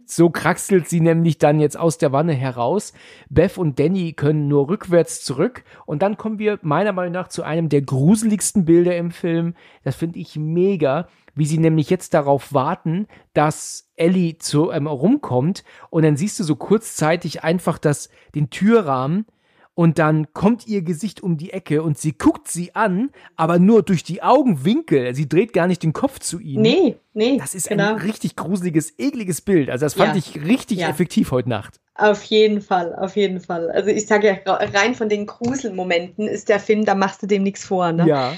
So 0.06 0.30
kraxelt 0.30 0.88
sie 0.88 1.00
nämlich 1.00 1.38
dann 1.38 1.58
jetzt 1.58 1.76
aus 1.76 1.98
der 1.98 2.12
Wanne 2.12 2.34
heraus. 2.34 2.92
Beth 3.30 3.58
und 3.58 3.80
Danny 3.80 4.12
können 4.12 4.46
nur 4.46 4.68
rückwärts 4.68 5.24
zurück 5.24 5.64
und 5.86 6.02
dann 6.02 6.18
kommen 6.18 6.38
wir 6.38 6.58
meiner 6.62 6.92
Meinung 6.92 7.14
nach 7.14 7.28
zu 7.28 7.42
einem 7.42 7.68
der 7.70 7.82
gruseligsten 7.82 8.64
Bilder 8.64 8.96
im 8.96 9.10
Film. 9.10 9.54
Das 9.82 9.96
finde 9.96 10.20
ich 10.20 10.36
mega 10.36 11.08
wie 11.34 11.46
sie 11.46 11.58
nämlich 11.58 11.90
jetzt 11.90 12.14
darauf 12.14 12.52
warten, 12.52 13.06
dass 13.32 13.90
Ellie 13.96 14.38
zu 14.38 14.70
ähm, 14.70 14.86
rumkommt. 14.86 15.64
Und 15.90 16.04
dann 16.04 16.16
siehst 16.16 16.38
du 16.38 16.44
so 16.44 16.56
kurzzeitig 16.56 17.44
einfach 17.44 17.78
das 17.78 18.08
den 18.34 18.50
Türrahmen 18.50 19.26
und 19.74 19.98
dann 19.98 20.32
kommt 20.32 20.66
ihr 20.66 20.82
Gesicht 20.82 21.22
um 21.22 21.36
die 21.36 21.52
Ecke 21.52 21.82
und 21.82 21.98
sie 21.98 22.12
guckt 22.12 22.48
sie 22.48 22.74
an, 22.74 23.10
aber 23.36 23.58
nur 23.58 23.82
durch 23.82 24.04
die 24.04 24.22
Augenwinkel. 24.22 25.14
Sie 25.14 25.28
dreht 25.28 25.52
gar 25.52 25.66
nicht 25.66 25.82
den 25.82 25.92
Kopf 25.92 26.20
zu 26.20 26.38
ihnen. 26.38 26.62
Nee, 26.62 26.96
nee. 27.12 27.38
Das 27.38 27.54
ist 27.56 27.68
genau. 27.68 27.90
ein 27.90 27.96
richtig 27.96 28.36
gruseliges, 28.36 28.94
ekliges 28.98 29.40
Bild. 29.40 29.70
Also 29.70 29.86
das 29.86 29.94
fand 29.94 30.14
ja. 30.14 30.16
ich 30.16 30.46
richtig 30.46 30.78
ja. 30.78 30.88
effektiv 30.88 31.32
heute 31.32 31.48
Nacht. 31.48 31.80
Auf 31.96 32.24
jeden 32.24 32.60
Fall, 32.60 32.94
auf 32.96 33.16
jeden 33.16 33.40
Fall. 33.40 33.70
Also 33.70 33.88
ich 33.88 34.06
sage 34.06 34.40
ja, 34.44 34.54
rein 34.54 34.96
von 34.96 35.08
den 35.08 35.26
Gruselmomenten 35.26 36.26
ist 36.26 36.48
der 36.48 36.58
Film, 36.58 36.84
da 36.84 36.96
machst 36.96 37.22
du 37.22 37.28
dem 37.28 37.44
nichts 37.44 37.64
vor, 37.64 37.92
ne? 37.92 38.06
Ja. 38.06 38.32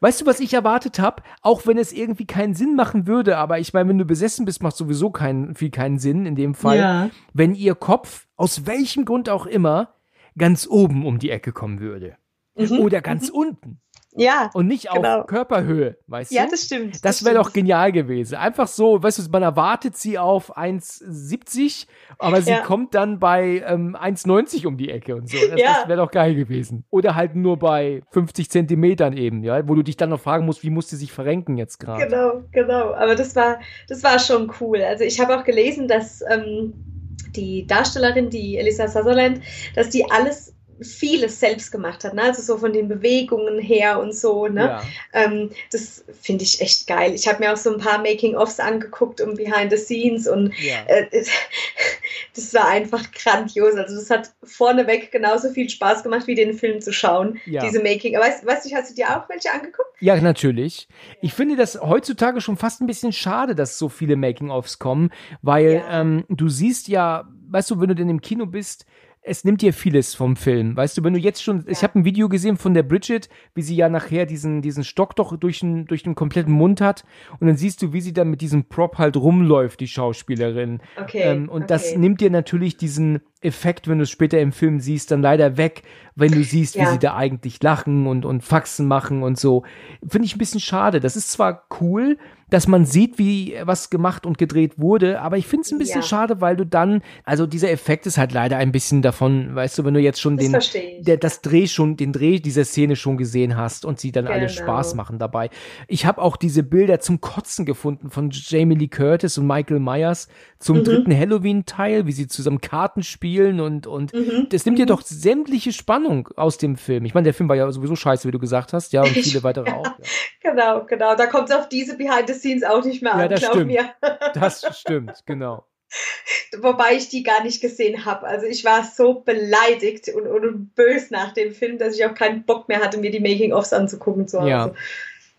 Weißt 0.00 0.20
du, 0.20 0.26
was 0.26 0.40
ich 0.40 0.52
erwartet 0.52 0.98
habe? 0.98 1.22
Auch 1.40 1.66
wenn 1.66 1.78
es 1.78 1.92
irgendwie 1.92 2.26
keinen 2.26 2.54
Sinn 2.54 2.76
machen 2.76 3.06
würde, 3.06 3.38
aber 3.38 3.58
ich 3.60 3.72
meine, 3.72 3.88
wenn 3.88 3.98
du 3.98 4.04
besessen 4.04 4.44
bist, 4.44 4.62
macht 4.62 4.76
sowieso 4.76 5.08
keinen, 5.10 5.54
viel 5.54 5.70
keinen 5.70 5.98
Sinn 5.98 6.26
in 6.26 6.34
dem 6.34 6.54
Fall. 6.54 6.78
Ja. 6.78 7.10
Wenn 7.32 7.54
ihr 7.54 7.74
Kopf, 7.74 8.26
aus 8.36 8.66
welchem 8.66 9.06
Grund 9.06 9.30
auch 9.30 9.46
immer, 9.46 9.94
ganz 10.38 10.66
oben 10.66 11.04
um 11.04 11.18
die 11.18 11.30
Ecke 11.30 11.52
kommen 11.52 11.80
würde. 11.80 12.16
Mhm. 12.56 12.80
Oder 12.80 13.00
ganz 13.00 13.30
mhm. 13.30 13.36
unten. 13.36 13.80
Ja. 14.18 14.50
Und 14.52 14.66
nicht 14.66 14.90
genau. 14.92 15.20
auf 15.20 15.26
Körperhöhe, 15.26 15.96
weißt 16.06 16.32
ja, 16.32 16.42
du? 16.42 16.46
Ja, 16.46 16.50
das 16.50 16.64
stimmt. 16.64 16.94
Das, 16.94 17.00
das 17.02 17.24
wäre 17.24 17.36
doch 17.36 17.52
genial 17.52 17.92
gewesen. 17.92 18.34
Einfach 18.34 18.66
so, 18.66 19.02
weißt 19.02 19.18
du, 19.18 19.30
man 19.30 19.42
erwartet 19.42 19.96
sie 19.96 20.18
auf 20.18 20.56
1,70, 20.56 21.86
aber 22.18 22.42
sie 22.42 22.50
ja. 22.50 22.60
kommt 22.60 22.94
dann 22.94 23.20
bei 23.20 23.62
ähm, 23.66 23.96
1,90 23.96 24.66
um 24.66 24.76
die 24.76 24.90
Ecke 24.90 25.14
und 25.14 25.28
so. 25.28 25.36
Das, 25.50 25.60
ja. 25.60 25.74
das 25.74 25.88
wäre 25.88 25.98
doch 25.98 26.10
geil 26.10 26.34
gewesen. 26.34 26.84
Oder 26.90 27.14
halt 27.14 27.36
nur 27.36 27.58
bei 27.58 28.02
50 28.10 28.50
Zentimetern 28.50 29.16
eben, 29.16 29.44
ja, 29.44 29.68
wo 29.68 29.74
du 29.74 29.82
dich 29.82 29.96
dann 29.96 30.10
noch 30.10 30.20
fragen 30.20 30.46
musst, 30.46 30.64
wie 30.64 30.70
muss 30.70 30.88
sie 30.88 30.96
sich 30.96 31.12
verrenken 31.12 31.56
jetzt 31.56 31.78
gerade. 31.78 32.06
Genau, 32.06 32.42
genau. 32.50 32.94
Aber 32.94 33.14
das 33.14 33.36
war, 33.36 33.60
das 33.88 34.02
war 34.02 34.18
schon 34.18 34.52
cool. 34.60 34.82
Also 34.82 35.04
ich 35.04 35.20
habe 35.20 35.38
auch 35.38 35.44
gelesen, 35.44 35.86
dass 35.86 36.22
ähm, 36.28 36.97
die 37.34 37.66
Darstellerin, 37.66 38.30
die 38.30 38.58
Elisa 38.58 38.88
Sutherland, 38.88 39.42
dass 39.74 39.90
die 39.90 40.10
alles 40.10 40.54
vieles 40.80 41.40
selbst 41.40 41.72
gemacht 41.72 42.04
hat, 42.04 42.14
ne? 42.14 42.22
also 42.22 42.42
so 42.42 42.58
von 42.58 42.72
den 42.72 42.88
Bewegungen 42.88 43.58
her 43.58 44.00
und 44.00 44.14
so. 44.14 44.46
Ne? 44.46 44.62
Ja. 44.64 44.82
Ähm, 45.12 45.50
das 45.72 46.04
finde 46.20 46.44
ich 46.44 46.60
echt 46.60 46.86
geil. 46.86 47.12
Ich 47.14 47.26
habe 47.26 47.40
mir 47.40 47.52
auch 47.52 47.56
so 47.56 47.72
ein 47.72 47.78
paar 47.78 47.98
Making-ofs 47.98 48.60
angeguckt 48.60 49.20
und 49.20 49.36
Behind 49.36 49.70
the 49.70 49.76
Scenes 49.76 50.28
und 50.28 50.52
ja. 50.60 50.84
äh, 50.86 51.06
das 52.34 52.54
war 52.54 52.68
einfach 52.68 53.10
grandios. 53.12 53.74
Also 53.74 53.96
das 53.96 54.10
hat 54.10 54.32
vorneweg 54.42 55.10
genauso 55.10 55.50
viel 55.50 55.68
Spaß 55.68 56.02
gemacht, 56.02 56.26
wie 56.26 56.34
den 56.34 56.54
Film 56.54 56.80
zu 56.80 56.92
schauen, 56.92 57.38
ja. 57.46 57.62
diese 57.64 57.82
Making. 57.82 58.18
Weißt, 58.18 58.46
weißt 58.46 58.70
du, 58.70 58.74
hast 58.74 58.90
du 58.90 58.94
dir 58.94 59.08
auch 59.10 59.28
welche 59.28 59.50
angeguckt? 59.52 59.88
Ja, 60.00 60.16
natürlich. 60.20 60.88
Ich 61.20 61.34
finde 61.34 61.56
das 61.56 61.80
heutzutage 61.80 62.40
schon 62.40 62.56
fast 62.56 62.80
ein 62.80 62.86
bisschen 62.86 63.12
schade, 63.12 63.54
dass 63.54 63.78
so 63.78 63.88
viele 63.88 64.16
Making-ofs 64.16 64.78
kommen, 64.78 65.10
weil 65.42 65.82
ähm, 65.90 66.24
du 66.28 66.48
siehst 66.48 66.88
ja, 66.88 67.28
weißt 67.48 67.70
du, 67.70 67.80
wenn 67.80 67.88
du 67.88 67.94
denn 67.94 68.08
im 68.08 68.20
Kino 68.20 68.46
bist, 68.46 68.86
es 69.28 69.44
nimmt 69.44 69.62
dir 69.62 69.72
vieles 69.72 70.14
vom 70.14 70.36
Film. 70.36 70.76
Weißt 70.76 70.96
du, 70.96 71.04
wenn 71.04 71.12
du 71.12 71.18
jetzt 71.18 71.42
schon, 71.42 71.58
ja. 71.58 71.64
ich 71.68 71.82
habe 71.82 71.98
ein 71.98 72.04
Video 72.04 72.28
gesehen 72.28 72.56
von 72.56 72.74
der 72.74 72.82
Bridget, 72.82 73.28
wie 73.54 73.62
sie 73.62 73.76
ja 73.76 73.88
nachher 73.88 74.26
diesen, 74.26 74.62
diesen 74.62 74.84
Stock 74.84 75.14
doch 75.16 75.36
durch 75.36 75.60
den, 75.60 75.84
durch 75.86 76.02
den 76.02 76.14
kompletten 76.14 76.52
Mund 76.52 76.80
hat 76.80 77.04
und 77.38 77.46
dann 77.46 77.56
siehst 77.56 77.82
du, 77.82 77.92
wie 77.92 78.00
sie 78.00 78.12
dann 78.12 78.30
mit 78.30 78.40
diesem 78.40 78.64
Prop 78.64 78.98
halt 78.98 79.16
rumläuft, 79.16 79.80
die 79.80 79.88
Schauspielerin. 79.88 80.80
Okay. 81.00 81.22
Ähm, 81.22 81.48
und 81.48 81.64
okay. 81.64 81.66
das 81.68 81.96
nimmt 81.96 82.20
dir 82.20 82.30
natürlich 82.30 82.76
diesen 82.76 83.20
Effekt, 83.40 83.86
wenn 83.86 83.98
du 83.98 84.04
es 84.04 84.10
später 84.10 84.40
im 84.40 84.52
Film 84.52 84.80
siehst, 84.80 85.10
dann 85.10 85.22
leider 85.22 85.56
weg, 85.56 85.82
wenn 86.16 86.32
du 86.32 86.42
siehst, 86.42 86.74
ja. 86.74 86.82
wie 86.82 86.92
sie 86.92 86.98
da 86.98 87.14
eigentlich 87.14 87.62
lachen 87.62 88.06
und, 88.06 88.24
und 88.24 88.42
Faxen 88.42 88.88
machen 88.88 89.22
und 89.22 89.38
so. 89.38 89.62
Finde 90.08 90.26
ich 90.26 90.34
ein 90.34 90.38
bisschen 90.38 90.60
schade. 90.60 90.98
Das 90.98 91.14
ist 91.14 91.30
zwar 91.30 91.66
cool, 91.80 92.18
dass 92.50 92.66
man 92.66 92.86
sieht, 92.86 93.18
wie 93.18 93.56
was 93.62 93.90
gemacht 93.90 94.26
und 94.26 94.38
gedreht 94.38 94.78
wurde. 94.78 95.20
Aber 95.20 95.36
ich 95.36 95.46
finde 95.46 95.64
es 95.64 95.72
ein 95.72 95.78
bisschen 95.78 96.00
ja. 96.00 96.06
schade, 96.06 96.40
weil 96.40 96.56
du 96.56 96.64
dann, 96.64 97.02
also 97.24 97.46
dieser 97.46 97.70
Effekt 97.70 98.06
ist 98.06 98.18
halt 98.18 98.32
leider 98.32 98.56
ein 98.56 98.72
bisschen 98.72 99.02
davon, 99.02 99.54
weißt 99.54 99.78
du, 99.78 99.84
wenn 99.84 99.94
du 99.94 100.00
jetzt 100.00 100.20
schon 100.20 100.36
das 100.36 100.72
den, 100.72 101.02
der, 101.02 101.16
das 101.16 101.42
Dreh 101.42 101.66
schon, 101.66 101.96
den 101.96 102.12
Dreh 102.12 102.38
dieser 102.38 102.64
Szene 102.64 102.96
schon 102.96 103.16
gesehen 103.16 103.56
hast 103.56 103.84
und 103.84 104.00
sie 104.00 104.12
dann 104.12 104.26
genau. 104.26 104.36
alle 104.36 104.48
Spaß 104.48 104.94
machen 104.94 105.18
dabei. 105.18 105.50
Ich 105.86 106.06
habe 106.06 106.22
auch 106.22 106.36
diese 106.36 106.62
Bilder 106.62 107.00
zum 107.00 107.20
Kotzen 107.20 107.66
gefunden 107.66 108.10
von 108.10 108.30
Jamie 108.32 108.76
Lee 108.76 108.88
Curtis 108.88 109.38
und 109.38 109.46
Michael 109.46 109.80
Myers 109.80 110.28
zum 110.58 110.78
mhm. 110.78 110.84
dritten 110.84 111.16
Halloween-Teil, 111.16 112.06
wie 112.06 112.12
sie 112.12 112.26
zusammen 112.26 112.60
Karten 112.60 113.02
spielen 113.02 113.60
und, 113.60 113.86
und 113.86 114.12
mhm. 114.12 114.48
das 114.50 114.64
nimmt 114.64 114.78
dir 114.78 114.84
mhm. 114.84 114.88
doch 114.88 115.02
sämtliche 115.02 115.72
Spannung 115.72 116.28
aus 116.36 116.58
dem 116.58 116.76
Film. 116.76 117.04
Ich 117.04 117.14
meine, 117.14 117.24
der 117.24 117.34
Film 117.34 117.48
war 117.48 117.56
ja 117.56 117.70
sowieso 117.70 117.96
scheiße, 117.96 118.26
wie 118.26 118.32
du 118.32 118.38
gesagt 118.38 118.72
hast, 118.72 118.92
ja, 118.92 119.02
und 119.02 119.10
viele 119.10 119.42
weitere 119.42 119.70
auch. 119.72 119.84
Ja. 119.84 119.94
Genau, 120.40 120.84
genau. 120.84 121.14
Da 121.14 121.26
kommt 121.26 121.50
es 121.50 121.54
auf 121.54 121.68
diese 121.68 121.96
Behind 121.96 122.26
the 122.26 122.34
Scenes 122.38 122.64
auch 122.64 122.84
nicht 122.84 123.02
mehr 123.02 123.12
ja, 123.12 123.24
an, 123.24 123.30
das 123.30 123.40
glaub 123.40 123.52
stimmt. 123.52 123.66
mir. 123.66 123.94
Das 124.34 124.78
stimmt, 124.78 125.22
genau. 125.26 125.64
Wobei 126.60 126.94
ich 126.94 127.08
die 127.08 127.22
gar 127.22 127.42
nicht 127.42 127.60
gesehen 127.60 128.04
habe. 128.04 128.26
Also 128.26 128.46
ich 128.46 128.64
war 128.64 128.84
so 128.84 129.20
beleidigt 129.20 130.08
und, 130.08 130.26
und 130.26 130.74
bös 130.74 131.10
nach 131.10 131.32
dem 131.32 131.52
Film, 131.52 131.78
dass 131.78 131.94
ich 131.94 132.04
auch 132.04 132.14
keinen 132.14 132.44
Bock 132.44 132.68
mehr 132.68 132.80
hatte, 132.80 132.98
mir 132.98 133.10
die 133.10 133.20
Making-ofs 133.20 133.72
anzugucken 133.72 134.28
zu 134.28 134.40
Hause. 134.40 134.50
Ja. 134.50 134.74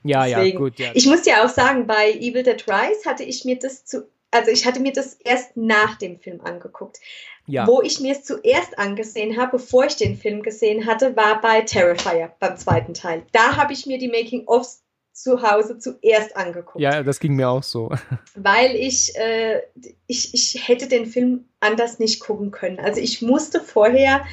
Ja, 0.04 0.26
Deswegen. 0.26 0.58
ja, 0.58 0.58
gut. 0.58 0.80
Ja. 0.80 0.92
Ich 0.94 1.08
muss 1.08 1.26
ja 1.26 1.44
auch 1.44 1.50
sagen, 1.50 1.86
bei 1.86 2.12
Evil 2.14 2.44
Dead 2.44 2.64
Rise 2.68 3.10
hatte 3.10 3.24
ich 3.24 3.44
mir 3.44 3.60
das 3.60 3.86
zu, 3.86 4.08
also 4.32 4.50
ich 4.50 4.66
hatte 4.66 4.80
mir 4.80 4.94
das 4.94 5.16
erst 5.16 5.58
nach 5.58 5.96
dem 5.96 6.20
Film 6.20 6.42
angeguckt. 6.42 7.00
Ja. 7.48 7.66
Wo 7.66 7.82
ich 7.82 8.00
mir 8.00 8.14
es 8.14 8.24
zuerst 8.24 8.78
angesehen 8.78 9.38
habe, 9.38 9.54
bevor 9.54 9.86
ich 9.86 9.96
den 9.96 10.16
Film 10.16 10.44
gesehen 10.44 10.86
hatte, 10.86 11.16
war 11.16 11.42
bei 11.42 11.62
Terrifier 11.62 12.32
beim 12.40 12.56
zweiten 12.58 12.94
Teil. 12.94 13.24
Da 13.32 13.58
habe 13.58 13.74
ich 13.74 13.88
mir 13.88 13.98
die 13.98 14.08
Making-ofs 14.08 14.84
zu 15.22 15.42
Hause 15.42 15.78
zuerst 15.78 16.38
angeguckt. 16.38 16.80
Ja, 16.80 17.04
das 17.04 17.20
ging 17.20 17.36
mir 17.36 17.50
auch 17.50 17.64
so. 17.64 17.92
Weil 18.36 18.76
ich, 18.76 19.14
äh, 19.18 19.62
ich, 20.08 20.34
ich 20.34 20.68
hätte 20.68 20.88
den 20.88 21.06
Film 21.06 21.46
anders 21.60 22.00
nicht 22.00 22.22
gucken 22.22 22.52
können. 22.52 22.80
Also 22.80 23.02
ich 23.02 23.22
musste 23.22 23.60
vorher 23.60 24.26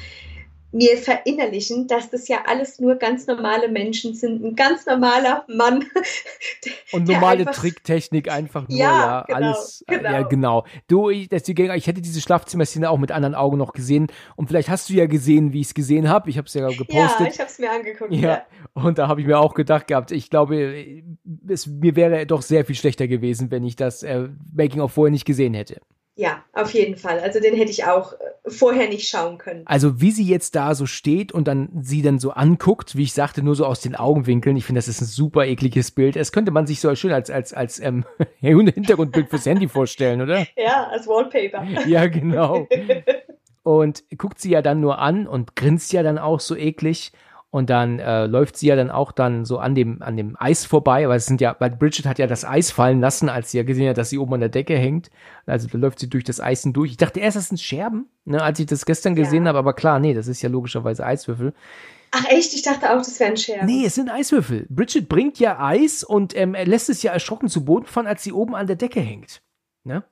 mir 0.71 0.97
verinnerlichen, 0.97 1.87
dass 1.87 2.09
das 2.09 2.27
ja 2.27 2.39
alles 2.45 2.79
nur 2.79 2.95
ganz 2.95 3.25
normale 3.25 3.69
Menschen 3.69 4.13
sind. 4.13 4.43
Ein 4.43 4.55
ganz 4.55 4.85
normaler 4.85 5.45
Mann. 5.47 5.85
Und 6.91 7.07
normale 7.07 7.45
Tricktechnik 7.45 8.29
einfach 8.29 8.67
nur, 8.67 8.77
ja, 8.77 8.85
ja 8.85 9.23
genau, 9.25 9.37
alles. 9.37 9.83
Äh, 9.87 9.97
genau. 9.97 10.11
Ja, 10.11 10.21
genau. 10.23 10.65
Du, 10.87 11.09
ich, 11.09 11.31
ich 11.31 11.87
hätte 11.87 12.01
diese 12.01 12.21
Schlafzimmerszene 12.21 12.89
auch 12.89 12.97
mit 12.97 13.11
anderen 13.11 13.35
Augen 13.35 13.57
noch 13.57 13.73
gesehen. 13.73 14.07
Und 14.35 14.47
vielleicht 14.47 14.69
hast 14.69 14.89
du 14.89 14.93
ja 14.93 15.05
gesehen, 15.05 15.53
wie 15.53 15.61
ich 15.61 15.67
es 15.67 15.73
gesehen 15.73 16.09
habe. 16.09 16.29
Ich 16.29 16.37
habe 16.37 16.47
es 16.47 16.53
ja 16.53 16.67
gepostet. 16.67 16.91
Ja, 16.91 17.27
ich 17.27 17.39
habe 17.39 17.49
es 17.49 17.59
mir 17.59 17.71
angeguckt. 17.71 18.11
Ja. 18.13 18.29
ja. 18.29 18.45
Und 18.73 18.97
da 18.97 19.07
habe 19.07 19.21
ich 19.21 19.27
mir 19.27 19.39
auch 19.39 19.53
gedacht 19.53 19.87
gehabt, 19.87 20.11
ich 20.11 20.29
glaube, 20.29 21.01
es, 21.47 21.67
mir 21.67 21.95
wäre 21.95 22.25
doch 22.25 22.41
sehr 22.41 22.65
viel 22.65 22.75
schlechter 22.75 23.07
gewesen, 23.07 23.51
wenn 23.51 23.63
ich 23.63 23.75
das 23.75 24.03
äh, 24.03 24.29
Making 24.53 24.81
of 24.81 24.91
vorher 24.91 25.11
nicht 25.11 25.25
gesehen 25.25 25.53
hätte. 25.53 25.81
Ja, 26.19 26.43
auf 26.51 26.73
jeden 26.73 26.95
Fall. 26.95 27.19
Also 27.19 27.39
den 27.39 27.55
hätte 27.55 27.69
ich 27.69 27.85
auch 27.85 28.13
äh, 28.13 28.15
vorher 28.47 28.89
nicht 28.89 29.07
schauen 29.07 29.37
können. 29.37 29.61
Also 29.65 30.01
wie 30.01 30.09
sie 30.09 30.25
jetzt 30.25 30.55
da 30.55 30.73
so 30.73 30.87
steht 30.87 31.31
und 31.31 31.47
dann 31.47 31.69
sie 31.79 32.01
dann 32.01 32.17
so 32.17 32.31
anguckt, 32.31 32.95
wie 32.95 33.03
ich 33.03 33.13
sagte, 33.13 33.43
nur 33.43 33.55
so 33.55 33.67
aus 33.67 33.81
den 33.81 33.95
Augenwinkeln. 33.95 34.57
Ich 34.57 34.65
finde, 34.65 34.79
das 34.79 34.87
ist 34.87 34.99
ein 34.99 35.05
super 35.05 35.45
ekliges 35.45 35.91
Bild. 35.91 36.15
Es 36.15 36.31
könnte 36.31 36.49
man 36.49 36.65
sich 36.65 36.79
so 36.79 36.93
schön 36.95 37.11
als 37.11 37.29
als 37.29 37.53
als 37.53 37.79
ähm, 37.79 38.03
Hintergrundbild 38.39 39.29
fürs 39.29 39.45
Handy 39.45 39.67
vorstellen, 39.67 40.21
oder? 40.21 40.45
Ja, 40.57 40.87
als 40.87 41.07
Wallpaper. 41.07 41.63
Ja, 41.87 42.07
genau. 42.07 42.67
Und 43.61 44.03
guckt 44.17 44.39
sie 44.39 44.49
ja 44.49 44.63
dann 44.63 44.79
nur 44.79 44.97
an 44.97 45.27
und 45.27 45.55
grinst 45.55 45.93
ja 45.93 46.01
dann 46.01 46.17
auch 46.17 46.39
so 46.39 46.55
eklig. 46.55 47.11
Und 47.57 47.71
dann 47.71 47.97
äh, 47.97 48.27
läuft 48.27 48.55
sie 48.55 48.67
ja 48.67 48.75
dann 48.75 48.91
auch 48.91 49.11
dann 49.11 49.43
so 49.43 49.57
an 49.57 49.73
dem, 49.73 50.03
an 50.03 50.15
dem 50.15 50.35
Eis 50.39 50.63
vorbei, 50.63 51.09
weil 51.09 51.17
es 51.17 51.25
sind 51.25 51.41
ja, 51.41 51.55
weil 51.57 51.71
Bridget 51.71 52.05
hat 52.05 52.19
ja 52.19 52.27
das 52.27 52.45
Eis 52.45 52.69
fallen 52.69 53.01
lassen, 53.01 53.29
als 53.29 53.49
sie 53.49 53.57
ja 53.57 53.63
gesehen 53.63 53.89
hat, 53.89 53.97
dass 53.97 54.11
sie 54.11 54.19
oben 54.19 54.35
an 54.35 54.41
der 54.41 54.49
Decke 54.49 54.77
hängt. 54.77 55.09
Also 55.47 55.67
da 55.67 55.79
läuft 55.79 55.97
sie 55.97 56.07
durch 56.07 56.23
das 56.23 56.39
Eis 56.39 56.61
durch. 56.61 56.91
Ich 56.91 56.97
dachte 56.97 57.19
erst, 57.19 57.35
das 57.35 57.47
sind 57.47 57.59
Scherben, 57.59 58.09
ne, 58.25 58.43
als 58.43 58.59
ich 58.59 58.67
das 58.67 58.85
gestern 58.85 59.15
gesehen 59.15 59.45
ja. 59.45 59.49
habe, 59.49 59.57
aber 59.57 59.73
klar, 59.73 59.97
nee, 59.97 60.13
das 60.13 60.27
ist 60.27 60.43
ja 60.43 60.49
logischerweise 60.49 61.03
Eiswürfel. 61.03 61.55
Ach 62.11 62.25
echt? 62.29 62.53
Ich 62.53 62.61
dachte 62.61 62.91
auch, 62.91 62.99
das 62.99 63.19
wären 63.19 63.37
Scherben. 63.37 63.65
Nee, 63.65 63.85
es 63.87 63.95
sind 63.95 64.11
Eiswürfel. 64.11 64.67
Bridget 64.69 65.09
bringt 65.09 65.39
ja 65.39 65.59
Eis 65.59 66.03
und 66.03 66.37
ähm, 66.37 66.53
er 66.53 66.67
lässt 66.67 66.91
es 66.91 67.01
ja 67.01 67.11
erschrocken 67.11 67.49
zu 67.49 67.65
Boden 67.65 67.87
fallen, 67.87 68.05
als 68.05 68.23
sie 68.23 68.33
oben 68.33 68.53
an 68.53 68.67
der 68.67 68.75
Decke 68.75 68.99
hängt. 68.99 69.41
Ne? 69.83 70.03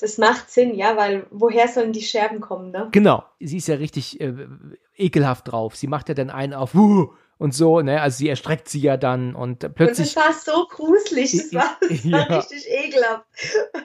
Das 0.00 0.18
macht 0.18 0.50
Sinn, 0.50 0.74
ja, 0.74 0.96
weil 0.96 1.26
woher 1.30 1.68
sollen 1.68 1.92
die 1.92 2.02
Scherben 2.02 2.40
kommen, 2.40 2.70
ne? 2.70 2.88
Genau, 2.92 3.24
sie 3.38 3.58
ist 3.58 3.68
ja 3.68 3.76
richtig 3.76 4.20
äh, 4.20 4.32
ekelhaft 4.96 5.52
drauf. 5.52 5.76
Sie 5.76 5.86
macht 5.86 6.08
ja 6.08 6.14
dann 6.14 6.30
einen 6.30 6.54
auf 6.54 6.74
Wuh! 6.74 7.10
und 7.40 7.54
so, 7.54 7.80
ne? 7.80 8.02
Also 8.02 8.18
sie 8.18 8.28
erstreckt 8.28 8.68
sie 8.68 8.80
ja 8.80 8.98
dann 8.98 9.34
und 9.34 9.60
plötzlich. 9.74 10.14
Und 10.14 10.16
das 10.16 10.16
war 10.16 10.32
so 10.54 10.66
gruselig, 10.68 11.32
das 11.32 11.54
war, 11.54 11.76
das 11.88 12.04
ja. 12.04 12.18
war 12.18 12.38
richtig 12.38 12.66
ekelhaft. 12.68 13.24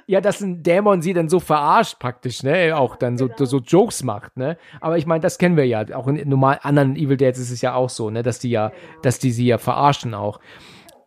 Ja, 0.07 0.19
dass 0.19 0.41
ein 0.41 0.61
Dämon 0.61 1.01
sie 1.01 1.13
dann 1.13 1.29
so 1.29 1.39
verarscht 1.39 1.97
praktisch, 1.97 2.43
ne? 2.43 2.77
Auch 2.77 2.97
dann 2.97 3.17
so, 3.17 3.29
genau. 3.29 3.45
so 3.45 3.59
Jokes 3.59 4.03
macht, 4.03 4.35
ne? 4.35 4.57
Aber 4.81 4.97
ich 4.97 5.05
meine, 5.05 5.21
das 5.21 5.37
kennen 5.37 5.55
wir 5.55 5.65
ja. 5.65 5.85
Auch 5.95 6.07
in 6.07 6.27
normal 6.27 6.59
anderen 6.63 6.97
Evil 6.97 7.15
Deads 7.15 7.39
ist 7.39 7.49
es 7.49 7.61
ja 7.61 7.75
auch 7.75 7.89
so, 7.89 8.09
ne? 8.09 8.23
Dass 8.23 8.39
die 8.39 8.49
ja, 8.49 8.69
genau. 8.69 9.01
dass 9.03 9.19
die 9.19 9.31
sie 9.31 9.45
ja 9.45 9.57
verarschen 9.57 10.13
auch. 10.13 10.41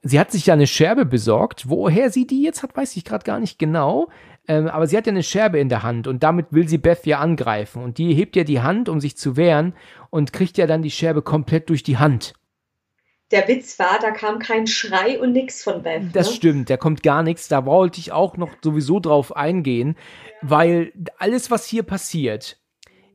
Sie 0.02 0.18
hat 0.18 0.32
sich 0.32 0.46
ja 0.46 0.54
eine 0.54 0.66
Scherbe 0.66 1.04
besorgt. 1.04 1.68
Woher 1.68 2.10
sie 2.10 2.26
die 2.26 2.42
jetzt 2.42 2.62
hat, 2.62 2.74
weiß 2.74 2.96
ich 2.96 3.04
gerade 3.04 3.24
gar 3.24 3.40
nicht 3.40 3.58
genau. 3.58 4.08
Ähm, 4.48 4.66
aber 4.66 4.86
sie 4.86 4.96
hat 4.96 5.06
ja 5.06 5.12
eine 5.12 5.22
Scherbe 5.22 5.58
in 5.58 5.68
der 5.68 5.82
Hand 5.82 6.06
und 6.06 6.22
damit 6.22 6.46
will 6.50 6.66
sie 6.66 6.78
Beth 6.78 7.06
ja 7.06 7.18
angreifen. 7.18 7.82
Und 7.82 7.98
die 7.98 8.14
hebt 8.14 8.34
ja 8.34 8.44
die 8.44 8.60
Hand, 8.60 8.88
um 8.88 9.00
sich 9.00 9.16
zu 9.16 9.36
wehren 9.36 9.74
und 10.10 10.32
kriegt 10.32 10.56
ja 10.56 10.66
dann 10.66 10.82
die 10.82 10.90
Scherbe 10.90 11.20
komplett 11.20 11.68
durch 11.68 11.82
die 11.82 11.98
Hand. 11.98 12.32
Der 13.30 13.46
Witz 13.46 13.78
war, 13.78 13.98
da 14.00 14.10
kam 14.10 14.38
kein 14.38 14.66
Schrei 14.66 15.20
und 15.20 15.32
nichts 15.32 15.62
von 15.62 15.82
Beth. 15.82 16.02
Ne? 16.02 16.10
Das 16.14 16.34
stimmt, 16.34 16.70
da 16.70 16.78
kommt 16.78 17.02
gar 17.02 17.22
nichts. 17.22 17.48
Da 17.48 17.66
wollte 17.66 18.00
ich 18.00 18.10
auch 18.10 18.38
noch 18.38 18.50
sowieso 18.62 19.00
drauf 19.00 19.36
eingehen, 19.36 19.96
weil 20.40 20.94
alles, 21.18 21.50
was 21.50 21.66
hier 21.66 21.82
passiert, 21.82 22.58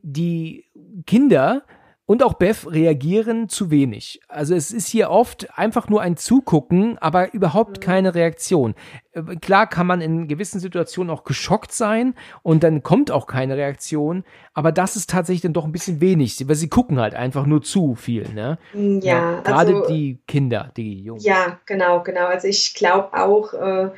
die 0.02 0.66
Kinder 1.04 1.64
und 2.06 2.22
auch 2.22 2.34
Beth 2.34 2.70
reagieren 2.70 3.48
zu 3.48 3.70
wenig. 3.70 4.20
Also 4.28 4.54
es 4.54 4.72
ist 4.72 4.88
hier 4.88 5.10
oft 5.10 5.58
einfach 5.58 5.88
nur 5.88 6.02
ein 6.02 6.16
Zugucken, 6.16 6.98
aber 6.98 7.32
überhaupt 7.32 7.78
mhm. 7.78 7.80
keine 7.80 8.14
Reaktion. 8.14 8.74
Äh, 9.12 9.36
klar 9.36 9.66
kann 9.66 9.86
man 9.86 10.00
in 10.00 10.28
gewissen 10.28 10.60
Situationen 10.60 11.10
auch 11.10 11.24
geschockt 11.24 11.72
sein 11.72 12.14
und 12.42 12.62
dann 12.62 12.82
kommt 12.82 13.10
auch 13.10 13.26
keine 13.26 13.56
Reaktion, 13.56 14.24
aber 14.52 14.70
das 14.70 14.96
ist 14.96 15.08
tatsächlich 15.08 15.42
dann 15.42 15.54
doch 15.54 15.64
ein 15.64 15.72
bisschen 15.72 16.00
wenig, 16.00 16.46
weil 16.46 16.56
sie 16.56 16.68
gucken 16.68 17.00
halt 17.00 17.14
einfach 17.14 17.46
nur 17.46 17.62
zu 17.62 17.94
viel, 17.94 18.28
ne? 18.34 18.58
Mm, 18.74 18.98
ja, 18.98 19.36
ja 19.36 19.40
gerade 19.40 19.76
also, 19.76 19.88
die 19.88 20.18
Kinder, 20.26 20.70
die 20.76 21.02
Jungen. 21.02 21.22
Ja, 21.22 21.58
genau, 21.64 22.02
genau. 22.02 22.26
Also 22.26 22.48
ich 22.48 22.74
glaube 22.74 23.14
auch, 23.14 23.54
äh, 23.54 23.90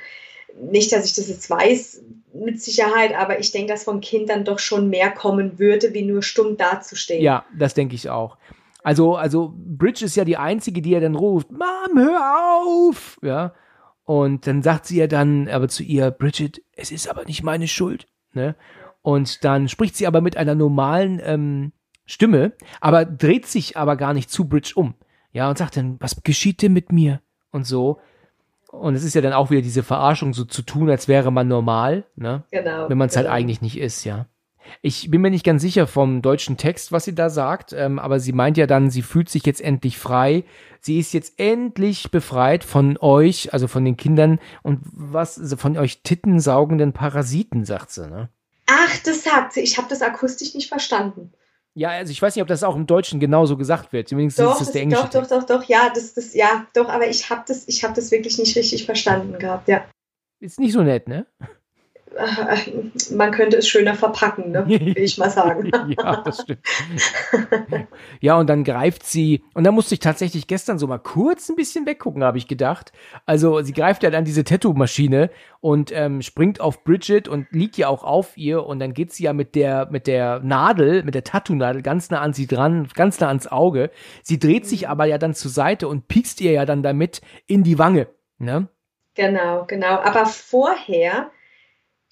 nicht, 0.60 0.92
dass 0.92 1.04
ich 1.04 1.14
das 1.14 1.28
jetzt 1.28 1.48
weiß, 1.50 2.02
mit 2.34 2.60
Sicherheit, 2.60 3.14
aber 3.14 3.38
ich 3.38 3.50
denke, 3.52 3.72
dass 3.72 3.84
von 3.84 4.00
Kindern 4.00 4.44
doch 4.44 4.58
schon 4.58 4.90
mehr 4.90 5.10
kommen 5.10 5.58
würde, 5.58 5.94
wie 5.94 6.02
nur 6.02 6.22
stumm 6.22 6.56
dazustehen. 6.56 7.22
Ja, 7.22 7.44
das 7.56 7.74
denke 7.74 7.94
ich 7.94 8.10
auch. 8.10 8.36
Also, 8.82 9.16
also 9.16 9.52
Bridge 9.56 10.04
ist 10.04 10.16
ja 10.16 10.24
die 10.24 10.36
einzige, 10.36 10.80
die 10.82 10.90
ja 10.90 11.00
dann 11.00 11.16
ruft, 11.16 11.50
Mom, 11.50 11.98
hör 11.98 12.62
auf! 12.62 13.18
Ja. 13.22 13.54
Und 14.04 14.46
dann 14.46 14.62
sagt 14.62 14.86
sie 14.86 14.98
ja 14.98 15.08
dann 15.08 15.48
aber 15.48 15.68
zu 15.68 15.82
ihr, 15.82 16.12
Bridget, 16.12 16.62
es 16.72 16.92
ist 16.92 17.08
aber 17.08 17.24
nicht 17.24 17.42
meine 17.42 17.66
Schuld. 17.66 18.06
Ne? 18.32 18.54
Und 19.02 19.44
dann 19.44 19.68
spricht 19.68 19.96
sie 19.96 20.06
aber 20.06 20.20
mit 20.20 20.36
einer 20.36 20.54
normalen 20.54 21.20
ähm, 21.24 21.72
Stimme, 22.04 22.52
aber 22.80 23.04
dreht 23.04 23.46
sich 23.46 23.76
aber 23.76 23.96
gar 23.96 24.14
nicht 24.14 24.30
zu 24.30 24.48
Bridge 24.48 24.72
um. 24.76 24.94
Ja, 25.32 25.50
und 25.50 25.58
sagt 25.58 25.76
dann, 25.76 25.96
was 25.98 26.22
geschieht 26.22 26.62
denn 26.62 26.72
mit 26.72 26.92
mir? 26.92 27.20
Und 27.50 27.66
so. 27.66 27.98
Und 28.78 28.94
es 28.94 29.04
ist 29.04 29.14
ja 29.14 29.20
dann 29.20 29.32
auch 29.32 29.50
wieder 29.50 29.62
diese 29.62 29.82
Verarschung, 29.82 30.34
so 30.34 30.44
zu 30.44 30.62
tun, 30.62 30.90
als 30.90 31.08
wäre 31.08 31.32
man 31.32 31.48
normal, 31.48 32.04
ne? 32.16 32.44
Genau. 32.50 32.88
Wenn 32.88 32.98
man 32.98 33.08
es 33.08 33.16
halt 33.16 33.24
genau. 33.24 33.34
halt 33.34 33.42
eigentlich 33.42 33.62
nicht 33.62 33.78
ist, 33.78 34.04
ja. 34.04 34.26
Ich 34.82 35.10
bin 35.10 35.20
mir 35.20 35.30
nicht 35.30 35.44
ganz 35.44 35.62
sicher 35.62 35.86
vom 35.86 36.22
deutschen 36.22 36.56
Text, 36.56 36.92
was 36.92 37.04
sie 37.04 37.14
da 37.14 37.30
sagt, 37.30 37.72
ähm, 37.72 37.98
aber 37.98 38.20
sie 38.20 38.32
meint 38.32 38.56
ja 38.56 38.66
dann, 38.66 38.90
sie 38.90 39.02
fühlt 39.02 39.28
sich 39.28 39.46
jetzt 39.46 39.60
endlich 39.60 39.98
frei. 39.98 40.44
Sie 40.80 40.98
ist 40.98 41.12
jetzt 41.14 41.38
endlich 41.38 42.10
befreit 42.10 42.64
von 42.64 42.98
euch, 43.00 43.52
also 43.52 43.68
von 43.68 43.84
den 43.84 43.96
Kindern 43.96 44.38
und 44.62 44.80
was 44.92 45.38
also 45.38 45.56
von 45.56 45.76
euch 45.76 46.02
tittensaugenden 46.02 46.92
Parasiten, 46.92 47.64
sagt 47.64 47.90
sie, 47.90 48.08
ne? 48.08 48.28
Ach, 48.66 48.98
das 49.04 49.22
sagt 49.22 49.52
sie. 49.52 49.60
Ich 49.60 49.78
habe 49.78 49.88
das 49.88 50.02
akustisch 50.02 50.54
nicht 50.54 50.68
verstanden. 50.68 51.32
Ja, 51.76 51.90
also 51.90 52.10
ich 52.10 52.22
weiß 52.22 52.34
nicht, 52.34 52.42
ob 52.42 52.48
das 52.48 52.64
auch 52.64 52.74
im 52.74 52.86
Deutschen 52.86 53.20
genauso 53.20 53.58
gesagt 53.58 53.92
wird. 53.92 54.08
Zumindest 54.08 54.38
doch, 54.38 54.52
ist 54.52 54.62
das 54.62 54.72
der 54.72 54.80
englische. 54.80 55.02
Doch, 55.12 55.26
doch, 55.26 55.28
doch, 55.28 55.44
doch, 55.44 55.64
ja, 55.64 55.90
das, 55.94 56.14
das, 56.14 56.32
ja, 56.32 56.66
doch, 56.72 56.88
aber 56.88 57.06
ich 57.06 57.28
habe 57.28 57.42
das, 57.46 57.68
ich 57.68 57.82
das 57.82 58.10
wirklich 58.10 58.38
nicht 58.38 58.56
richtig 58.56 58.86
verstanden 58.86 59.38
gehabt, 59.38 59.68
ja. 59.68 59.84
Ist 60.40 60.58
nicht 60.58 60.72
so 60.72 60.82
nett, 60.82 61.06
ne? 61.06 61.26
Man 63.10 63.30
könnte 63.30 63.56
es 63.58 63.68
schöner 63.68 63.94
verpacken, 63.94 64.50
ne? 64.52 64.66
will 64.66 64.98
ich 64.98 65.18
mal 65.18 65.30
sagen. 65.30 65.70
ja, 65.98 66.22
das 66.22 66.42
stimmt. 66.42 66.60
ja, 68.20 68.36
und 68.36 68.48
dann 68.48 68.64
greift 68.64 69.04
sie, 69.04 69.44
und 69.54 69.64
da 69.64 69.72
musste 69.72 69.94
ich 69.94 70.00
tatsächlich 70.00 70.46
gestern 70.46 70.78
so 70.78 70.86
mal 70.86 70.98
kurz 70.98 71.48
ein 71.48 71.56
bisschen 71.56 71.86
weggucken, 71.86 72.24
habe 72.24 72.38
ich 72.38 72.48
gedacht. 72.48 72.92
Also 73.26 73.62
sie 73.62 73.72
greift 73.72 74.02
ja 74.02 74.10
dann 74.10 74.24
diese 74.24 74.44
Tattoo-Maschine 74.44 75.30
und 75.60 75.92
ähm, 75.92 76.22
springt 76.22 76.60
auf 76.60 76.84
Bridget 76.84 77.28
und 77.28 77.50
liegt 77.50 77.76
ja 77.76 77.88
auch 77.88 78.04
auf 78.04 78.36
ihr 78.36 78.64
und 78.64 78.78
dann 78.78 78.94
geht 78.94 79.12
sie 79.12 79.24
ja 79.24 79.32
mit 79.32 79.54
der, 79.54 79.88
mit 79.90 80.06
der 80.06 80.40
Nadel, 80.40 81.02
mit 81.02 81.14
der 81.14 81.24
Tattoo-Nadel 81.24 81.82
ganz 81.82 82.10
nah 82.10 82.20
an 82.20 82.32
sie 82.32 82.46
dran, 82.46 82.88
ganz 82.94 83.20
nah 83.20 83.28
ans 83.28 83.46
Auge. 83.46 83.90
Sie 84.22 84.38
dreht 84.38 84.66
sich 84.66 84.82
mhm. 84.82 84.88
aber 84.88 85.04
ja 85.06 85.18
dann 85.18 85.34
zur 85.34 85.50
Seite 85.50 85.88
und 85.88 86.08
piekst 86.08 86.40
ihr 86.40 86.52
ja 86.52 86.64
dann 86.64 86.82
damit 86.82 87.20
in 87.46 87.62
die 87.62 87.78
Wange, 87.78 88.08
ne? 88.38 88.68
Genau, 89.16 89.64
genau. 89.66 89.98
Aber 90.00 90.26
vorher 90.26 91.30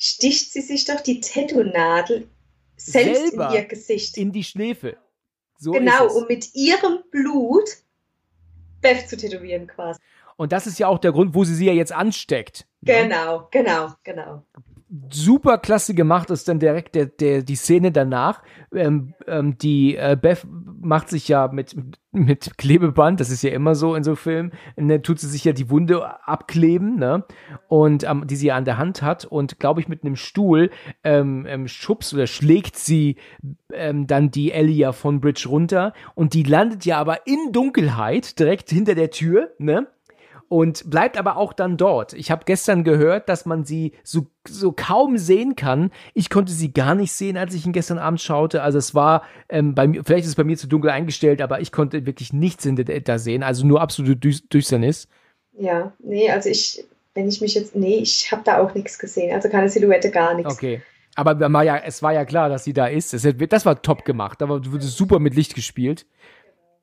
sticht 0.04 0.52
sie 0.52 0.60
sich 0.60 0.84
doch 0.84 1.00
die 1.00 1.20
Tattoo-Nadel 1.20 2.28
selbst 2.76 3.30
Selber 3.30 3.48
in 3.48 3.54
ihr 3.54 3.64
Gesicht. 3.64 4.18
In 4.18 4.32
die 4.32 4.44
Schläfe. 4.44 4.96
So 5.58 5.72
genau, 5.72 6.08
um 6.14 6.26
mit 6.28 6.54
ihrem 6.54 6.98
Blut 7.10 7.68
Beth 8.82 9.08
zu 9.08 9.16
tätowieren 9.16 9.66
quasi. 9.66 9.98
Und 10.36 10.52
das 10.52 10.66
ist 10.66 10.78
ja 10.78 10.88
auch 10.88 10.98
der 10.98 11.12
Grund, 11.12 11.34
wo 11.34 11.44
sie 11.44 11.54
sie 11.54 11.66
ja 11.66 11.72
jetzt 11.72 11.92
ansteckt. 11.92 12.66
Ne? 12.82 12.92
Genau, 12.92 13.48
genau, 13.50 13.94
genau 14.02 14.44
super 15.10 15.58
klasse 15.58 15.94
gemacht 15.94 16.30
ist 16.30 16.48
dann 16.48 16.58
direkt 16.58 16.94
der, 16.94 17.06
der, 17.06 17.42
die 17.42 17.56
Szene 17.56 17.92
danach. 17.92 18.42
Ähm, 18.72 19.14
ähm, 19.26 19.58
die 19.58 19.96
äh, 19.96 20.16
Beth 20.20 20.46
macht 20.84 21.08
sich 21.08 21.28
ja 21.28 21.48
mit, 21.48 21.76
mit 22.12 22.58
Klebeband, 22.58 23.20
das 23.20 23.30
ist 23.30 23.42
ja 23.42 23.50
immer 23.50 23.74
so 23.74 23.94
in 23.94 24.04
so 24.04 24.14
Filmen, 24.14 24.52
ne, 24.76 25.02
tut 25.02 25.18
sie 25.18 25.28
sich 25.28 25.44
ja 25.44 25.52
die 25.52 25.70
Wunde 25.70 26.04
abkleben, 26.26 26.96
ne? 26.96 27.24
Und 27.68 28.04
ähm, 28.04 28.26
die 28.26 28.36
sie 28.36 28.48
ja 28.48 28.56
an 28.56 28.64
der 28.64 28.78
Hand 28.78 29.02
hat 29.02 29.24
und 29.24 29.58
glaube 29.58 29.80
ich 29.80 29.88
mit 29.88 30.04
einem 30.04 30.16
Stuhl 30.16 30.70
ähm, 31.02 31.46
ähm, 31.48 31.68
schubst 31.68 32.14
oder 32.14 32.26
schlägt 32.26 32.76
sie 32.76 33.16
ähm, 33.72 34.06
dann 34.06 34.30
die 34.30 34.52
Ellie 34.52 34.76
ja 34.76 34.92
von 34.92 35.20
Bridge 35.20 35.48
runter 35.48 35.92
und 36.14 36.34
die 36.34 36.42
landet 36.42 36.84
ja 36.84 36.98
aber 36.98 37.26
in 37.26 37.52
Dunkelheit 37.52 38.38
direkt 38.38 38.70
hinter 38.70 38.94
der 38.94 39.10
Tür, 39.10 39.52
ne? 39.58 39.88
Und 40.48 40.88
bleibt 40.90 41.18
aber 41.18 41.36
auch 41.36 41.52
dann 41.52 41.76
dort. 41.76 42.12
Ich 42.12 42.30
habe 42.30 42.44
gestern 42.44 42.84
gehört, 42.84 43.28
dass 43.28 43.46
man 43.46 43.64
sie 43.64 43.92
so, 44.02 44.26
so 44.46 44.72
kaum 44.72 45.18
sehen 45.18 45.56
kann. 45.56 45.90
Ich 46.14 46.30
konnte 46.30 46.52
sie 46.52 46.72
gar 46.72 46.94
nicht 46.94 47.12
sehen, 47.12 47.36
als 47.36 47.54
ich 47.54 47.66
ihn 47.66 47.72
gestern 47.72 47.98
Abend 47.98 48.20
schaute. 48.20 48.62
Also 48.62 48.78
es 48.78 48.94
war 48.94 49.22
ähm, 49.48 49.74
bei 49.74 49.86
mir, 49.86 50.04
vielleicht 50.04 50.24
ist 50.24 50.30
es 50.30 50.36
bei 50.36 50.44
mir 50.44 50.56
zu 50.56 50.66
dunkel 50.66 50.90
eingestellt, 50.90 51.42
aber 51.42 51.60
ich 51.60 51.72
konnte 51.72 52.06
wirklich 52.06 52.32
nichts 52.32 52.64
in 52.66 52.76
da 52.76 53.18
sehen. 53.18 53.42
Also 53.42 53.66
nur 53.66 53.80
absolute 53.80 54.16
Düsternis. 54.16 55.08
Ja, 55.56 55.92
nee, 55.98 56.30
also 56.30 56.48
ich, 56.48 56.84
wenn 57.14 57.28
ich 57.28 57.40
mich 57.40 57.54
jetzt, 57.54 57.76
nee, 57.76 57.96
ich 57.98 58.30
habe 58.32 58.42
da 58.44 58.58
auch 58.58 58.74
nichts 58.74 58.98
gesehen. 58.98 59.34
Also 59.34 59.48
keine 59.48 59.68
Silhouette, 59.68 60.10
gar 60.10 60.34
nichts. 60.34 60.52
Okay. 60.52 60.82
Aber 61.16 61.62
ja, 61.62 61.76
es 61.76 62.02
war 62.02 62.12
ja 62.12 62.24
klar, 62.24 62.48
dass 62.48 62.64
sie 62.64 62.72
da 62.72 62.86
ist. 62.86 63.12
Das, 63.12 63.24
das 63.48 63.66
war 63.66 63.80
top 63.80 64.04
gemacht. 64.04 64.40
Da 64.40 64.48
wurde 64.48 64.80
super 64.80 65.20
mit 65.20 65.34
Licht 65.34 65.54
gespielt. 65.54 66.06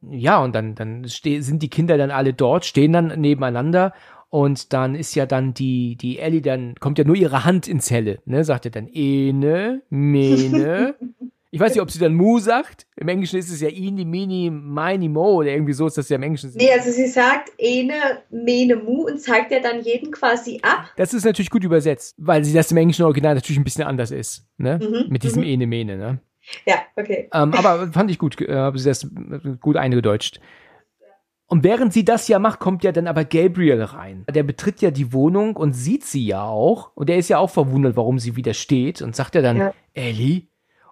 Ja, 0.10 0.44
und 0.44 0.56
dann, 0.56 0.76
dann 0.76 1.06
sind 1.06 1.62
die 1.62 1.70
Kinder 1.70 1.98
dann 1.98 2.12
alle 2.12 2.34
dort, 2.34 2.66
stehen 2.66 2.94
dann 2.94 3.20
nebeneinander 3.20 3.94
und 4.30 4.72
dann 4.72 4.96
ist 4.96 5.14
ja 5.14 5.26
dann 5.26 5.54
die, 5.54 5.98
die 5.98 6.18
Ellie, 6.18 6.42
dann 6.42 6.76
kommt 6.80 6.98
ja 6.98 7.04
nur 7.04 7.16
ihre 7.16 7.44
Hand 7.44 7.68
ins 7.68 7.92
Helle, 7.92 8.20
ne? 8.26 8.44
Sagt 8.46 8.66
er 8.66 8.72
dann 8.72 8.88
Ene, 8.88 9.82
Mene. 9.90 10.96
Ich 11.54 11.60
weiß 11.60 11.74
nicht, 11.74 11.82
ob 11.82 11.92
sie 11.92 12.00
dann 12.00 12.16
Mu 12.16 12.40
sagt. 12.40 12.88
Im 12.96 13.10
Englischen 13.10 13.38
ist 13.38 13.50
es 13.52 13.60
ja 13.60 13.68
Ini, 13.68 14.06
Mini, 14.06 14.50
Mini, 14.50 15.10
Mo 15.10 15.34
oder 15.34 15.52
irgendwie 15.52 15.74
so 15.74 15.86
ist 15.86 15.98
das 15.98 16.08
ja 16.08 16.16
im 16.16 16.24
Englischen. 16.24 16.54
Nee, 16.56 16.72
also 16.72 16.92
sie 16.92 17.08
sagt 17.08 17.52
Ene, 17.58 17.94
Mene, 18.30 18.78
Mu 18.78 19.06
und 19.06 19.20
zeigt 19.20 19.52
ja 19.52 19.60
dann 19.60 19.82
jeden 19.82 20.12
quasi 20.12 20.62
ab. 20.64 20.90
Das 20.96 21.14
ist 21.14 21.26
natürlich 21.26 21.50
gut 21.50 21.66
übersetzt, 21.66 22.16
weil 22.18 22.46
sie 22.46 22.54
das 22.54 22.72
im 22.72 22.78
englischen 22.78 23.04
Original 23.04 23.36
natürlich 23.36 23.60
ein 23.60 23.66
bisschen 23.66 23.84
anders 23.84 24.12
ist, 24.12 24.48
ne? 24.58 24.80
Mhm, 24.82 25.12
Mit 25.12 25.24
diesem 25.24 25.42
mhm. 25.42 25.50
Ene, 25.50 25.68
Mene, 25.68 25.98
ne? 25.98 26.22
Ja, 26.66 26.76
okay. 26.96 27.30
Ähm, 27.34 27.54
aber 27.54 27.92
fand 27.92 28.12
ich 28.12 28.20
gut, 28.20 28.40
äh, 28.42 28.54
habe 28.54 28.78
sie 28.78 28.90
das 28.90 29.08
gut 29.60 29.78
eingedeutscht. 29.78 30.40
Und 31.48 31.66
während 31.66 31.92
sie 31.92 32.06
das 32.06 32.30
ja 32.30 32.40
macht, 32.40 32.60
kommt 32.60 32.84
ja 32.86 32.94
dann 32.94 33.08
aber 33.08 33.26
Gabriel 33.26 33.84
rein. 33.84 34.24
Der 34.34 34.44
betritt 34.44 34.82
ja 34.82 34.90
die 34.90 35.12
Wohnung 35.12 35.58
und 35.58 35.74
sieht 35.74 36.06
sie 36.06 36.26
ja 36.26 36.46
auch. 36.46 36.92
Und 36.96 37.10
er 37.10 37.18
ist 37.18 37.28
ja 37.28 37.40
auch 37.40 37.50
verwundert, 37.50 37.98
warum 37.98 38.20
sie 38.20 38.38
wieder 38.38 38.54
steht. 38.54 39.02
Und 39.02 39.18
sagt 39.18 39.36
ja 39.36 39.42
dann, 39.42 39.58
ja. 39.58 39.74
Ellie? 39.94 40.44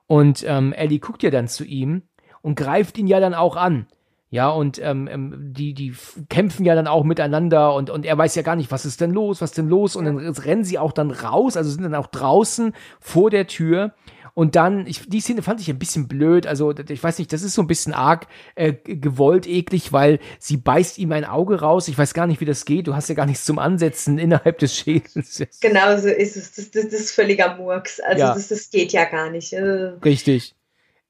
Und 0.05 0.43
ähm, 0.45 0.73
Ellie 0.73 0.99
guckt 0.99 1.23
ja 1.23 1.29
dann 1.29 1.47
zu 1.47 1.63
ihm 1.63 2.01
und 2.41 2.55
greift 2.55 2.97
ihn 2.97 3.07
ja 3.07 3.21
dann 3.21 3.33
auch 3.33 3.55
an. 3.55 3.87
Ja, 4.31 4.49
und 4.49 4.79
ähm, 4.83 5.07
ähm 5.09 5.53
die, 5.53 5.73
die 5.73 5.95
kämpfen 6.29 6.65
ja 6.65 6.75
dann 6.75 6.87
auch 6.87 7.03
miteinander 7.03 7.73
und, 7.73 7.89
und 7.89 8.05
er 8.05 8.17
weiß 8.17 8.35
ja 8.35 8.43
gar 8.43 8.55
nicht, 8.55 8.69
was 8.69 8.85
ist 8.85 9.01
denn 9.01 9.11
los, 9.11 9.41
was 9.41 9.51
ist 9.51 9.57
denn 9.57 9.69
los? 9.69 9.95
Und 9.95 10.05
dann 10.05 10.17
rennen 10.17 10.63
sie 10.63 10.77
auch 10.77 10.91
dann 10.91 11.11
raus, 11.11 11.57
also 11.57 11.69
sind 11.69 11.83
dann 11.83 11.95
auch 11.95 12.07
draußen 12.07 12.73
vor 12.99 13.31
der 13.31 13.47
Tür. 13.47 13.93
Und 14.39 14.55
dann, 14.55 14.87
ich, 14.87 15.01
die 15.09 15.19
Szene 15.19 15.41
fand 15.41 15.59
ich 15.59 15.69
ein 15.69 15.79
bisschen 15.79 16.07
blöd. 16.07 16.47
Also, 16.47 16.71
ich 16.71 17.03
weiß 17.03 17.19
nicht, 17.19 17.33
das 17.33 17.41
ist 17.41 17.55
so 17.55 17.61
ein 17.61 17.67
bisschen 17.67 17.93
arg 17.93 18.25
äh, 18.55 18.71
gewollt 18.71 19.45
eklig, 19.45 19.91
weil 19.91 20.19
sie 20.39 20.55
beißt 20.55 20.97
ihm 20.97 21.11
ein 21.11 21.25
Auge 21.25 21.59
raus. 21.59 21.89
Ich 21.89 21.97
weiß 21.97 22.13
gar 22.13 22.25
nicht, 22.25 22.39
wie 22.39 22.45
das 22.45 22.63
geht. 22.63 22.87
Du 22.87 22.95
hast 22.95 23.09
ja 23.09 23.15
gar 23.15 23.25
nichts 23.25 23.43
zum 23.43 23.59
Ansetzen 23.59 24.17
innerhalb 24.17 24.57
des 24.59 24.77
Schädels. 24.77 25.43
Genau 25.59 25.97
so 25.97 26.07
ist 26.07 26.37
es. 26.37 26.53
Das, 26.53 26.71
das, 26.71 26.85
das 26.85 27.01
ist 27.01 27.11
völliger 27.11 27.57
Murks. 27.57 27.99
Also, 27.99 28.19
ja. 28.21 28.33
das, 28.33 28.47
das 28.47 28.69
geht 28.69 28.93
ja 28.93 29.03
gar 29.03 29.29
nicht. 29.29 29.51
Äh. 29.51 29.97
Richtig. 30.05 30.55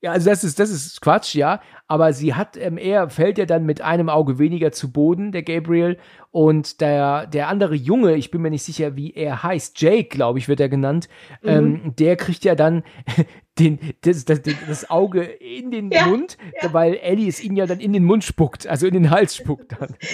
Ja, 0.01 0.13
also 0.13 0.29
das 0.29 0.45
ist, 0.45 0.59
das 0.59 0.69
ist 0.69 1.01
Quatsch, 1.01 1.35
ja. 1.35 1.59
Aber 1.87 2.13
sie 2.13 2.33
hat, 2.33 2.55
ähm, 2.55 2.77
er 2.77 3.09
fällt 3.09 3.37
ja 3.37 3.45
dann 3.45 3.65
mit 3.65 3.81
einem 3.81 4.07
Auge 4.07 4.39
weniger 4.39 4.71
zu 4.71 4.93
Boden, 4.93 5.33
der 5.33 5.43
Gabriel. 5.43 5.97
Und 6.31 6.79
der, 6.79 7.27
der 7.27 7.49
andere 7.49 7.75
Junge, 7.75 8.15
ich 8.15 8.31
bin 8.31 8.41
mir 8.41 8.51
nicht 8.51 8.63
sicher, 8.63 8.95
wie 8.95 9.13
er 9.13 9.43
heißt, 9.43 9.81
Jake, 9.81 10.07
glaube 10.07 10.39
ich, 10.39 10.47
wird 10.47 10.61
er 10.61 10.69
genannt, 10.69 11.09
mhm. 11.41 11.49
ähm, 11.49 11.93
der 11.97 12.15
kriegt 12.15 12.45
ja 12.45 12.55
dann 12.55 12.83
den, 13.59 13.79
das, 14.01 14.23
das, 14.23 14.41
das 14.67 14.89
Auge 14.89 15.23
in 15.23 15.71
den 15.71 15.91
ja, 15.91 16.05
Mund, 16.05 16.37
ja. 16.61 16.71
weil 16.71 16.95
Ellie 16.95 17.27
es 17.27 17.43
ihn 17.43 17.57
ja 17.57 17.65
dann 17.65 17.79
in 17.79 17.91
den 17.91 18.05
Mund 18.05 18.23
spuckt, 18.23 18.67
also 18.67 18.87
in 18.87 18.93
den 18.93 19.09
Hals 19.09 19.35
spuckt 19.35 19.73
dann. 19.79 19.95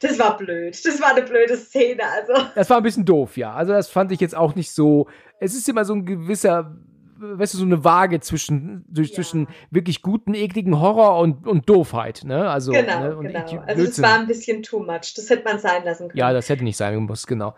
Das 0.00 0.18
war 0.18 0.36
blöd. 0.36 0.78
Das 0.84 1.00
war 1.00 1.14
eine 1.14 1.22
blöde 1.22 1.56
Szene, 1.56 2.02
also. 2.04 2.48
Das 2.54 2.70
war 2.70 2.78
ein 2.78 2.82
bisschen 2.82 3.04
doof, 3.04 3.36
ja. 3.36 3.52
Also 3.52 3.72
das 3.72 3.88
fand 3.88 4.10
ich 4.12 4.20
jetzt 4.20 4.36
auch 4.36 4.54
nicht 4.54 4.70
so. 4.70 5.08
Es 5.40 5.54
ist 5.54 5.68
immer 5.68 5.84
so 5.84 5.92
ein 5.92 6.06
gewisser 6.06 6.76
weißt 7.18 7.54
du, 7.54 7.58
so 7.58 7.64
eine 7.64 7.84
Waage 7.84 8.20
zwischen, 8.20 8.84
durch, 8.88 9.10
ja. 9.10 9.14
zwischen 9.16 9.48
wirklich 9.70 10.02
guten, 10.02 10.34
ekligen 10.34 10.80
Horror 10.80 11.18
und, 11.18 11.46
und 11.46 11.68
Doofheit, 11.68 12.22
ne? 12.24 12.48
Also, 12.48 12.72
genau, 12.72 13.20
ne? 13.22 13.32
Genau. 13.32 13.62
Also 13.66 13.82
es 13.82 14.00
war 14.02 14.18
ein 14.18 14.26
bisschen 14.26 14.62
too 14.62 14.80
much. 14.80 15.14
Das 15.16 15.28
hätte 15.30 15.44
man 15.44 15.58
sein 15.58 15.84
lassen 15.84 16.08
können. 16.08 16.18
Ja, 16.18 16.32
das 16.32 16.48
hätte 16.48 16.64
nicht 16.64 16.76
sein 16.76 17.04
müssen, 17.04 17.26
genau. 17.26 17.54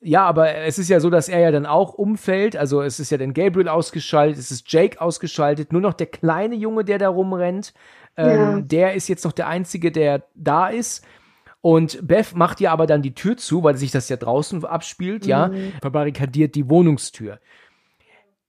Ja, 0.00 0.24
aber 0.24 0.56
es 0.56 0.78
ist 0.78 0.88
ja 0.88 0.98
so, 0.98 1.10
dass 1.10 1.28
er 1.28 1.38
ja 1.40 1.50
dann 1.52 1.64
auch 1.64 1.94
umfällt. 1.94 2.56
Also 2.56 2.82
es 2.82 2.98
ist 2.98 3.10
ja 3.10 3.18
dann 3.18 3.34
Gabriel 3.34 3.68
ausgeschaltet, 3.68 4.38
es 4.38 4.50
ist 4.50 4.70
Jake 4.70 5.00
ausgeschaltet, 5.00 5.72
nur 5.72 5.80
noch 5.80 5.94
der 5.94 6.06
kleine 6.06 6.56
Junge, 6.56 6.84
der 6.84 6.98
da 6.98 7.08
rumrennt. 7.08 7.72
Ähm, 8.16 8.28
ja. 8.28 8.60
Der 8.60 8.94
ist 8.94 9.08
jetzt 9.08 9.24
noch 9.24 9.32
der 9.32 9.46
Einzige, 9.46 9.92
der 9.92 10.24
da 10.34 10.68
ist. 10.68 11.04
Und 11.60 12.06
Beth 12.06 12.34
macht 12.34 12.60
ja 12.60 12.72
aber 12.72 12.86
dann 12.86 13.02
die 13.02 13.14
Tür 13.14 13.36
zu, 13.36 13.62
weil 13.62 13.76
sich 13.76 13.92
das 13.92 14.08
ja 14.08 14.16
draußen 14.16 14.64
abspielt, 14.64 15.24
mhm. 15.24 15.30
ja, 15.30 15.50
verbarrikadiert 15.80 16.56
die 16.56 16.68
Wohnungstür. 16.68 17.38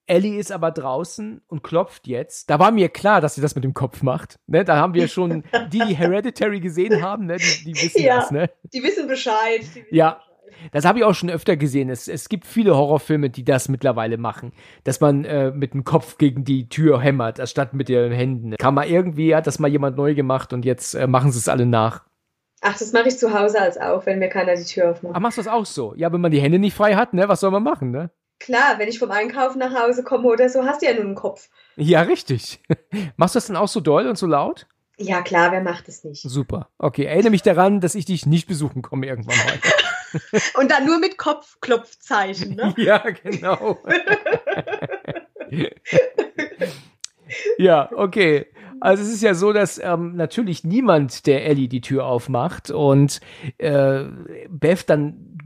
Ellie 0.06 0.38
ist 0.38 0.52
aber 0.52 0.72
draußen 0.72 1.42
und 1.48 1.64
klopft 1.64 2.08
jetzt. 2.08 2.50
Da 2.50 2.60
war 2.60 2.72
mir 2.72 2.90
klar, 2.90 3.22
dass 3.22 3.36
sie 3.36 3.42
das 3.42 3.56
mit 3.56 3.64
dem 3.64 3.74
Kopf 3.74 4.02
macht. 4.04 4.40
Ne? 4.48 4.64
Da 4.66 4.76
haben 4.76 4.94
wir 4.94 5.08
schon, 5.08 5.44
die, 5.72 5.80
die 5.80 5.96
Hereditary 5.96 6.60
gesehen 6.60 7.02
haben, 7.02 7.26
ne? 7.26 7.38
die, 7.38 7.66
die 7.66 7.82
wissen 7.82 8.02
ja, 8.02 8.18
das. 8.18 8.32
Ne? 8.32 8.50
Die 8.74 8.84
wissen 8.84 9.08
Bescheid. 9.08 9.62
Die 9.62 9.82
wissen 9.82 9.96
ja. 9.96 10.12
Bescheid. 10.12 10.30
Das 10.72 10.86
habe 10.86 11.00
ich 11.00 11.06
auch 11.06 11.14
schon 11.14 11.30
öfter 11.30 11.58
gesehen. 11.58 11.90
Es, 11.90 12.08
es 12.08 12.30
gibt 12.30 12.46
viele 12.46 12.76
Horrorfilme, 12.76 13.30
die 13.30 13.44
das 13.44 13.70
mittlerweile 13.70 14.18
machen. 14.18 14.54
Dass 14.84 15.00
man 15.00 15.26
äh, 15.26 15.52
mit 15.52 15.74
dem 15.74 15.84
Kopf 15.84 16.18
gegen 16.18 16.44
die 16.44 16.70
Tür 16.70 17.02
hämmert, 17.02 17.40
anstatt 17.40 17.74
mit 17.74 17.90
den 17.90 18.12
Händen. 18.12 18.56
Kann 18.58 18.74
man 18.74 18.88
irgendwie, 18.88 19.36
hat 19.36 19.48
das 19.48 19.60
mal 19.60 19.68
jemand 19.68 19.98
neu 19.98 20.16
gemacht 20.16 20.54
und 20.54 20.66
jetzt 20.66 20.94
äh, 20.94 21.08
machen 21.08 21.32
sie 21.32 21.40
es 21.40 21.50
alle 21.50 21.66
nach. 21.66 22.04
Ach, 22.62 22.78
das 22.78 22.94
mache 22.94 23.10
ich 23.10 23.18
zu 23.18 23.38
Hause 23.38 23.60
als 23.60 23.78
auch, 23.78 24.06
wenn 24.06 24.20
mir 24.20 24.30
keiner 24.30 24.56
die 24.56 24.64
Tür 24.64 24.92
aufmacht. 24.92 25.16
Ach, 25.16 25.20
machst 25.20 25.38
du 25.38 25.42
das 25.42 25.52
auch 25.52 25.66
so? 25.66 25.94
Ja, 25.96 26.14
wenn 26.14 26.22
man 26.22 26.32
die 26.32 26.40
Hände 26.40 26.60
nicht 26.60 26.76
frei 26.76 26.96
hat, 26.96 27.14
ne? 27.14 27.28
Was 27.28 27.42
soll 27.42 27.52
man 27.52 27.64
machen, 27.64 27.92
ne? 27.92 28.10
Klar, 28.44 28.78
wenn 28.78 28.90
ich 28.90 29.00
vom 29.00 29.10
Einkaufen 29.10 29.60
nach 29.60 29.74
Hause 29.74 30.04
komme 30.04 30.28
oder 30.28 30.50
so, 30.50 30.66
hast 30.66 30.82
du 30.82 30.86
ja 30.86 30.94
nur 30.94 31.06
einen 31.06 31.16
Kopf. 31.16 31.48
Ja, 31.78 32.02
richtig. 32.02 32.62
Machst 33.16 33.36
du 33.36 33.38
das 33.38 33.48
dann 33.48 33.56
auch 33.56 33.70
so 33.70 33.80
doll 33.80 34.06
und 34.06 34.18
so 34.18 34.28
laut? 34.28 34.68
Ja, 34.98 35.22
klar, 35.22 35.54
wer 35.54 35.62
macht 35.62 35.88
es 35.88 36.04
nicht? 36.04 36.22
Super. 36.24 36.70
Okay, 36.78 37.06
erinnere 37.06 37.30
mich 37.32 37.42
daran, 37.42 37.80
dass 37.80 37.96
ich 37.96 38.04
dich 38.04 38.26
nicht 38.26 38.48
besuchen 38.48 38.82
komme 38.82 39.08
irgendwann 39.08 39.38
mal. 39.38 40.42
und 40.60 40.72
dann 40.72 40.86
nur 40.86 41.00
mit 41.00 41.18
Kopfklopfzeichen, 41.18 42.56
ne? 42.56 42.74
ja, 42.78 42.98
genau. 42.98 43.80
ja, 47.58 47.90
okay. 47.94 48.48
Also 48.84 49.02
es 49.02 49.14
ist 49.14 49.24
ja 49.24 49.34
so, 49.34 49.54
dass 49.54 49.80
ähm, 49.82 50.18
natürlich 50.18 50.66
niemand 50.66 51.26
der 51.26 51.46
Ellie 51.46 51.70
die 51.70 51.80
Tür 51.80 52.06
aufmacht 52.06 52.70
und 52.70 53.22
äh, 53.58 54.04
Beth 54.50 54.90
dann 54.90 55.38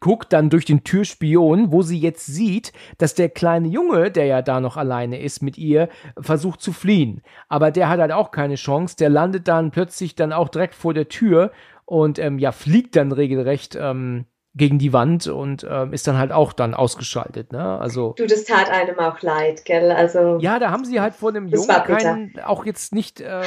guckt 0.00 0.32
dann 0.32 0.48
durch 0.48 0.64
den 0.64 0.82
Türspion, 0.82 1.72
wo 1.72 1.82
sie 1.82 1.98
jetzt 1.98 2.24
sieht, 2.24 2.72
dass 2.96 3.12
der 3.12 3.28
kleine 3.28 3.68
Junge, 3.68 4.10
der 4.10 4.24
ja 4.24 4.40
da 4.40 4.60
noch 4.60 4.78
alleine 4.78 5.20
ist 5.20 5.42
mit 5.42 5.58
ihr, 5.58 5.90
versucht 6.18 6.62
zu 6.62 6.72
fliehen. 6.72 7.20
Aber 7.50 7.70
der 7.70 7.90
hat 7.90 8.00
halt 8.00 8.12
auch 8.12 8.30
keine 8.30 8.54
Chance. 8.54 8.96
Der 8.96 9.10
landet 9.10 9.46
dann 9.46 9.72
plötzlich 9.72 10.14
dann 10.14 10.32
auch 10.32 10.48
direkt 10.48 10.74
vor 10.74 10.94
der 10.94 11.08
Tür 11.10 11.52
und 11.84 12.18
ähm, 12.18 12.38
ja, 12.38 12.50
fliegt 12.50 12.96
dann 12.96 13.12
regelrecht 13.12 13.76
ähm, 13.78 14.24
gegen 14.56 14.78
die 14.78 14.92
Wand 14.92 15.26
und 15.26 15.66
ähm, 15.68 15.92
ist 15.92 16.06
dann 16.06 16.16
halt 16.16 16.32
auch 16.32 16.54
dann 16.54 16.72
ausgeschaltet, 16.72 17.52
ne? 17.52 17.78
Also 17.78 18.14
du, 18.16 18.26
das 18.26 18.44
tat 18.44 18.70
einem 18.70 18.98
auch 18.98 19.20
leid, 19.20 19.66
gell? 19.66 19.92
Also 19.92 20.38
ja, 20.40 20.58
da 20.58 20.70
haben 20.70 20.86
sie 20.86 20.98
halt 20.98 21.14
vor 21.14 21.32
dem 21.32 21.46
Jungen 21.46 21.68
keinen, 21.68 22.40
auch 22.42 22.64
jetzt 22.64 22.94
nicht, 22.94 23.20
äh, 23.20 23.42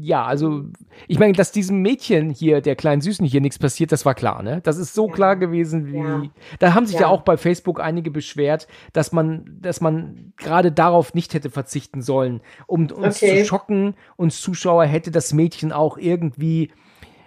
ja, 0.00 0.24
also 0.24 0.64
ich 1.06 1.20
meine, 1.20 1.34
dass 1.34 1.52
diesem 1.52 1.80
Mädchen 1.80 2.30
hier, 2.30 2.60
der 2.60 2.74
kleinen 2.74 3.02
Süßen 3.02 3.24
hier 3.24 3.40
nichts 3.40 3.60
passiert, 3.60 3.92
das 3.92 4.04
war 4.04 4.14
klar, 4.14 4.42
ne? 4.42 4.60
Das 4.64 4.78
ist 4.78 4.94
so 4.94 5.06
ja. 5.06 5.14
klar 5.14 5.36
gewesen 5.36 5.86
wie. 5.86 5.98
Ja. 5.98 6.22
Da 6.58 6.74
haben 6.74 6.86
sich 6.86 6.96
ja. 6.96 7.02
ja. 7.02 7.08
auch 7.08 7.22
bei 7.22 7.36
Facebook 7.36 7.80
einige 7.80 8.10
beschwert, 8.10 8.66
dass 8.92 9.12
man, 9.12 9.58
dass 9.60 9.80
man 9.80 10.32
gerade 10.36 10.72
darauf 10.72 11.14
nicht 11.14 11.34
hätte 11.34 11.50
verzichten 11.50 12.02
sollen, 12.02 12.40
um 12.66 12.90
uns 12.90 13.22
okay. 13.22 13.38
zu 13.38 13.44
schocken. 13.46 13.94
Uns 14.16 14.40
Zuschauer 14.40 14.86
hätte 14.86 15.12
das 15.12 15.32
Mädchen 15.32 15.70
auch 15.70 15.98
irgendwie 15.98 16.72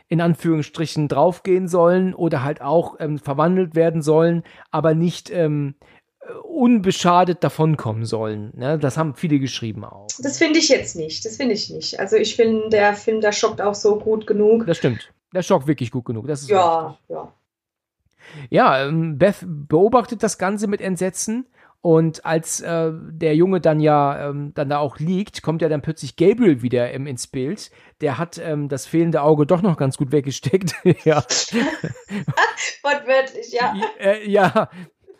in 0.07 0.21
Anführungsstrichen 0.21 1.07
draufgehen 1.07 1.67
sollen 1.67 2.13
oder 2.13 2.43
halt 2.43 2.61
auch 2.61 2.95
ähm, 2.99 3.17
verwandelt 3.17 3.75
werden 3.75 4.01
sollen, 4.01 4.43
aber 4.71 4.93
nicht 4.93 5.31
ähm, 5.31 5.75
unbeschadet 6.43 7.43
davonkommen 7.43 8.05
sollen. 8.05 8.51
Ne? 8.55 8.77
Das 8.79 8.97
haben 8.97 9.15
viele 9.15 9.39
geschrieben 9.39 9.83
auch. 9.83 10.07
Das 10.19 10.37
finde 10.37 10.59
ich 10.59 10.69
jetzt 10.69 10.95
nicht. 10.95 11.25
Das 11.25 11.37
finde 11.37 11.53
ich 11.53 11.69
nicht. 11.69 11.99
Also 11.99 12.15
ich 12.15 12.35
finde, 12.35 12.69
der 12.69 12.93
Film, 12.93 13.21
der 13.21 13.31
schockt 13.31 13.61
auch 13.61 13.75
so 13.75 13.99
gut 13.99 14.27
genug. 14.27 14.65
Das 14.65 14.77
stimmt. 14.77 15.11
Der 15.33 15.41
schockt 15.41 15.67
wirklich 15.67 15.91
gut 15.91 16.05
genug. 16.05 16.27
Das 16.27 16.41
ist 16.41 16.49
ja, 16.49 16.87
richtig. 16.87 17.09
ja. 17.09 17.33
Ja, 18.49 18.85
ähm, 18.85 19.17
Beth 19.17 19.45
beobachtet 19.45 20.23
das 20.23 20.37
Ganze 20.37 20.67
mit 20.67 20.81
Entsetzen 20.81 21.45
und 21.85 22.25
als 22.25 22.61
äh, 22.61 22.91
der 23.11 23.35
Junge 23.35 23.61
dann 23.61 23.79
ja 23.79 24.29
ähm, 24.29 24.53
dann 24.55 24.69
da 24.69 24.79
auch 24.79 24.97
liegt, 24.97 25.43
kommt 25.43 25.61
ja 25.61 25.69
dann 25.69 25.83
plötzlich 25.83 26.15
Gabriel 26.15 26.63
wieder 26.63 26.91
ähm, 26.91 27.05
ins 27.05 27.27
Bild. 27.27 27.69
Der 28.01 28.17
hat 28.17 28.39
ähm, 28.39 28.69
das 28.69 28.87
fehlende 28.87 29.21
Auge 29.21 29.45
doch 29.45 29.61
noch 29.61 29.77
ganz 29.77 29.95
gut 29.95 30.11
weggesteckt. 30.11 30.73
ja. 31.05 31.17
Wortwörtlich, 32.81 33.53
ja. 33.53 33.75
Äh, 33.99 34.27
ja. 34.27 34.67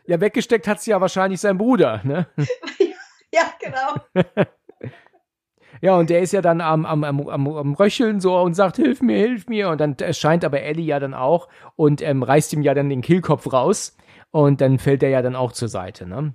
Ja, 0.08 0.20
weggesteckt 0.20 0.68
hat 0.68 0.80
es 0.80 0.88
ja 0.88 1.00
wahrscheinlich 1.00 1.40
sein 1.40 1.60
Bruder, 1.60 2.02
ne? 2.04 2.26
ja, 3.32 3.44
genau. 3.62 4.34
Ja, 5.82 5.98
und 5.98 6.10
der 6.10 6.22
ist 6.22 6.34
ja 6.34 6.42
dann 6.42 6.62
am, 6.62 6.88
am, 6.88 7.04
am, 7.04 7.48
am, 7.48 7.74
Röcheln 7.76 8.20
so 8.20 8.40
und 8.40 8.56
sagt, 8.56 8.78
hilf 8.78 9.04
mir, 9.04 9.20
hilf 9.20 9.46
mir. 9.46 9.70
Und 9.70 9.80
dann 9.80 9.96
erscheint 10.00 10.44
aber 10.44 10.64
Ellie 10.64 10.86
ja 10.86 11.00
dann 11.00 11.14
auch 11.14 11.48
und 11.76 12.02
ähm, 12.02 12.24
reißt 12.24 12.54
ihm 12.54 12.64
ja 12.64 12.74
dann 12.74 12.90
den 12.90 13.04
Kehlkopf 13.04 13.54
raus. 13.54 13.96
Und 14.32 14.62
dann 14.62 14.80
fällt 14.80 15.04
er 15.04 15.10
ja 15.10 15.22
dann 15.22 15.36
auch 15.36 15.52
zur 15.52 15.68
Seite, 15.68 16.08
ne? 16.08 16.34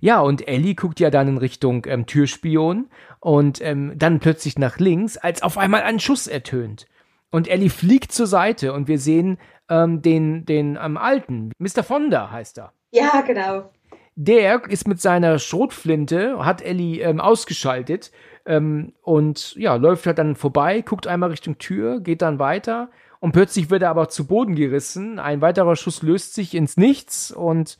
Ja, 0.00 0.20
und 0.20 0.46
Ellie 0.46 0.74
guckt 0.74 1.00
ja 1.00 1.10
dann 1.10 1.28
in 1.28 1.38
Richtung 1.38 1.86
ähm, 1.86 2.06
Türspion 2.06 2.88
und 3.20 3.60
ähm, 3.62 3.92
dann 3.96 4.20
plötzlich 4.20 4.58
nach 4.58 4.78
links, 4.78 5.16
als 5.16 5.42
auf 5.42 5.58
einmal 5.58 5.82
ein 5.82 6.00
Schuss 6.00 6.26
ertönt. 6.26 6.86
Und 7.30 7.48
Ellie 7.48 7.70
fliegt 7.70 8.12
zur 8.12 8.26
Seite 8.26 8.72
und 8.72 8.88
wir 8.88 8.98
sehen 8.98 9.38
ähm, 9.68 10.02
den, 10.02 10.44
den 10.44 10.78
ähm, 10.80 10.96
alten, 10.96 11.52
Mr. 11.58 11.82
Fonda 11.82 12.30
heißt 12.30 12.58
er. 12.58 12.72
Ja, 12.92 13.20
genau. 13.20 13.70
der 14.14 14.64
ist 14.68 14.88
mit 14.88 15.00
seiner 15.00 15.38
Schrotflinte, 15.38 16.44
hat 16.44 16.62
Ellie 16.62 17.02
ähm, 17.02 17.20
ausgeschaltet 17.20 18.12
ähm, 18.46 18.92
und 19.02 19.54
ja, 19.56 19.74
läuft 19.74 20.06
halt 20.06 20.18
dann 20.18 20.36
vorbei, 20.36 20.80
guckt 20.82 21.06
einmal 21.06 21.30
Richtung 21.30 21.58
Tür, 21.58 22.00
geht 22.00 22.22
dann 22.22 22.38
weiter 22.38 22.90
und 23.20 23.32
plötzlich 23.32 23.70
wird 23.70 23.82
er 23.82 23.90
aber 23.90 24.08
zu 24.08 24.26
Boden 24.26 24.54
gerissen. 24.54 25.18
Ein 25.18 25.40
weiterer 25.40 25.76
Schuss 25.76 26.02
löst 26.02 26.34
sich 26.34 26.54
ins 26.54 26.76
Nichts 26.76 27.32
und 27.32 27.78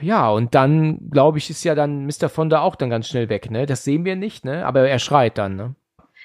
ja, 0.00 0.28
und 0.30 0.54
dann, 0.54 1.10
glaube 1.10 1.38
ich, 1.38 1.50
ist 1.50 1.64
ja 1.64 1.74
dann 1.74 2.06
Mr. 2.06 2.28
Fonda 2.28 2.60
auch 2.60 2.76
dann 2.76 2.90
ganz 2.90 3.08
schnell 3.08 3.28
weg, 3.28 3.50
ne? 3.50 3.66
Das 3.66 3.84
sehen 3.84 4.04
wir 4.04 4.16
nicht, 4.16 4.44
ne? 4.44 4.64
Aber 4.66 4.88
er 4.88 4.98
schreit 4.98 5.38
dann, 5.38 5.56
ne? 5.56 5.74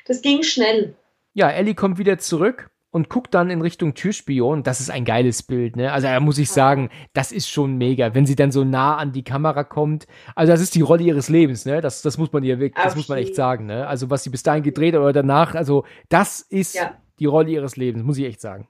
Das 0.07 0.22
ging 0.22 0.43
schnell. 0.43 0.95
Ja, 1.34 1.49
Ellie 1.49 1.76
kommt 1.76 1.97
wieder 1.97 2.17
zurück 2.17 2.69
und 2.91 3.09
guckt 3.09 3.34
dann 3.34 3.49
in 3.49 3.61
Richtung 3.61 3.93
Türspion. 3.93 4.63
Das 4.63 4.80
ist 4.80 4.89
ein 4.89 5.03
geiles 5.03 5.43
Bild, 5.43 5.76
ne? 5.76 5.91
Also 5.91 6.07
da 6.07 6.19
muss 6.19 6.38
ich 6.38 6.49
sagen, 6.49 6.89
das 7.13 7.31
ist 7.31 7.49
schon 7.49 7.77
mega, 7.77 8.13
wenn 8.15 8.26
sie 8.26 8.35
dann 8.35 8.51
so 8.51 8.63
nah 8.63 8.95
an 8.95 9.11
die 9.11 9.23
Kamera 9.23 9.63
kommt. 9.65 10.07
Also 10.34 10.53
das 10.53 10.61
ist 10.61 10.76
die 10.76 10.81
Rolle 10.81 11.03
ihres 11.03 11.27
Lebens, 11.27 11.65
ne? 11.65 11.81
Das, 11.81 12.01
das 12.01 12.17
muss 12.17 12.31
man 12.31 12.43
ihr 12.43 12.59
wirklich, 12.59 12.81
das 12.84 12.95
muss 12.95 13.09
man 13.09 13.17
echt 13.17 13.35
sagen, 13.35 13.65
ne? 13.65 13.85
Also 13.88 14.09
was 14.09 14.23
sie 14.23 14.30
bis 14.30 14.43
dahin 14.43 14.63
gedreht 14.63 14.93
hat 14.93 15.01
oder 15.01 15.11
danach, 15.13 15.55
also 15.55 15.84
das 16.09 16.39
ist 16.39 16.76
Ja. 16.76 16.93
die 17.19 17.26
Rolle 17.26 17.49
ihres 17.51 17.76
Lebens, 17.76 18.03
muss 18.03 18.17
ich 18.17 18.26
echt 18.26 18.39
sagen. 18.41 18.67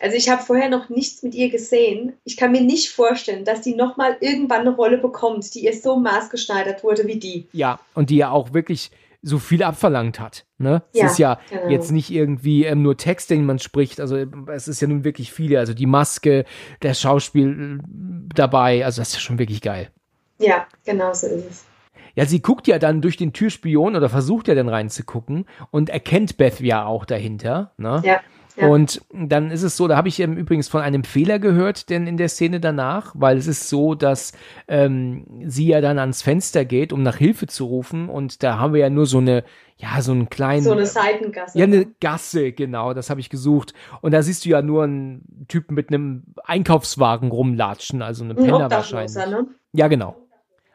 Also 0.00 0.16
ich 0.16 0.28
habe 0.28 0.42
vorher 0.42 0.68
noch 0.68 0.88
nichts 0.88 1.22
mit 1.22 1.34
ihr 1.34 1.50
gesehen. 1.50 2.12
Ich 2.24 2.36
kann 2.36 2.52
mir 2.52 2.60
nicht 2.60 2.90
vorstellen, 2.90 3.44
dass 3.44 3.62
die 3.62 3.74
nochmal 3.74 4.16
irgendwann 4.20 4.60
eine 4.60 4.74
Rolle 4.74 4.98
bekommt, 4.98 5.54
die 5.54 5.64
ihr 5.64 5.74
so 5.74 5.98
maßgeschneidert 5.98 6.84
wurde 6.84 7.06
wie 7.06 7.18
die. 7.18 7.48
Ja, 7.52 7.80
und 7.94 8.10
die 8.10 8.16
ja 8.16 8.30
auch 8.30 8.52
wirklich 8.52 8.92
so 9.22 9.38
viel 9.38 9.64
abverlangt 9.64 10.20
hat. 10.20 10.44
Ne? 10.58 10.82
Ja, 10.92 11.06
es 11.06 11.12
ist 11.12 11.18
ja 11.18 11.40
genau. 11.50 11.68
jetzt 11.68 11.90
nicht 11.90 12.10
irgendwie 12.10 12.64
ähm, 12.64 12.82
nur 12.82 12.96
Text, 12.96 13.30
den 13.30 13.44
man 13.44 13.58
spricht. 13.58 14.00
Also 14.00 14.16
es 14.46 14.68
ist 14.68 14.80
ja 14.80 14.86
nun 14.86 15.02
wirklich 15.02 15.32
viele. 15.32 15.58
Also 15.58 15.74
die 15.74 15.86
Maske, 15.86 16.44
das 16.80 17.00
Schauspiel 17.00 17.80
äh, 17.80 17.84
dabei. 18.34 18.84
Also 18.84 19.00
das 19.00 19.08
ist 19.08 19.20
schon 19.20 19.40
wirklich 19.40 19.60
geil. 19.60 19.90
Ja, 20.38 20.66
genau 20.84 21.12
so 21.12 21.26
ist 21.26 21.50
es. 21.50 21.64
Ja, 22.14 22.26
sie 22.26 22.42
guckt 22.42 22.66
ja 22.66 22.78
dann 22.78 23.00
durch 23.00 23.16
den 23.16 23.32
Türspion 23.32 23.94
oder 23.94 24.08
versucht 24.08 24.48
ja 24.48 24.54
dann 24.54 24.68
reinzugucken 24.68 25.46
und 25.70 25.88
erkennt 25.88 26.36
Beth 26.36 26.60
ja 26.60 26.84
auch 26.84 27.04
dahinter. 27.04 27.72
Ne? 27.76 28.02
Ja. 28.04 28.20
Ja. 28.60 28.66
Und 28.68 29.00
dann 29.12 29.50
ist 29.50 29.62
es 29.62 29.76
so, 29.76 29.86
da 29.86 29.96
habe 29.96 30.08
ich 30.08 30.18
ähm, 30.20 30.36
übrigens 30.36 30.68
von 30.68 30.80
einem 30.80 31.04
Fehler 31.04 31.38
gehört, 31.38 31.90
denn 31.90 32.06
in 32.06 32.16
der 32.16 32.28
Szene 32.28 32.58
danach, 32.60 33.12
weil 33.16 33.36
es 33.36 33.46
ist 33.46 33.68
so, 33.68 33.94
dass 33.94 34.32
ähm, 34.66 35.26
sie 35.46 35.68
ja 35.68 35.80
dann 35.80 35.98
ans 35.98 36.22
Fenster 36.22 36.64
geht, 36.64 36.92
um 36.92 37.02
nach 37.02 37.16
Hilfe 37.16 37.46
zu 37.46 37.66
rufen 37.66 38.08
und 38.08 38.42
da 38.42 38.58
haben 38.58 38.72
wir 38.72 38.80
ja 38.80 38.90
nur 38.90 39.06
so 39.06 39.18
eine, 39.18 39.44
ja, 39.76 40.02
so 40.02 40.10
einen 40.10 40.28
kleinen, 40.28 40.62
So 40.64 40.72
eine 40.72 40.86
Seitengasse. 40.86 41.56
ja, 41.56 41.64
eine 41.64 41.86
Gasse, 42.00 42.50
genau, 42.52 42.94
das 42.94 43.10
habe 43.10 43.20
ich 43.20 43.30
gesucht. 43.30 43.74
Und 44.00 44.10
da 44.12 44.22
siehst 44.22 44.44
du 44.44 44.48
ja 44.48 44.60
nur 44.60 44.82
einen 44.84 45.44
Typen 45.46 45.74
mit 45.74 45.90
einem 45.90 46.24
Einkaufswagen 46.44 47.30
rumlatschen, 47.30 48.02
also 48.02 48.24
eine 48.24 48.34
ein 48.34 48.44
Penner 48.44 48.70
wahrscheinlich. 48.70 49.16
Obdachloser, 49.16 49.42
ne? 49.42 49.48
Ja, 49.72 49.86
genau. 49.86 50.16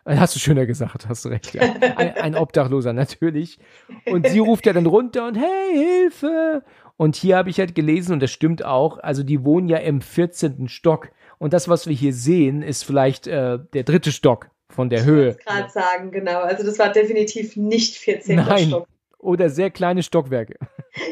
Hast 0.06 0.36
du 0.36 0.40
schöner 0.40 0.66
gesagt, 0.66 1.08
hast 1.08 1.24
du 1.24 1.30
recht. 1.30 1.54
Ja. 1.54 1.62
Ein, 1.96 2.16
ein 2.18 2.36
Obdachloser, 2.36 2.92
natürlich. 2.92 3.58
Und 4.06 4.28
sie 4.28 4.40
ruft 4.40 4.66
ja 4.66 4.74
dann 4.74 4.86
runter 4.86 5.28
und 5.28 5.36
hey, 5.38 5.74
Hilfe! 5.74 6.64
Und 6.98 7.16
hier 7.16 7.38
habe 7.38 7.50
ich 7.50 7.60
halt 7.60 7.76
gelesen, 7.76 8.14
und 8.14 8.20
das 8.22 8.32
stimmt 8.32 8.64
auch, 8.64 9.00
also 9.00 9.24
die 9.24 9.44
wohnen 9.44 9.68
ja 9.68 9.78
im 9.78 10.02
14. 10.02 10.68
Stock. 10.68 11.10
Und 11.40 11.54
das, 11.54 11.68
was 11.68 11.88
wir 11.88 11.96
hier 11.96 12.14
sehen, 12.14 12.62
ist 12.62 12.84
vielleicht 12.84 13.28
äh, 13.28 13.60
der 13.74 13.84
dritte 13.84 14.12
Stock 14.12 14.50
von 14.70 14.90
der 14.90 15.04
Höhe. 15.04 15.36
Gerade 15.46 15.70
sagen, 15.70 16.12
genau. 16.12 16.42
Also 16.42 16.64
das 16.64 16.80
war 16.80 16.92
definitiv 16.92 17.56
nicht 17.56 17.96
14. 17.96 18.38
Nein. 18.38 18.68
Stock. 18.68 18.88
Oder 19.20 19.50
sehr 19.50 19.72
kleine 19.72 20.04
Stockwerke. 20.04 20.58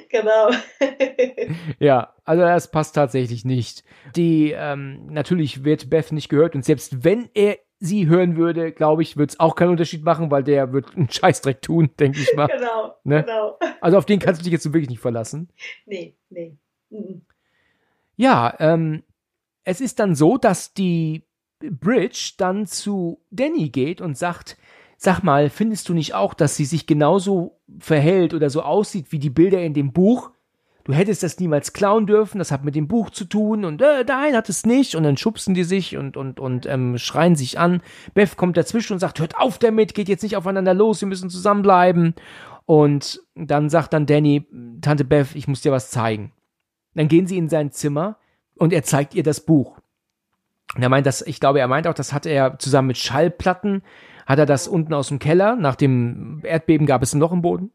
Genau. 0.10 0.52
Ja, 1.80 2.14
also 2.24 2.44
das 2.44 2.70
passt 2.70 2.94
tatsächlich 2.94 3.46
nicht. 3.46 3.84
Die, 4.16 4.54
ähm, 4.56 5.08
natürlich 5.08 5.64
wird 5.64 5.90
Beth 5.90 6.12
nicht 6.12 6.30
gehört 6.30 6.54
und 6.54 6.64
selbst 6.64 7.04
wenn 7.04 7.30
er 7.34 7.58
sie 7.82 8.08
hören 8.08 8.38
würde, 8.38 8.72
glaube 8.72 9.02
ich, 9.02 9.18
wird 9.18 9.32
es 9.32 9.40
auch 9.40 9.56
keinen 9.56 9.72
Unterschied 9.72 10.06
machen, 10.06 10.32
weil 10.32 10.44
der 10.44 10.72
wird 10.72 10.96
einen 10.96 11.10
Scheißdreck 11.12 11.62
tun, 11.62 11.90
denke 12.00 12.20
ich 12.22 12.34
mal. 12.36 12.48
genau. 12.48 12.96
Ne? 13.04 13.24
Genau. 13.24 13.58
Also 13.82 13.98
auf 13.98 14.06
den 14.06 14.20
kannst 14.20 14.40
du 14.40 14.44
dich 14.44 14.54
jetzt 14.54 14.64
so 14.64 14.74
wirklich 14.74 14.90
nicht 14.90 15.02
verlassen. 15.02 15.50
Nee, 15.86 16.16
nee. 16.30 16.56
Mhm. 16.90 17.24
Ja, 18.16 18.56
ähm, 18.60 19.04
es 19.64 19.82
ist 19.82 20.00
dann 20.00 20.16
so, 20.16 20.38
dass 20.38 20.74
die 20.74 21.24
Bridge 21.60 22.34
dann 22.38 22.68
zu 22.68 23.24
Danny 23.32 23.70
geht 23.70 24.00
und 24.00 24.18
sagt, 24.18 24.58
sag 24.98 25.24
mal, 25.24 25.50
findest 25.50 25.90
du 25.90 25.94
nicht 25.96 26.14
auch, 26.14 26.36
dass 26.36 26.56
sie 26.56 26.66
sich 26.66 26.86
genauso 26.86 27.60
verhält 27.80 28.36
oder 28.36 28.52
so 28.52 28.62
aussieht 28.62 29.12
wie 29.12 29.20
die 29.20 29.30
Bilder 29.32 29.62
in 29.62 29.74
dem 29.74 29.92
Buch? 29.92 30.32
Du 30.92 30.98
hättest 30.98 31.24
das 31.24 31.40
niemals 31.40 31.72
klauen 31.72 32.06
dürfen, 32.06 32.38
das 32.38 32.52
hat 32.52 32.66
mit 32.66 32.76
dem 32.76 32.90
Buch 32.90 33.12
zu 33.12 33.24
tun 33.24 33.64
und 33.64 33.82
äh, 33.82 34.04
nein, 34.06 34.36
hat 34.36 34.50
es 34.50 34.66
nicht. 34.66 34.94
Und 34.94 35.04
dann 35.04 35.16
schubsen 35.16 35.54
die 35.54 35.64
sich 35.64 35.96
und, 35.96 36.18
und, 36.18 36.38
und 36.38 36.66
ähm, 36.66 36.98
schreien 36.98 37.38
sich 37.38 37.58
an. 37.58 37.82
Beth 38.14 38.36
kommt 38.36 38.58
dazwischen 38.58 38.92
und 38.92 39.00
sagt, 39.00 39.22
hört 39.22 39.38
auf 39.38 39.58
damit, 39.58 39.94
geht 39.94 40.10
jetzt 40.10 40.22
nicht 40.22 40.36
aufeinander 40.36 40.74
los, 40.74 41.00
wir 41.00 41.08
müssen 41.08 41.30
zusammenbleiben. 41.30 42.14
Und 42.66 43.22
dann 43.36 43.70
sagt 43.70 43.94
dann 43.94 44.06
Danny, 44.06 44.46
Tante 44.82 45.06
Beth, 45.06 45.34
ich 45.34 45.48
muss 45.48 45.62
dir 45.62 45.72
was 45.72 45.92
zeigen. 45.92 46.34
Dann 46.94 47.08
gehen 47.08 47.26
sie 47.26 47.38
in 47.38 47.48
sein 47.48 47.72
Zimmer 47.72 48.18
und 48.58 48.74
er 48.74 48.84
zeigt 48.84 49.16
ihr 49.16 49.24
das 49.24 49.40
Buch. 49.40 49.80
Und 50.76 50.84
er 50.84 50.90
meint, 50.90 51.06
das, 51.06 51.22
ich 51.22 51.40
glaube, 51.40 51.62
er 51.62 51.70
meint 51.70 51.88
auch, 51.88 51.94
das 51.94 52.12
hat 52.12 52.26
er 52.26 52.60
zusammen 52.60 52.90
mit 52.90 52.98
Schallplatten, 52.98 53.82
hat 54.26 54.40
er 54.40 54.46
das 54.46 54.68
unten 54.68 54.94
aus 54.94 55.08
dem 55.08 55.20
Keller. 55.20 55.56
Nach 55.56 55.76
dem 55.76 56.42
Erdbeben 56.44 56.86
gab 56.86 57.02
es 57.02 57.14
ein 57.14 57.22
Loch 57.22 57.32
im 57.32 57.42
Boden. 57.42 57.72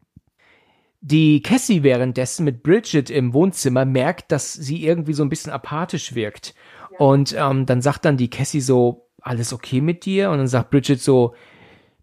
Die 1.09 1.41
Cassie 1.41 1.83
währenddessen 1.83 2.43
mit 2.43 2.63
Bridget 2.63 3.09
im 3.09 3.33
Wohnzimmer 3.33 3.85
merkt, 3.85 4.29
dass 4.33 4.51
sie 4.51 4.85
irgendwie 4.85 5.13
so 5.13 5.23
ein 5.23 5.29
bisschen 5.29 5.53
apathisch 5.53 6.15
wirkt. 6.15 6.53
Und 6.97 7.33
ähm, 7.37 7.65
dann 7.65 7.81
sagt 7.81 8.03
dann 8.03 8.17
die 8.17 8.29
Cassie 8.29 8.59
so, 8.59 9.07
alles 9.21 9.53
okay 9.53 9.79
mit 9.79 10.03
dir? 10.03 10.31
Und 10.31 10.39
dann 10.39 10.47
sagt 10.47 10.69
Bridget 10.69 11.01
so, 11.01 11.33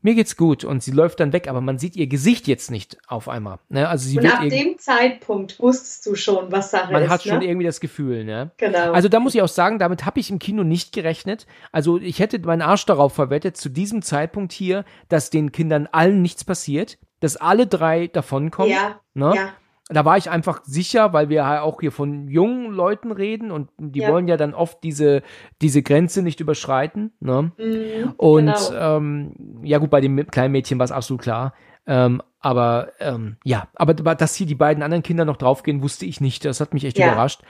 mir 0.00 0.14
geht's 0.14 0.38
gut. 0.38 0.64
Und 0.64 0.82
sie 0.82 0.90
läuft 0.90 1.20
dann 1.20 1.34
weg, 1.34 1.48
aber 1.48 1.60
man 1.60 1.76
sieht 1.76 1.96
ihr 1.96 2.06
Gesicht 2.06 2.48
jetzt 2.48 2.70
nicht 2.70 2.96
auf 3.06 3.28
einmal. 3.28 3.58
Ne? 3.68 3.86
Also 3.86 4.08
sie 4.08 4.16
Und 4.16 4.24
wird 4.24 4.34
ab 4.34 4.48
dem 4.48 4.78
Zeitpunkt 4.78 5.60
wusstest 5.60 6.06
du 6.06 6.14
schon, 6.14 6.50
was 6.50 6.70
Sache 6.70 6.90
man 6.90 7.02
ist. 7.02 7.10
hat 7.10 7.24
schon 7.24 7.40
ne? 7.40 7.44
irgendwie 7.44 7.66
das 7.66 7.80
Gefühl, 7.80 8.24
ne? 8.24 8.52
Genau. 8.56 8.92
Also 8.92 9.10
da 9.10 9.20
muss 9.20 9.34
ich 9.34 9.42
auch 9.42 9.48
sagen, 9.48 9.78
damit 9.78 10.06
habe 10.06 10.18
ich 10.18 10.30
im 10.30 10.38
Kino 10.38 10.62
nicht 10.62 10.92
gerechnet. 10.92 11.46
Also 11.72 11.98
ich 11.98 12.20
hätte 12.20 12.38
meinen 12.38 12.62
Arsch 12.62 12.86
darauf 12.86 13.12
verwettet, 13.12 13.58
zu 13.58 13.68
diesem 13.68 14.00
Zeitpunkt 14.00 14.52
hier, 14.52 14.86
dass 15.10 15.28
den 15.28 15.52
Kindern 15.52 15.88
allen 15.92 16.22
nichts 16.22 16.42
passiert, 16.42 16.96
dass 17.24 17.36
alle 17.36 17.66
drei 17.66 18.06
davonkommen. 18.06 18.70
ja, 18.72 19.00
ne? 19.14 19.32
ja, 19.34 19.48
Da 19.88 20.04
war 20.04 20.16
ich 20.16 20.30
einfach 20.30 20.62
sicher, 20.64 21.12
weil 21.12 21.28
wir 21.28 21.36
ja 21.36 21.60
auch 21.62 21.80
hier 21.80 21.92
von 21.92 22.28
jungen 22.28 22.72
Leuten 22.72 23.10
reden 23.12 23.50
und 23.50 23.70
die 23.78 24.00
Ja. 24.00 24.10
wollen 24.10 24.28
ja 24.28 24.36
dann 24.36 24.54
oft 24.54 24.82
diese, 24.82 25.22
diese 25.60 25.82
Grenze 25.82 26.22
nicht 26.22 26.40
überschreiten. 26.40 27.12
Ne? 27.20 27.52
Mhm, 27.58 28.12
Und 28.16 28.46
genau. 28.46 28.96
ähm, 28.98 29.60
ja 29.62 29.78
gut, 29.78 29.90
bei 29.90 30.00
dem 30.00 30.26
kleinen 30.28 30.52
Mädchen 30.52 30.78
war 30.78 30.84
es 30.84 30.92
absolut 30.92 31.22
klar. 31.22 31.52
Ähm, 31.86 32.22
aber 32.40 32.92
ähm, 33.00 33.36
ja, 33.44 33.68
aber 33.74 33.92
dass 33.94 34.34
hier 34.34 34.46
die 34.46 34.54
beiden 34.54 34.82
anderen 34.82 35.02
Kinder 35.02 35.24
noch 35.26 35.36
draufgehen, 35.36 35.82
wusste 35.82 36.06
ich 36.06 36.20
nicht. 36.20 36.44
Das 36.46 36.60
hat 36.60 36.72
mich 36.72 36.84
echt 36.84 36.98
Ja. 36.98 37.12
überrascht. 37.12 37.42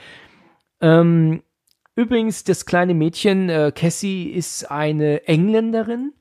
Ähm, 0.81 1.43
übrigens, 1.95 2.45
das 2.45 2.67
kleine 2.67 2.95
Mädchen, 2.95 3.49
äh, 3.49 3.73
Cassie, 3.75 4.31
ist 4.31 4.71
eine 4.71 5.27
Engländerin. 5.29 6.13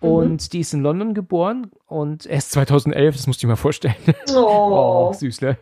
Mhm. 0.00 0.08
Und 0.08 0.52
die 0.52 0.60
ist 0.60 0.72
in 0.74 0.80
London 0.82 1.14
geboren 1.14 1.70
und 1.86 2.26
erst 2.26 2.52
2011, 2.52 3.16
das 3.16 3.26
musst 3.26 3.42
du 3.42 3.46
dir 3.46 3.52
mal 3.52 3.56
vorstellen. 3.56 3.94
Oh, 4.34 5.10
Oh, 5.10 5.12
süß, 5.12 5.40
ne? 5.42 5.56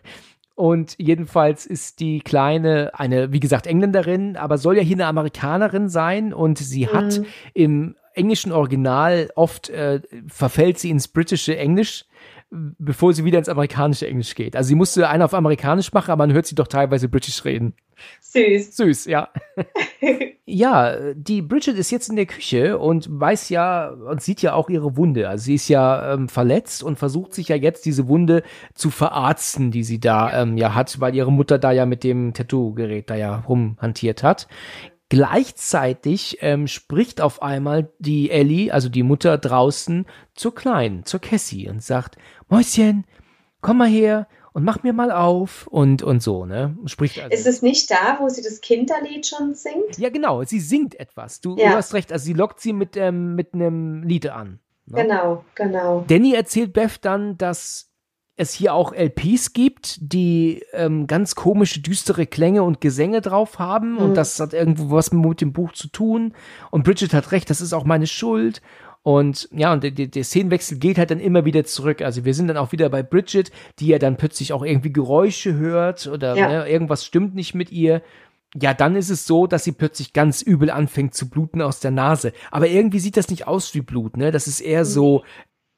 Und 0.55 0.97
jedenfalls 0.99 1.67
ist 1.67 2.01
die 2.01 2.19
Kleine 2.21 2.91
eine, 2.95 3.33
wie 3.33 3.39
gesagt, 3.41 3.67
Engländerin, 3.69 4.37
aber 4.37 4.59
soll 4.59 4.77
ja 4.77 4.83
hier 4.83 4.97
eine 4.97 5.07
Amerikanerin 5.07 5.89
sein 5.89 6.33
und 6.35 6.59
sie 6.59 6.89
hat 6.89 7.19
Mhm. 7.21 7.27
im 7.55 7.97
englischen 8.15 8.51
Original 8.51 9.31
oft 9.37 9.71
äh, 9.71 10.01
verfällt 10.27 10.79
sie 10.81 10.91
ins 10.91 11.07
britische 11.07 11.57
Englisch, 11.57 12.05
bevor 12.51 13.13
sie 13.13 13.25
wieder 13.25 13.39
ins 13.39 13.49
amerikanische 13.49 14.09
Englisch 14.09 14.35
geht. 14.35 14.57
Also 14.57 14.69
sie 14.69 14.75
musste 14.75 15.09
einen 15.09 15.23
auf 15.23 15.35
amerikanisch 15.35 15.93
machen, 15.93 16.11
aber 16.11 16.27
man 16.27 16.35
hört 16.35 16.47
sie 16.47 16.57
doch 16.57 16.67
teilweise 16.67 17.09
britisch 17.09 17.45
reden. 17.45 17.75
Süß. 18.21 18.77
Süß, 18.77 19.05
ja. 19.07 19.29
Ja, 20.51 21.13
die 21.13 21.43
Bridget 21.43 21.77
ist 21.77 21.91
jetzt 21.91 22.09
in 22.09 22.17
der 22.17 22.25
Küche 22.25 22.79
und 22.79 23.07
weiß 23.11 23.51
ja 23.51 23.91
und 23.91 24.23
sieht 24.23 24.41
ja 24.41 24.55
auch 24.55 24.71
ihre 24.71 24.97
Wunde. 24.97 25.29
Also 25.29 25.45
sie 25.45 25.57
ist 25.57 25.69
ja 25.69 26.15
ähm, 26.15 26.31
verletzt 26.31 26.83
und 26.83 26.99
versucht 26.99 27.35
sich 27.35 27.49
ja 27.49 27.57
jetzt 27.57 27.85
diese 27.85 28.09
Wunde 28.09 28.43
zu 28.73 28.89
verarzten, 28.89 29.71
die 29.71 29.85
sie 29.85 30.01
da 30.01 30.41
ähm, 30.41 30.57
ja 30.57 30.75
hat, 30.75 31.01
weil 31.01 31.15
ihre 31.15 31.31
Mutter 31.31 31.59
da 31.59 31.71
ja 31.71 31.85
mit 31.85 32.03
dem 32.03 32.33
Tattoo-Gerät 32.33 33.11
da 33.11 33.15
ja 33.15 33.41
rumhantiert 33.47 34.23
hat. 34.23 34.49
Gleichzeitig 35.11 36.39
ähm, 36.41 36.67
spricht 36.67 37.21
auf 37.21 37.43
einmal 37.43 37.91
die 37.99 38.31
Ellie, 38.31 38.73
also 38.73 38.89
die 38.89 39.03
Mutter 39.03 39.37
draußen, 39.37 40.07
zur 40.35 40.55
Kleinen, 40.55 41.05
zur 41.05 41.21
Cassie 41.21 41.69
und 41.69 41.83
sagt, 41.83 42.17
Mäuschen, 42.49 43.05
komm 43.61 43.79
mal 43.79 43.89
her 43.89 44.29
und 44.53 44.65
mach 44.65 44.83
mir 44.83 44.93
mal 44.93 45.11
auf 45.11 45.67
und, 45.67 46.03
und 46.03 46.23
so, 46.23 46.45
ne? 46.47 46.77
Spricht 46.87 47.19
also. 47.21 47.35
Ist 47.35 47.47
es 47.47 47.63
nicht 47.63 47.91
da, 47.91 48.19
wo 48.21 48.29
sie 48.29 48.43
das 48.43 48.61
Kinderlied 48.61 49.27
schon 49.27 49.55
singt? 49.55 49.99
Ja, 49.99 50.11
genau, 50.11 50.43
sie 50.45 50.61
singt 50.61 50.99
etwas. 50.99 51.41
Du, 51.41 51.57
Ja. 51.57 51.71
du 51.71 51.77
hast 51.77 51.95
recht, 51.95 52.13
also 52.13 52.25
sie 52.25 52.33
lockt 52.33 52.61
sie 52.61 52.73
mit, 52.73 52.97
ähm, 52.97 53.35
mit 53.35 53.55
einem 53.55 54.03
Lied 54.03 54.29
an. 54.29 54.59
Ne? 54.87 55.03
Genau, 55.03 55.45
genau. 55.55 56.05
Danny 56.09 56.35
erzählt 56.35 56.73
Beth 56.73 57.05
dann, 57.05 57.37
dass 57.39 57.89
es 58.41 58.53
hier 58.53 58.73
auch 58.73 58.93
LPs 58.93 59.53
gibt, 59.53 59.99
die 60.01 60.63
ähm, 60.73 61.09
ganz 61.09 61.35
komische, 61.35 61.81
düstere 61.81 62.25
Klänge 62.25 62.63
und 62.63 62.81
Gesänge 62.81 63.21
drauf 63.21 63.59
haben. 63.59 63.95
Mhm. 63.95 63.99
Und 63.99 64.15
das 64.15 64.39
hat 64.39 64.55
irgendwo 64.55 64.91
was 64.95 65.13
mit 65.13 65.41
dem 65.41 65.53
Buch 65.53 65.73
zu 65.73 65.89
tun. 65.89 66.35
Und 66.71 66.85
Bridget 66.85 67.13
hat 67.15 67.33
recht, 67.33 67.51
das 67.51 67.61
ist 67.61 67.73
auch 67.73 67.85
meine 67.85 68.07
Schuld. 68.07 68.63
Und 69.03 69.49
ja, 69.53 69.73
und 69.73 69.83
der, 69.85 69.91
der 69.91 70.25
Szenenwechsel 70.25 70.79
geht 70.79 70.99
halt 70.99 71.11
dann 71.11 71.21
immer 71.21 71.45
wieder 71.45 71.65
zurück. 71.65 72.03
Also 72.03 72.25
wir 72.25 72.35
sind 72.35 72.49
dann 72.49 72.57
auch 72.57 72.73
wieder 72.73 72.89
bei 72.91 73.03
Bridget, 73.03 73.51
die 73.79 73.87
ja 73.87 73.99
dann 73.99 74.17
plötzlich 74.17 74.53
auch 74.53 74.63
irgendwie 74.63 74.93
Geräusche 74.93 75.55
hört 75.55 76.07
oder 76.07 76.37
ja. 76.37 76.49
ne, 76.49 76.69
irgendwas 76.69 77.05
stimmt 77.05 77.35
nicht 77.35 77.55
mit 77.55 77.73
ihr. 77.73 78.03
Ja, 78.55 78.75
dann 78.75 78.97
ist 78.97 79.11
es 79.11 79.27
so, 79.27 79.47
dass 79.47 79.65
sie 79.65 79.73
plötzlich 79.73 80.13
ganz 80.13 80.43
übel 80.43 80.71
anfängt 80.71 81.15
zu 81.15 81.29
bluten 81.29 81.63
aus 81.63 81.81
der 81.81 81.91
Nase. 81.91 82.33
Aber 82.51 82.69
irgendwie 82.69 82.99
sieht 82.99 83.17
das 83.17 83.29
nicht 83.29 83.47
aus 83.47 83.75
wie 83.75 83.83
Blut, 83.83 84.17
ne? 84.17 84.31
Das 84.31 84.47
ist 84.47 84.61
eher 84.61 84.85
so. 84.85 85.23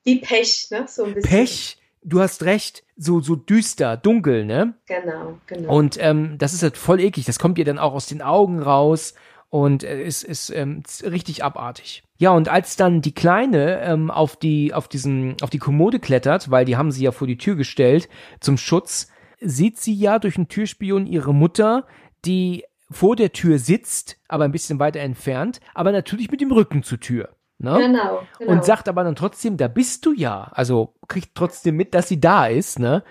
Wie 0.04 0.20
Pech, 0.20 0.68
ne? 0.70 0.86
So 0.88 1.04
ein 1.04 1.14
bisschen. 1.14 1.30
Pech, 1.30 1.78
du 2.02 2.20
hast 2.20 2.44
recht, 2.44 2.84
so, 2.96 3.20
so 3.20 3.34
düster, 3.34 3.96
dunkel, 3.96 4.44
ne? 4.44 4.74
Genau, 4.86 5.38
genau. 5.46 5.76
Und 5.76 5.98
ähm, 6.00 6.36
das 6.38 6.54
ist 6.54 6.62
halt 6.62 6.76
voll 6.76 7.00
eklig. 7.00 7.26
Das 7.26 7.40
kommt 7.40 7.58
ihr 7.58 7.64
dann 7.64 7.78
auch 7.78 7.92
aus 7.92 8.06
den 8.06 8.22
Augen 8.22 8.62
raus 8.62 9.14
und 9.50 9.84
äh, 9.84 10.02
ist, 10.02 10.22
ist 10.22 10.50
ähm, 10.50 10.82
richtig 11.02 11.44
abartig. 11.44 12.04
Ja, 12.18 12.30
und 12.30 12.48
als 12.48 12.76
dann 12.76 13.02
die 13.02 13.14
Kleine 13.14 13.80
ähm, 13.82 14.10
auf 14.10 14.36
die, 14.36 14.72
auf 14.72 14.88
diesen, 14.88 15.36
auf 15.42 15.50
die 15.50 15.58
Kommode 15.58 15.98
klettert, 15.98 16.50
weil 16.50 16.64
die 16.64 16.76
haben 16.76 16.92
sie 16.92 17.04
ja 17.04 17.12
vor 17.12 17.26
die 17.26 17.38
Tür 17.38 17.56
gestellt 17.56 18.08
zum 18.40 18.56
Schutz, 18.56 19.08
sieht 19.40 19.78
sie 19.78 19.94
ja 19.94 20.18
durch 20.18 20.36
den 20.36 20.48
Türspion 20.48 21.06
ihre 21.06 21.34
Mutter, 21.34 21.86
die 22.24 22.64
vor 22.90 23.16
der 23.16 23.32
Tür 23.32 23.58
sitzt, 23.58 24.18
aber 24.28 24.44
ein 24.44 24.52
bisschen 24.52 24.78
weiter 24.78 25.00
entfernt, 25.00 25.60
aber 25.74 25.92
natürlich 25.92 26.30
mit 26.30 26.40
dem 26.40 26.52
Rücken 26.52 26.82
zur 26.82 27.00
Tür. 27.00 27.30
Ne? 27.58 27.76
Genau, 27.78 28.22
genau. 28.38 28.52
Und 28.52 28.64
sagt 28.64 28.88
aber 28.88 29.04
dann 29.04 29.16
trotzdem, 29.16 29.58
da 29.58 29.68
bist 29.68 30.06
du 30.06 30.12
ja. 30.12 30.50
Also 30.52 30.94
kriegt 31.08 31.34
trotzdem 31.34 31.76
mit, 31.76 31.92
dass 31.92 32.08
sie 32.08 32.18
da 32.18 32.46
ist, 32.46 32.78
ne? 32.78 33.04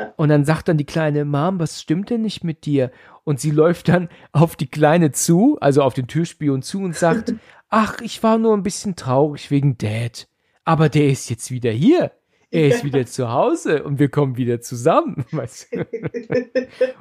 Ja. 0.00 0.12
Und 0.16 0.28
dann 0.28 0.44
sagt 0.44 0.68
dann 0.68 0.76
die 0.76 0.84
kleine 0.84 1.24
Mom, 1.24 1.58
was 1.58 1.80
stimmt 1.80 2.10
denn 2.10 2.22
nicht 2.22 2.44
mit 2.44 2.66
dir? 2.66 2.90
Und 3.24 3.40
sie 3.40 3.50
läuft 3.50 3.88
dann 3.88 4.08
auf 4.32 4.56
die 4.56 4.68
Kleine 4.68 5.12
zu, 5.12 5.58
also 5.60 5.82
auf 5.82 5.94
den 5.94 6.06
Türspion 6.06 6.62
zu 6.62 6.80
und 6.80 6.94
sagt, 6.94 7.34
ach, 7.68 8.00
ich 8.00 8.22
war 8.22 8.38
nur 8.38 8.56
ein 8.56 8.62
bisschen 8.62 8.96
traurig 8.96 9.50
wegen 9.50 9.78
Dad. 9.78 10.28
Aber 10.64 10.88
der 10.88 11.08
ist 11.08 11.30
jetzt 11.30 11.50
wieder 11.50 11.70
hier. 11.70 12.12
Er 12.50 12.68
ist 12.68 12.84
wieder 12.84 13.04
zu 13.06 13.30
Hause 13.30 13.82
und 13.82 13.98
wir 13.98 14.08
kommen 14.08 14.36
wieder 14.36 14.60
zusammen. 14.60 15.24
Weißt 15.30 15.72
du? 15.72 15.86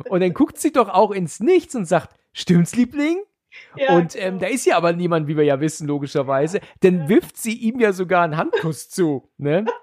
und 0.10 0.20
dann 0.20 0.34
guckt 0.34 0.58
sie 0.58 0.72
doch 0.72 0.90
auch 0.90 1.12
ins 1.12 1.40
Nichts 1.40 1.76
und 1.76 1.86
sagt, 1.86 2.16
stimmt's, 2.34 2.76
Liebling? 2.76 3.18
Und 3.90 4.16
ähm, 4.16 4.22
genau. 4.22 4.40
da 4.40 4.48
ist 4.48 4.66
ja 4.66 4.78
aber 4.78 4.94
niemand, 4.94 5.28
wie 5.28 5.38
wir 5.38 5.44
ja 5.44 5.60
wissen, 5.60 5.88
logischerweise. 5.88 6.60
Denn 6.84 7.10
wirft 7.10 7.38
sie 7.38 7.54
ihm 7.54 7.80
ja 7.80 7.94
sogar 7.94 8.24
einen 8.24 8.38
Handkuss 8.38 8.90
zu. 8.90 9.30
Ne? 9.38 9.66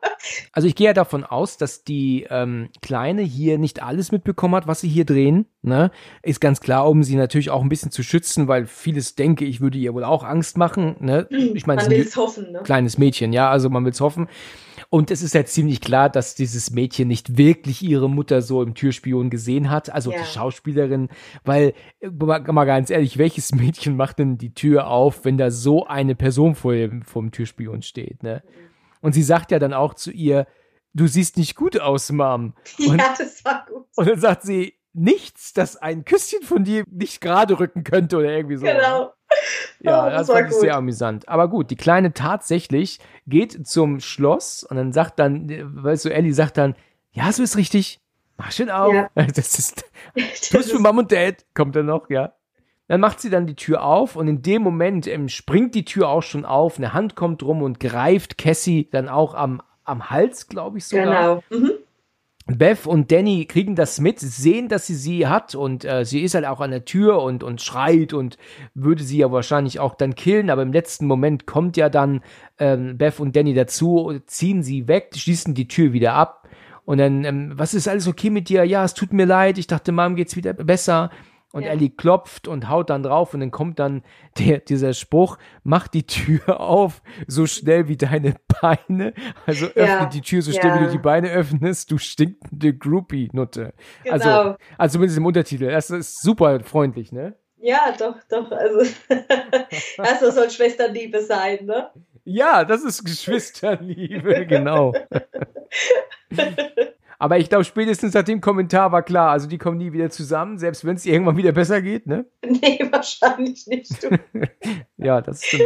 Also 0.53 0.69
ich 0.69 0.77
gehe 0.77 0.87
ja 0.87 0.93
davon 0.93 1.25
aus, 1.25 1.57
dass 1.57 1.83
die 1.83 2.29
ähm, 2.31 2.69
Kleine 2.81 3.23
hier 3.23 3.59
nicht 3.59 3.83
alles 3.83 4.13
mitbekommen 4.13 4.55
hat, 4.55 4.69
was 4.69 4.81
sie 4.81 4.89
hier 4.89 5.05
drehen. 5.05 5.47
Ne? 5.63 5.91
Ist 6.23 6.41
ganz 6.41 6.61
klar, 6.61 6.89
um 6.89 7.03
sie 7.03 7.17
natürlich 7.17 7.51
auch 7.51 7.61
ein 7.61 7.69
bisschen 7.69 7.91
zu 7.91 8.05
schützen, 8.05 8.47
weil 8.47 8.67
vieles 8.67 9.17
denke 9.17 9.45
ich, 9.45 9.61
würde 9.61 9.79
ihr 9.79 9.95
wohl 9.95 10.05
auch 10.05 10.23
Angst 10.23 10.57
machen. 10.57 10.95
Ne? 11.01 11.27
Ich 11.31 11.67
meine, 11.67 11.83
man 11.83 11.91
will 11.91 12.03
es 12.03 12.17
hoffen. 12.17 12.53
Ne? 12.53 12.61
Kleines 12.63 12.99
Mädchen, 12.99 13.33
ja, 13.33 13.51
also 13.51 13.69
man 13.69 13.85
will 13.85 13.91
es 13.91 14.01
hoffen. 14.01 14.29
Und 14.91 15.11
es 15.11 15.23
ist 15.23 15.35
ja 15.35 15.45
ziemlich 15.45 15.81
klar, 15.81 16.09
dass 16.11 16.35
dieses 16.35 16.71
Mädchen 16.71 17.09
nicht 17.09 17.37
wirklich 17.37 17.83
ihre 17.83 18.09
Mutter 18.09 18.43
so 18.43 18.63
im 18.63 18.75
Türspion 18.75 19.31
gesehen 19.31 19.71
hat, 19.71 19.91
also 19.91 20.13
ja. 20.13 20.19
die 20.19 20.27
Schauspielerin, 20.27 21.09
weil, 21.45 21.75
äh, 22.01 22.11
mal 22.11 22.65
ganz 22.65 22.91
ehrlich, 22.91 23.19
welches 23.19 23.53
Mädchen 23.55 23.97
macht 23.97 24.19
denn 24.19 24.39
die 24.39 24.55
Tür 24.55 24.89
auf, 24.89 25.25
wenn 25.25 25.39
da 25.39 25.51
so 25.51 25.87
eine 25.87 26.15
Person 26.15 26.55
vor 26.55 26.75
dem, 26.75 27.03
vor 27.03 27.23
dem 27.23 27.33
Türspion 27.33 27.83
steht, 27.83 28.23
ne? 28.23 28.43
Und 29.01 29.15
sie 29.15 29.23
sagt 29.25 29.51
ja 29.51 29.59
dann 29.59 29.73
auch 29.73 29.95
zu 29.95 30.13
ihr, 30.13 30.47
du 30.95 31.09
siehst 31.09 31.37
nicht 31.37 31.57
gut 31.57 31.81
aus, 31.81 32.11
Mom. 32.13 32.55
Und, 32.79 32.99
ja, 32.99 33.15
das 33.19 33.45
war 33.45 33.67
gut. 33.67 33.87
Und 33.97 34.09
dann 34.09 34.21
sagt 34.21 34.43
sie, 34.43 34.75
nichts, 34.93 35.53
das 35.53 35.77
ein 35.77 36.05
Küsschen 36.05 36.43
von 36.43 36.65
dir 36.65 36.85
nicht 36.91 37.21
gerade 37.21 37.59
rücken 37.59 37.85
könnte 37.85 38.19
oder 38.19 38.31
irgendwie 38.31 38.57
so. 38.57 38.67
Genau. 38.67 39.13
Ja, 39.81 40.07
oh, 40.07 40.11
das, 40.11 40.29
das 40.29 40.37
fand 40.37 40.51
ich 40.51 40.57
sehr 40.57 40.77
amüsant. 40.77 41.29
Aber 41.29 41.49
gut, 41.49 41.71
die 41.71 41.77
Kleine 41.77 42.13
tatsächlich 42.13 43.01
geht 43.27 43.67
zum 43.67 44.01
Schloss 44.01 44.63
und 44.63 44.77
dann 44.77 44.93
sagt 44.93 45.19
dann, 45.19 45.49
weißt 45.83 46.05
du, 46.05 46.13
Ellie 46.13 46.33
sagt 46.33 46.57
dann, 46.57 46.77
ja, 47.13 47.33
so 47.33 47.43
ist 47.43 47.57
richtig. 47.57 48.01
Mach 48.37 48.53
schön 48.53 48.71
auf. 48.71 48.95
Ja. 48.95 49.09
Das 49.15 49.59
ist 49.59 49.85
Plus 50.51 50.71
für 50.71 50.79
Mom 50.79 50.99
und 50.99 51.13
Dad, 51.13 51.45
kommt 51.55 51.77
dann 51.77 51.87
noch, 51.87 52.11
ja. 52.11 52.33
Dann 52.89 53.01
macht 53.01 53.21
sie 53.21 53.31
dann 53.31 53.47
die 53.47 53.55
Tür 53.55 53.85
auf 53.85 54.17
und 54.17 54.29
in 54.29 54.43
dem 54.43 54.63
Moment 54.63 55.07
ähm, 55.07 55.29
springt 55.29 55.75
die 55.75 55.85
Tür 55.85 56.09
auch 56.09 56.23
schon 56.23 56.45
auf, 56.45 56.79
eine 56.79 56.93
Hand 56.93 57.15
kommt 57.15 57.43
rum 57.43 57.63
und 57.63 57.81
greift 57.81 58.37
Cassie 58.37 58.89
dann 58.91 59.09
auch 59.09 59.35
am, 59.35 59.63
am 59.85 60.11
Hals, 60.11 60.49
glaube 60.49 60.79
ich 60.79 60.87
sogar. 60.87 61.43
Genau. 61.51 61.63
Mhm. 61.65 61.73
Beth 62.59 62.87
und 62.87 63.13
Danny 63.13 63.45
kriegen 63.47 63.77
das 63.77 64.01
mit, 64.01 64.21
sehen, 64.21 64.69
dass 64.69 64.87
sie 64.87 64.95
sie 64.95 65.27
hat 65.27 65.55
und 65.55 65.85
äh, 65.85 66.05
sie 66.05 66.21
ist 66.21 66.35
halt 66.35 66.47
auch 66.47 66.61
an 66.61 66.71
der 66.71 66.85
Tür 66.85 67.23
und, 67.23 67.43
und 67.43 67.61
schreit 67.61 68.13
und 68.13 68.39
würde 68.75 69.03
sie 69.03 69.19
ja 69.19 69.31
wahrscheinlich 69.31 69.81
auch 69.81 69.95
dann 69.95 70.15
killen, 70.15 70.51
aber 70.51 70.63
im 70.63 70.73
letzten 70.73 71.07
Moment 71.07 71.47
kommt 71.47 71.77
ja 71.77 71.89
dann 71.89 72.23
ähm, 72.59 72.99
Beth 72.99 73.21
und 73.21 73.37
Danny 73.37 73.55
dazu, 73.55 74.19
ziehen 74.27 74.63
sie 74.63 74.89
weg, 74.89 75.11
schließen 75.15 75.55
die 75.55 75.69
Tür 75.69 75.93
wieder 75.93 76.15
ab 76.15 76.49
und 76.85 76.99
dann, 76.99 77.25
ähm, 77.25 77.53
was 77.55 77.75
ist 77.75 77.89
alles 77.89 78.09
okay 78.09 78.31
mit 78.31 78.49
dir? 78.49 78.65
Ja, 78.65 78.85
es 78.85 78.95
tut 78.95 79.13
mir 79.13 79.27
leid, 79.27 79.59
ich 79.59 79.67
dachte, 79.67 79.93
Mom 79.93 80.17
geht's 80.17 80.37
wieder 80.37 80.53
besser. 80.53 81.11
Und 81.53 81.65
ja. 81.65 81.71
Ellie 81.71 81.91
klopft 81.91 82.49
und 82.49 82.69
haut 82.69 82.91
dann 82.91 83.03
drauf 83.03 83.35
und 83.35 83.41
dann 83.41 83.51
kommt 83.51 83.79
dann 83.79 84.03
der, 84.39 84.59
dieser 84.59 84.95
Spruch, 84.95 85.39
mach 85.63 85.89
die 85.89 86.07
Tür 86.07 86.61
auf, 86.61 87.03
so 87.27 87.47
schnell 87.47 87.89
wie 87.89 87.97
deine 87.97 88.35
Beine. 88.61 89.15
Also 89.47 89.67
öffne 89.67 89.85
ja. 89.85 90.07
die 90.07 90.23
Tür 90.23 90.43
so 90.43 90.53
schnell, 90.53 90.73
ja. 90.73 90.81
wie 90.81 90.85
du 90.87 90.91
die 90.93 90.99
Beine 90.99 91.31
öffnest, 91.31 91.91
du 91.91 91.99
stinkende 91.99 92.75
Groupie-Nutte. 92.75 93.75
Genau. 94.05 94.15
Also, 94.15 94.57
also 94.79 94.93
zumindest 94.95 95.19
im 95.19 95.27
Untertitel. 95.27 95.71
Das 95.71 95.91
ist 95.91 96.23
super 96.23 96.61
freundlich, 96.61 97.13
ne? 97.13 97.37
Ja, 97.59 97.95
doch, 97.97 98.17
doch. 98.29 98.51
Also, 98.51 98.93
also 99.99 100.31
soll 100.33 100.51
Schwesternliebe 100.51 101.23
sein, 101.23 101.67
ne? 101.67 101.91
Ja, 102.25 102.65
das 102.65 102.83
ist 102.83 103.05
Geschwisterliebe, 103.05 104.47
genau. 104.47 104.93
Aber 107.23 107.39
ich 107.39 107.49
glaube, 107.49 107.63
spätestens 107.63 108.15
nach 108.15 108.25
dem 108.25 108.41
Kommentar 108.41 108.91
war 108.91 109.05
klar, 109.05 109.31
also 109.31 109.49
die 109.49 109.57
kommen 109.57 109.79
nie 109.79 109.93
wieder 109.93 110.11
zusammen, 110.11 110.59
selbst 110.59 110.85
wenn 110.85 110.97
es 110.97 111.07
irgendwann 111.07 111.37
wieder 111.37 111.53
besser 111.53 111.81
geht, 111.81 112.09
ne? 112.09 112.27
Nee, 112.45 112.81
wahrscheinlich 112.91 113.65
nicht. 113.69 114.09
ja, 114.97 115.21
das 115.21 115.45
ist 115.45 115.63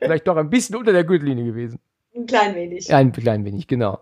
vielleicht 0.00 0.26
doch 0.26 0.38
ein 0.38 0.48
bisschen 0.48 0.76
unter 0.76 0.92
der 0.92 1.04
Gürtellinie 1.04 1.44
gewesen. 1.44 1.78
Ein 2.16 2.24
klein 2.24 2.54
wenig. 2.54 2.94
Ein 2.94 3.12
klein 3.12 3.44
wenig, 3.44 3.66
genau. 3.66 4.00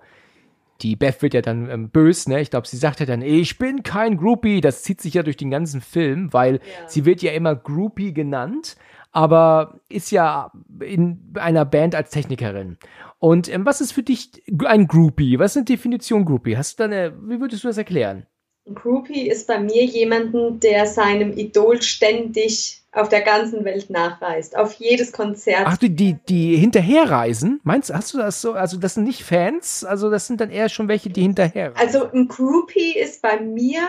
Die 0.80 0.94
Beth 0.94 1.20
wird 1.22 1.34
ja 1.34 1.42
dann 1.42 1.68
ähm, 1.68 1.90
bös, 1.90 2.28
ne? 2.28 2.40
Ich 2.40 2.50
glaube, 2.50 2.68
sie 2.68 2.76
sagt 2.76 3.00
ja 3.00 3.06
dann, 3.06 3.20
ich 3.20 3.58
bin 3.58 3.82
kein 3.82 4.16
Groupie. 4.16 4.60
Das 4.60 4.84
zieht 4.84 5.00
sich 5.00 5.14
ja 5.14 5.24
durch 5.24 5.36
den 5.36 5.50
ganzen 5.50 5.80
Film, 5.80 6.32
weil 6.32 6.54
ja. 6.54 6.88
sie 6.88 7.04
wird 7.04 7.20
ja 7.20 7.32
immer 7.32 7.56
Groupie 7.56 8.14
genannt, 8.14 8.76
aber 9.12 9.80
ist 9.88 10.10
ja 10.10 10.50
in 10.80 11.34
einer 11.34 11.64
Band 11.64 11.94
als 11.94 12.10
Technikerin. 12.10 12.78
Und 13.18 13.52
ähm, 13.52 13.64
was 13.64 13.80
ist 13.80 13.92
für 13.92 14.02
dich 14.02 14.30
ein 14.64 14.88
Groupie? 14.88 15.38
Was 15.38 15.52
ist 15.52 15.58
eine 15.58 15.64
Definition 15.66 16.24
Groupie? 16.24 16.56
Hast 16.56 16.78
du 16.78 16.82
da 16.82 16.84
eine, 16.86 17.14
wie 17.28 17.40
würdest 17.40 17.62
du 17.62 17.68
das 17.68 17.78
erklären? 17.78 18.26
Ein 18.66 18.74
Groupie 18.74 19.28
ist 19.28 19.46
bei 19.46 19.60
mir 19.60 19.84
jemanden, 19.84 20.60
der 20.60 20.86
seinem 20.86 21.32
Idol 21.36 21.82
ständig 21.82 22.82
auf 22.92 23.08
der 23.08 23.22
ganzen 23.22 23.64
Welt 23.64 23.90
nachreist, 23.90 24.56
auf 24.56 24.74
jedes 24.74 25.12
Konzert. 25.12 25.64
Ach, 25.64 25.76
die, 25.76 25.90
die, 25.90 26.14
die 26.28 26.56
hinterherreisen? 26.56 27.60
Meinst 27.64 27.90
du, 27.90 27.94
hast 27.94 28.12
du 28.12 28.18
das 28.18 28.40
so? 28.40 28.52
Also, 28.52 28.76
das 28.76 28.94
sind 28.94 29.04
nicht 29.04 29.24
Fans, 29.24 29.82
also, 29.82 30.10
das 30.10 30.26
sind 30.26 30.40
dann 30.40 30.50
eher 30.50 30.68
schon 30.68 30.88
welche, 30.88 31.10
die 31.10 31.22
hinterherreisen. 31.22 31.80
Also, 31.80 32.10
ein 32.12 32.28
Groupie 32.28 32.96
ist 32.96 33.22
bei 33.22 33.40
mir 33.40 33.80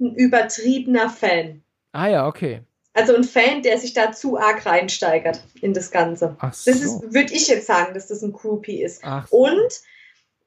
ein 0.00 0.14
übertriebener 0.14 1.08
Fan. 1.08 1.62
Ah, 1.92 2.08
ja, 2.08 2.26
okay. 2.26 2.62
Also 2.98 3.14
ein 3.14 3.22
Fan, 3.22 3.62
der 3.62 3.78
sich 3.78 3.92
da 3.92 4.10
zu 4.10 4.38
arg 4.38 4.66
reinsteigert 4.66 5.40
in 5.60 5.72
das 5.72 5.92
Ganze. 5.92 6.34
Ach 6.40 6.52
so. 6.52 6.68
Das 6.68 6.80
ist, 6.80 7.14
würde 7.14 7.32
ich 7.32 7.46
jetzt 7.46 7.68
sagen, 7.68 7.94
dass 7.94 8.08
das 8.08 8.22
ein 8.22 8.32
Groupie 8.32 8.82
ist. 8.82 9.02
Ach. 9.04 9.30
Und 9.30 9.80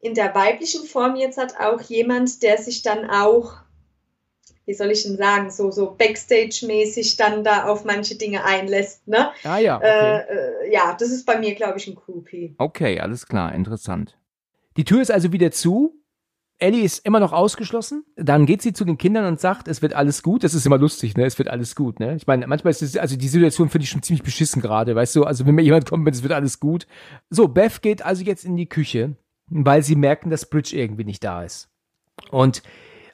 in 0.02 0.16
der 0.16 0.36
weiblichen 0.36 0.86
Form 0.86 1.16
jetzt 1.16 1.38
hat 1.38 1.56
auch 1.62 1.80
jemand, 1.80 2.44
der 2.44 2.58
sich 2.58 2.82
dann 2.82 3.10
auch, 3.10 3.54
wie 4.66 4.74
soll 4.74 4.92
ich 4.92 5.04
denn 5.04 5.16
sagen, 5.16 5.50
so, 5.50 5.72
so 5.72 5.96
Backstage-mäßig 5.98 7.16
dann 7.16 7.46
da 7.46 7.68
auf 7.68 7.86
manche 7.86 8.16
Dinge 8.16 8.44
einlässt. 8.44 9.08
Ne? 9.08 9.32
Ah 9.46 9.60
ja. 9.60 9.78
Okay. 9.78 9.88
Äh, 9.88 10.68
äh, 10.68 10.74
ja, 10.74 10.98
das 11.00 11.10
ist 11.10 11.26
bei 11.26 11.40
mir, 11.40 11.56
glaube 11.56 11.78
ich, 11.78 11.88
ein 11.88 11.96
Groupie. 11.96 12.54
Okay, 12.58 13.00
alles 13.00 13.26
klar, 13.28 13.56
interessant. 13.56 14.18
Die 14.76 14.84
Tür 14.84 15.02
ist 15.02 15.12
also 15.12 15.32
wieder 15.32 15.52
zu 15.52 16.01
Ellie 16.62 16.84
ist 16.84 17.06
immer 17.06 17.20
noch 17.20 17.34
ausgeschlossen. 17.34 18.06
Dann 18.16 18.46
geht 18.46 18.62
sie 18.62 18.72
zu 18.72 18.86
den 18.86 18.98
Kindern 18.98 19.26
und 19.26 19.40
sagt, 19.40 19.68
es 19.68 19.82
wird 19.82 19.94
alles 19.94 20.22
gut. 20.22 20.44
Das 20.44 20.54
ist 20.54 20.66
immer 20.66 20.78
lustig, 20.78 21.18
ne? 21.18 21.26
Es 21.26 21.38
wird 21.40 21.50
alles 21.50 21.76
gut, 21.76 22.00
ne? 22.00 22.16
Ich 22.16 22.28
meine, 22.28 22.46
manchmal 22.48 22.72
ist 22.72 22.84
es, 22.84 22.98
also 22.98 23.18
die 23.18 23.28
Situation 23.28 23.70
finde 23.70 23.84
ich 23.84 23.90
schon 23.90 24.04
ziemlich 24.04 24.24
beschissen 24.24 24.62
gerade, 24.62 24.96
weißt 24.96 25.16
du? 25.16 25.24
Also 25.24 25.46
wenn 25.46 25.56
mir 25.56 25.64
jemand 25.64 25.90
kommt, 25.90 26.08
es 26.10 26.22
wird 26.22 26.34
alles 26.34 26.60
gut. 26.60 26.86
So, 27.30 27.48
Beth 27.48 27.82
geht 27.82 28.06
also 28.06 28.24
jetzt 28.24 28.46
in 28.46 28.56
die 28.56 28.70
Küche, 28.70 29.16
weil 29.48 29.82
sie 29.82 29.96
merken, 29.96 30.30
dass 30.30 30.50
Bridge 30.50 30.76
irgendwie 30.76 31.04
nicht 31.04 31.24
da 31.24 31.44
ist. 31.44 31.70
Und 32.30 32.62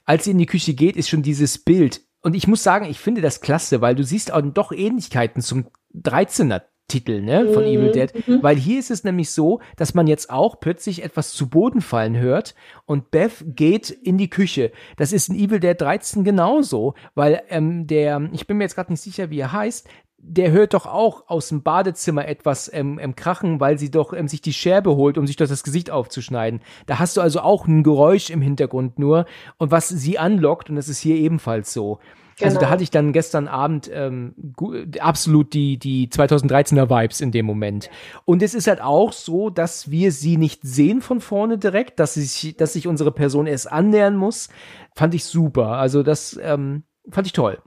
als 0.05 0.25
sie 0.25 0.31
in 0.31 0.37
die 0.37 0.45
Küche 0.45 0.73
geht, 0.73 0.97
ist 0.97 1.07
schon 1.07 1.23
dieses 1.23 1.57
Bild. 1.57 2.01
Und 2.21 2.35
ich 2.35 2.47
muss 2.47 2.63
sagen, 2.63 2.85
ich 2.85 2.99
finde 2.99 3.21
das 3.21 3.39
klasse, 3.39 3.79
weil 3.79 3.95
du 3.95 4.03
siehst 4.03 4.33
auch 4.33 4.41
doch 4.41 4.73
Ähnlichkeiten 4.73 5.41
zum 5.41 5.67
13er 5.95 6.63
Titel, 6.87 7.21
ne, 7.21 7.49
von 7.53 7.63
Mhm, 7.63 7.69
Evil 7.69 7.91
Dead, 7.91 8.27
mhm. 8.27 8.41
weil 8.41 8.55
hier 8.55 8.79
ist 8.79 8.91
es 8.91 9.03
nämlich 9.03 9.31
so, 9.31 9.59
dass 9.75 9.93
man 9.93 10.07
jetzt 10.07 10.29
auch 10.29 10.59
plötzlich 10.59 11.03
etwas 11.03 11.33
zu 11.33 11.49
Boden 11.49 11.81
fallen 11.81 12.17
hört 12.17 12.55
und 12.85 13.11
Beth 13.11 13.43
geht 13.45 13.89
in 13.89 14.17
die 14.17 14.29
Küche. 14.29 14.71
Das 14.95 15.11
ist 15.11 15.29
in 15.29 15.35
Evil 15.35 15.59
Dead 15.59 15.79
13 15.79 16.23
genauso, 16.23 16.93
weil 17.13 17.41
ähm, 17.49 17.87
der, 17.87 18.29
ich 18.31 18.47
bin 18.47 18.57
mir 18.57 18.63
jetzt 18.63 18.75
gerade 18.75 18.91
nicht 18.91 19.01
sicher, 19.01 19.29
wie 19.29 19.39
er 19.39 19.51
heißt, 19.51 19.87
der 20.19 20.51
hört 20.51 20.73
doch 20.73 20.85
auch 20.85 21.25
aus 21.27 21.49
dem 21.49 21.61
Badezimmer 21.61 22.27
etwas 22.27 22.71
ähm, 22.73 22.99
ähm, 22.99 23.15
krachen, 23.15 23.59
weil 23.59 23.77
sie 23.77 23.91
doch 23.91 24.13
ähm, 24.13 24.27
sich 24.27 24.41
die 24.41 24.53
Scherbe 24.53 24.95
holt, 24.95 25.17
um 25.17 25.27
sich 25.27 25.35
dort 25.35 25.51
das 25.51 25.63
Gesicht 25.63 25.91
aufzuschneiden. 25.91 26.61
Da 26.85 26.99
hast 26.99 27.17
du 27.17 27.21
also 27.21 27.41
auch 27.41 27.67
ein 27.67 27.83
Geräusch 27.83 28.29
im 28.29 28.41
Hintergrund 28.41 28.97
nur 28.97 29.25
und 29.57 29.71
was 29.71 29.89
sie 29.89 30.17
anlockt 30.17 30.69
und 30.69 30.75
das 30.75 30.89
ist 30.89 30.99
hier 30.99 31.15
ebenfalls 31.15 31.71
so. 31.73 31.99
Also 32.39 32.57
Genau. 32.57 32.67
da 32.67 32.69
hatte 32.69 32.83
ich 32.83 32.91
dann 32.91 33.13
gestern 33.13 33.47
Abend 33.47 33.89
ähm, 33.91 34.35
absolut 34.99 35.53
die, 35.53 35.77
die 35.77 36.07
2013er 36.07 36.89
Vibes 36.89 37.19
in 37.19 37.31
dem 37.31 37.45
Moment. 37.47 37.89
Und 38.25 38.43
es 38.43 38.53
ist 38.53 38.67
halt 38.67 38.81
auch 38.81 39.11
so, 39.11 39.49
dass 39.49 39.89
wir 39.89 40.11
sie 40.11 40.37
nicht 40.37 40.61
sehen 40.61 41.01
von 41.01 41.19
vorne 41.19 41.57
direkt, 41.57 41.99
dass 41.99 42.13
sich, 42.13 42.55
dass 42.57 42.73
sich 42.73 42.87
unsere 42.87 43.11
Person 43.11 43.47
erst 43.47 43.71
annähern 43.71 44.15
muss. 44.15 44.49
Fand 44.95 45.15
ich 45.15 45.25
super. 45.25 45.69
Also 45.77 46.03
das 46.03 46.39
ähm, 46.41 46.83
fand 47.09 47.25
ich 47.25 47.33
toll. 47.33 47.59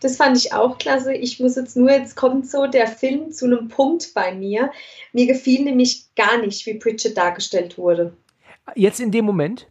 Das 0.00 0.16
fand 0.16 0.36
ich 0.36 0.52
auch 0.52 0.78
klasse. 0.78 1.14
Ich 1.14 1.40
muss 1.40 1.56
jetzt 1.56 1.76
nur, 1.76 1.90
jetzt 1.90 2.16
kommt 2.16 2.48
so 2.48 2.66
der 2.66 2.86
Film 2.86 3.30
zu 3.30 3.46
einem 3.46 3.68
Punkt 3.68 4.12
bei 4.14 4.34
mir. 4.34 4.70
Mir 5.12 5.26
gefiel 5.26 5.64
nämlich 5.64 6.14
gar 6.14 6.38
nicht, 6.38 6.66
wie 6.66 6.74
Bridget 6.74 7.16
dargestellt 7.16 7.78
wurde. 7.78 8.16
Jetzt 8.74 9.00
in 9.00 9.10
dem 9.10 9.24
Moment? 9.24 9.68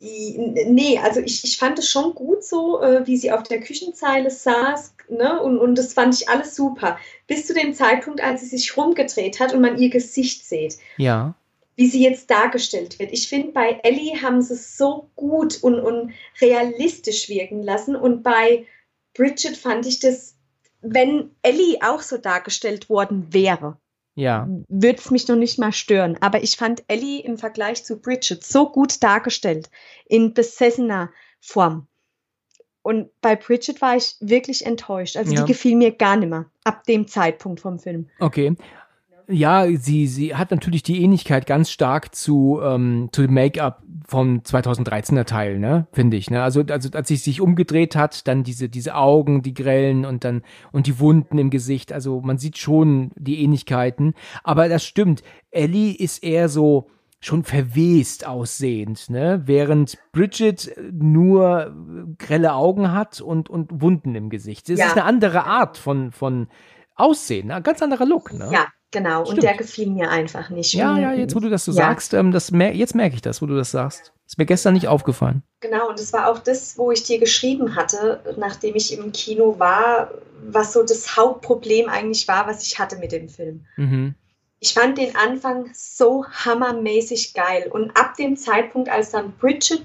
Nee, 0.00 0.98
also 1.02 1.20
ich, 1.20 1.44
ich 1.44 1.56
fand 1.56 1.78
es 1.78 1.88
schon 1.88 2.14
gut 2.14 2.44
so, 2.44 2.80
äh, 2.82 3.06
wie 3.06 3.16
sie 3.16 3.32
auf 3.32 3.44
der 3.44 3.60
Küchenzeile 3.60 4.30
saß, 4.30 4.94
ne? 5.08 5.40
Und, 5.40 5.58
und 5.58 5.76
das 5.76 5.94
fand 5.94 6.14
ich 6.14 6.28
alles 6.28 6.54
super. 6.54 6.98
Bis 7.26 7.46
zu 7.46 7.54
dem 7.54 7.72
Zeitpunkt, 7.72 8.20
als 8.20 8.40
sie 8.42 8.48
sich 8.48 8.76
rumgedreht 8.76 9.40
hat 9.40 9.54
und 9.54 9.60
man 9.62 9.78
ihr 9.78 9.88
Gesicht 9.90 10.44
sieht, 10.44 10.76
Ja. 10.98 11.34
wie 11.76 11.88
sie 11.88 12.02
jetzt 12.02 12.30
dargestellt 12.30 12.98
wird. 12.98 13.12
Ich 13.12 13.28
finde, 13.28 13.52
bei 13.52 13.80
Ellie 13.82 14.20
haben 14.20 14.42
sie 14.42 14.54
es 14.54 14.76
so 14.76 15.08
gut 15.16 15.62
und, 15.62 15.80
und 15.80 16.12
realistisch 16.40 17.28
wirken 17.28 17.62
lassen. 17.62 17.96
Und 17.96 18.22
bei 18.22 18.66
Bridget 19.14 19.56
fand 19.56 19.86
ich 19.86 20.00
das, 20.00 20.34
wenn 20.82 21.30
Ellie 21.42 21.78
auch 21.82 22.02
so 22.02 22.18
dargestellt 22.18 22.90
worden 22.90 23.28
wäre, 23.32 23.78
Ja. 24.16 24.48
würde 24.68 24.98
es 24.98 25.10
mich 25.10 25.26
noch 25.28 25.36
nicht 25.36 25.58
mal 25.58 25.72
stören. 25.72 26.16
Aber 26.20 26.42
ich 26.42 26.56
fand 26.56 26.84
Ellie 26.88 27.20
im 27.22 27.36
Vergleich 27.36 27.84
zu 27.84 28.00
Bridget 28.00 28.44
so 28.44 28.70
gut 28.70 29.02
dargestellt, 29.02 29.70
in 30.06 30.34
besessener 30.34 31.10
Form. 31.40 31.88
Und 32.82 33.08
bei 33.22 33.34
Bridget 33.34 33.80
war 33.80 33.96
ich 33.96 34.16
wirklich 34.20 34.66
enttäuscht. 34.66 35.16
Also 35.16 35.32
Ja. 35.32 35.40
die 35.40 35.48
gefiel 35.52 35.74
mir 35.74 35.90
gar 35.92 36.16
nicht 36.16 36.28
mehr 36.28 36.50
ab 36.64 36.84
dem 36.84 37.08
Zeitpunkt 37.08 37.60
vom 37.60 37.78
Film. 37.78 38.08
Okay. 38.20 38.54
Ja, 39.28 39.66
sie, 39.76 40.06
sie 40.06 40.34
hat 40.34 40.50
natürlich 40.50 40.82
die 40.82 41.02
Ähnlichkeit 41.02 41.46
ganz 41.46 41.70
stark 41.70 42.14
zu, 42.14 42.60
ähm, 42.62 43.08
zu 43.12 43.22
dem 43.22 43.34
Make-up 43.34 43.82
vom 44.06 44.40
2013er 44.40 45.24
Teil, 45.24 45.58
ne, 45.58 45.86
finde 45.92 46.16
ich, 46.18 46.30
ne. 46.30 46.42
Also, 46.42 46.62
also, 46.68 46.90
als 46.92 47.08
sie 47.08 47.16
sich 47.16 47.40
umgedreht 47.40 47.96
hat, 47.96 48.28
dann 48.28 48.42
diese, 48.44 48.68
diese 48.68 48.94
Augen, 48.96 49.40
die 49.42 49.54
grellen 49.54 50.04
und 50.04 50.24
dann, 50.24 50.42
und 50.72 50.86
die 50.86 51.00
Wunden 51.00 51.38
im 51.38 51.48
Gesicht. 51.50 51.92
Also, 51.92 52.20
man 52.20 52.36
sieht 52.38 52.58
schon 52.58 53.12
die 53.16 53.42
Ähnlichkeiten. 53.42 54.14
Aber 54.42 54.68
das 54.68 54.84
stimmt. 54.84 55.22
Ellie 55.50 55.94
ist 55.94 56.22
eher 56.22 56.48
so, 56.50 56.88
schon 57.20 57.42
verwest 57.44 58.26
aussehend, 58.26 59.08
ne? 59.08 59.40
Während 59.46 59.96
Bridget 60.12 60.70
nur 60.92 61.74
grelle 62.18 62.52
Augen 62.52 62.92
hat 62.92 63.22
und, 63.22 63.48
und 63.48 63.80
Wunden 63.80 64.14
im 64.14 64.28
Gesicht. 64.28 64.68
Das 64.68 64.78
Ja. 64.78 64.86
ist 64.88 64.92
eine 64.92 65.04
andere 65.04 65.44
Art 65.46 65.78
von, 65.78 66.12
von 66.12 66.48
Aussehen, 66.96 67.46
ne? 67.48 67.54
ein 67.56 67.62
ganz 67.62 67.80
anderer 67.82 68.04
Look, 68.04 68.34
ne? 68.34 68.50
Ja, 68.52 68.66
genau. 68.94 69.24
Stimmt. 69.24 69.38
Und 69.38 69.42
der 69.42 69.56
gefiel 69.56 69.90
mir 69.90 70.08
einfach 70.10 70.48
nicht. 70.48 70.72
Ja, 70.72 70.96
ja, 70.98 71.12
jetzt 71.12 71.34
wo 71.36 71.40
du 71.40 71.50
das 71.50 71.66
so 71.66 71.72
Ja. 71.72 71.88
sagst, 71.88 72.14
ähm, 72.14 72.32
das 72.32 72.50
mer 72.50 72.74
jetzt 72.74 72.94
merke 72.94 73.16
ich 73.16 73.20
das, 73.22 73.42
wo 73.42 73.46
du 73.46 73.54
das 73.54 73.70
sagst. 73.70 74.12
Ist 74.26 74.38
mir 74.38 74.46
gestern 74.46 74.72
nicht 74.72 74.88
aufgefallen. 74.88 75.42
Genau, 75.60 75.90
und 75.90 75.98
das 76.00 76.14
war 76.14 76.30
auch 76.30 76.38
das, 76.38 76.78
wo 76.78 76.90
ich 76.90 77.02
dir 77.02 77.18
geschrieben 77.18 77.76
hatte, 77.76 78.20
nachdem 78.38 78.74
ich 78.74 78.96
im 78.96 79.12
Kino 79.12 79.58
war, 79.58 80.10
was 80.48 80.72
so 80.72 80.82
das 80.82 81.14
Hauptproblem 81.16 81.90
eigentlich 81.90 82.26
war, 82.26 82.46
was 82.46 82.62
ich 82.62 82.78
hatte 82.78 82.96
mit 82.96 83.12
dem 83.12 83.28
Film. 83.28 83.66
Mhm. 83.76 84.14
Ich 84.60 84.72
fand 84.72 84.96
den 84.96 85.14
Anfang 85.14 85.68
so 85.74 86.24
hammermäßig 86.26 87.34
geil. 87.34 87.68
Und 87.70 87.90
ab 87.98 88.14
dem 88.16 88.34
Zeitpunkt, 88.36 88.88
als 88.88 89.10
dann 89.10 89.32
Bridget 89.32 89.82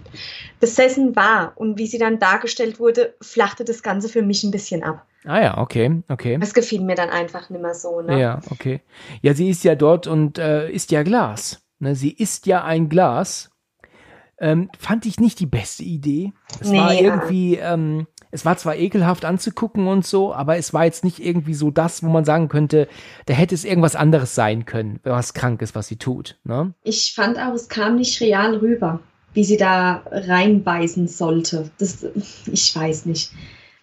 besessen 0.62 1.18
war 1.18 1.52
und 1.56 1.78
wie 1.78 1.88
sie 1.88 1.98
dann 1.98 2.18
dargestellt 2.20 2.80
wurde, 2.80 3.14
flachte 3.22 3.66
das 3.66 3.84
Ganze 3.84 4.08
für 4.08 4.22
mich 4.22 4.44
ein 4.46 4.52
bisschen 4.52 4.84
ab. 4.84 5.06
Ah 5.26 5.42
ja, 5.42 5.58
okay, 5.58 6.02
okay. 6.08 6.38
Es 6.42 6.54
gefiel 6.54 6.82
mir 6.82 6.96
dann 6.96 7.10
einfach 7.10 7.50
nicht 7.50 7.62
mehr 7.62 7.74
so. 7.74 8.02
Ne? 8.02 8.20
Ja, 8.20 8.40
okay. 8.50 8.82
Ja, 9.22 9.34
sie 9.34 9.50
ist 9.50 9.64
ja 9.64 9.76
dort 9.76 10.08
und 10.08 10.38
äh, 10.38 10.70
isst 10.70 10.92
ja 10.92 11.04
Glas. 11.04 11.62
Ne, 11.80 11.96
sie 11.96 12.12
isst 12.12 12.46
ja 12.46 12.64
ein 12.64 12.90
Glas. 12.90 13.50
Ähm, 14.42 14.70
fand 14.78 15.06
ich 15.06 15.20
nicht 15.20 15.40
die 15.42 15.46
beste 15.46 15.84
Idee. 15.84 16.32
Es 16.62 16.72
war 16.72 16.94
Nee, 16.94 17.02
irgendwie, 17.02 17.56
ähm, 17.56 18.08
es 18.32 18.46
war 18.46 18.56
zwar 18.56 18.78
ekelhaft 18.78 19.26
anzugucken 19.26 19.88
und 19.88 20.06
so, 20.06 20.34
aber 20.34 20.56
es 20.56 20.74
war 20.74 20.86
jetzt 20.86 21.04
nicht 21.04 21.20
irgendwie 21.20 21.54
so 21.54 21.72
das, 21.72 22.04
wo 22.04 22.08
man 22.08 22.24
sagen 22.24 22.48
könnte, 22.48 22.88
da 23.26 23.34
hätte 23.34 23.56
es 23.56 23.66
irgendwas 23.66 23.98
anderes 23.98 24.36
sein 24.36 24.66
können, 24.66 25.02
was 25.04 25.34
krank 25.34 25.62
ist, 25.62 25.76
was 25.76 25.88
sie 25.88 25.98
tut. 25.98 26.38
Ne? 26.46 26.74
Ich 26.84 27.14
fand 27.14 27.38
auch, 27.38 27.54
es 27.54 27.68
kam 27.68 27.98
nicht 27.98 28.22
real 28.22 28.56
rüber, 28.56 29.02
wie 29.34 29.44
sie 29.44 29.58
da 29.58 30.04
reinbeißen 30.10 31.10
sollte. 31.10 31.70
Das, 31.78 32.06
ich 32.46 32.74
weiß 32.74 33.06
nicht. 33.08 33.32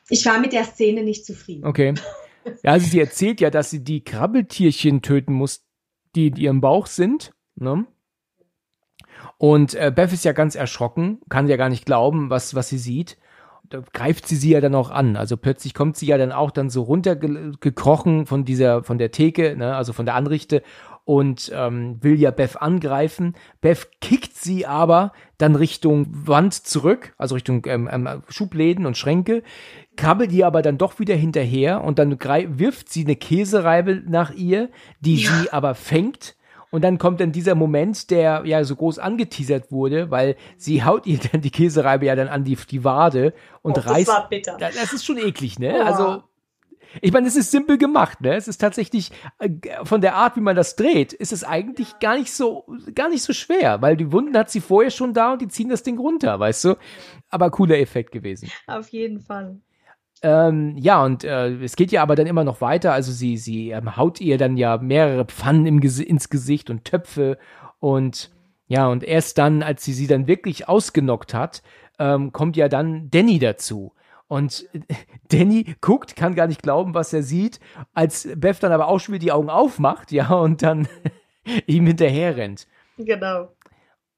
Ich 0.09 0.25
war 0.27 0.39
mit 0.39 0.53
der 0.53 0.65
Szene 0.65 1.03
nicht 1.03 1.25
zufrieden. 1.25 1.65
Okay. 1.65 1.95
Ja, 2.63 2.73
also 2.73 2.87
sie 2.87 3.01
erzählt 3.01 3.41
ja, 3.41 3.51
dass 3.51 3.71
sie 3.71 3.83
die 3.83 4.05
Krabbeltierchen 4.05 5.03
töten 5.03 5.33
muss, 5.33 5.65
die 6.15 6.29
in 6.29 6.37
ihrem 6.37 6.61
Bauch 6.61 6.87
sind. 6.87 7.33
Ne? 7.57 7.87
Und 9.39 9.75
äh, 9.75 9.93
Beth 9.95 10.13
ist 10.13 10.25
ja 10.25 10.33
ganz 10.33 10.55
erschrocken, 10.55 11.21
kann 11.29 11.49
ja 11.49 11.57
gar 11.57 11.69
nicht 11.69 11.87
glauben, 11.87 12.31
was, 12.31 12.55
was 12.55 12.69
sie 12.69 12.79
sieht. 12.79 13.19
Da 13.69 13.83
greift 13.93 14.29
sie 14.29 14.37
sie 14.37 14.51
ja 14.51 14.61
dann 14.61 14.77
auch 14.77 14.91
an. 14.91 15.17
Also 15.17 15.37
plötzlich 15.37 15.75
kommt 15.75 15.97
sie 15.97 16.07
ja 16.07 16.19
dann 16.19 16.31
auch 16.31 16.53
dann 16.53 16.71
so 16.71 16.83
runtergekrochen 16.83 18.27
von 18.27 18.45
dieser, 18.45 18.85
von 18.85 18.99
der 18.99 19.11
Theke, 19.11 19.57
ne, 19.57 19.75
also 19.75 19.93
von 19.93 20.07
der 20.07 20.15
Anrichte 20.15 20.63
und 21.07 21.53
ähm, 21.55 22.03
will 22.03 22.21
ja 22.21 22.33
Beth 22.33 22.61
angreifen. 22.61 23.35
Beth 23.61 23.89
kickt 24.01 24.37
sie 24.37 24.67
aber 24.67 25.13
dann 25.39 25.55
Richtung 25.55 26.07
Wand 26.11 26.53
zurück, 26.53 27.15
also 27.17 27.37
Richtung 27.37 27.65
ähm, 27.67 27.89
ähm, 27.91 28.23
Schubläden 28.29 28.87
und 28.87 28.97
Schränke, 28.97 29.45
krabbelt 29.97 30.33
ihr 30.33 30.47
aber 30.47 30.63
dann 30.63 30.79
doch 30.79 30.99
wieder 30.99 31.15
hinterher 31.15 31.83
und 31.83 31.99
dann 31.99 32.19
wirft 32.21 32.89
sie 32.91 33.05
eine 33.05 33.17
Käsereibe 33.17 34.03
nach 34.07 34.33
ihr, 34.33 34.71
die 35.01 35.17
sie 35.17 35.51
aber 35.53 35.75
fängt. 35.75 36.37
Und 36.71 36.83
dann 36.83 36.99
kommt 36.99 37.21
dann 37.21 37.33
dieser 37.33 37.55
Moment, 37.55 38.11
der 38.11 38.43
ja 38.45 38.63
so 38.65 38.77
groß 38.77 38.99
angeteasert 38.99 39.71
wurde, 39.71 40.11
weil 40.11 40.37
sie 40.57 40.85
haut 40.85 41.07
ihr 41.07 41.19
dann 41.33 41.41
die 41.41 41.51
Käsereibe 41.51 42.07
ja 42.07 42.17
dann 42.17 42.29
an 42.29 42.45
die, 42.45 42.57
die 42.57 42.85
Wade 42.85 43.33
und 43.63 43.73
Oh, 43.73 43.75
das 43.77 43.89
reißt. 43.89 44.09
war 44.09 44.29
bitter. 44.29 44.57
Das, 44.59 44.75
das 44.75 44.93
ist 44.93 45.05
schon 45.05 45.17
eklig, 45.17 45.59
ne? 45.59 45.75
Oh. 45.79 45.83
Also, 45.83 46.23
ich 47.01 47.13
meine, 47.13 47.29
es 47.29 47.37
ist 47.37 47.51
simpel 47.51 47.79
gemacht, 47.79 48.21
ne? 48.21 48.35
Es 48.35 48.49
ist 48.49 48.59
tatsächlich 48.59 49.11
äh, 49.39 49.49
von 49.85 50.01
der 50.01 50.17
Art, 50.17 50.37
wie 50.37 50.41
man 50.41 50.57
das 50.57 50.77
dreht, 50.77 51.13
ist 51.13 51.33
es 51.33 51.45
eigentlich 51.45 51.99
gar 52.01 52.19
nicht 52.19 52.33
so, 52.33 52.67
gar 52.95 53.09
nicht 53.09 53.23
so 53.23 53.33
schwer, 53.33 53.81
weil 53.81 53.97
die 53.97 54.13
Wunden 54.13 54.37
hat 54.37 54.51
sie 54.51 54.61
vorher 54.61 54.91
schon 54.91 55.15
da 55.15 55.33
und 55.33 55.43
die 55.43 55.49
ziehen 55.49 55.69
das 55.69 55.83
Ding 55.83 55.99
runter, 55.99 56.39
weißt 56.41 56.65
du? 56.65 56.75
Aber 57.29 57.51
cooler 57.51 57.79
Effekt 57.79 58.13
gewesen. 58.13 58.51
Auf 58.67 58.89
jeden 58.89 59.21
Fall. 59.21 59.61
Ähm, 60.23 60.77
ja, 60.79 61.05
und 61.05 61.25
äh, 61.25 61.49
es 61.63 61.77
geht 61.77 61.93
ja 61.93 62.03
aber 62.03 62.17
dann 62.17 62.27
immer 62.27 62.45
noch 62.45 62.61
weiter. 62.61 62.93
Also 62.93 63.13
sie, 63.13 63.37
sie 63.37 63.71
ähm, 63.71 63.97
haut 63.97 64.21
ihr 64.21 64.39
dann 64.39 64.57
ja 64.57 64.79
mehrere 64.79 65.25
Pfannen 65.27 65.67
im 65.67 65.81
Gesi 65.81 66.03
ins 66.03 66.31
Gesicht 66.31 66.71
und 66.71 66.85
Töpfe 66.85 67.39
und 67.79 68.31
ja, 68.69 68.89
und 68.89 69.05
erst 69.05 69.39
dann, 69.39 69.63
als 69.63 69.85
sie 69.85 69.93
sie 69.93 70.09
dann 70.09 70.27
wirklich 70.27 70.69
ausgenockt 70.69 71.35
hat, 71.35 71.63
ähm, 71.99 72.33
kommt 72.33 72.57
ja 72.57 72.69
dann 72.69 73.11
Danny 73.11 73.39
dazu. 73.39 73.93
Und 74.27 74.67
Danny 75.29 75.77
guckt, 75.81 76.17
kann 76.17 76.35
gar 76.35 76.49
nicht 76.49 76.63
glauben, 76.63 76.95
was 76.95 77.13
er 77.13 77.23
sieht, 77.23 77.61
als 77.95 78.29
Beth 78.37 78.63
dann 78.63 78.73
aber 78.73 78.89
auch 78.89 78.99
schon 78.99 79.15
wieder 79.15 79.25
die 79.25 79.33
Augen 79.33 79.51
aufmacht, 79.51 80.11
ja, 80.11 80.33
und 80.35 80.63
dann 80.63 80.89
ihm 81.67 81.87
hinterher 81.87 82.37
rennt 82.37 82.67
Genau. 82.99 83.51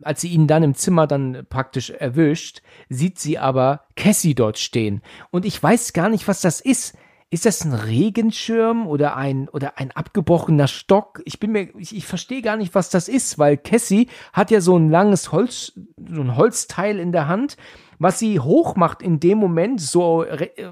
Als 0.03 0.21
sie 0.21 0.29
ihn 0.29 0.47
dann 0.47 0.63
im 0.63 0.75
Zimmer 0.75 1.07
dann 1.07 1.47
praktisch 1.49 1.91
erwischt, 1.91 2.63
sieht 2.89 3.19
sie 3.19 3.39
aber 3.39 3.83
Cassie 3.97 4.35
dort 4.35 4.59
stehen. 4.59 5.03
Und 5.31 5.45
ich 5.45 5.63
weiß 5.63 5.93
gar 5.93 6.09
nicht, 6.09 6.29
was 6.29 6.41
das 6.41 6.61
ist. 6.61 6.97
Ist 7.31 7.45
das 7.45 7.63
ein 7.63 7.75
Regenschirm 7.75 8.87
oder 8.87 9.15
ein, 9.15 9.51
oder 9.51 9.77
ein 9.77 9.91
abgebrochener 9.91 10.67
Stock? 10.67 11.21
Ich 11.27 11.39
bin 11.39 11.53
mir, 11.53 11.69
ich, 11.77 11.95
ich 11.95 12.07
verstehe 12.07 12.41
gar 12.41 12.57
nicht, 12.57 12.75
was 12.75 12.89
das 12.89 13.07
ist, 13.07 13.39
weil 13.39 13.59
Cassie 13.59 14.09
hat 14.33 14.51
ja 14.51 14.63
so 14.63 14.79
ein 14.79 14.89
langes 14.89 15.31
Holz, 15.31 15.79
so 16.11 16.23
ein 16.23 16.37
Holzteil 16.37 16.99
in 16.99 17.13
der 17.13 17.29
Hand, 17.29 17.59
was 17.99 18.19
sie 18.19 18.41
hochmacht 18.41 19.03
in 19.03 19.21
dem 19.21 19.37
Moment 19.37 19.79
so, 19.79 20.25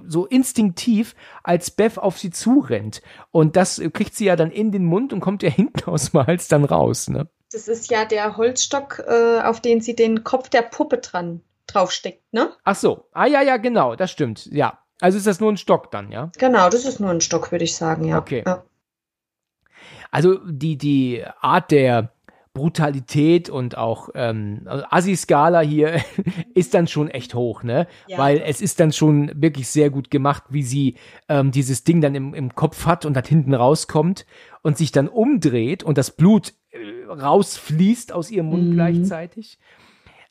so 0.06 0.24
instinktiv, 0.24 1.14
als 1.42 1.70
Beth 1.70 1.98
auf 1.98 2.18
sie 2.18 2.30
zurennt. 2.30 3.02
Und 3.32 3.56
das 3.56 3.82
kriegt 3.92 4.14
sie 4.14 4.24
ja 4.24 4.36
dann 4.36 4.50
in 4.50 4.72
den 4.72 4.86
Mund 4.86 5.12
und 5.12 5.20
kommt 5.20 5.42
ja 5.42 5.50
hinten 5.50 5.90
aus 5.90 6.12
dem 6.12 6.26
Hals 6.26 6.48
dann 6.48 6.64
raus, 6.64 7.08
ne? 7.08 7.28
Das 7.52 7.68
ist 7.68 7.90
ja 7.90 8.04
der 8.04 8.36
Holzstock, 8.36 9.04
äh, 9.06 9.40
auf 9.40 9.60
den 9.60 9.80
sie 9.80 9.94
den 9.94 10.24
Kopf 10.24 10.48
der 10.48 10.62
Puppe 10.62 10.98
dran 10.98 11.42
draufsteckt, 11.66 12.32
ne? 12.32 12.52
Ach 12.64 12.76
so. 12.76 13.08
Ah, 13.12 13.26
ja, 13.26 13.42
ja, 13.42 13.56
genau, 13.56 13.96
das 13.96 14.10
stimmt. 14.10 14.46
Ja. 14.46 14.78
Also 15.00 15.18
ist 15.18 15.26
das 15.26 15.40
nur 15.40 15.52
ein 15.52 15.56
Stock 15.56 15.90
dann, 15.90 16.10
ja? 16.10 16.30
Genau, 16.38 16.70
das 16.70 16.84
ist 16.84 17.00
nur 17.00 17.10
ein 17.10 17.20
Stock, 17.20 17.52
würde 17.52 17.64
ich 17.64 17.76
sagen, 17.76 18.04
ja. 18.04 18.18
Okay. 18.18 18.42
Ja. 18.46 18.64
Also 20.10 20.38
die, 20.46 20.78
die 20.78 21.24
Art 21.40 21.70
der 21.70 22.12
Brutalität 22.56 23.50
und 23.50 23.76
auch 23.76 24.08
ähm, 24.14 24.62
also 24.64 24.84
Assi-Skala 24.90 25.60
hier 25.60 26.00
ist 26.54 26.72
dann 26.74 26.86
schon 26.88 27.08
echt 27.08 27.34
hoch, 27.34 27.62
ne? 27.62 27.86
Ja. 28.08 28.18
Weil 28.18 28.42
es 28.44 28.60
ist 28.60 28.80
dann 28.80 28.92
schon 28.92 29.30
wirklich 29.34 29.68
sehr 29.68 29.90
gut 29.90 30.10
gemacht, 30.10 30.44
wie 30.48 30.62
sie 30.62 30.94
ähm, 31.28 31.50
dieses 31.52 31.84
Ding 31.84 32.00
dann 32.00 32.14
im, 32.14 32.32
im 32.34 32.54
Kopf 32.54 32.86
hat 32.86 33.04
und 33.04 33.14
dann 33.14 33.24
hinten 33.24 33.54
rauskommt 33.54 34.26
und 34.62 34.76
sich 34.78 34.90
dann 34.90 35.08
umdreht 35.08 35.82
und 35.82 35.98
das 35.98 36.10
Blut 36.10 36.54
äh, 36.70 36.78
rausfließt 37.12 38.12
aus 38.12 38.30
ihrem 38.30 38.46
Mund 38.46 38.64
Mhm. 38.70 38.72
gleichzeitig. 38.72 39.58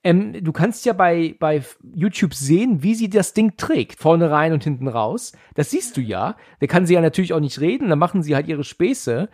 Ähm, 0.04 0.34
du 0.44 0.52
kannst 0.52 0.86
ja 0.86 0.94
bei, 0.94 1.36
bei 1.40 1.64
YouTube 1.96 2.34
sehen, 2.34 2.84
wie 2.84 2.96
sie 2.96 3.10
das 3.10 3.34
Ding 3.34 3.54
trägt. 3.58 4.00
Vorne 4.00 4.30
rein 4.30 4.54
und 4.54 4.64
hinten 4.64 4.88
raus. 4.88 5.32
Das 5.56 5.72
siehst 5.72 5.96
du 5.98 6.02
ja. 6.02 6.38
Da 6.60 6.68
kann 6.68 6.86
sie 6.86 6.94
ja 6.96 7.02
natürlich 7.02 7.34
auch 7.34 7.40
nicht 7.40 7.60
reden. 7.60 7.90
Da 7.90 7.96
machen 7.96 8.22
sie 8.24 8.36
halt 8.36 8.48
ihre 8.48 8.64
Späße. 8.64 9.30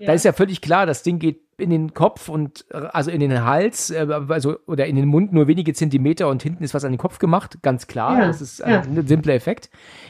Da 0.00 0.04
Ja. 0.04 0.12
ist 0.12 0.24
ja 0.24 0.32
völlig 0.32 0.60
klar, 0.60 0.86
das 0.86 1.02
Ding 1.04 1.18
geht 1.18 1.40
in 1.58 1.70
den 1.70 1.92
Kopf 1.92 2.28
und 2.28 2.66
also 2.72 3.10
in 3.10 3.20
den 3.20 3.44
Hals, 3.44 3.90
äh, 3.90 4.06
also 4.28 4.56
oder 4.66 4.86
in 4.86 4.94
den 4.96 5.06
Mund 5.06 5.32
nur 5.32 5.48
wenige 5.48 5.74
Zentimeter 5.74 6.28
und 6.28 6.42
hinten 6.42 6.62
ist 6.62 6.72
was 6.72 6.84
an 6.84 6.92
den 6.92 6.98
Kopf 6.98 7.18
gemacht, 7.18 7.58
ganz 7.62 7.86
klar. 7.86 8.18
Ja, 8.20 8.26
Das 8.28 8.40
ist 8.40 8.60
ja. 8.60 8.80
ein 8.82 9.06
simpler 9.06 9.34
Effekt. 9.34 9.68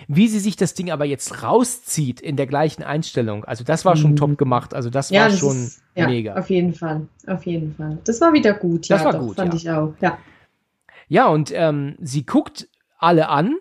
Wie 0.09 0.29
sie 0.29 0.41
sich 0.41 0.57
das 0.57 0.75
Ding 0.75 0.91
aber 0.91 1.07
jetzt 1.07 1.43
rauszieht 1.43 2.21
in 2.21 2.37
der 2.37 2.47
gleichen 2.47 2.83
Einstellung, 2.83 3.45
also 3.47 3.65
das 3.65 3.85
war 3.85 3.97
schon 3.97 4.13
Mhm. 4.13 4.17
top 4.17 4.39
gemacht. 4.39 4.75
Also 4.75 4.91
das 4.91 5.11
Ja, 5.11 5.23
war 5.23 5.29
das 5.31 5.39
schon 5.39 5.57
ist, 5.57 5.83
mega. 5.95 6.35
Auf 6.37 6.51
jeden 6.51 6.75
Fall, 6.75 7.09
auf 7.27 7.45
jeden 7.47 7.75
Fall. 7.75 7.99
Das 8.05 8.21
war 8.21 8.33
wieder 8.35 8.53
gut, 8.53 8.91
Das 8.91 9.01
ja, 9.01 9.05
war 9.07 9.13
doch, 9.13 9.21
gut, 9.21 9.37
fand 9.37 9.55
ich 9.55 9.71
auch. 9.71 9.95
Ja. 10.01 10.19
Ja, 11.09 11.29
und 11.29 11.51
ähm, 11.55 11.97
sie 12.01 12.27
guckt 12.27 12.69
alle 12.99 13.29
an 13.31 13.55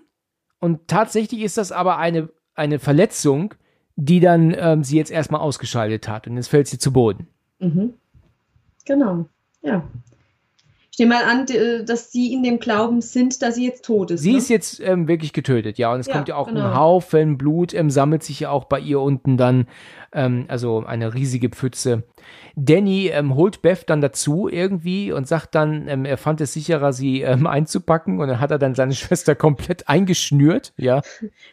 und 0.59 0.87
tatsächlich 0.87 1.41
ist 1.41 1.57
das 1.57 1.71
aber 1.71 1.97
eine, 1.97 2.29
eine 2.55 2.79
Verletzung, 2.79 3.53
die 3.95 4.19
dann 4.19 4.53
ähm, 4.57 4.83
sie 4.83 4.97
jetzt 4.97 5.11
erstmal 5.11 5.39
ausgeschaltet 5.41 6.07
hat 6.09 6.27
und 6.27 6.35
jetzt 6.35 6.49
fällt 6.49 6.67
sie 6.67 6.77
zu 6.77 6.91
Boden. 6.91 7.27
Mhm. 7.59 7.93
Genau, 8.85 9.25
ja. 9.61 9.83
Ich 10.91 10.99
nehme 10.99 11.13
mal 11.13 11.25
an, 11.25 11.45
d- 11.45 11.83
dass 11.83 12.11
Sie 12.11 12.33
in 12.33 12.41
dem 12.41 12.59
Glauben 12.59 13.01
sind, 13.01 13.43
dass 13.43 13.53
sie 13.55 13.65
jetzt 13.67 13.85
tot 13.85 14.09
ist. 14.09 14.21
Sie 14.21 14.31
ne? 14.31 14.37
ist 14.39 14.49
jetzt 14.49 14.79
ähm, 14.79 15.07
wirklich 15.07 15.31
getötet, 15.31 15.77
ja, 15.77 15.93
und 15.93 15.99
es 15.99 16.07
Ja, 16.07 16.13
kommt 16.13 16.27
ja 16.27 16.35
auch 16.35 16.47
genau. 16.47 16.61
ein 16.69 16.75
Haufen 16.75 17.37
Blut, 17.37 17.71
ähm, 17.75 17.91
sammelt 17.91 18.23
sich 18.23 18.39
ja 18.39 18.49
auch 18.49 18.65
bei 18.65 18.79
ihr 18.79 18.99
unten 18.99 19.37
dann, 19.37 19.67
ähm, 20.11 20.45
also 20.47 20.83
eine 20.85 21.13
riesige 21.13 21.49
Pfütze. 21.49 22.03
Danny 22.59 23.09
ähm, 23.09 23.35
holt 23.35 23.61
Beth 23.61 23.83
dann 23.87 24.01
dazu 24.01 24.49
irgendwie 24.49 25.11
und 25.11 25.27
sagt 25.27 25.53
dann, 25.53 25.87
ähm, 25.87 26.05
er 26.05 26.17
fand 26.17 26.41
es 26.41 26.53
sicherer, 26.53 26.91
sie 26.91 27.21
ähm, 27.21 27.45
einzupacken 27.47 28.19
und 28.19 28.27
dann 28.27 28.39
hat 28.39 28.49
er 28.49 28.57
dann 28.57 28.73
seine 28.73 28.93
Schwester 28.95 29.35
komplett 29.35 29.87
eingeschnürt, 29.87 30.73
ja. 30.75 31.01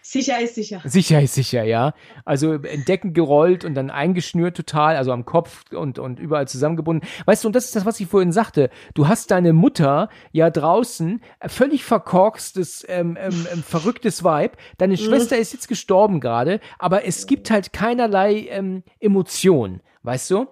Sicher 0.01 0.41
ist 0.41 0.55
sicher. 0.55 0.81
Sicher 0.85 1.21
ist 1.21 1.35
sicher, 1.35 1.63
ja. 1.63 1.93
Also 2.25 2.55
in 2.55 2.87
Decken 2.87 3.13
gerollt 3.13 3.67
und 3.67 3.75
dann 3.75 3.91
eingeschnürt 3.91 4.57
total, 4.57 4.97
also 4.97 5.13
am 5.13 5.27
Kopf 5.27 5.65
und, 5.73 5.99
und 5.99 6.19
überall 6.19 6.49
zusammengebunden. 6.49 7.07
Weißt 7.27 7.45
du, 7.45 7.49
und 7.49 7.55
das 7.55 7.67
ist 7.67 7.77
das, 7.77 7.85
was 7.85 8.01
ich 8.01 8.07
vorhin 8.07 8.33
sagte. 8.33 8.71
Du 8.95 9.07
hast 9.07 9.31
deine 9.31 9.53
Mutter 9.53 10.09
ja 10.33 10.49
draußen, 10.49 11.21
äh, 11.41 11.51
völlig 11.51 11.85
verkorkstes, 11.85 12.83
ähm, 12.89 13.19
ähm, 13.21 13.47
ähm, 13.53 13.63
verrücktes 13.63 14.25
Vibe. 14.25 14.57
Deine 14.79 14.97
Schwester 14.97 15.37
ist 15.37 15.53
jetzt 15.53 15.69
gestorben 15.69 16.21
gerade, 16.21 16.61
aber 16.79 17.05
es 17.05 17.27
gibt 17.27 17.51
halt 17.51 17.75
keinerlei 17.75 18.47
ähm, 18.49 18.85
Emotion, 19.01 19.83
weißt 20.03 20.31
du? 20.31 20.47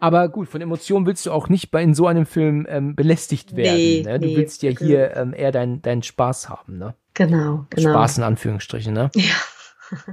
Aber 0.00 0.28
gut, 0.28 0.48
von 0.48 0.60
Emotionen 0.60 1.06
willst 1.06 1.26
du 1.26 1.32
auch 1.32 1.48
nicht 1.48 1.70
bei 1.70 1.82
in 1.82 1.94
so 1.94 2.06
einem 2.06 2.26
Film 2.26 2.66
ähm, 2.68 2.94
belästigt 2.96 3.56
werden. 3.56 3.76
Nee, 3.76 4.02
ne? 4.04 4.18
Du 4.20 4.26
nee, 4.26 4.36
willst 4.36 4.62
ja 4.62 4.70
genau. 4.72 4.80
hier 4.86 5.16
ähm, 5.16 5.34
eher 5.36 5.52
deinen 5.52 5.82
deinen 5.82 6.02
Spaß 6.02 6.48
haben, 6.48 6.78
ne? 6.78 6.94
Genau, 7.14 7.66
genau. 7.70 7.90
Spaß 7.90 8.18
in 8.18 8.24
Anführungsstrichen, 8.24 8.92
ne? 8.94 9.10
Ja. 9.14 9.22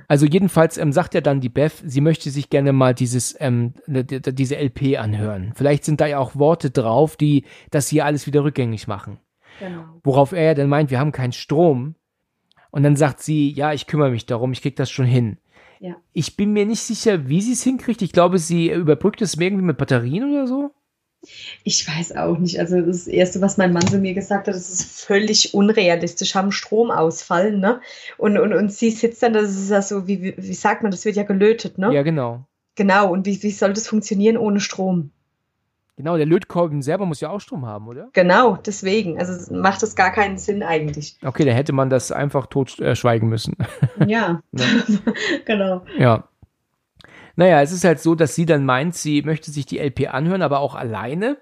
Also 0.10 0.26
jedenfalls 0.26 0.77
ähm, 0.77 0.91
sagt 0.91 1.14
ja 1.14 1.22
dann 1.22 1.39
die 1.39 1.48
Beth, 1.49 1.72
sie 1.85 2.02
möchte 2.02 2.30
sich 2.30 2.49
gerne 2.49 2.73
mal 2.73 2.93
dieses 2.93 3.35
ähm, 3.39 3.73
d- 3.88 4.03
diese 4.19 4.57
LP 4.57 4.99
anhören. 4.99 5.53
Vielleicht 5.56 5.85
sind 5.85 6.02
da 6.02 6.06
ja 6.07 6.19
auch 6.19 6.35
Worte 6.35 6.69
drauf, 6.72 7.15
die 7.15 7.45
das 7.72 7.88
hier 7.88 8.06
alles 8.06 8.27
wieder 8.27 8.43
rückgängig 8.43 8.88
machen. 8.89 9.19
genau. 9.60 9.85
Worauf 10.03 10.34
er 10.34 10.43
ja 10.43 10.53
dann 10.56 10.68
meint, 10.68 10.91
wir 10.91 10.99
haben 10.99 11.14
keinen 11.14 11.31
Strom. 11.31 11.95
Und 12.69 12.84
dann 12.84 12.98
sagt 12.98 13.22
sie, 13.22 13.49
ja, 13.52 13.72
ich 13.72 13.88
kümmere 13.88 14.11
mich 14.11 14.26
darum, 14.26 14.52
ich 14.52 14.61
krieg 14.61 14.76
das 14.76 14.91
schon 14.91 15.06
hin. 15.06 15.38
Ja. 15.81 15.95
Ich 16.13 16.37
bin 16.37 16.53
mir 16.53 16.67
nicht 16.67 16.81
sicher, 16.81 17.27
wie 17.27 17.41
sie 17.41 17.53
es 17.53 17.63
hinkriegt. 17.63 18.03
Ich 18.03 18.11
glaube, 18.11 18.37
sie 18.37 18.69
überbrückt 18.69 19.21
es 19.23 19.33
irgendwie 19.33 19.63
mit 19.63 19.79
Batterien 19.79 20.31
oder 20.31 20.45
so. 20.45 20.69
Ich 21.63 21.87
weiß 21.87 22.15
auch 22.17 22.37
nicht. 22.37 22.59
Also 22.59 22.81
das 22.81 23.07
Erste, 23.07 23.41
was 23.41 23.57
mein 23.57 23.73
Mann 23.73 23.87
zu 23.87 23.97
mir 23.97 24.13
gesagt 24.13 24.47
hat, 24.47 24.53
das 24.53 24.69
ist 24.69 25.03
völlig 25.03 25.55
unrealistisch, 25.55 26.35
haben 26.35 26.51
Stromausfall, 26.51 27.57
ne? 27.57 27.81
Und, 28.19 28.37
und, 28.37 28.53
und 28.53 28.71
sie 28.71 28.91
sitzt 28.91 29.23
dann, 29.23 29.33
das 29.33 29.55
ist 29.55 29.71
ja 29.71 29.81
so, 29.81 30.07
wie, 30.07 30.21
wie, 30.21 30.35
wie 30.37 30.53
sagt 30.53 30.83
man, 30.83 30.91
das 30.91 31.03
wird 31.03 31.15
ja 31.15 31.23
gelötet, 31.23 31.79
ne? 31.79 31.91
Ja, 31.91 32.03
genau. 32.03 32.45
Genau, 32.75 33.11
und 33.11 33.25
wie, 33.25 33.41
wie 33.41 33.51
soll 33.51 33.73
das 33.73 33.87
funktionieren 33.87 34.37
ohne 34.37 34.59
Strom? 34.59 35.11
Genau, 36.02 36.18
der 36.18 36.26
Lötkolben 36.26 36.82
selber 36.82 37.06
muss 37.06 37.22
ja 37.22 37.30
auch 37.30 37.40
Strom 37.40 37.68
haben, 37.68 37.88
oder? 37.88 38.10
Genau, 38.14 38.57
deswegen. 38.57 39.19
Also 39.19 39.53
macht 39.53 39.84
das 39.84 39.95
gar 39.95 40.11
keinen 40.11 40.40
Sinn 40.40 40.64
eigentlich. 40.64 41.15
Okay, 41.23 41.45
da 41.45 41.52
hätte 41.52 41.73
man 41.73 41.91
das 41.91 42.11
einfach 42.11 42.48
tot 42.48 42.80
äh, 42.80 42.95
schweigen 42.95 43.30
müssen. 43.30 43.56
Ja, 44.07 44.41
Ne? 44.52 44.64
genau. 45.45 45.84
Ja. 45.99 46.23
Naja, 47.36 47.61
es 47.61 47.72
ist 47.72 47.84
halt 47.84 47.99
so, 47.99 48.15
dass 48.15 48.34
sie 48.34 48.48
dann 48.48 48.65
meint, 48.65 48.95
sie 48.95 49.22
möchte 49.22 49.52
sich 49.52 49.68
die 49.68 49.78
LP 49.78 50.11
anhören, 50.11 50.41
aber 50.41 50.60
auch 50.60 50.73
alleine. 50.73 51.38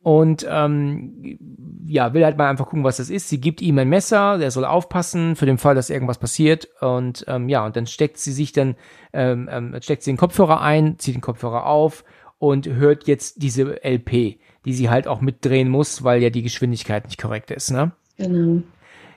Und 0.00 0.46
ähm, 0.48 1.36
ja, 1.84 2.14
will 2.14 2.24
halt 2.24 2.38
mal 2.38 2.48
einfach 2.48 2.66
gucken, 2.66 2.84
was 2.84 2.98
das 2.98 3.10
ist. 3.10 3.28
Sie 3.28 3.40
gibt 3.40 3.60
ihm 3.60 3.78
ein 3.78 3.88
Messer, 3.88 4.38
der 4.38 4.52
soll 4.52 4.64
aufpassen 4.64 5.34
für 5.34 5.46
den 5.46 5.58
Fall, 5.58 5.74
dass 5.74 5.90
irgendwas 5.90 6.18
passiert. 6.18 6.68
Und 6.80 7.24
ähm, 7.26 7.48
ja, 7.48 7.66
und 7.66 7.74
dann 7.74 7.88
steckt 7.88 8.18
sie 8.18 8.32
sich 8.32 8.52
dann, 8.52 8.76
ähm, 9.12 9.48
ähm, 9.50 9.74
steckt 9.80 10.04
sie 10.04 10.12
den 10.12 10.18
Kopfhörer 10.18 10.60
ein, 10.60 11.00
zieht 11.00 11.16
den 11.16 11.20
Kopfhörer 11.20 11.66
auf 11.66 12.04
und 12.38 12.66
hört 12.68 13.06
jetzt 13.06 13.42
diese 13.42 13.82
LP, 13.84 14.38
die 14.64 14.72
sie 14.72 14.90
halt 14.90 15.06
auch 15.06 15.20
mitdrehen 15.20 15.68
muss, 15.68 16.04
weil 16.04 16.22
ja 16.22 16.30
die 16.30 16.42
Geschwindigkeit 16.42 17.04
nicht 17.06 17.20
korrekt 17.20 17.50
ist, 17.50 17.70
ne? 17.70 17.92
Genau. 18.16 18.62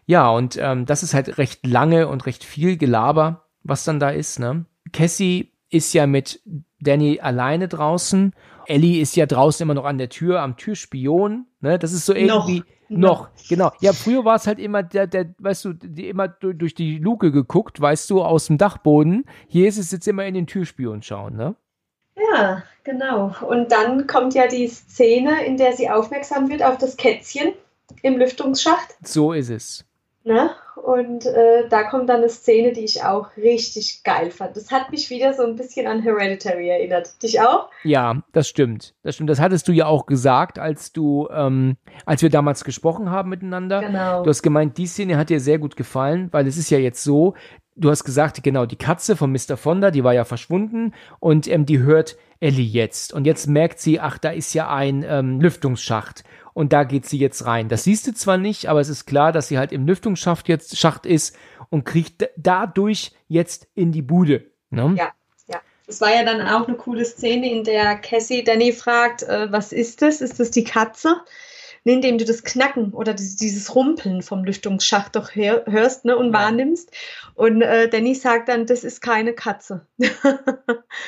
Ja, 0.06 0.30
und 0.30 0.58
ähm, 0.62 0.86
das 0.86 1.04
ist 1.04 1.14
halt 1.14 1.38
recht 1.38 1.66
lange 1.66 2.08
und 2.08 2.26
recht 2.26 2.44
viel 2.44 2.78
Gelaber, 2.78 3.44
was 3.64 3.84
dann 3.84 4.00
da 4.00 4.10
ist, 4.10 4.40
ne? 4.40 4.66
Cassie 4.94 5.52
ist 5.70 5.94
ja 5.94 6.08
mit 6.08 6.42
Danny 6.80 7.20
alleine 7.20 7.68
draußen. 7.68 8.34
Ellie 8.68 9.02
ist 9.02 9.16
ja 9.18 9.26
draußen 9.26 9.64
immer 9.64 9.74
noch 9.74 9.84
an 9.86 9.98
der 9.98 10.10
Tür, 10.10 10.42
am 10.42 10.56
Türspion, 10.56 11.46
ne? 11.60 11.78
Das 11.80 11.92
ist 11.92 12.06
so 12.06 12.14
irgendwie 12.14 12.64
noch, 12.90 13.30
genau. 13.50 13.72
Ja, 13.82 13.92
früher 13.92 14.24
war 14.24 14.36
es 14.36 14.48
halt 14.48 14.60
immer 14.60 14.82
der, 14.82 15.08
der, 15.08 15.34
weißt 15.40 15.66
du, 15.66 15.74
die 15.74 16.08
immer 16.08 16.30
du- 16.30 16.54
durch 16.54 16.74
die 16.74 16.98
Luke 17.00 17.34
geguckt, 17.34 17.82
weißt 17.82 18.10
du, 18.10 18.24
aus 18.24 18.48
dem 18.48 18.58
Dachboden. 18.58 19.26
Hier 19.50 19.68
ist 19.68 19.78
es 19.78 19.92
jetzt 19.92 20.08
immer 20.08 20.26
in 20.26 20.34
den 20.36 20.48
Türspion 20.48 21.02
schauen, 21.02 21.36
ne? 21.36 21.56
Ja, 22.18 22.64
genau. 22.84 23.36
Und 23.48 23.72
dann 23.72 24.08
kommt 24.08 24.34
ja 24.34 24.48
die 24.48 24.68
Szene, 24.68 25.46
in 25.46 25.58
der 25.58 25.74
sie 25.74 25.90
aufmerksam 25.90 26.50
wird 26.50 26.64
auf 26.64 26.78
das 26.78 26.98
Kätzchen 26.98 27.54
im 28.02 28.18
Lüftungsschacht. 28.18 28.96
So 29.04 29.34
ist 29.34 29.50
es. 29.50 29.86
Ne? 30.24 30.52
Und 30.84 31.26
äh, 31.26 31.68
da 31.70 31.84
kommt 31.84 32.10
dann 32.10 32.18
eine 32.18 32.30
Szene, 32.30 32.72
die 32.72 32.86
ich 32.86 33.04
auch 33.04 33.36
richtig 33.36 34.04
geil 34.04 34.32
fand. 34.32 34.56
Das 34.56 34.72
hat 34.72 34.92
mich 34.92 35.10
wieder 35.10 35.34
so 35.34 35.44
ein 35.44 35.56
bisschen 35.56 35.88
an 35.88 36.02
Hereditary 36.02 36.70
erinnert. 36.70 37.22
Dich 37.24 37.42
auch? 37.42 37.70
Ja, 37.84 38.22
das 38.32 38.48
stimmt. 38.48 38.94
Das 39.04 39.16
stimmt. 39.16 39.30
Das 39.30 39.40
hattest 39.40 39.68
du 39.68 39.72
ja 39.72 39.88
auch 39.88 40.06
gesagt, 40.06 40.60
als 40.60 40.94
du, 40.94 41.28
ähm, 41.32 41.78
als 42.06 42.22
wir 42.22 42.30
damals 42.30 42.64
gesprochen 42.64 43.10
haben 43.10 43.30
miteinander. 43.30 43.82
Genau. 43.82 44.24
Du 44.24 44.30
hast 44.30 44.44
gemeint, 44.44 44.78
die 44.78 44.88
Szene 44.88 45.18
hat 45.18 45.30
dir 45.30 45.40
sehr 45.40 45.60
gut 45.60 45.76
gefallen, 45.76 46.30
weil 46.32 46.48
es 46.48 46.58
ist 46.58 46.70
ja 46.70 46.78
jetzt 46.78 47.04
so, 47.04 47.34
du 47.76 47.90
hast 47.90 48.04
gesagt, 48.04 48.44
genau, 48.44 48.66
die 48.66 48.76
Katze 48.76 49.16
von 49.16 49.32
Mr. 49.32 49.58
Fonda, 49.58 49.92
die 49.92 50.04
war 50.04 50.14
ja 50.14 50.26
verschwunden 50.26 50.94
und 51.20 51.48
ähm, 51.48 51.66
die 51.66 51.80
hört 51.80 52.18
Ellie 52.40 52.66
jetzt. 52.66 53.14
Und 53.14 53.26
jetzt 53.26 53.48
merkt 53.48 53.80
sie, 53.80 54.00
ach, 54.00 54.18
da 54.18 54.30
ist 54.30 54.54
ja 54.54 54.70
ein 54.70 55.04
ähm, 55.08 55.40
Lüftungsschacht. 55.40 56.24
Und 56.54 56.74
da 56.74 56.86
geht 56.86 57.06
sie 57.06 57.20
jetzt 57.20 57.46
rein. 57.46 57.70
Das 57.70 57.84
siehst 57.84 58.08
du 58.08 58.16
zwar 58.16 58.38
nicht, 58.38 58.66
aber 58.66 58.80
es 58.80 58.90
ist 58.90 59.06
klar, 59.06 59.32
dass 59.32 59.48
sie 59.48 59.60
halt 59.60 59.72
im 59.72 59.86
Lüftungsschacht 59.86 60.48
jetzt 60.48 60.67
Schacht 60.76 61.06
ist 61.06 61.36
und 61.70 61.86
kriegt 61.86 62.30
dadurch 62.36 63.12
jetzt 63.28 63.68
in 63.76 63.92
die 63.92 64.02
Bude. 64.02 64.52
Ne? 64.70 64.96
Ja. 64.98 65.12
Ja, 65.48 65.62
es 65.88 66.02
war 66.02 66.14
ja 66.14 66.24
dann 66.24 66.42
auch 66.42 66.68
eine 66.68 66.76
coole 66.76 67.06
Szene, 67.06 67.50
in 67.50 67.64
der 67.64 67.96
Cassie 67.98 68.44
Danny 68.44 68.74
fragt, 68.74 69.24
äh, 69.24 69.52
was 69.52 69.72
ist 69.72 70.02
das? 70.02 70.20
Ist 70.22 70.40
das 70.40 70.52
die 70.52 70.64
Katze? 70.66 71.22
Indem 71.88 72.18
du 72.18 72.26
das 72.26 72.44
Knacken 72.44 72.94
oder 72.94 73.14
dieses, 73.14 73.74
Rumpeln 73.76 74.22
vom 74.22 74.44
Lüftungsschacht 74.44 75.16
doch 75.16 75.36
hör, 75.36 75.64
hörst 75.68 76.06
ne, 76.06 76.18
und 76.18 76.28
Ja. 76.28 76.34
wahrnimmst. 76.34 76.92
Und 77.36 77.62
äh, 77.62 77.88
Danny 77.90 78.16
sagt 78.16 78.50
dann, 78.50 78.66
das 78.66 78.84
ist 78.84 79.02
keine 79.02 79.34
Katze. 79.34 79.86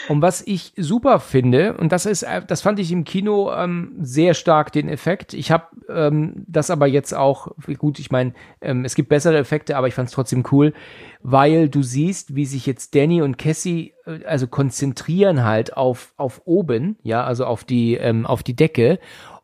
Und 0.07 0.21
was 0.21 0.41
ich 0.45 0.73
super 0.77 1.19
finde, 1.19 1.75
und 1.77 1.91
das 1.91 2.05
ist, 2.05 2.23
äh, 2.23 2.41
das 2.45 2.61
fand 2.61 2.79
ich 2.79 2.91
im 2.91 3.03
Kino 3.03 3.51
ähm, 3.51 3.95
sehr 4.01 4.33
stark 4.33 4.71
den 4.71 4.87
Effekt. 4.89 5.33
Ich 5.33 5.51
habe 5.51 5.65
ähm, 5.89 6.45
das 6.47 6.69
aber 6.69 6.87
jetzt 6.87 7.13
auch, 7.13 7.47
gut, 7.77 7.99
ich 7.99 8.11
meine, 8.11 8.33
ähm, 8.61 8.85
es 8.85 8.95
gibt 8.95 9.09
bessere 9.09 9.37
Effekte, 9.37 9.75
aber 9.77 9.87
ich 9.87 9.93
fand 9.95 10.09
es 10.09 10.13
trotzdem 10.13 10.43
cool, 10.51 10.73
weil 11.21 11.69
du 11.69 11.81
siehst, 11.83 12.35
wie 12.35 12.45
sich 12.45 12.65
jetzt 12.65 12.95
Danny 12.95 13.21
und 13.21 13.37
Cassie 13.37 13.93
äh, 14.05 14.23
also 14.25 14.47
konzentrieren 14.47 15.43
halt 15.43 15.75
auf 15.75 16.13
auf 16.17 16.41
oben, 16.45 16.97
ja, 17.03 17.23
also 17.23 17.45
auf 17.45 17.63
die 17.63 17.95
ähm, 17.95 18.25
auf 18.25 18.43
die 18.43 18.55
Decke 18.55 18.99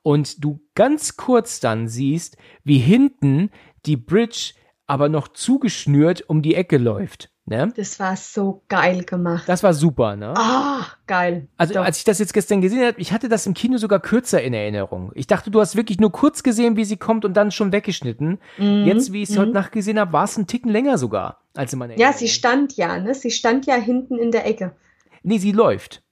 und 0.06 0.44
du 0.46 0.60
ganz 0.76 1.18
kurz 1.18 1.60
dann 1.60 1.88
siehst, 1.88 2.38
wie 2.64 2.78
hinten 2.78 3.50
die 3.88 3.98
Bridge 3.98 4.54
aber 4.86 5.10
noch 5.10 5.28
zugeschnürt 5.30 6.30
um 6.30 6.44
die 6.44 6.54
Ecke 6.54 6.78
läuft. 6.78 7.32
Ne? 7.48 7.74
Das 7.76 8.00
war 8.00 8.16
so 8.16 8.62
geil 8.68 9.04
gemacht. 9.04 9.50
Das 9.50 9.64
war 9.64 9.74
super, 9.74 10.16
ne? 10.16 10.34
Ah, 10.38 10.86
geil. 11.08 11.48
Also 11.58 11.74
Doch. 11.76 11.84
als 11.86 11.98
ich 11.98 12.04
das 12.04 12.20
jetzt 12.20 12.34
gestern 12.34 12.62
gesehen 12.62 12.86
habe, 12.86 13.00
ich 13.02 13.12
hatte 13.12 13.30
das 13.30 13.48
im 13.48 13.56
Kino 13.56 13.78
sogar 13.78 14.00
kürzer 14.00 14.42
in 14.44 14.54
Erinnerung. 14.54 15.12
Ich 15.16 15.26
dachte, 15.26 15.50
du 15.50 15.60
hast 15.60 15.76
wirklich 15.76 16.00
nur 16.00 16.12
kurz 16.12 16.44
gesehen, 16.44 16.76
wie 16.78 16.86
sie 16.86 16.98
kommt 16.98 17.26
und 17.26 17.34
dann 17.36 17.50
schon 17.52 17.72
weggeschnitten. 17.72 18.38
Mhm. 18.60 18.86
Jetzt, 18.86 19.12
wie 19.12 19.24
ich 19.24 19.30
es 19.30 19.36
Mhm. 19.36 19.40
heute 19.42 19.52
Nacht 19.54 19.72
gesehen 19.72 20.00
habe, 20.00 20.14
war 20.14 20.26
es 20.26 20.38
ein 20.38 20.46
Ticken 20.46 20.72
länger 20.72 21.00
sogar 21.00 21.40
als 21.56 21.74
in 21.74 21.80
meiner 21.80 21.94
Ja, 21.94 22.08
Erinnerung. 22.08 22.20
sie 22.20 22.28
stand 22.30 22.78
ja, 22.78 23.00
ne? 23.00 23.14
Sie 23.16 23.32
stand 23.32 23.66
ja 23.66 23.76
hinten 23.76 24.18
in 24.20 24.32
der 24.32 24.46
Ecke. 24.48 24.76
Nee, 25.24 25.40
sie 25.40 25.52
läuft. 25.52 26.04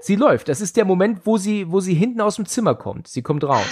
Sie 0.00 0.16
läuft. 0.16 0.48
Das 0.48 0.60
ist 0.60 0.76
der 0.76 0.84
Moment, 0.84 1.20
wo 1.24 1.36
sie, 1.36 1.70
wo 1.70 1.80
sie 1.80 1.94
hinten 1.94 2.20
aus 2.20 2.36
dem 2.36 2.46
Zimmer 2.46 2.74
kommt. 2.74 3.06
Sie 3.06 3.22
kommt 3.22 3.44
raus. 3.44 3.66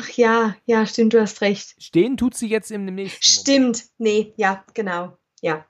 Ach 0.00 0.08
ja, 0.10 0.56
ja, 0.64 0.86
stimmt, 0.86 1.12
du 1.12 1.20
hast 1.20 1.40
recht. 1.42 1.74
Stehen 1.78 2.16
tut 2.16 2.34
sie 2.34 2.48
jetzt 2.48 2.70
im 2.70 2.86
nächsten 2.86 3.50
Moment. 3.52 3.76
Stimmt. 3.76 3.90
Nee, 3.98 4.32
ja, 4.36 4.64
genau. 4.74 5.16
Ja. 5.42 5.66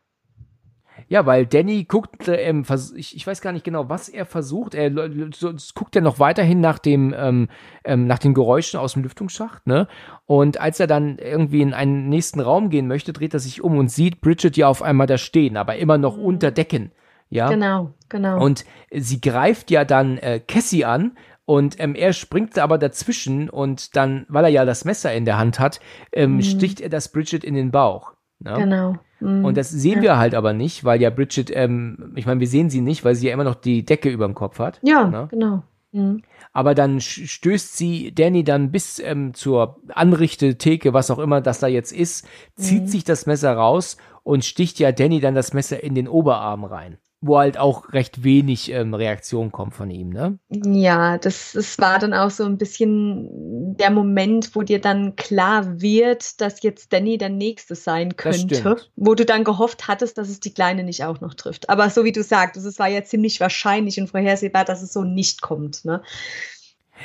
Ja, 1.09 1.25
weil 1.25 1.47
Danny 1.47 1.85
guckt, 1.85 2.27
äh, 2.27 2.37
ähm, 2.37 2.65
ich, 2.97 3.15
ich 3.15 3.27
weiß 3.27 3.41
gar 3.41 3.53
nicht 3.53 3.65
genau, 3.65 3.89
was 3.89 4.09
er 4.09 4.27
versucht. 4.27 4.75
Er 4.75 4.91
so, 5.35 5.53
guckt 5.75 5.95
ja 5.95 6.01
noch 6.01 6.19
weiterhin 6.19 6.61
nach 6.61 6.79
dem, 6.79 7.15
ähm, 7.17 7.49
ähm, 7.85 8.07
nach 8.07 8.19
den 8.19 8.35
Geräuschen 8.35 8.81
aus 8.81 8.95
dem 8.95 9.03
Lüftungsschacht, 9.03 9.67
ne? 9.67 9.87
Und 10.25 10.61
als 10.61 10.81
er 10.81 10.87
dann 10.87 11.19
irgendwie 11.19 11.61
in 11.61 11.75
einen 11.75 12.09
nächsten 12.09 12.41
Raum 12.41 12.71
gehen 12.71 12.89
möchte, 12.89 13.13
dreht 13.13 13.35
er 13.35 13.41
sich 13.41 13.63
um 13.63 13.79
und 13.79 13.91
sieht 13.91 14.21
Bridget 14.21 14.57
ja 14.57 14.69
auf 14.69 14.83
einmal 14.83 15.07
da 15.07 15.19
stehen, 15.19 15.57
aber 15.57 15.77
immer 15.77 15.99
noch 15.99 16.17
unter 16.17 16.51
Decken, 16.51 16.91
ja? 17.29 17.49
Genau, 17.49 17.91
genau. 18.09 18.43
Und 18.43 18.65
sie 18.93 19.21
greift 19.21 19.71
ja 19.71 19.85
dann 19.85 20.19
äh, 20.19 20.41
Cassie 20.41 20.85
an 20.85 21.17
und 21.45 21.79
ähm, 21.79 21.95
er 21.95 22.13
springt 22.13 22.59
aber 22.59 22.79
dazwischen 22.79 23.49
und 23.51 23.97
dann, 23.97 24.27
weil 24.29 24.45
er 24.45 24.51
ja 24.51 24.65
das 24.65 24.85
Messer 24.85 25.13
in 25.15 25.25
der 25.25 25.39
Hand 25.39 25.59
hat, 25.61 25.81
ähm, 26.13 26.43
sticht 26.43 26.81
er 26.81 26.89
das 26.89 27.11
Bridget 27.13 27.45
in 27.45 27.55
den 27.55 27.71
Bauch. 27.71 28.13
Ne? 28.39 28.55
genau. 28.57 28.97
Mhm. 29.21 29.45
Und 29.47 29.57
das 29.57 29.71
sehen 29.71 30.03
wir 30.03 30.19
halt 30.19 30.35
aber 30.35 30.53
nicht, 30.53 30.85
weil 30.85 31.01
ja 31.01 31.09
Bridget, 31.09 31.51
ähm, 31.55 32.13
ich 32.17 32.27
meine, 32.27 32.41
wir 32.41 32.49
sehen 32.49 32.69
sie 32.69 32.83
nicht, 32.83 33.05
weil 33.05 33.15
sie 33.15 33.29
ja 33.29 33.33
immer 33.33 33.45
noch 33.45 33.55
die 33.55 33.85
Decke 33.85 34.11
über 34.11 34.27
dem 34.27 34.35
Kopf 34.35 34.59
hat. 34.59 34.79
ja, 34.83 35.07
ne? 35.07 35.29
genau. 35.31 35.63
Mhm. 35.93 36.23
Aber 36.53 36.75
dann 36.75 37.01
stößt 37.01 37.77
sie 37.77 38.15
Danny 38.15 38.43
dann 38.45 38.71
bis 38.73 38.99
ähm, 38.99 39.33
zur 39.35 39.81
Anrichtetheke, 39.89 40.93
was 40.93 41.11
auch 41.11 41.19
immer 41.19 41.41
das 41.41 41.61
da 41.61 41.67
jetzt 41.67 41.93
ist, 41.93 42.27
zieht 42.57 42.83
Mhm. 42.85 42.87
sich 42.89 43.05
das 43.05 43.27
Messer 43.27 43.53
raus 43.55 43.97
und 44.23 44.45
sticht 44.45 44.79
ja 44.79 44.91
Danny 44.93 45.21
dann 45.21 45.35
das 45.35 45.53
Messer 45.55 45.83
in 45.83 45.95
den 45.95 46.09
Oberarm 46.09 46.65
rein. 46.65 46.99
Wo 47.23 47.39
halt 47.39 47.57
auch 47.57 47.93
recht 47.93 48.23
wenig 48.25 48.71
ähm, 48.71 48.93
Reaktion 48.93 49.51
kommt 49.51 49.75
von 49.75 49.91
ihm, 49.91 50.11
ne? 50.11 50.39
Ja, 50.51 51.17
das, 51.17 51.53
das 51.53 51.79
war 51.79 51.99
dann 51.99 52.13
auch 52.13 52.31
so 52.31 52.45
ein 52.45 52.59
bisschen 52.59 53.77
der 53.77 53.91
Moment, 53.91 54.55
wo 54.55 54.63
dir 54.63 54.81
dann 54.81 55.17
klar 55.17 55.81
wird, 55.81 56.41
dass 56.41 56.63
jetzt 56.63 56.93
Danny 56.93 57.17
der 57.17 57.31
Nächste 57.31 57.75
sein 57.75 58.17
könnte, 58.17 58.77
wo 58.97 59.15
du 59.15 59.25
dann 59.25 59.45
gehofft 59.45 59.89
hattest, 59.89 60.19
dass 60.19 60.29
es 60.29 60.41
die 60.41 60.53
Kleine 60.53 60.85
nicht 60.85 61.05
auch 61.05 61.21
noch 61.21 61.35
trifft. 61.35 61.71
Aber 61.71 61.89
so 61.89 62.05
wie 62.05 62.13
du 62.13 62.23
sagst, 62.23 62.63
es 62.63 62.79
war 62.79 62.89
ja 62.89 63.03
ziemlich 63.03 63.41
wahrscheinlich 63.41 63.99
und 63.99 64.09
vorhersehbar, 64.09 64.65
dass 64.65 64.83
es 64.83 64.93
so 64.93 65.03
nicht 65.03 65.41
kommt. 65.41 65.85
Ne? 65.87 66.03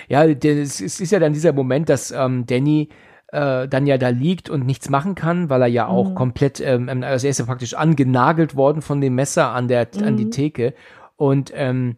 Ja, 0.09 0.25
es 0.25 0.81
ist 0.81 0.99
ist 0.99 1.11
ja 1.11 1.19
dann 1.19 1.33
dieser 1.33 1.53
Moment, 1.53 1.89
dass 1.89 2.11
ähm, 2.11 2.45
Danny 2.45 2.89
äh, 3.31 3.67
dann 3.67 3.87
ja 3.87 3.97
da 3.97 4.09
liegt 4.09 4.49
und 4.49 4.65
nichts 4.65 4.89
machen 4.89 5.15
kann, 5.15 5.49
weil 5.49 5.61
er 5.61 5.67
ja 5.67 5.87
auch 5.87 6.11
Mhm. 6.11 6.15
komplett, 6.15 6.59
ähm, 6.59 6.89
ähm, 6.89 7.03
also 7.03 7.27
er 7.27 7.31
ist 7.31 7.39
ja 7.39 7.45
praktisch 7.45 7.73
angenagelt 7.73 8.55
worden 8.55 8.81
von 8.81 9.01
dem 9.01 9.15
Messer 9.15 9.51
an 9.51 9.67
der 9.67 9.87
an 10.03 10.17
die 10.17 10.25
Mhm. 10.25 10.31
Theke 10.31 10.73
und 11.15 11.51
ähm, 11.55 11.95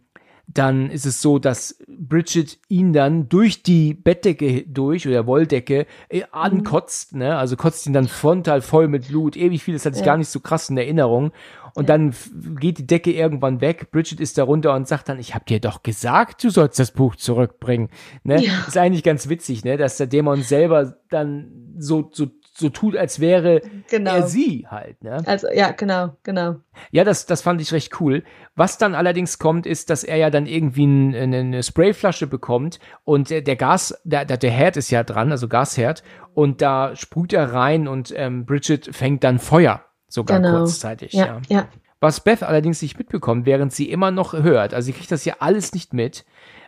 dann 0.54 0.90
ist 0.90 1.06
es 1.06 1.22
so, 1.22 1.40
dass 1.40 1.78
Bridget 1.88 2.60
ihn 2.70 2.94
dann 2.94 3.28
durch 3.30 3.64
die 3.64 3.94
Bettdecke 3.94 4.64
durch 4.68 5.08
oder 5.08 5.26
Wolldecke 5.26 5.86
äh, 6.10 6.24
ankotzt, 6.32 7.16
ne? 7.16 7.38
Also 7.38 7.56
kotzt 7.56 7.88
ihn 7.88 7.94
dann 7.94 8.08
frontal 8.08 8.62
voll 8.62 8.88
mit 8.88 9.08
Blut, 9.08 9.36
ewig 9.36 9.64
viel, 9.64 9.74
das 9.74 9.86
hatte 9.86 9.96
ich 9.96 10.02
Ja. 10.02 10.06
gar 10.08 10.18
nicht 10.18 10.30
so 10.30 10.40
krass 10.40 10.70
in 10.70 10.78
Erinnerung. 10.78 11.32
Und 11.76 11.90
Ja. 11.90 11.98
dann 11.98 12.14
geht 12.60 12.78
die 12.78 12.86
Decke 12.88 13.12
irgendwann 13.12 13.62
weg. 13.62 13.90
Bridget 13.92 14.20
ist 14.20 14.38
da 14.38 14.44
runter 14.44 14.76
und 14.76 14.88
sagt 14.88 15.10
dann, 15.10 15.18
ich 15.20 15.34
hab 15.34 15.46
dir 15.48 15.60
doch 15.60 15.82
gesagt, 15.82 16.44
du 16.44 16.50
sollst 16.52 16.78
das 16.78 16.92
Buch 16.92 17.16
zurückbringen. 17.16 17.90
Ne? 18.24 18.44
Ja. 18.44 18.52
Ist 18.68 18.78
eigentlich 18.78 19.04
ganz 19.04 19.28
witzig, 19.30 19.64
ne? 19.66 19.78
Dass 19.78 19.98
der 19.98 20.08
Dämon 20.08 20.44
selber 20.44 20.98
dann 21.10 21.74
so, 21.80 22.10
so, 22.14 22.28
so 22.56 22.70
tut, 22.70 22.96
als 22.96 23.20
wäre 23.20 23.62
Genau. 23.90 24.16
er 24.16 24.24
sie 24.28 24.68
halt, 24.70 25.04
ne? 25.04 25.24
Also 25.26 25.48
ja, 25.52 25.72
genau, 25.72 26.16
genau. 26.24 26.58
Ja, 26.92 27.04
das, 27.04 27.26
das 27.26 27.42
fand 27.42 27.60
ich 27.62 27.72
recht 27.74 28.00
cool. 28.00 28.24
Was 28.56 28.78
dann 28.78 28.94
allerdings 28.96 29.40
kommt, 29.40 29.66
ist, 29.66 29.90
dass 29.90 30.04
er 30.04 30.18
ja 30.18 30.30
dann 30.30 30.46
irgendwie 30.46 30.86
ein, 30.86 31.16
eine, 31.16 31.64
Sprayflasche 31.64 32.28
bekommt 32.28 32.80
und 33.04 33.32
der, 33.32 33.42
der 33.42 33.56
Gas, 33.56 34.00
der, 34.04 34.26
der 34.26 34.38
der 34.38 34.52
Herd 34.52 34.78
ist 34.78 34.92
ja 34.92 35.04
dran, 35.04 35.32
also 35.32 35.48
Gasherd, 35.48 36.04
und 36.36 36.62
da 36.62 36.96
sprüht 36.96 37.34
er 37.34 37.54
rein 37.54 37.88
und 37.88 38.14
ähm, 38.16 38.46
Bridget 38.46 38.96
fängt 38.96 39.24
dann 39.24 39.40
Feuer, 39.40 39.84
sogar 40.08 40.40
Genau. 40.40 40.58
kurzzeitig. 40.60 41.14
Ja, 41.14 41.26
Ja. 41.26 41.42
ja. 41.50 41.68
Was 42.00 42.20
Beth 42.22 42.44
allerdings 42.44 42.82
nicht 42.82 42.98
mitbekommt, 42.98 43.46
während 43.46 43.72
sie 43.72 43.90
immer 43.90 44.12
noch 44.12 44.34
hört, 44.34 44.74
also 44.74 44.88
sie 44.88 44.92
kriegt 44.94 45.10
das 45.12 45.24
ja 45.26 45.36
alles 45.40 45.74
nicht 45.74 45.94
mit, 45.94 46.26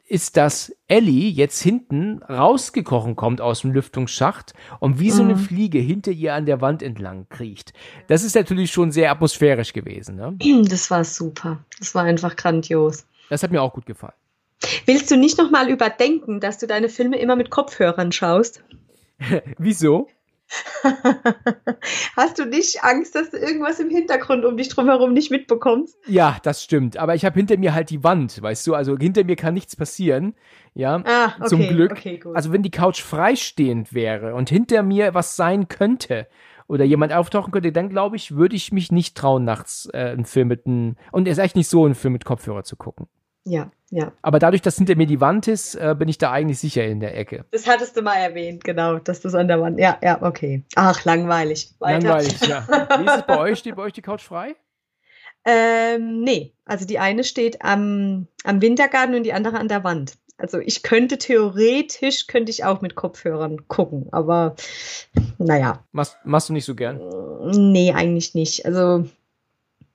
ist, 0.08 0.38
dass 0.38 0.76
Ellie 0.88 1.30
jetzt 1.30 1.62
hinten 1.62 2.22
rausgekrochen 2.24 3.16
kommt 3.16 3.42
aus 3.42 3.62
dem 3.62 3.72
Lüftungsschacht 3.72 4.54
und 4.80 5.00
wie 5.00 5.10
so 5.12 5.24
eine 5.24 5.34
Mhm. 5.36 5.40
Fliege 5.40 5.80
hinter 5.80 6.12
ihr 6.12 6.34
an 6.36 6.46
der 6.46 6.62
Wand 6.62 6.84
entlang 6.84 7.28
kriecht. 7.30 7.74
Das 8.08 8.24
ist 8.24 8.36
natürlich 8.36 8.72
schon 8.72 8.92
sehr 8.92 9.12
atmosphärisch 9.12 9.74
gewesen. 9.74 10.16
Ne? 10.16 10.38
Das 10.70 10.92
war 10.92 11.04
super. 11.04 11.66
Das 11.80 11.96
war 11.96 12.04
einfach 12.04 12.36
grandios. 12.36 13.06
Das 13.30 13.42
hat 13.42 13.52
mir 13.52 13.62
auch 13.62 13.74
gut 13.74 13.86
gefallen. 13.86 14.14
Willst 14.86 15.10
du 15.12 15.18
nicht 15.18 15.38
nochmal 15.38 15.70
überdenken, 15.70 16.40
dass 16.40 16.58
du 16.60 16.68
deine 16.68 16.90
Filme 16.90 17.18
immer 17.18 17.36
mit 17.36 17.50
Kopfhörern 17.50 18.12
schaust? 18.12 18.64
Wieso? 19.58 20.08
Hast 22.16 22.40
du 22.40 22.46
nicht 22.46 22.84
Angst, 22.84 23.16
dass 23.16 23.30
du 23.32 23.38
irgendwas 23.38 23.80
im 23.80 23.90
Hintergrund 23.90 24.46
um 24.46 24.58
dich 24.58 24.70
drumherum 24.70 25.14
nicht 25.14 25.32
mitbekommst? 25.32 25.98
Ja, 26.08 26.38
das 26.44 26.64
stimmt. 26.64 26.98
Aber 26.98 27.16
ich 27.16 27.26
habe 27.26 27.36
hinter 27.36 27.58
mir 27.58 27.74
halt 27.74 27.90
die 27.90 28.04
Wand, 28.04 28.42
weißt 28.42 28.66
du? 28.68 28.76
Also 28.76 28.98
hinter 28.98 29.24
mir 29.24 29.36
kann 29.36 29.54
nichts 29.54 29.76
passieren. 29.76 30.36
Ja, 30.74 31.02
Ah, 31.06 31.34
okay, 31.40 31.48
zum 31.48 31.68
Glück. 31.68 31.92
okay, 31.94 32.18
gut. 32.20 32.36
Also 32.36 32.52
wenn 32.52 32.62
die 32.64 32.72
Couch 32.72 33.02
freistehend 33.02 33.94
wäre 33.94 34.36
und 34.36 34.50
hinter 34.50 34.84
mir 34.84 35.14
was 35.14 35.36
sein 35.36 35.68
könnte 35.68 36.28
oder 36.68 36.84
jemand 36.84 37.14
auftauchen 37.14 37.52
könnte, 37.52 37.72
dann 37.72 37.90
glaube 37.90 38.16
ich, 38.16 38.36
würde 38.36 38.56
ich 38.56 38.72
mich 38.72 38.92
nicht 38.92 39.16
trauen, 39.16 39.46
nachts 39.46 39.88
äh, 39.94 39.98
einen 39.98 40.26
Film 40.26 40.48
mit 40.50 40.66
einem, 40.66 40.96
und 41.12 41.28
es 41.28 41.38
ist 41.38 41.44
echt 41.44 41.56
nicht 41.56 41.70
so, 41.70 41.86
einen 41.86 41.96
Film 41.96 42.14
mit 42.14 42.26
Kopfhörer 42.26 42.64
zu 42.64 42.76
gucken. 42.76 43.08
Ja, 43.48 43.72
ja. 43.92 44.12
Aber 44.24 44.40
dadurch, 44.40 44.64
dass 44.64 44.78
hinter 44.78 44.96
mir 44.96 45.06
die 45.06 45.22
Wand 45.22 45.48
ist, 45.48 45.76
äh, 45.76 45.96
bin 45.98 46.10
ich 46.10 46.18
da 46.18 46.32
eigentlich 46.32 46.60
sicher 46.60 46.84
in 46.84 47.00
der 47.00 47.16
Ecke. 47.16 47.46
Das 47.52 47.68
hattest 47.68 47.96
du 47.96 48.02
mal 48.02 48.16
erwähnt, 48.16 48.64
genau, 48.64 48.98
dass 48.98 49.22
das 49.22 49.36
an 49.36 49.48
der 49.48 49.62
Wand. 49.62 49.80
Ja, 49.80 50.00
ja, 50.02 50.22
okay. 50.22 50.64
Ach, 50.76 51.06
langweilig. 51.06 51.72
Weiter. 51.80 52.08
Langweilig, 52.08 52.42
ja. 52.48 52.68
Wie 53.00 53.06
ist 53.06 53.18
es 53.18 53.26
bei 53.28 53.38
euch? 53.38 53.60
Steht 53.60 53.76
bei 53.76 53.84
euch 53.84 53.94
die 53.94 54.02
Couch 54.02 54.24
frei? 54.24 54.56
Ähm, 55.46 56.22
nee, 56.22 56.56
also 56.66 56.86
die 56.86 56.98
eine 56.98 57.24
steht 57.24 57.62
am, 57.62 58.28
am 58.44 58.62
Wintergarten 58.64 59.14
und 59.14 59.24
die 59.24 59.34
andere 59.34 59.60
an 59.60 59.68
der 59.68 59.84
Wand. 59.84 60.18
Also 60.38 60.58
ich 60.60 60.82
könnte 60.82 61.20
theoretisch, 61.20 62.26
könnte 62.26 62.50
ich 62.50 62.66
auch 62.66 62.82
mit 62.82 62.96
Kopfhörern 62.96 63.68
gucken, 63.68 64.08
aber 64.12 64.56
naja, 65.38 65.86
Machst, 65.92 66.18
machst 66.26 66.50
du 66.50 66.54
nicht 66.54 66.66
so 66.66 66.76
gern? 66.76 67.00
nee, 67.72 67.94
eigentlich 67.94 68.34
nicht. 68.34 68.66
Also 68.66 69.06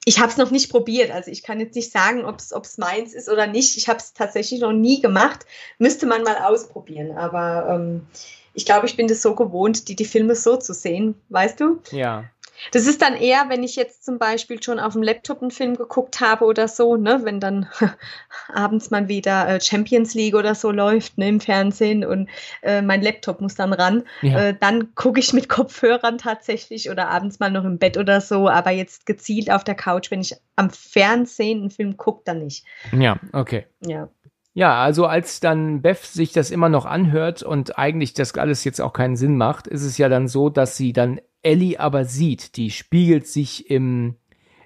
ich 0.04 0.18
habe 0.18 0.30
es 0.30 0.38
noch 0.38 0.50
nicht 0.50 0.70
probiert, 0.70 1.10
also 1.10 1.30
ich 1.30 1.42
kann 1.42 1.60
jetzt 1.60 1.76
nicht 1.76 1.92
sagen, 1.92 2.24
ob 2.24 2.38
es 2.38 2.78
meins 2.78 3.12
ist 3.12 3.28
oder 3.28 3.46
nicht. 3.46 3.76
Ich 3.76 3.88
habe 3.88 3.98
es 3.98 4.14
tatsächlich 4.14 4.60
noch 4.60 4.72
nie 4.72 5.00
gemacht. 5.00 5.44
Müsste 5.78 6.06
man 6.06 6.22
mal 6.22 6.36
ausprobieren, 6.36 7.16
aber 7.16 7.74
ähm, 7.74 8.06
ich 8.54 8.64
glaube, 8.64 8.86
ich 8.86 8.96
bin 8.96 9.08
das 9.08 9.22
so 9.22 9.34
gewohnt, 9.34 9.88
die, 9.88 9.96
die 9.96 10.04
Filme 10.04 10.34
so 10.34 10.56
zu 10.56 10.72
sehen, 10.72 11.14
weißt 11.28 11.60
du? 11.60 11.80
Ja. 11.92 12.24
Das 12.72 12.86
ist 12.86 13.02
dann 13.02 13.14
eher, 13.16 13.44
wenn 13.48 13.62
ich 13.62 13.76
jetzt 13.76 14.04
zum 14.04 14.18
Beispiel 14.18 14.62
schon 14.62 14.78
auf 14.78 14.92
dem 14.94 15.02
Laptop 15.02 15.42
einen 15.42 15.50
Film 15.50 15.76
geguckt 15.76 16.20
habe 16.20 16.44
oder 16.44 16.68
so, 16.68 16.96
ne, 16.96 17.20
wenn 17.24 17.40
dann 17.40 17.68
abends 18.52 18.90
mal 18.90 19.08
wieder 19.08 19.48
äh, 19.48 19.60
Champions 19.60 20.14
League 20.14 20.34
oder 20.34 20.54
so 20.54 20.70
läuft, 20.70 21.18
ne, 21.18 21.28
im 21.28 21.40
Fernsehen 21.40 22.04
und 22.04 22.28
äh, 22.62 22.82
mein 22.82 23.02
Laptop 23.02 23.40
muss 23.40 23.54
dann 23.54 23.72
ran, 23.72 24.04
Ja. 24.22 24.48
äh, 24.48 24.56
dann 24.58 24.94
gucke 24.94 25.20
ich 25.20 25.32
mit 25.32 25.48
Kopfhörern 25.50 26.18
tatsächlich 26.18 26.90
oder 26.90 27.08
abends 27.08 27.40
mal 27.40 27.50
noch 27.50 27.64
im 27.64 27.78
Bett 27.78 27.96
oder 27.96 28.20
so, 28.20 28.48
aber 28.48 28.70
jetzt 28.70 29.06
gezielt 29.06 29.50
auf 29.50 29.64
der 29.64 29.74
Couch, 29.74 30.10
wenn 30.10 30.20
ich 30.20 30.36
am 30.56 30.70
Fernsehen 30.70 31.60
einen 31.60 31.70
Film 31.70 31.96
gucke, 31.96 32.22
dann 32.24 32.44
nicht. 32.44 32.64
Ja, 32.92 33.18
okay. 33.32 33.66
Ja. 33.84 34.08
Ja, 34.52 34.82
also 34.82 35.06
als 35.06 35.38
dann 35.38 35.80
Beth 35.80 35.98
sich 36.02 36.32
das 36.32 36.50
immer 36.50 36.68
noch 36.68 36.84
anhört 36.84 37.44
und 37.44 37.78
eigentlich 37.78 38.14
das 38.14 38.36
alles 38.36 38.64
jetzt 38.64 38.80
auch 38.80 38.92
keinen 38.92 39.16
Sinn 39.16 39.36
macht, 39.36 39.68
ist 39.68 39.84
es 39.84 39.96
ja 39.96 40.08
dann 40.08 40.26
so, 40.26 40.48
dass 40.50 40.76
sie 40.76 40.92
dann 40.92 41.20
Ellie 41.42 41.78
aber 41.78 42.04
sieht. 42.04 42.56
Die 42.56 42.70
spiegelt 42.70 43.26
sich 43.26 43.70
im, 43.70 44.16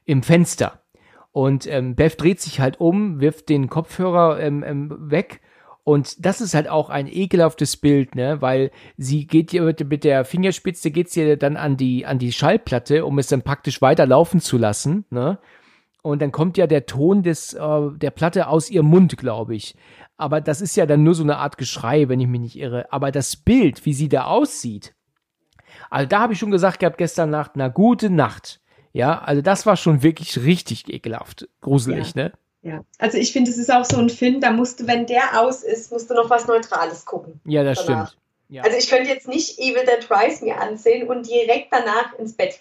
im 0.05 0.23
Fenster. 0.23 0.83
Und 1.33 1.67
ähm, 1.67 1.97
Beth 1.97 2.21
dreht 2.21 2.41
sich 2.41 2.61
halt 2.61 2.79
um, 2.79 3.21
wirft 3.21 3.49
den 3.49 3.69
Kopfhörer 3.69 4.41
ähm, 4.41 4.63
ähm, 4.63 5.11
weg. 5.11 5.41
Und 5.83 6.25
das 6.25 6.41
ist 6.41 6.55
halt 6.55 6.69
auch 6.69 6.89
ein 6.89 7.07
ekelhaftes 7.07 7.77
Bild, 7.77 8.15
ne? 8.15 8.41
Weil 8.41 8.71
sie 8.97 9.27
geht 9.27 9.51
hier 9.51 9.63
mit, 9.63 10.05
der 10.05 10.25
Fingerspitze 10.25 10.91
geht 10.91 11.11
sie 11.11 11.37
dann 11.37 11.57
an 11.57 11.77
die, 11.77 12.07
an 12.07 12.19
die 12.19 12.33
Schallplatte, 12.33 13.05
um 13.05 13.19
es 13.19 13.27
dann 13.27 13.43
praktisch 13.43 13.83
weiter 13.83 14.07
laufen 14.07 14.41
zu 14.41 14.57
lassen, 14.57 15.05
ne? 15.11 15.39
Und 16.03 16.23
dann 16.23 16.33
kommt 16.33 16.57
ja 16.59 16.67
der 16.67 16.87
Ton 16.87 17.23
des, 17.23 17.55
äh, 17.55 17.91
der 17.97 18.11
Platte 18.11 18.49
aus 18.49 18.71
ihrem 18.71 18.87
Mund, 18.87 19.17
glaube 19.17 19.55
ich. 19.55 19.75
Aber 20.17 20.41
das 20.41 20.61
ist 20.61 20.77
ja 20.77 20.87
dann 20.87 21.03
nur 21.03 21.15
so 21.15 21.23
eine 21.23 21.39
Art 21.39 21.59
Geschrei, 21.59 22.09
wenn 22.09 22.21
ich 22.21 22.29
mich 22.29 22.41
nicht 22.41 22.59
irre. 22.59 22.93
Aber 22.93 23.11
das 23.11 23.37
Bild, 23.37 23.85
wie 23.87 23.95
sie 23.95 24.09
da 24.09 24.25
aussieht, 24.25 24.94
also 25.91 26.09
da 26.09 26.21
habe 26.21 26.33
ich 26.33 26.39
schon 26.39 26.51
gesagt 26.51 26.81
gehabt 26.81 26.99
gestern 26.99 27.31
Nacht, 27.31 27.53
na 27.55 27.69
gute 27.69 28.11
Nacht. 28.11 28.61
Ja, 28.93 29.21
also 29.23 29.43
das 29.43 29.67
war 29.67 29.77
schon 29.77 30.03
wirklich 30.03 30.39
richtig 30.45 30.89
ekelhaft, 30.93 31.49
gruselig, 31.61 32.15
ne? 32.15 32.33
Ja, 32.63 32.83
also 32.99 33.19
ich 33.19 33.33
finde, 33.33 33.51
es 33.51 33.59
ist 33.59 33.71
auch 33.73 33.85
so 33.85 33.99
ein 33.99 34.09
Film, 34.09 34.41
da 34.41 34.51
musst 34.51 34.81
du, 34.81 34.87
wenn 34.87 35.05
der 35.07 35.41
aus 35.41 35.63
ist, 35.63 35.93
musst 35.93 36.09
du 36.09 36.15
noch 36.15 36.31
was 36.31 36.47
Neutrales 36.47 37.05
gucken. 37.05 37.41
Ja, 37.45 37.63
das 37.65 37.85
danach. 37.85 38.09
stimmt. 38.09 38.21
Ja. 38.49 38.63
Also 38.63 38.77
ich 38.79 38.89
könnte 38.89 39.11
jetzt 39.11 39.27
nicht 39.29 39.59
Evil 39.59 39.85
Dead 39.85 40.09
Rise 40.11 40.45
mir 40.45 40.61
ansehen 40.61 41.09
und 41.09 41.29
direkt 41.29 41.69
danach 41.73 42.15
ins 42.19 42.35
Bett. 42.35 42.61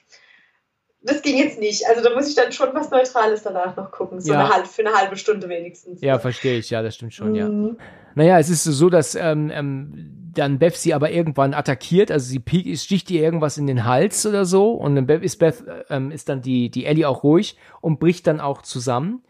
Das 1.01 1.21
ging 1.21 1.37
jetzt 1.37 1.59
nicht. 1.59 1.85
Also 1.87 2.01
da 2.01 2.15
muss 2.15 2.27
ich 2.29 2.35
dann 2.35 2.51
schon 2.51 2.69
was 2.73 2.89
Neutrales 2.89 3.43
danach 3.43 3.75
noch 3.75 3.91
gucken. 3.91 4.19
So 4.21 4.33
Ja. 4.33 4.39
eine 4.39 4.49
halbe, 4.53 4.67
für 4.67 4.85
eine 4.85 4.95
halbe 4.97 5.17
Stunde 5.17 5.47
wenigstens. 5.49 6.01
ja, 6.01 6.17
verstehe 6.17 6.57
ich, 6.57 6.69
ja, 6.69 6.81
das 6.81 6.95
stimmt 6.95 7.13
schon, 7.13 7.35
ja. 7.35 7.47
Mhm. 7.47 7.77
Naja, 8.15 8.39
es 8.39 8.49
ist 8.49 8.63
so, 8.63 8.89
dass 8.89 9.13
ähm, 9.15 9.51
ähm, 9.53 10.22
dann 10.33 10.59
Beth 10.59 10.75
sie 10.75 10.93
aber 10.93 11.11
irgendwann 11.11 11.53
attackiert, 11.53 12.11
also 12.11 12.25
sie 12.25 12.75
sticht 12.75 13.11
ihr 13.11 13.21
irgendwas 13.21 13.57
in 13.57 13.67
den 13.67 13.85
Hals 13.85 14.25
oder 14.25 14.45
so 14.45 14.71
und 14.71 14.95
dann 14.95 15.07
ist 15.21 15.37
Beth 15.37 15.63
ähm, 15.89 16.11
ist 16.11 16.29
dann 16.29 16.41
die 16.41 16.69
die 16.69 16.85
Ellie 16.85 17.07
auch 17.07 17.23
ruhig 17.23 17.57
und 17.81 17.99
bricht 17.99 18.27
dann 18.27 18.39
auch 18.39 18.61
zusammen. 18.61 19.23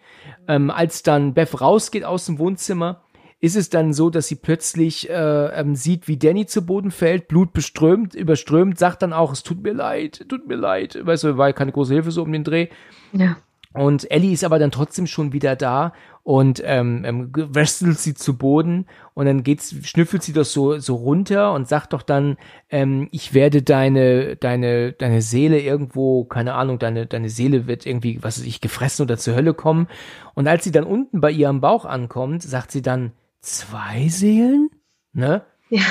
Ähm, 0.48 0.72
als 0.72 1.04
dann 1.04 1.34
Beth 1.34 1.60
rausgeht 1.60 2.04
aus 2.04 2.26
dem 2.26 2.40
Wohnzimmer, 2.40 3.02
ist 3.44 3.58
es 3.58 3.70
dann 3.70 3.92
so, 3.92 4.10
dass 4.10 4.28
sie 4.28 4.36
plötzlich 4.36 5.10
äh, 5.10 5.48
ähm, 5.60 5.76
sieht, 5.76 6.08
wie 6.08 6.18
Danny 6.18 6.46
zu 6.46 6.66
Boden 6.66 6.92
fällt, 6.92 7.28
Blut 7.28 7.52
beströmt, 7.52 8.16
überströmt, 8.16 8.80
sagt 8.80 9.02
dann 9.02 9.12
auch, 9.12 9.34
es 9.34 9.44
tut 9.44 9.62
mir 9.62 9.74
leid, 9.74 10.26
tut 10.30 10.48
mir 10.48 10.56
leid. 10.56 10.98
Weißt 11.02 11.26
du, 11.26 11.38
war 11.38 11.52
keine 11.52 11.74
große 11.74 11.94
Hilfe 11.94 12.12
so 12.12 12.24
um 12.24 12.32
den 12.32 12.46
Dreh. 12.46 12.70
Ja. 13.12 13.36
Und 13.74 14.10
Ellie 14.12 14.34
ist 14.34 14.44
aber 14.44 14.60
dann 14.60 14.72
trotzdem 14.72 15.08
schon 15.08 15.34
wieder 15.34 15.56
da 15.56 15.94
und 16.22 16.62
ähm, 16.64 17.04
ähm, 17.06 17.32
wrestelt 17.34 18.00
sie 18.00 18.14
zu 18.14 18.38
Boden 18.38 18.86
und 19.14 19.26
dann 19.26 19.44
geht's, 19.44 19.76
schnüffelt 19.84 20.22
sie 20.24 20.32
das 20.32 20.54
so, 20.54 20.78
so 20.78 20.96
runter 20.96 21.54
und 21.54 21.68
sagt 21.68 21.94
doch 21.94 22.04
dann, 22.04 22.38
ähm, 22.70 23.10
ich 23.12 23.34
werde 23.34 23.62
deine, 23.62 24.36
deine, 24.36 24.94
deine 24.94 25.22
Seele 25.22 25.60
irgendwo, 25.60 26.24
keine 26.24 26.54
Ahnung, 26.54 26.78
deine, 26.78 27.08
deine 27.08 27.30
Seele 27.30 27.68
wird 27.68 27.86
irgendwie, 27.86 28.24
was 28.24 28.40
weiß 28.40 28.46
ich, 28.46 28.62
gefressen 28.62 29.04
oder 29.04 29.18
zur 29.18 29.36
Hölle 29.36 29.54
kommen. 29.54 29.88
Und 30.36 30.48
als 30.48 30.64
sie 30.64 30.72
dann 30.72 30.86
unten 30.86 31.20
bei 31.20 31.32
ihrem 31.32 31.60
Bauch 31.60 31.86
ankommt, 31.86 32.44
sagt 32.44 32.72
sie 32.72 32.82
dann, 32.82 33.12
zwei 33.42 34.08
Seelen? 34.08 34.70
Ne? 35.14 35.42
Ja. 35.70 35.82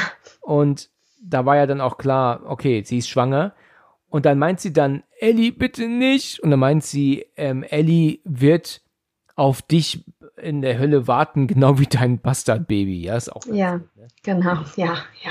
Und 0.41 0.89
da 1.23 1.45
war 1.45 1.57
ja 1.57 1.67
dann 1.67 1.81
auch 1.81 1.99
klar, 1.99 2.43
okay, 2.47 2.83
sie 2.85 2.99
ist 2.99 3.09
schwanger. 3.09 3.55
Und 4.13 4.27
dann 4.27 4.39
meint 4.39 4.61
sie 4.61 4.73
dann, 4.75 5.03
Ellie, 5.19 5.53
bitte 5.53 5.89
nicht. 5.89 6.39
Und 6.41 6.51
dann 6.51 6.61
meint 6.61 6.85
sie, 6.85 7.25
ähm, 7.37 7.63
Ellie 7.63 8.19
wird 8.25 8.83
auf 9.37 9.63
dich 9.63 10.05
in 10.37 10.61
der 10.61 10.79
Hölle 10.79 11.07
warten, 11.09 11.47
genau 11.53 11.79
wie 11.79 11.87
dein 11.87 12.21
Bastardbaby. 12.21 13.03
Ja, 13.05 13.17
ist 13.17 13.31
auch 13.35 13.47
Ja. 13.47 13.77
gut, 13.79 13.97
ne? 13.97 14.09
Genau, 14.23 14.55
ja, 14.77 14.97
ja. 15.25 15.31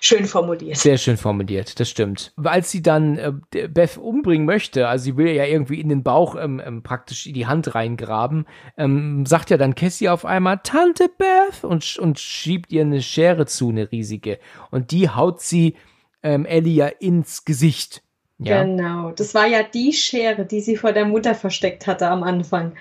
Schön 0.00 0.26
formuliert. 0.26 0.76
sehr 0.76 0.96
schön 0.96 1.16
formuliert, 1.16 1.80
das 1.80 1.90
stimmt. 1.90 2.32
Als 2.42 2.70
sie 2.70 2.82
dann 2.82 3.18
äh, 3.18 3.32
Beth 3.68 3.96
umbringen 3.98 4.46
möchte, 4.46 4.86
also 4.86 5.04
sie 5.04 5.16
will 5.16 5.28
ja 5.30 5.44
irgendwie 5.44 5.80
in 5.80 5.88
den 5.88 6.02
Bauch 6.04 6.36
ähm, 6.36 6.60
ähm, 6.64 6.82
praktisch 6.84 7.26
in 7.26 7.34
die 7.34 7.46
Hand 7.48 7.74
reingraben, 7.74 8.46
ähm, 8.76 9.26
sagt 9.26 9.50
ja 9.50 9.56
dann 9.56 9.74
Cassie 9.74 10.08
auf 10.08 10.24
einmal, 10.24 10.60
Tante 10.62 11.08
Beth, 11.18 11.64
und, 11.64 11.82
sch- 11.82 11.98
und 11.98 12.20
schiebt 12.20 12.70
ihr 12.70 12.82
eine 12.82 13.02
Schere 13.02 13.46
zu, 13.46 13.70
eine 13.70 13.90
riesige. 13.90 14.38
Und 14.70 14.92
die 14.92 15.08
haut 15.10 15.40
sie 15.40 15.76
ähm, 16.22 16.44
Ellie 16.46 16.74
ja 16.74 16.86
ins 16.86 17.44
Gesicht. 17.44 18.02
Ja, 18.42 18.62
Genau. 18.64 19.10
Das 19.12 19.34
war 19.34 19.46
ja 19.46 19.62
die 19.62 19.92
Schere, 19.92 20.44
die 20.46 20.60
sie 20.60 20.76
vor 20.76 20.92
der 20.92 21.04
Mutter 21.04 21.34
versteckt 21.34 21.86
hatte 21.86 22.08
am 22.08 22.22
Anfang. 22.22 22.72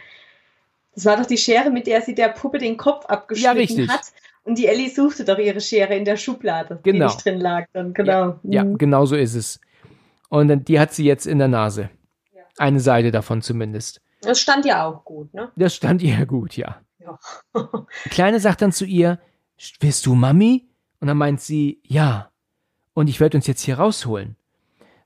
Das 0.95 1.05
war 1.05 1.17
doch 1.17 1.25
die 1.25 1.37
Schere, 1.37 1.69
mit 1.69 1.87
der 1.87 2.01
sie 2.01 2.15
der 2.15 2.29
Puppe 2.29 2.57
den 2.57 2.77
Kopf 2.77 3.05
abgeschnitten 3.05 3.57
richtig. 3.57 3.89
hat. 3.89 4.01
Und 4.43 4.57
die 4.57 4.67
Ellie 4.67 4.89
suchte 4.89 5.25
doch 5.25 5.37
ihre 5.37 5.61
Schere 5.61 5.95
in 5.95 6.05
der 6.05 6.17
Schublade, 6.17 6.79
die 6.83 6.91
Genau. 6.91 7.05
nicht 7.05 7.23
drin 7.23 7.39
lag. 7.39 7.67
Dann, 7.73 7.93
genau. 7.93 8.39
ja, 8.43 8.63
Mhm. 8.63 8.77
genau 8.77 9.05
so 9.05 9.15
ist 9.15 9.35
es. 9.35 9.59
Und 10.29 10.67
die 10.67 10.79
hat 10.79 10.93
sie 10.93 11.05
jetzt 11.05 11.25
in 11.27 11.39
der 11.39 11.47
Nase. 11.47 11.89
Ja. 12.33 12.41
Eine 12.57 12.79
Seite 12.79 13.11
davon 13.11 13.41
zumindest. 13.41 14.01
Das 14.21 14.39
stand 14.39 14.65
ja 14.65 14.85
auch 14.85 15.05
gut, 15.05 15.33
ne? 15.33 15.51
Das 15.55 15.75
stand 15.75 16.01
ihr 16.01 16.25
gut, 16.25 16.55
ja. 16.57 16.77
Ja. 16.99 17.17
Die 18.05 18.09
Kleine 18.09 18.39
sagt 18.39 18.61
dann 18.61 18.71
zu 18.71 18.85
ihr, 18.85 19.19
wirst 19.79 20.05
du 20.05 20.15
Mami? 20.15 20.67
Und 20.99 21.07
dann 21.07 21.17
meint 21.17 21.39
sie, 21.41 21.79
ja. 21.83 22.29
Und 22.93 23.07
ich 23.07 23.19
werde 23.19 23.37
uns 23.37 23.47
jetzt 23.47 23.61
hier 23.61 23.77
rausholen. 23.79 24.35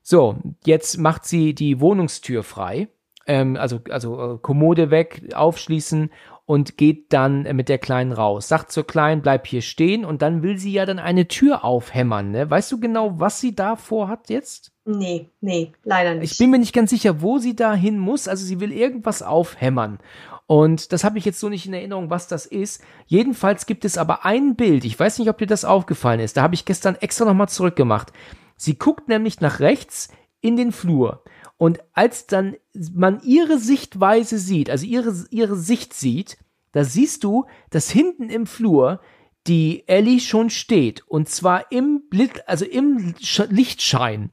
So, 0.06 0.36
jetzt 0.66 0.98
macht 0.98 1.24
sie 1.24 1.54
die 1.54 1.80
Wohnungstür 1.80 2.42
frei. 2.42 2.88
Ähm, 3.26 3.56
also, 3.56 3.80
also 3.88 4.34
äh, 4.34 4.38
Kommode 4.38 4.90
weg, 4.90 5.30
aufschließen 5.34 6.10
und 6.44 6.76
geht 6.76 7.14
dann 7.14 7.44
mit 7.56 7.70
der 7.70 7.78
Kleinen 7.78 8.12
raus. 8.12 8.48
Sagt 8.48 8.70
zur 8.70 8.86
Kleinen, 8.86 9.22
bleib 9.22 9.46
hier 9.46 9.62
stehen 9.62 10.04
und 10.04 10.20
dann 10.20 10.42
will 10.42 10.58
sie 10.58 10.72
ja 10.72 10.84
dann 10.84 10.98
eine 10.98 11.26
Tür 11.26 11.64
aufhämmern. 11.64 12.32
Ne? 12.32 12.50
Weißt 12.50 12.70
du 12.70 12.78
genau, 12.78 13.18
was 13.18 13.40
sie 13.40 13.54
da 13.54 13.76
vorhat 13.76 14.28
jetzt? 14.28 14.72
Nee, 14.84 15.30
nee, 15.40 15.72
leider 15.84 16.14
nicht. 16.14 16.32
Ich 16.32 16.38
bin 16.38 16.50
mir 16.50 16.58
nicht 16.58 16.74
ganz 16.74 16.90
sicher, 16.90 17.22
wo 17.22 17.38
sie 17.38 17.56
da 17.56 17.72
hin 17.72 17.98
muss. 17.98 18.28
Also 18.28 18.44
sie 18.44 18.60
will 18.60 18.72
irgendwas 18.72 19.22
aufhämmern. 19.22 20.00
Und 20.46 20.92
das 20.92 21.02
habe 21.02 21.16
ich 21.16 21.24
jetzt 21.24 21.40
so 21.40 21.48
nicht 21.48 21.64
in 21.64 21.72
Erinnerung, 21.72 22.10
was 22.10 22.28
das 22.28 22.44
ist. 22.44 22.84
Jedenfalls 23.06 23.64
gibt 23.64 23.86
es 23.86 23.96
aber 23.96 24.26
ein 24.26 24.54
Bild. 24.54 24.84
Ich 24.84 25.00
weiß 25.00 25.18
nicht, 25.18 25.30
ob 25.30 25.38
dir 25.38 25.46
das 25.46 25.64
aufgefallen 25.64 26.20
ist. 26.20 26.36
Da 26.36 26.42
habe 26.42 26.54
ich 26.54 26.66
gestern 26.66 26.96
extra 26.96 27.24
nochmal 27.24 27.48
zurückgemacht. 27.48 28.12
Sie 28.56 28.78
guckt 28.78 29.08
nämlich 29.08 29.40
nach 29.40 29.60
rechts 29.60 30.08
in 30.40 30.56
den 30.56 30.72
Flur. 30.72 31.24
Und 31.56 31.80
als 31.92 32.26
dann 32.26 32.56
man 32.92 33.20
ihre 33.22 33.58
Sichtweise 33.58 34.38
sieht, 34.38 34.70
also 34.70 34.86
ihre, 34.86 35.14
ihre 35.30 35.56
Sicht 35.56 35.94
sieht, 35.94 36.38
da 36.72 36.84
siehst 36.84 37.24
du, 37.24 37.46
dass 37.70 37.90
hinten 37.90 38.28
im 38.28 38.46
Flur 38.46 39.00
die 39.46 39.86
Ellie 39.86 40.20
schon 40.20 40.50
steht. 40.50 41.06
Und 41.06 41.28
zwar 41.28 41.70
im 41.70 42.08
Blit, 42.10 42.48
also 42.48 42.64
im 42.64 43.14
Sch 43.20 43.42
Lichtschein. 43.48 44.30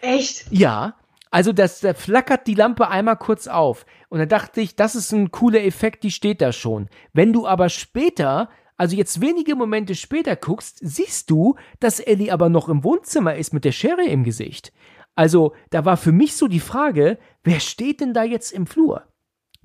Echt? 0.00 0.46
Ja, 0.50 0.96
also 1.30 1.52
das, 1.52 1.80
da 1.80 1.94
flackert 1.94 2.46
die 2.46 2.54
Lampe 2.54 2.88
einmal 2.88 3.16
kurz 3.16 3.48
auf. 3.48 3.86
Und 4.08 4.20
da 4.20 4.26
dachte 4.26 4.60
ich, 4.60 4.76
das 4.76 4.94
ist 4.94 5.12
ein 5.12 5.30
cooler 5.32 5.64
Effekt, 5.64 6.04
die 6.04 6.12
steht 6.12 6.40
da 6.40 6.52
schon. 6.52 6.88
Wenn 7.12 7.32
du 7.32 7.46
aber 7.46 7.68
später, 7.68 8.48
also 8.76 8.96
jetzt 8.96 9.20
wenige 9.20 9.54
Momente 9.54 9.94
später 9.94 10.36
guckst, 10.36 10.78
siehst 10.82 11.30
du, 11.30 11.56
dass 11.80 12.00
Ellie 12.00 12.32
aber 12.32 12.48
noch 12.48 12.68
im 12.68 12.82
Wohnzimmer 12.82 13.36
ist 13.36 13.52
mit 13.54 13.64
der 13.64 13.72
Schere 13.72 14.04
im 14.04 14.24
Gesicht. 14.24 14.72
Also 15.14 15.54
da 15.70 15.84
war 15.84 15.96
für 15.96 16.12
mich 16.12 16.36
so 16.36 16.48
die 16.48 16.60
Frage, 16.60 17.18
wer 17.44 17.60
steht 17.60 18.00
denn 18.00 18.14
da 18.14 18.24
jetzt 18.24 18.52
im 18.52 18.66
Flur? 18.66 19.04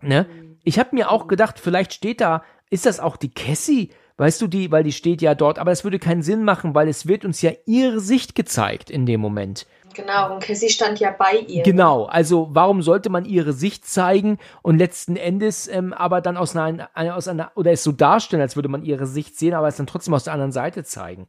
Ne? 0.01 0.27
Ich 0.63 0.77
habe 0.77 0.95
mir 0.95 1.09
auch 1.09 1.27
gedacht, 1.27 1.59
vielleicht 1.59 1.93
steht 1.93 2.21
da, 2.21 2.43
ist 2.69 2.85
das 2.85 2.99
auch 2.99 3.17
die 3.17 3.33
Cassie? 3.33 3.89
Weißt 4.17 4.41
du, 4.41 4.47
die, 4.47 4.69
weil 4.69 4.83
die 4.83 4.91
steht 4.91 5.21
ja 5.21 5.33
dort, 5.33 5.57
aber 5.59 5.71
es 5.71 5.83
würde 5.83 5.97
keinen 5.97 6.21
Sinn 6.21 6.43
machen, 6.43 6.75
weil 6.75 6.89
es 6.89 7.07
wird 7.07 7.23
uns 7.23 7.41
ja 7.41 7.51
ihre 7.65 8.01
Sicht 8.01 8.35
gezeigt 8.35 8.89
in 8.89 9.05
dem 9.05 9.21
Moment. 9.21 9.65
Genau, 9.99 10.33
und 10.33 10.43
Cassie 10.43 10.69
stand 10.69 10.99
ja 10.99 11.11
bei 11.11 11.39
ihr. 11.47 11.63
Genau, 11.63 12.05
also 12.05 12.49
warum 12.51 12.81
sollte 12.81 13.09
man 13.09 13.25
ihre 13.25 13.53
Sicht 13.53 13.85
zeigen 13.85 14.37
und 14.61 14.77
letzten 14.77 15.15
Endes 15.15 15.67
ähm, 15.67 15.93
aber 15.93 16.21
dann 16.21 16.37
aus 16.37 16.55
einer, 16.55 16.89
aus 16.95 17.27
einer, 17.27 17.51
oder 17.55 17.71
es 17.71 17.83
so 17.83 17.91
darstellen, 17.91 18.41
als 18.41 18.55
würde 18.55 18.69
man 18.69 18.83
ihre 18.83 19.07
Sicht 19.07 19.37
sehen, 19.37 19.53
aber 19.53 19.67
es 19.67 19.75
dann 19.75 19.87
trotzdem 19.87 20.13
aus 20.13 20.23
der 20.23 20.33
anderen 20.33 20.51
Seite 20.51 20.83
zeigen. 20.83 21.27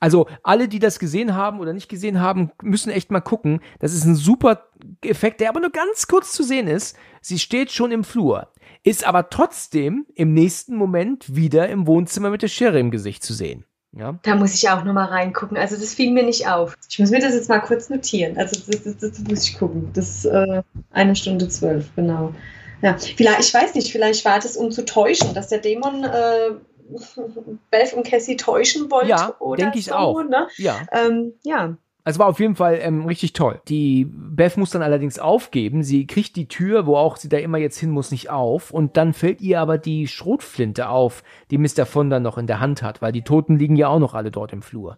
Also 0.00 0.26
alle, 0.42 0.68
die 0.68 0.78
das 0.78 0.98
gesehen 0.98 1.34
haben 1.34 1.60
oder 1.60 1.72
nicht 1.72 1.88
gesehen 1.88 2.20
haben, 2.20 2.52
müssen 2.62 2.90
echt 2.90 3.10
mal 3.10 3.20
gucken. 3.20 3.60
Das 3.80 3.92
ist 3.92 4.04
ein 4.04 4.14
super 4.14 4.68
Effekt, 5.02 5.40
der 5.40 5.50
aber 5.50 5.60
nur 5.60 5.70
ganz 5.70 6.06
kurz 6.06 6.32
zu 6.32 6.44
sehen 6.44 6.68
ist. 6.68 6.96
Sie 7.20 7.38
steht 7.38 7.72
schon 7.72 7.90
im 7.90 8.04
Flur, 8.04 8.48
ist 8.84 9.06
aber 9.06 9.28
trotzdem 9.28 10.06
im 10.14 10.34
nächsten 10.34 10.76
Moment 10.76 11.34
wieder 11.34 11.68
im 11.68 11.86
Wohnzimmer 11.86 12.30
mit 12.30 12.42
der 12.42 12.48
Schere 12.48 12.78
im 12.78 12.90
Gesicht 12.90 13.24
zu 13.24 13.34
sehen. 13.34 13.64
Ja. 13.96 14.18
Da 14.22 14.34
muss 14.34 14.54
ich 14.54 14.68
auch 14.68 14.84
nochmal 14.84 15.06
reingucken. 15.06 15.56
Also 15.56 15.76
das 15.76 15.94
fiel 15.94 16.12
mir 16.12 16.22
nicht 16.22 16.46
auf. 16.48 16.76
Ich 16.88 16.98
muss 16.98 17.10
mir 17.10 17.20
das 17.20 17.34
jetzt 17.34 17.48
mal 17.48 17.60
kurz 17.60 17.88
notieren. 17.88 18.36
Also 18.36 18.60
das, 18.60 18.82
das, 18.82 18.96
das 18.98 19.18
muss 19.20 19.44
ich 19.44 19.58
gucken. 19.58 19.90
Das 19.94 20.08
ist 20.08 20.24
äh, 20.26 20.62
eine 20.90 21.16
Stunde 21.16 21.48
zwölf, 21.48 21.94
genau. 21.96 22.34
Ja, 22.82 22.96
vielleicht, 22.96 23.40
ich 23.40 23.54
weiß 23.54 23.74
nicht, 23.74 23.90
vielleicht 23.90 24.24
war 24.24 24.38
das, 24.38 24.56
um 24.56 24.70
zu 24.70 24.84
täuschen, 24.84 25.34
dass 25.34 25.48
der 25.48 25.58
Dämon 25.58 26.04
äh, 26.04 26.50
Beth 27.70 27.92
und 27.94 28.06
Cassie 28.06 28.36
täuschen 28.36 28.90
wollte. 28.90 29.08
Ja, 29.08 29.34
oder 29.40 29.64
denke 29.64 29.78
ich 29.78 29.86
so, 29.86 29.94
auch. 29.94 30.22
Ne? 30.22 30.48
Ja. 30.56 30.86
Ähm, 30.92 31.34
ja. 31.42 31.76
Also 32.08 32.20
war 32.20 32.28
auf 32.28 32.40
jeden 32.40 32.56
Fall 32.56 32.78
ähm, 32.80 33.04
richtig 33.04 33.34
toll. 33.34 33.60
Die 33.68 34.06
Beth 34.06 34.56
muss 34.56 34.70
dann 34.70 34.80
allerdings 34.80 35.18
aufgeben. 35.18 35.82
Sie 35.82 36.06
kriegt 36.06 36.36
die 36.36 36.48
Tür, 36.48 36.86
wo 36.86 36.96
auch 36.96 37.18
sie 37.18 37.28
da 37.28 37.36
immer 37.36 37.58
jetzt 37.58 37.76
hin 37.76 37.90
muss, 37.90 38.10
nicht 38.10 38.30
auf. 38.30 38.70
Und 38.70 38.96
dann 38.96 39.12
fällt 39.12 39.42
ihr 39.42 39.60
aber 39.60 39.76
die 39.76 40.08
Schrotflinte 40.08 40.88
auf, 40.88 41.22
die 41.50 41.58
Mr. 41.58 41.84
Fonda 41.84 42.18
noch 42.18 42.38
in 42.38 42.46
der 42.46 42.60
Hand 42.60 42.82
hat, 42.82 43.02
weil 43.02 43.12
die 43.12 43.24
Toten 43.24 43.58
liegen 43.58 43.76
ja 43.76 43.88
auch 43.88 43.98
noch 43.98 44.14
alle 44.14 44.30
dort 44.30 44.54
im 44.54 44.62
Flur. 44.62 44.96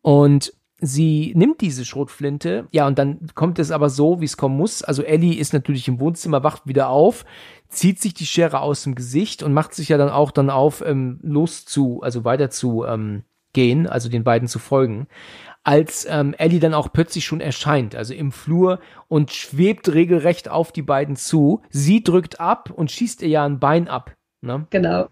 Und 0.00 0.52
sie 0.80 1.32
nimmt 1.36 1.60
diese 1.60 1.84
Schrotflinte, 1.84 2.66
ja, 2.72 2.88
und 2.88 2.98
dann 2.98 3.20
kommt 3.36 3.60
es 3.60 3.70
aber 3.70 3.88
so, 3.88 4.20
wie 4.20 4.24
es 4.24 4.36
kommen 4.36 4.56
muss. 4.56 4.82
Also 4.82 5.04
Ellie 5.04 5.38
ist 5.38 5.52
natürlich 5.52 5.86
im 5.86 6.00
Wohnzimmer, 6.00 6.42
wacht 6.42 6.66
wieder 6.66 6.88
auf, 6.88 7.24
zieht 7.68 8.00
sich 8.00 8.14
die 8.14 8.26
Schere 8.26 8.62
aus 8.62 8.82
dem 8.82 8.96
Gesicht 8.96 9.44
und 9.44 9.52
macht 9.52 9.74
sich 9.74 9.90
ja 9.90 9.96
dann 9.96 10.10
auch 10.10 10.32
dann 10.32 10.50
auf, 10.50 10.82
ähm, 10.84 11.20
los 11.22 11.66
zu, 11.66 12.00
also 12.02 12.24
weiter 12.24 12.50
zu 12.50 12.84
ähm, 12.84 13.22
gehen, 13.52 13.86
also 13.86 14.08
den 14.08 14.24
beiden 14.24 14.48
zu 14.48 14.58
folgen 14.58 15.06
als 15.64 16.06
ähm, 16.08 16.34
Ellie 16.38 16.60
dann 16.60 16.74
auch 16.74 16.92
plötzlich 16.92 17.24
schon 17.24 17.40
erscheint, 17.40 17.94
also 17.94 18.14
im 18.14 18.32
Flur 18.32 18.80
und 19.08 19.32
schwebt 19.32 19.92
regelrecht 19.92 20.48
auf 20.48 20.72
die 20.72 20.82
beiden 20.82 21.16
zu. 21.16 21.62
Sie 21.70 22.02
drückt 22.02 22.40
ab 22.40 22.70
und 22.70 22.90
schießt 22.90 23.22
ihr 23.22 23.28
ja 23.28 23.44
ein 23.44 23.60
Bein 23.60 23.88
ab. 23.88 24.16
Ne? 24.40 24.66
Genau. 24.70 25.08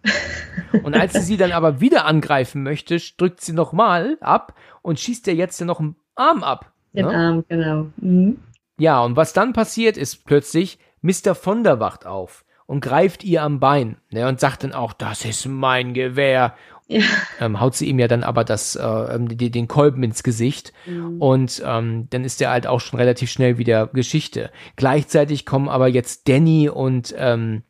Und 0.83 0.97
als 0.97 1.13
sie 1.13 1.21
sie 1.21 1.37
dann 1.37 1.53
aber 1.53 1.81
wieder 1.81 2.05
angreifen 2.05 2.65
möchte, 2.65 2.99
drückt 3.17 3.41
sie 3.41 3.53
nochmal 3.53 4.19
ab 4.21 4.55
und 4.83 4.99
schießt 4.99 5.29
ihr 5.29 5.35
jetzt 5.35 5.61
ja 5.61 5.67
noch 5.67 5.79
einen 5.79 5.97
Arm 6.17 6.43
ab. 6.43 6.73
Den 6.93 7.07
Ne? 7.07 7.15
Arm, 7.15 7.45
genau. 7.49 7.87
Mhm. 7.99 8.39
Ja, 8.79 9.03
und 9.03 9.15
was 9.15 9.33
dann 9.33 9.53
passiert 9.53 9.97
ist 9.97 10.25
plötzlich, 10.25 10.79
Mr. 11.03 11.35
Fonda 11.35 11.81
wacht 11.81 12.07
auf 12.07 12.45
und 12.67 12.81
greift 12.81 13.25
ihr 13.25 13.43
am 13.43 13.61
Bein 13.61 13.99
ne, 14.11 14.27
und 14.27 14.41
sagt 14.41 14.65
dann 14.65 14.73
auch, 14.73 14.93
das 14.93 15.25
ist 15.25 15.47
mein 15.47 15.95
Gewehr. 15.95 16.55
Ja. 16.91 17.03
Ähm, 17.39 17.61
haut 17.61 17.77
sie 17.77 17.89
ihm 17.89 18.01
ja 18.01 18.09
dann 18.09 18.25
aber 18.25 18.43
das, 18.43 18.75
äh, 18.75 18.83
ähm, 18.85 19.29
die, 19.29 19.53
den 19.53 19.69
Kolben 19.69 20.03
ins 20.03 20.25
Gesicht 20.25 20.73
mhm. 20.87 21.23
und 21.23 21.63
ähm, 21.65 22.09
dann 22.11 22.25
ist 22.25 22.43
er 22.43 22.51
halt 22.51 22.67
auch 22.67 22.81
schon 22.81 22.99
relativ 22.99 23.31
schnell 23.31 23.59
wieder 23.59 23.87
Geschichte. 23.87 24.51
Gleichzeitig 24.75 25.47
kommen 25.47 25.69
aber 25.69 25.87
jetzt 25.87 26.29
Danny 26.29 26.69
und 26.69 27.15
ähm, 27.17 27.63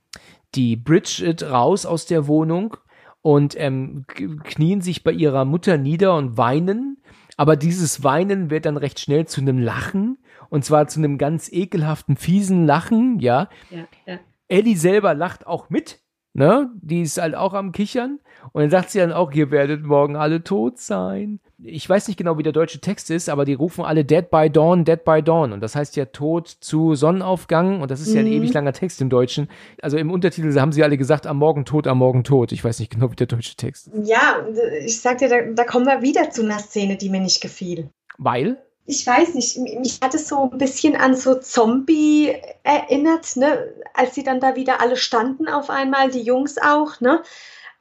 die 0.54 0.74
Bridget 0.76 1.42
raus 1.42 1.84
aus 1.84 2.06
der 2.06 2.28
Wohnung 2.28 2.78
und 3.20 3.54
ähm, 3.60 4.06
knien 4.06 4.80
sich 4.80 5.04
bei 5.04 5.12
ihrer 5.12 5.44
Mutter 5.44 5.76
nieder 5.76 6.16
und 6.16 6.38
weinen. 6.38 7.02
Aber 7.36 7.56
dieses 7.56 8.02
Weinen 8.02 8.48
wird 8.48 8.64
dann 8.64 8.78
recht 8.78 9.00
schnell 9.00 9.26
zu 9.26 9.42
einem 9.42 9.58
Lachen 9.58 10.16
und 10.48 10.64
zwar 10.64 10.88
zu 10.88 10.98
einem 10.98 11.18
ganz 11.18 11.52
ekelhaften, 11.52 12.16
fiesen 12.16 12.64
Lachen, 12.64 13.18
ja. 13.18 13.50
ja, 13.68 13.84
ja. 14.06 14.18
Ellie 14.48 14.76
selber 14.76 15.12
lacht 15.12 15.46
auch 15.46 15.68
mit, 15.68 16.00
ne? 16.32 16.70
Die 16.80 17.02
ist 17.02 17.18
halt 17.18 17.34
auch 17.34 17.52
am 17.52 17.72
Kichern. 17.72 18.18
Und 18.52 18.62
dann 18.62 18.70
sagt 18.70 18.90
sie 18.90 18.98
dann 18.98 19.12
auch, 19.12 19.32
ihr 19.32 19.50
werdet 19.50 19.84
morgen 19.84 20.16
alle 20.16 20.42
tot 20.42 20.78
sein. 20.78 21.40
Ich 21.62 21.88
weiß 21.88 22.08
nicht 22.08 22.16
genau, 22.16 22.38
wie 22.38 22.42
der 22.42 22.52
deutsche 22.52 22.80
Text 22.80 23.10
ist, 23.10 23.28
aber 23.28 23.44
die 23.44 23.54
rufen 23.54 23.84
alle 23.84 24.04
Dead 24.04 24.30
by 24.30 24.48
Dawn, 24.50 24.84
Dead 24.84 25.04
by 25.04 25.22
Dawn. 25.22 25.52
Und 25.52 25.60
das 25.60 25.76
heißt 25.76 25.96
ja 25.96 26.06
Tod 26.06 26.48
zu 26.48 26.94
Sonnenaufgang. 26.94 27.82
Und 27.82 27.90
das 27.90 28.00
ist 28.00 28.14
ja 28.14 28.20
ein 28.20 28.26
mhm. 28.26 28.32
ewig 28.32 28.52
langer 28.52 28.72
Text 28.72 29.00
im 29.00 29.10
Deutschen. 29.10 29.48
Also 29.82 29.96
im 29.98 30.10
Untertitel 30.10 30.58
haben 30.58 30.72
sie 30.72 30.82
alle 30.82 30.96
gesagt, 30.96 31.26
am 31.26 31.36
Morgen 31.36 31.64
tot, 31.64 31.86
am 31.86 31.98
Morgen 31.98 32.24
tot. 32.24 32.52
Ich 32.52 32.64
weiß 32.64 32.80
nicht 32.80 32.92
genau, 32.92 33.10
wie 33.10 33.16
der 33.16 33.26
deutsche 33.26 33.56
Text 33.56 33.88
ist. 33.88 34.08
Ja, 34.08 34.46
ich 34.84 35.00
sag 35.00 35.18
dir, 35.18 35.28
da, 35.28 35.36
da 35.54 35.64
kommen 35.64 35.86
wir 35.86 36.02
wieder 36.02 36.30
zu 36.30 36.42
einer 36.42 36.58
Szene, 36.58 36.96
die 36.96 37.10
mir 37.10 37.20
nicht 37.20 37.40
gefiel. 37.40 37.90
Weil? 38.18 38.58
ich 38.90 39.06
weiß 39.06 39.34
nicht, 39.34 39.56
mich 39.56 40.00
hat 40.02 40.14
es 40.14 40.28
so 40.28 40.50
ein 40.50 40.58
bisschen 40.58 40.96
an 40.96 41.14
so 41.14 41.36
Zombie 41.36 42.34
erinnert, 42.64 43.36
ne? 43.36 43.72
als 43.94 44.16
sie 44.16 44.24
dann 44.24 44.40
da 44.40 44.56
wieder 44.56 44.80
alle 44.80 44.96
standen 44.96 45.48
auf 45.48 45.70
einmal, 45.70 46.10
die 46.10 46.22
Jungs 46.22 46.58
auch, 46.58 47.00
ne? 47.00 47.22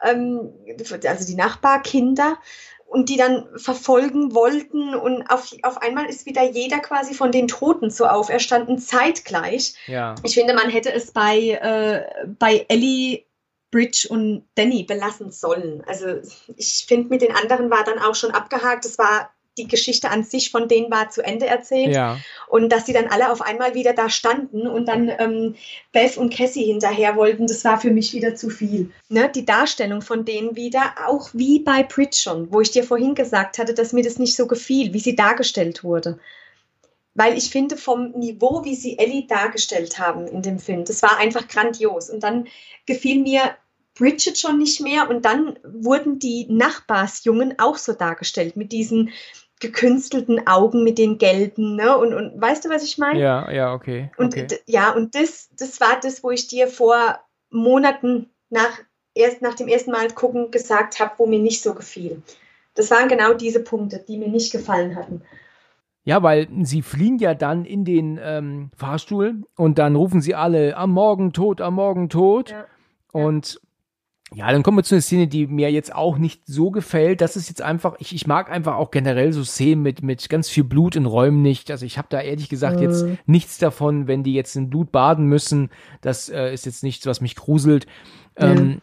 Ähm, 0.04 0.54
also 1.06 1.26
die 1.26 1.36
Nachbarkinder 1.36 2.38
und 2.86 3.10
die 3.10 3.18
dann 3.18 3.48
verfolgen 3.56 4.34
wollten 4.34 4.96
und 4.96 5.30
auf, 5.30 5.56
auf 5.62 5.82
einmal 5.82 6.06
ist 6.06 6.26
wieder 6.26 6.44
jeder 6.44 6.80
quasi 6.80 7.14
von 7.14 7.32
den 7.32 7.48
Toten 7.48 7.92
so 7.92 8.06
auferstanden, 8.06 8.80
zeitgleich. 8.80 9.76
Ja. 9.86 10.16
Ich 10.24 10.34
finde, 10.34 10.56
man 10.56 10.70
hätte 10.70 10.92
es 10.92 11.12
bei, 11.12 11.38
äh, 11.38 12.28
bei 12.40 12.66
Ellie 12.68 13.26
Bridge 13.72 14.08
und 14.10 14.48
Danny 14.56 14.84
belassen 14.84 15.32
sollen. 15.32 15.84
Also 15.86 16.20
ich 16.58 16.86
finde, 16.88 17.10
mit 17.10 17.22
den 17.22 17.36
anderen 17.36 17.70
war 17.70 17.84
dann 17.84 18.00
auch 18.00 18.16
schon 18.16 18.32
abgehakt. 18.32 18.86
Es 18.86 18.98
war 18.98 19.30
die 19.58 19.68
Geschichte 19.68 20.10
an 20.10 20.24
sich 20.24 20.52
von 20.52 20.68
denen 20.68 20.90
war 20.90 21.10
zu 21.10 21.22
Ende 21.22 21.46
erzählt. 21.46 21.96
Ja. 21.96 22.18
Und 22.48 22.70
dass 22.70 22.86
sie 22.86 22.94
dann 22.94 23.08
alle 23.08 23.32
auf 23.32 23.42
einmal 23.42 23.76
wieder 23.76 23.94
da 23.94 24.10
standen 24.10 24.68
und 24.68 24.88
dann 24.88 25.10
ähm, 25.20 25.56
Beth 25.92 26.18
und 26.18 26.34
Cassie 26.34 26.66
hinterher 26.66 27.16
wollten, 27.16 27.48
das 27.48 27.64
war 27.66 27.80
für 27.80 27.92
mich 27.92 28.14
wieder 28.14 28.36
zu 28.36 28.50
viel. 28.50 28.92
Ne? 29.10 29.30
Die 29.34 29.46
Darstellung 29.46 30.02
von 30.02 30.26
denen 30.26 30.56
wieder, 30.56 30.96
auch 31.06 31.30
wie 31.34 31.60
bei 31.60 31.84
Pritchon, 31.84 32.52
wo 32.52 32.62
ich 32.62 32.72
dir 32.72 32.84
vorhin 32.84 33.16
gesagt 33.16 33.58
hatte, 33.58 33.74
dass 33.74 33.94
mir 33.94 34.04
das 34.04 34.18
nicht 34.18 34.36
so 34.36 34.48
gefiel, 34.48 34.94
wie 34.94 35.00
sie 35.00 35.16
dargestellt 35.16 35.84
wurde. 35.84 36.20
Weil 37.16 37.38
ich 37.38 37.50
finde, 37.50 37.76
vom 37.76 38.12
Niveau, 38.12 38.64
wie 38.64 38.76
sie 38.76 38.98
Ellie 38.98 39.28
dargestellt 39.28 40.00
haben 40.00 40.28
in 40.28 40.42
dem 40.42 40.60
Film, 40.60 40.86
das 40.86 41.02
war 41.02 41.18
einfach 41.18 41.48
grandios. 41.48 42.10
Und 42.10 42.24
dann 42.24 42.48
gefiel 42.86 43.22
mir 43.22 43.56
Bridget 44.00 44.38
schon 44.38 44.58
nicht 44.58 44.82
mehr 44.82 45.10
und 45.10 45.26
dann 45.26 45.60
wurden 45.64 46.20
die 46.20 46.48
Nachbarsjungen 46.50 47.60
auch 47.60 47.78
so 47.78 47.94
dargestellt 47.94 48.56
mit 48.56 48.72
diesen 48.72 49.12
gekünstelten 49.60 50.48
Augen 50.48 50.84
mit 50.84 50.98
den 50.98 51.18
gelben, 51.18 51.76
ne? 51.76 51.98
Und, 51.98 52.14
und 52.14 52.42
weißt 52.42 52.64
du, 52.64 52.70
was 52.70 52.84
ich 52.84 52.98
meine? 52.98 53.20
Ja, 53.20 53.52
ja, 53.52 53.74
okay. 53.74 54.10
Und 54.18 54.34
okay. 54.34 54.48
ja, 54.66 54.92
und 54.92 55.16
das, 55.16 55.50
das 55.58 55.82
war 55.82 56.00
das, 56.02 56.24
wo 56.24 56.32
ich 56.32 56.48
dir 56.48 56.68
vor 56.68 57.20
Monaten 57.50 58.30
nach 58.50 58.80
erst 59.14 59.42
nach 59.42 59.56
dem 59.56 59.68
ersten 59.68 59.92
Mal 59.92 60.10
gucken 60.12 60.50
gesagt 60.50 61.00
habe, 61.00 61.12
wo 61.18 61.26
mir 61.26 61.40
nicht 61.40 61.62
so 61.62 61.74
gefiel. 61.74 62.22
Das 62.76 62.90
waren 62.90 63.10
genau 63.10 63.34
diese 63.34 63.62
Punkte, 63.62 64.04
die 64.08 64.18
mir 64.18 64.30
nicht 64.30 64.52
gefallen 64.52 64.96
hatten. 64.96 65.22
Ja, 66.06 66.24
weil 66.24 66.48
sie 66.64 66.82
fliehen 66.82 67.18
ja 67.20 67.34
dann 67.34 67.66
in 67.66 67.84
den 67.84 68.18
ähm, 68.24 68.72
Fahrstuhl 68.78 69.44
und 69.56 69.78
dann 69.78 69.96
rufen 69.96 70.22
sie 70.22 70.36
alle 70.36 70.78
am 70.78 70.92
Morgen 70.92 71.34
tot, 71.34 71.60
am 71.60 71.76
Morgen 71.76 72.08
tot. 72.08 72.52
Ja. 72.52 72.66
Und 73.12 73.60
ja, 74.34 74.52
dann 74.52 74.62
kommen 74.62 74.78
wir 74.78 74.84
zu 74.84 74.96
einer 74.96 75.02
Szene, 75.02 75.28
die 75.28 75.48
mir 75.48 75.72
jetzt 75.72 75.94
auch 75.94 76.18
nicht 76.18 76.42
so 76.46 76.70
gefällt. 76.70 77.22
Das 77.22 77.36
ist 77.36 77.50
jetzt 77.50 77.62
einfach, 77.62 77.96
ich, 78.00 78.14
ich 78.14 78.28
mag 78.28 78.52
einfach 78.52 78.76
auch 78.76 78.92
generell 78.92 79.34
so 79.34 79.44
Szenen 79.44 79.82
mit, 79.82 80.04
mit 80.04 80.30
ganz 80.30 80.50
viel 80.50 80.64
Blut 80.64 80.96
in 80.96 81.08
Räumen 81.08 81.42
nicht. 81.42 81.72
Also 81.72 81.86
ich 81.86 81.98
habe 81.98 82.08
da 82.12 82.22
ehrlich 82.22 82.48
gesagt 82.48 82.80
äh. 82.80 82.84
jetzt 82.84 83.06
nichts 83.26 83.58
davon, 83.58 84.08
wenn 84.08 84.24
die 84.24 84.34
jetzt 84.34 84.56
in 84.56 84.70
Blut 84.70 84.92
baden 84.92 85.26
müssen. 85.26 85.70
Das 86.02 86.30
äh, 86.30 86.54
ist 86.54 86.66
jetzt 86.68 86.84
nichts, 86.84 87.06
was 87.08 87.22
mich 87.22 87.36
gruselt. 87.36 87.88
Ja. 88.38 88.52
Ähm, 88.52 88.82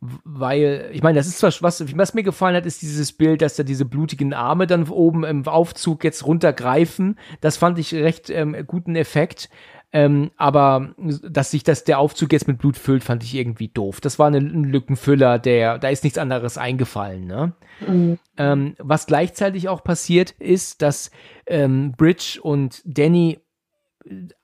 weil, 0.00 0.90
ich 0.92 1.02
meine, 1.02 1.18
das 1.18 1.26
ist 1.26 1.38
zwar, 1.38 1.52
was, 1.60 1.96
was 1.96 2.14
mir 2.14 2.22
gefallen 2.22 2.54
hat, 2.54 2.66
ist 2.66 2.82
dieses 2.82 3.12
Bild, 3.12 3.42
dass 3.42 3.56
da 3.56 3.64
diese 3.64 3.84
blutigen 3.84 4.32
Arme 4.32 4.68
dann 4.68 4.88
oben 4.88 5.24
im 5.24 5.46
Aufzug 5.46 6.04
jetzt 6.04 6.24
runtergreifen. 6.24 7.18
Das 7.40 7.56
fand 7.56 7.78
ich 7.78 7.94
recht 7.94 8.30
ähm, 8.30 8.56
guten 8.66 8.94
Effekt. 8.94 9.48
Ähm, 9.90 10.30
aber 10.36 10.94
dass 10.98 11.50
sich 11.50 11.64
das 11.64 11.84
der 11.84 11.98
Aufzug 11.98 12.32
jetzt 12.32 12.46
mit 12.46 12.58
Blut 12.58 12.76
füllt, 12.76 13.04
fand 13.04 13.24
ich 13.24 13.34
irgendwie 13.34 13.68
doof. 13.68 14.00
Das 14.00 14.18
war 14.18 14.26
eine, 14.26 14.38
ein 14.38 14.64
Lückenfüller, 14.64 15.38
der, 15.38 15.78
da 15.78 15.88
ist 15.88 16.04
nichts 16.04 16.18
anderes 16.18 16.58
eingefallen. 16.58 17.26
Ne? 17.26 17.52
Mhm. 17.86 18.18
Ähm, 18.36 18.74
was 18.78 19.06
gleichzeitig 19.06 19.68
auch 19.68 19.82
passiert, 19.82 20.32
ist, 20.32 20.82
dass 20.82 21.10
ähm, 21.46 21.92
Bridge 21.96 22.38
und 22.42 22.82
Danny 22.84 23.38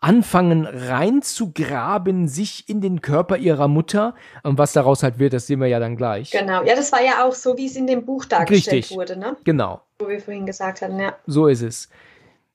anfangen 0.00 0.66
reinzugraben, 0.66 2.28
sich 2.28 2.68
in 2.68 2.80
den 2.80 3.00
Körper 3.00 3.36
ihrer 3.36 3.68
Mutter. 3.68 4.14
Und 4.42 4.58
was 4.58 4.72
daraus 4.72 5.02
halt 5.02 5.18
wird, 5.18 5.32
das 5.32 5.46
sehen 5.46 5.60
wir 5.60 5.68
ja 5.68 5.78
dann 5.78 5.96
gleich. 5.96 6.30
Genau, 6.30 6.62
ja, 6.64 6.74
das 6.74 6.92
war 6.92 7.02
ja 7.02 7.24
auch 7.24 7.32
so, 7.32 7.56
wie 7.56 7.66
es 7.66 7.76
in 7.76 7.86
dem 7.86 8.04
Buch 8.04 8.24
dargestellt 8.24 8.76
Richtig. 8.76 8.96
wurde, 8.96 9.16
ne? 9.16 9.36
Genau. 9.44 9.82
Wo 9.98 10.08
wir 10.08 10.20
vorhin 10.20 10.46
gesagt 10.46 10.82
hatten, 10.82 10.98
ja. 10.98 11.14
So 11.26 11.46
ist 11.46 11.62
es. 11.62 11.88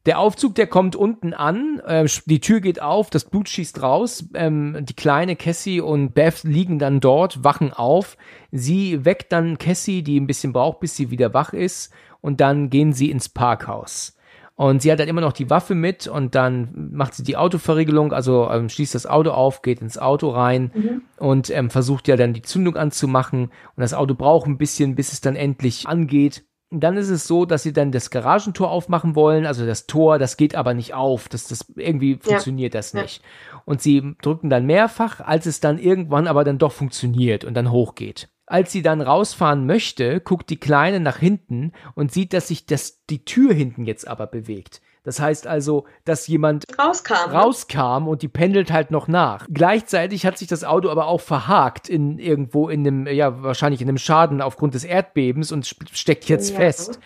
Der 0.10 0.18
Aufzug, 0.18 0.56
der 0.56 0.66
kommt 0.66 0.96
unten 0.96 1.36
an, 1.36 1.84
äh, 1.86 2.08
die 2.26 2.40
Tür 2.40 2.62
geht 2.62 2.82
auf, 2.82 3.12
das 3.12 3.26
Blut 3.26 3.48
schießt 3.48 3.84
raus, 3.84 4.26
ähm, 4.34 4.78
die 4.82 4.96
kleine 4.96 5.36
Cassie 5.36 5.82
und 5.82 6.16
Beth 6.16 6.44
liegen 6.44 6.80
dann 6.80 7.00
dort, 7.00 7.44
wachen 7.44 7.74
auf. 7.74 8.18
Sie 8.52 9.06
weckt 9.06 9.32
dann 9.32 9.60
Cassie, 9.60 10.02
die 10.02 10.20
ein 10.20 10.26
bisschen 10.26 10.52
braucht, 10.52 10.80
bis 10.80 10.96
sie 10.96 11.12
wieder 11.12 11.36
wach 11.36 11.54
ist, 11.54 11.94
und 12.22 12.42
dann 12.42 12.72
gehen 12.72 12.92
sie 12.92 13.12
ins 13.12 13.30
Parkhaus. 13.30 14.18
Und 14.56 14.82
sie 14.82 14.92
hat 14.92 15.00
dann 15.00 15.10
immer 15.10 15.22
noch 15.22 15.32
die 15.32 15.52
Waffe 15.52 15.76
mit 15.76 16.08
und 16.08 16.34
dann 16.34 16.90
macht 16.92 17.14
sie 17.14 17.22
die 17.22 17.38
Autoverriegelung, 17.38 18.12
also 18.12 18.50
ähm, 18.50 18.68
schließt 18.68 18.96
das 18.96 19.06
Auto 19.06 19.30
auf, 19.30 19.62
geht 19.62 19.80
ins 19.80 20.00
Auto 20.00 20.30
rein 20.32 20.72
mhm. 20.74 21.02
und 21.18 21.52
ähm, 21.52 21.70
versucht 21.70 22.08
ja 22.08 22.18
dann 22.18 22.34
die 22.34 22.42
Zündung 22.42 22.78
anzumachen. 22.78 23.44
Und 23.44 23.52
das 23.78 23.94
Auto 23.94 24.16
braucht 24.16 24.48
ein 24.48 24.58
bisschen, 24.58 24.96
bis 24.96 25.14
es 25.14 25.22
dann 25.22 25.36
endlich 25.36 25.88
angeht 25.88 26.46
dann 26.72 26.98
ist 26.98 27.10
es 27.10 27.26
so, 27.26 27.46
dass 27.46 27.64
sie 27.64 27.74
dann 27.74 27.92
das 27.92 28.12
Garagentor 28.12 28.70
aufmachen 28.70 29.16
wollen, 29.16 29.46
also 29.46 29.66
das 29.66 29.88
Tor, 29.88 30.20
das 30.20 30.38
geht 30.38 30.54
aber 30.56 30.74
nicht 30.74 30.94
auf, 30.94 31.28
das, 31.28 31.48
das 31.48 31.66
irgendwie 31.76 32.20
funktioniert 32.22 32.74
ja. 32.74 32.80
das 32.80 32.94
nicht. 32.94 33.24
Ja. 33.24 33.62
Und 33.66 33.82
sie 33.82 34.16
drücken 34.22 34.50
dann 34.50 34.66
mehrfach, 34.66 35.20
als 35.20 35.46
es 35.46 35.60
dann 35.60 35.80
irgendwann 35.80 36.28
aber 36.28 36.44
dann 36.44 36.60
doch 36.60 36.72
funktioniert 36.72 37.44
und 37.44 37.56
dann 37.56 37.72
hochgeht. 37.72 38.30
Als 38.46 38.72
sie 38.72 38.82
dann 38.82 39.02
rausfahren 39.02 39.66
möchte, 39.66 40.20
guckt 40.22 40.50
die 40.50 40.60
Kleine 40.60 41.00
nach 41.00 41.18
hinten 41.18 41.72
und 41.96 42.12
sieht, 42.12 42.34
dass 42.34 42.48
sich 42.48 42.66
das, 42.66 43.06
die 43.06 43.26
Tür 43.26 43.54
hinten 43.54 43.86
jetzt 43.86 44.08
aber 44.08 44.28
bewegt. 44.28 44.82
Das 45.10 45.20
heißt 45.20 45.48
also, 45.48 45.86
dass 46.06 46.28
jemand 46.28 46.66
rauskam, 46.78 47.32
ne? 47.32 47.34
rauskam 47.34 48.08
und 48.08 48.22
die 48.22 48.28
pendelt 48.28 48.72
halt 48.72 48.92
noch 48.92 49.08
nach. 49.08 49.48
Gleichzeitig 49.52 50.24
hat 50.24 50.38
sich 50.38 50.48
das 50.48 50.64
Auto 50.64 50.88
aber 50.92 51.08
auch 51.08 51.20
verhakt 51.20 51.90
in 51.90 52.20
irgendwo 52.20 52.70
in 52.70 52.86
einem, 52.86 53.08
ja, 53.08 53.42
wahrscheinlich 53.42 53.82
in 53.82 53.90
einem 53.90 53.98
Schaden 53.98 54.40
aufgrund 54.40 54.76
des 54.76 54.84
Erdbebens 54.84 55.52
und 55.52 55.66
steckt 55.66 56.26
jetzt 56.26 56.52
ja. 56.52 56.58
fest. 56.58 57.00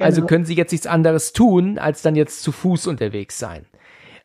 Also 0.00 0.16
genau. 0.16 0.26
können 0.26 0.46
sie 0.46 0.56
jetzt 0.56 0.72
nichts 0.72 0.88
anderes 0.88 1.32
tun, 1.32 1.78
als 1.78 2.02
dann 2.02 2.16
jetzt 2.16 2.42
zu 2.42 2.50
Fuß 2.50 2.88
unterwegs 2.88 3.38
sein 3.38 3.66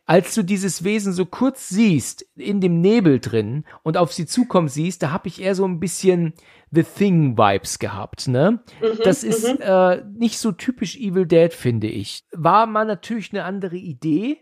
als 0.06 0.34
du 0.34 0.42
dieses 0.42 0.84
Wesen 0.84 1.14
so 1.14 1.24
kurz 1.24 1.70
siehst, 1.70 2.26
in 2.36 2.60
dem 2.60 2.82
Nebel 2.82 3.20
drin 3.20 3.64
und 3.82 3.96
auf 3.96 4.12
sie 4.12 4.26
zukommen 4.26 4.68
siehst, 4.68 5.02
da 5.02 5.12
habe 5.12 5.28
ich 5.28 5.40
eher 5.40 5.54
so 5.54 5.64
ein 5.64 5.80
bisschen 5.80 6.34
The 6.74 6.82
Thing-Vibes 6.82 7.78
gehabt, 7.78 8.28
ne? 8.28 8.60
Mhm, 8.80 8.98
das 9.04 9.22
ist 9.22 9.46
mhm. 9.46 9.60
äh, 9.60 10.02
nicht 10.16 10.38
so 10.38 10.52
typisch 10.52 10.96
Evil 10.96 11.26
Dead, 11.26 11.52
finde 11.52 11.86
ich. 11.86 12.24
War 12.32 12.66
mal 12.66 12.84
natürlich 12.84 13.32
eine 13.32 13.44
andere 13.44 13.76
Idee, 13.76 14.38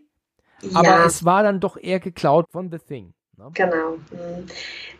ja. 0.62 0.80
aber 0.80 1.06
es 1.06 1.24
war 1.24 1.42
dann 1.42 1.60
doch 1.60 1.76
eher 1.76 2.00
geklaut 2.00 2.46
von 2.50 2.70
The 2.70 2.78
Thing. 2.78 3.14
Ne? 3.42 3.50
Genau. 3.54 3.96
Mhm. 4.10 4.46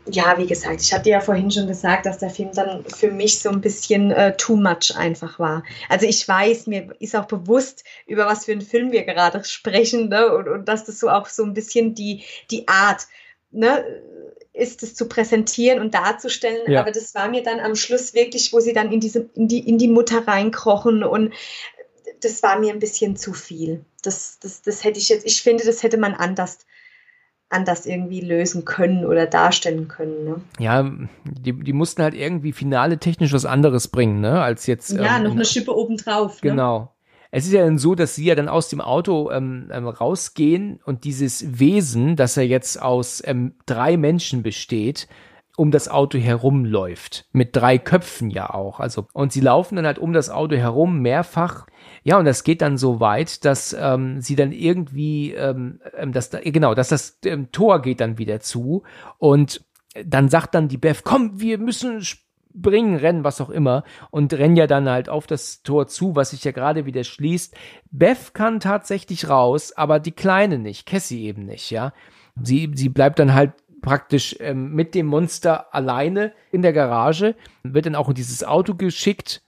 Ja, 0.07 0.37
wie 0.37 0.47
gesagt, 0.47 0.81
ich 0.81 0.93
hatte 0.93 1.11
ja 1.11 1.21
vorhin 1.21 1.51
schon 1.51 1.67
gesagt, 1.67 2.07
dass 2.07 2.19
der 2.19 2.31
Film 2.31 2.51
dann 2.55 2.85
für 2.85 3.11
mich 3.11 3.41
so 3.41 3.51
ein 3.51 3.61
bisschen 3.61 4.11
äh, 4.11 4.37
too 4.37 4.57
much 4.57 4.97
einfach 4.97 5.39
war. 5.39 5.63
Also 5.89 6.07
ich 6.07 6.27
weiß, 6.27 6.67
mir 6.67 6.95
ist 6.99 7.15
auch 7.15 7.27
bewusst, 7.27 7.85
über 8.07 8.27
was 8.27 8.45
für 8.45 8.53
einen 8.53 8.63
Film 8.63 8.91
wir 8.91 9.05
gerade 9.05 9.45
sprechen, 9.45 10.09
ne? 10.09 10.35
und, 10.35 10.49
und 10.49 10.69
dass 10.69 10.85
das 10.85 10.99
so 10.99 11.09
auch 11.09 11.27
so 11.27 11.45
ein 11.45 11.55
bisschen 11.55 11.95
die, 11.95 12.25
die 12.51 12.67
Art, 12.69 13.07
ne? 13.51 13.85
Ist 14.55 14.83
es 14.83 14.95
zu 14.95 15.09
präsentieren 15.09 15.81
und 15.81 15.95
darzustellen, 15.95 16.71
ja. 16.71 16.81
aber 16.81 16.91
das 16.91 17.15
war 17.15 17.29
mir 17.29 17.43
dann 17.43 17.61
am 17.61 17.75
Schluss 17.75 18.15
wirklich, 18.15 18.53
wo 18.53 18.61
sie 18.61 18.73
dann 18.73 18.93
in 18.93 19.01
diese 19.01 19.31
in 19.35 19.49
die 19.49 19.61
in 19.61 19.79
die 19.79 19.89
Mutter 19.89 20.27
reinkrochen 20.27 21.03
und 21.03 21.33
das 22.21 22.43
war 22.43 22.59
mir 22.59 22.73
ein 22.73 22.79
bisschen 22.79 23.17
zu 23.17 23.33
viel. 23.33 23.85
Das, 24.03 24.39
das, 24.41 24.63
das 24.63 24.85
hätte 24.85 24.99
ich 24.99 25.09
jetzt, 25.09 25.27
ich 25.27 25.43
finde, 25.43 25.65
das 25.65 25.83
hätte 25.83 25.97
man 25.97 26.15
anders 26.15 26.59
anders 27.53 27.87
irgendwie 27.87 28.21
lösen 28.21 28.65
können 28.65 29.05
oder 29.05 29.27
darstellen 29.27 29.89
können. 29.89 30.25
Ne? 30.25 30.41
Ja, 30.59 30.91
die, 31.25 31.53
die 31.53 31.73
mussten 31.73 32.03
halt 32.03 32.15
irgendwie 32.15 32.53
finale 32.53 32.99
technisch 32.99 33.33
was 33.33 33.45
anderes 33.45 33.89
bringen, 33.89 34.21
ne, 34.21 34.43
als 34.43 34.67
jetzt. 34.67 34.91
Ja, 34.91 35.19
ähm, 35.19 35.25
noch 35.25 35.33
eine 35.33 35.45
Schippe 35.45 35.77
obendrauf. 35.77 36.43
Ne? 36.43 36.89
Es 37.35 37.47
ist 37.47 37.53
ja 37.53 37.65
dann 37.65 37.79
so, 37.79 37.95
dass 37.95 38.15
sie 38.15 38.27
ja 38.27 38.35
dann 38.35 38.51
aus 38.51 38.69
dem 38.69 38.83
Auto 38.83 39.31
ähm, 39.31 39.71
ähm, 39.73 39.89
rausgehen 39.89 40.81
und 40.85 41.05
dieses 41.05 41.59
Wesen, 41.59 42.15
das 42.15 42.37
ja 42.37 42.43
jetzt 42.43 42.81
aus 42.81 43.23
ähm, 43.25 43.55
drei 43.65 43.97
Menschen 43.97 44.43
besteht, 44.43 45.09
um 45.57 45.71
das 45.71 45.89
Auto 45.89 46.19
herumläuft. 46.19 47.25
Mit 47.33 47.57
drei 47.57 47.79
Köpfen 47.79 48.29
ja 48.29 48.51
auch. 48.51 48.81
Also, 48.81 49.07
und 49.15 49.33
sie 49.33 49.41
laufen 49.41 49.77
dann 49.77 49.87
halt 49.87 49.99
um 49.99 50.13
das 50.13 50.29
Auto 50.29 50.57
herum 50.57 51.01
mehrfach. 51.01 51.67
Ja, 52.05 52.19
und 52.19 52.27
das 52.27 52.45
geht 52.45 52.61
dann 52.61 52.77
so 52.77 53.01
weit, 53.01 53.47
dass 53.47 53.75
ähm, 53.79 54.21
sie 54.21 54.37
dann 54.37 54.53
irgendwie, 54.53 55.33
ähm, 55.33 55.81
ähm 55.97 56.13
dass 56.13 56.29
da, 56.29 56.39
genau, 56.41 56.75
dass 56.75 56.89
das 56.89 57.19
ähm, 57.25 57.51
Tor 57.51 57.81
geht 57.81 58.01
dann 58.01 58.19
wieder 58.19 58.41
zu. 58.41 58.83
Und 59.17 59.65
dann 60.05 60.29
sagt 60.29 60.55
dann 60.55 60.69
die 60.69 60.79
Beth, 60.79 61.03
komm, 61.03 61.41
wir 61.41 61.57
müssen 61.57 62.03
springen, 62.57 62.97
rennen, 62.97 63.25
was 63.25 63.41
auch 63.41 63.51
immer. 63.51 63.85
Und 64.11 64.33
rennen 64.33 64.57
ja 64.57 64.67
dann 64.67 64.89
halt 64.89 65.09
auf 65.09 65.27
das 65.27 65.63
Tor 65.63 65.87
zu, 65.87 66.17
was 66.17 66.31
sich 66.31 66.45
ja 66.45 66.53
gerade 66.53 66.87
wieder 66.87 67.05
schließt. 67.05 67.55
Beth 67.91 68.35
kann 68.35 68.61
tatsächlich 68.61 69.29
raus, 69.29 69.73
aber 69.73 70.01
die 70.01 70.13
Kleine 70.13 70.59
nicht, 70.59 70.87
Cassie 70.87 71.25
eben 71.25 71.45
nicht, 71.45 71.71
ja. 71.71 71.93
Sie, 72.41 72.71
sie 72.75 72.89
bleibt 72.89 73.19
dann 73.19 73.35
halt 73.35 73.53
praktisch 73.83 74.37
ähm, 74.41 74.73
mit 74.73 74.95
dem 74.95 75.07
Monster 75.07 75.75
alleine 75.75 76.33
in 76.51 76.63
der 76.63 76.73
Garage, 76.73 77.35
wird 77.63 77.87
dann 77.87 77.97
auch 77.97 78.09
in 78.09 78.15
dieses 78.15 78.45
Auto 78.45 78.75
geschickt. 78.75 79.43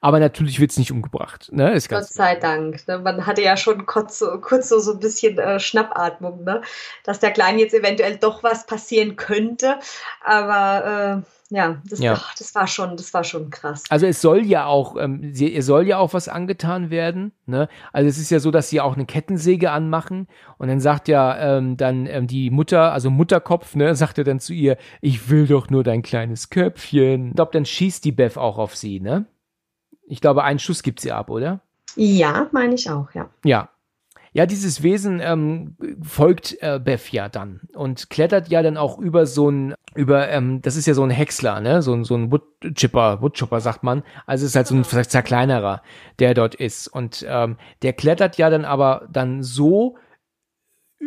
Aber 0.00 0.20
natürlich 0.20 0.60
wird 0.60 0.70
es 0.70 0.78
nicht 0.78 0.92
umgebracht. 0.92 1.50
Ne? 1.52 1.72
Ist 1.72 1.88
Gott 1.88 2.06
sei 2.06 2.36
Dank. 2.36 2.86
Ne? 2.86 2.98
Man 2.98 3.26
hatte 3.26 3.42
ja 3.42 3.56
schon 3.56 3.86
kurz 3.86 4.18
so, 4.18 4.38
kurz 4.40 4.68
so, 4.68 4.78
so 4.78 4.92
ein 4.92 5.00
bisschen 5.00 5.38
äh, 5.38 5.58
Schnappatmung, 5.60 6.44
ne? 6.44 6.62
dass 7.04 7.20
der 7.20 7.30
Kleinen 7.30 7.58
jetzt 7.58 7.74
eventuell 7.74 8.16
doch 8.16 8.42
was 8.42 8.66
passieren 8.66 9.16
könnte. 9.16 9.78
Aber 10.24 11.22
äh, 11.24 11.54
ja, 11.54 11.80
das, 11.88 12.00
ja. 12.00 12.14
Ach, 12.14 12.34
das 12.36 12.54
war 12.54 12.66
schon, 12.66 12.96
das 12.96 13.14
war 13.14 13.22
schon 13.22 13.50
krass. 13.50 13.84
Also 13.88 14.06
es 14.06 14.20
soll 14.20 14.44
ja 14.44 14.66
auch, 14.66 14.96
ähm, 14.98 15.32
sie, 15.32 15.48
ihr 15.48 15.62
soll 15.62 15.86
ja 15.86 15.98
auch 15.98 16.12
was 16.12 16.28
angetan 16.28 16.90
werden. 16.90 17.32
Ne? 17.46 17.68
Also 17.92 18.08
es 18.08 18.18
ist 18.18 18.30
ja 18.30 18.40
so, 18.40 18.50
dass 18.50 18.68
sie 18.68 18.80
auch 18.80 18.94
eine 18.94 19.06
Kettensäge 19.06 19.70
anmachen 19.70 20.26
und 20.58 20.68
dann 20.68 20.80
sagt 20.80 21.06
ja 21.06 21.56
ähm, 21.56 21.76
dann 21.76 22.06
ähm, 22.06 22.26
die 22.26 22.50
Mutter, 22.50 22.92
also 22.92 23.10
Mutterkopf, 23.10 23.76
ne, 23.76 23.94
sagt 23.94 24.18
er 24.18 24.24
dann 24.24 24.40
zu 24.40 24.52
ihr, 24.52 24.76
ich 25.00 25.30
will 25.30 25.46
doch 25.46 25.70
nur 25.70 25.84
dein 25.84 26.02
kleines 26.02 26.50
Köpfchen. 26.50 27.28
Ich 27.28 27.34
glaube, 27.36 27.52
dann 27.52 27.64
schießt 27.64 28.04
die 28.04 28.12
Beth 28.12 28.36
auch 28.36 28.58
auf 28.58 28.74
sie, 28.74 28.98
ne? 29.00 29.26
Ich 30.06 30.20
glaube, 30.20 30.44
einen 30.44 30.58
Schuss 30.58 30.82
gibt 30.82 31.00
sie 31.00 31.12
ab, 31.12 31.30
oder? 31.30 31.60
Ja, 31.96 32.48
meine 32.52 32.74
ich 32.74 32.90
auch, 32.90 33.12
ja. 33.12 33.28
Ja, 33.44 33.70
ja, 34.36 34.44
dieses 34.44 34.82
Wesen 34.82 35.18
ähm, 35.24 35.76
folgt 36.02 36.58
äh, 36.60 36.78
Beth 36.78 37.10
ja 37.10 37.30
dann 37.30 37.62
und 37.74 38.10
klettert 38.10 38.48
ja 38.48 38.62
dann 38.62 38.76
auch 38.76 38.98
über 38.98 39.24
so 39.24 39.48
ein, 39.50 39.74
über, 39.94 40.28
ähm, 40.28 40.60
das 40.60 40.76
ist 40.76 40.84
ja 40.84 40.92
so 40.92 41.02
ein 41.04 41.08
Häcksler, 41.08 41.62
ne, 41.62 41.80
so 41.80 41.94
ein, 41.94 42.04
so 42.04 42.16
ein 42.16 42.30
Woodchipper, 42.30 43.22
Woodchopper 43.22 43.62
sagt 43.62 43.82
man. 43.82 44.02
Also 44.26 44.44
es 44.44 44.50
ist 44.50 44.56
halt 44.56 44.66
so 44.66 44.74
ein 44.74 44.84
vielleicht 44.84 45.10
zerkleinerer, 45.10 45.80
der 46.18 46.34
dort 46.34 46.54
ist. 46.54 46.86
Und 46.86 47.24
ähm, 47.26 47.56
der 47.80 47.94
klettert 47.94 48.36
ja 48.36 48.50
dann 48.50 48.66
aber 48.66 49.08
dann 49.10 49.42
so 49.42 49.96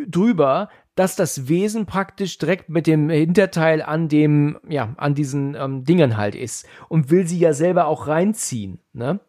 drüber, 0.08 0.68
dass 0.94 1.16
das 1.16 1.48
Wesen 1.48 1.86
praktisch 1.86 2.38
direkt 2.38 2.68
mit 2.68 2.86
dem 2.86 3.10
Hinterteil 3.10 3.82
an 3.82 4.08
dem, 4.08 4.58
ja, 4.68 4.94
an 4.96 5.14
diesen 5.14 5.54
ähm, 5.54 5.84
Dingern 5.84 6.16
halt 6.16 6.34
ist 6.34 6.66
und 6.88 7.10
will 7.10 7.26
sie 7.26 7.38
ja 7.38 7.52
selber 7.52 7.86
auch 7.86 8.06
reinziehen, 8.06 8.80
ne? 8.92 9.20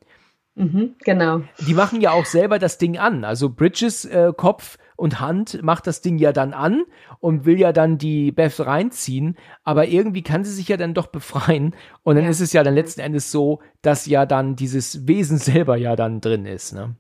Mhm, 0.56 0.96
genau. 1.00 1.42
Die 1.66 1.74
machen 1.74 2.02
ja 2.02 2.12
auch 2.12 2.26
selber 2.26 2.60
das 2.60 2.78
Ding 2.78 2.98
an. 2.98 3.24
Also 3.24 3.50
Bridges 3.50 4.04
äh, 4.04 4.34
Kopf 4.36 4.78
und 4.98 5.20
Hand 5.20 5.64
macht 5.64 5.88
das 5.88 6.02
Ding 6.02 6.18
ja 6.18 6.34
dann 6.34 6.54
an 6.54 6.84
und 7.20 7.46
will 7.46 7.60
ja 7.60 7.72
dann 7.72 7.98
die 7.98 8.32
Beth 8.32 8.60
reinziehen, 8.60 9.38
aber 9.64 9.88
irgendwie 9.88 10.22
kann 10.22 10.44
sie 10.44 10.52
sich 10.52 10.68
ja 10.68 10.78
dann 10.78 10.94
doch 10.94 11.08
befreien 11.08 11.74
und 12.04 12.16
dann 12.16 12.26
ja. 12.26 12.30
ist 12.30 12.42
es 12.42 12.54
ja 12.54 12.64
dann 12.64 12.76
letzten 12.76 13.02
Endes 13.02 13.32
so, 13.32 13.62
dass 13.82 14.06
ja 14.06 14.26
dann 14.26 14.56
dieses 14.56 15.08
Wesen 15.08 15.38
selber 15.40 15.78
ja 15.78 15.96
dann 15.96 16.22
drin 16.22 16.46
ist. 16.46 16.74
Ne? 16.74 16.96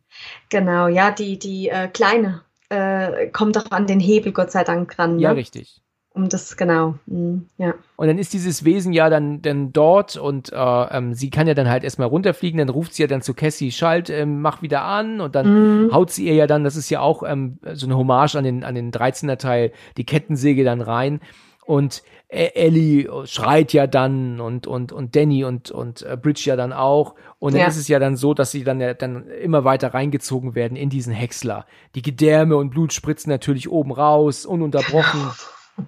Genau, 0.50 0.88
ja, 0.88 1.12
die, 1.12 1.38
die 1.38 1.70
äh, 1.70 1.90
Kleine 1.90 2.42
äh, 2.72 3.28
kommt 3.28 3.56
doch 3.56 3.70
an 3.72 3.86
den 3.86 4.00
Hebel, 4.00 4.32
Gott 4.32 4.52
sei 4.52 4.64
Dank, 4.64 4.98
ran. 4.98 5.18
Ne? 5.18 5.22
Ja, 5.22 5.32
richtig 5.32 5.82
um 6.14 6.28
das 6.28 6.58
genau, 6.58 6.96
mhm, 7.06 7.48
ja. 7.58 7.74
Und 7.96 8.08
dann 8.08 8.18
ist 8.18 8.34
dieses 8.34 8.66
Wesen 8.66 8.92
ja 8.92 9.10
dann, 9.10 9.42
dann 9.42 9.72
dort 9.72 10.18
und 10.18 10.52
äh, 10.52 10.56
ähm, 10.58 11.14
sie 11.14 11.30
kann 11.30 11.48
ja 11.48 11.54
dann 11.54 11.70
halt 11.70 11.86
erstmal 11.86 12.10
runterfliegen, 12.10 12.58
dann 12.58 12.68
ruft 12.68 12.94
sie 12.94 13.04
ja 13.04 13.08
dann 13.08 13.22
zu 13.22 13.34
Cassie, 13.34 13.72
schalt, 13.72 14.10
ähm, 14.10 14.42
mach 14.42 14.62
wieder 14.62 14.84
an 14.84 15.22
und 15.22 15.36
dann 15.36 15.86
mhm. 15.86 15.94
haut 15.94 16.12
sie 16.12 16.26
ihr 16.26 16.34
ja 16.34 16.48
dann, 16.48 16.66
das 16.66 16.76
ist 16.76 16.90
ja 16.90 17.00
auch 17.00 17.24
ähm, 17.24 17.60
so 17.74 17.86
eine 17.86 17.96
Hommage 17.96 18.36
an 18.36 18.44
den, 18.44 18.66
an 18.66 18.76
den 18.76 18.92
13er 18.92 19.38
Teil, 19.38 19.72
die 19.96 20.06
Kettensäge 20.06 20.66
dann 20.66 20.82
rein 20.82 21.22
und 21.66 22.04
Ellie 22.32 23.10
schreit 23.26 23.74
ja 23.74 23.88
dann 23.88 24.40
und, 24.40 24.66
und, 24.66 24.94
und 24.94 25.16
Danny 25.16 25.44
und, 25.44 25.70
und 25.70 26.04
äh, 26.04 26.16
Bridge 26.16 26.44
ja 26.46 26.56
dann 26.56 26.72
auch. 26.72 27.16
Und 27.40 27.54
dann 27.54 27.62
ja. 27.62 27.68
ist 27.68 27.78
es 27.78 27.88
ja 27.90 28.00
dann 28.00 28.16
so, 28.16 28.34
dass 28.34 28.52
sie 28.52 28.64
dann, 28.64 28.80
ja, 28.80 28.94
dann 28.94 29.28
immer 29.28 29.66
weiter 29.66 29.94
reingezogen 29.94 30.56
werden 30.56 30.78
in 30.78 30.90
diesen 30.90 31.14
Häcksler. 31.14 31.66
Die 31.96 32.02
Gedärme 32.02 32.56
und 32.56 32.70
Blut 32.70 32.94
spritzen 32.94 33.30
natürlich 33.30 33.70
oben 33.70 33.92
raus, 33.92 34.46
ununterbrochen. 34.46 35.32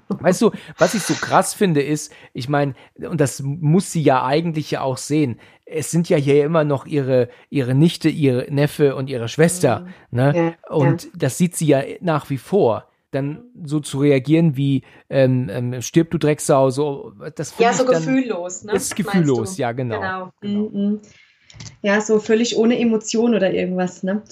Weißt 0.10 0.42
du, 0.42 0.52
was 0.78 0.96
ich 0.96 1.04
so 1.04 1.14
krass 1.14 1.54
finde, 1.54 1.82
ist, 1.82 2.12
ich 2.34 2.50
meine, 2.50 2.74
und 2.98 3.22
das 3.22 3.42
muss 3.42 3.92
sie 3.92 4.02
ja 4.02 4.26
eigentlich 4.26 4.72
ja 4.72 4.82
auch 4.82 4.98
sehen, 4.98 5.40
es 5.66 5.92
sind 5.92 6.10
ja 6.10 6.18
hier 6.18 6.44
immer 6.44 6.64
noch 6.64 6.86
ihre, 6.86 7.30
ihre 7.50 7.74
Nichte, 7.74 8.10
ihre 8.10 8.52
Neffe 8.52 8.96
und 8.96 9.10
ihre 9.10 9.28
Schwester, 9.28 9.82
mhm. 9.82 10.18
ne? 10.18 10.34
Ja, 10.36 10.76
und 10.76 11.04
ja. 11.04 11.10
das 11.16 11.38
sieht 11.38 11.56
sie 11.56 11.68
ja 11.68 11.82
nach 12.02 12.30
wie 12.30 12.38
vor. 12.38 12.88
Dann 13.14 13.44
so 13.64 13.80
zu 13.80 14.00
reagieren 14.00 14.58
wie 14.58 14.84
ähm, 15.10 15.50
ähm, 15.52 15.82
stirb 15.82 16.12
du 16.12 16.18
Drecksau, 16.18 16.70
so 16.70 17.14
das 17.36 17.58
Ja, 17.58 17.74
so 17.74 17.86
gefühllos, 17.86 18.64
ne? 18.64 18.74
Ist 18.74 18.96
gefühllos, 18.96 19.58
ja, 19.58 19.72
genau. 19.72 20.00
Genau. 20.00 20.32
genau. 20.42 20.70
Mhm. 20.70 21.00
Ja, 21.82 22.02
so 22.02 22.20
völlig 22.20 22.58
ohne 22.58 22.80
Emotion 22.80 23.36
oder 23.36 23.54
irgendwas, 23.54 24.04
ne? 24.04 24.24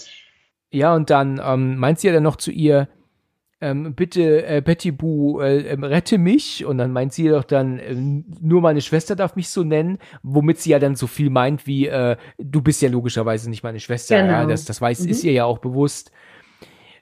Ja, 0.71 0.95
und 0.95 1.09
dann 1.09 1.41
ähm, 1.43 1.77
meint 1.77 1.99
sie 1.99 2.07
ja 2.07 2.13
dann 2.13 2.23
noch 2.23 2.37
zu 2.37 2.51
ihr, 2.51 2.87
ähm, 3.61 3.93
bitte 3.93 4.45
äh, 4.45 4.61
Betty 4.61 4.91
Boo, 4.91 5.39
äh, 5.39 5.61
äh, 5.67 5.85
rette 5.85 6.17
mich. 6.17 6.65
Und 6.65 6.79
dann 6.79 6.91
meint 6.91 7.13
sie 7.13 7.29
doch 7.29 7.43
dann, 7.43 7.77
äh, 7.77 7.93
nur 7.93 8.61
meine 8.61 8.81
Schwester 8.81 9.15
darf 9.15 9.35
mich 9.35 9.49
so 9.49 9.63
nennen, 9.63 9.99
womit 10.23 10.59
sie 10.59 10.71
ja 10.71 10.79
dann 10.79 10.95
so 10.95 11.07
viel 11.07 11.29
meint 11.29 11.67
wie, 11.67 11.87
äh, 11.87 12.17
du 12.39 12.61
bist 12.61 12.81
ja 12.81 12.89
logischerweise 12.89 13.49
nicht 13.49 13.63
meine 13.63 13.79
Schwester. 13.79 14.19
Genau. 14.19 14.33
Ja, 14.33 14.45
das, 14.45 14.65
das 14.65 14.81
weiß, 14.81 15.01
mhm. 15.01 15.09
ist 15.09 15.23
ihr 15.23 15.33
ja 15.33 15.45
auch 15.45 15.59
bewusst. 15.59 16.11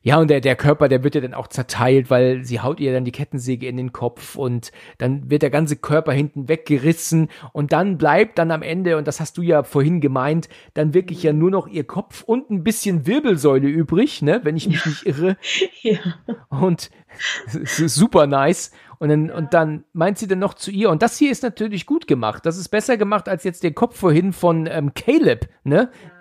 Ja, 0.01 0.17
und 0.17 0.29
der, 0.29 0.39
der 0.39 0.55
Körper, 0.55 0.87
der 0.87 1.03
wird 1.03 1.15
ja 1.15 1.21
dann 1.21 1.33
auch 1.33 1.47
zerteilt, 1.47 2.09
weil 2.09 2.45
sie 2.45 2.61
haut 2.61 2.79
ihr 2.79 2.93
dann 2.93 3.03
die 3.03 3.11
Kettensäge 3.11 3.67
in 3.67 3.75
den 3.75 3.91
Kopf 3.91 4.37
und 4.37 4.71
dann 4.97 5.29
wird 5.29 5.41
der 5.41 5.49
ganze 5.49 5.75
Körper 5.75 6.13
hinten 6.13 6.47
weggerissen 6.47 7.27
und 7.51 7.73
dann 7.73 7.97
bleibt 7.97 8.39
dann 8.39 8.51
am 8.51 8.61
Ende, 8.61 8.95
und 8.95 9.07
das 9.09 9.19
hast 9.19 9.37
du 9.37 9.41
ja 9.41 9.63
vorhin 9.63 9.99
gemeint, 9.99 10.47
dann 10.73 10.93
wirklich 10.93 11.21
ja 11.23 11.33
nur 11.33 11.51
noch 11.51 11.67
ihr 11.67 11.83
Kopf 11.83 12.23
und 12.23 12.49
ein 12.49 12.63
bisschen 12.63 13.07
Wirbelsäule 13.07 13.67
übrig, 13.67 14.21
ne, 14.21 14.39
wenn 14.43 14.55
ich 14.55 14.69
mich 14.69 14.85
nicht 14.85 15.05
irre. 15.05 15.35
ja. 15.81 15.99
Und 16.49 16.91
super 17.65 18.25
nice. 18.25 18.71
Und 18.99 19.09
dann, 19.09 19.29
und 19.31 19.53
dann 19.53 19.83
meint 19.93 20.17
sie 20.17 20.27
dann 20.27 20.39
noch 20.39 20.53
zu 20.53 20.71
ihr, 20.71 20.89
und 20.89 21.01
das 21.01 21.17
hier 21.17 21.31
ist 21.31 21.43
natürlich 21.43 21.85
gut 21.85 22.07
gemacht. 22.07 22.45
Das 22.45 22.57
ist 22.57 22.69
besser 22.69 22.95
gemacht 22.95 23.27
als 23.27 23.43
jetzt 23.43 23.63
der 23.63 23.73
Kopf 23.73 23.97
vorhin 23.97 24.31
von 24.33 24.67
ähm, 24.67 24.93
Caleb, 24.93 25.49
ne? 25.63 25.89
Ja 25.93 26.18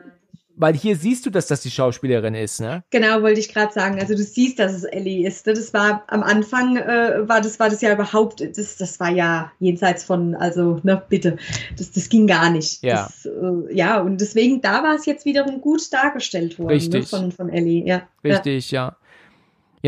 weil 0.58 0.74
hier 0.74 0.96
siehst 0.96 1.24
du, 1.24 1.30
dass 1.30 1.46
das 1.46 1.60
die 1.62 1.70
Schauspielerin 1.70 2.34
ist, 2.34 2.60
ne? 2.60 2.82
Genau, 2.90 3.22
wollte 3.22 3.40
ich 3.40 3.52
gerade 3.52 3.72
sagen. 3.72 3.98
Also 4.00 4.14
du 4.14 4.22
siehst, 4.22 4.58
dass 4.58 4.72
es 4.72 4.84
Ellie 4.84 5.26
ist. 5.26 5.46
Ne? 5.46 5.54
Das 5.54 5.72
war 5.72 6.04
am 6.08 6.22
Anfang 6.22 6.76
äh, 6.76 7.28
war 7.28 7.40
das 7.40 7.58
war 7.58 7.70
das 7.70 7.80
ja 7.80 7.92
überhaupt, 7.92 8.40
das, 8.40 8.76
das 8.76 9.00
war 9.00 9.10
ja 9.10 9.52
jenseits 9.60 10.04
von, 10.04 10.34
also 10.34 10.80
ne, 10.82 11.02
bitte, 11.08 11.36
das, 11.76 11.92
das 11.92 12.08
ging 12.08 12.26
gar 12.26 12.50
nicht. 12.50 12.82
Ja. 12.82 13.04
Das, 13.04 13.26
äh, 13.26 13.74
ja, 13.74 14.00
und 14.00 14.20
deswegen 14.20 14.60
da 14.60 14.82
war 14.82 14.94
es 14.94 15.06
jetzt 15.06 15.24
wiederum 15.24 15.60
gut 15.60 15.92
dargestellt 15.92 16.58
worden 16.58 16.68
ne, 16.68 16.74
Richtig. 16.74 17.12
Ne, 17.12 17.18
von, 17.18 17.32
von 17.32 17.48
Ellie. 17.48 17.86
Ja. 17.86 18.02
Richtig, 18.24 18.70
ja. 18.70 18.88
ja. 18.88 18.96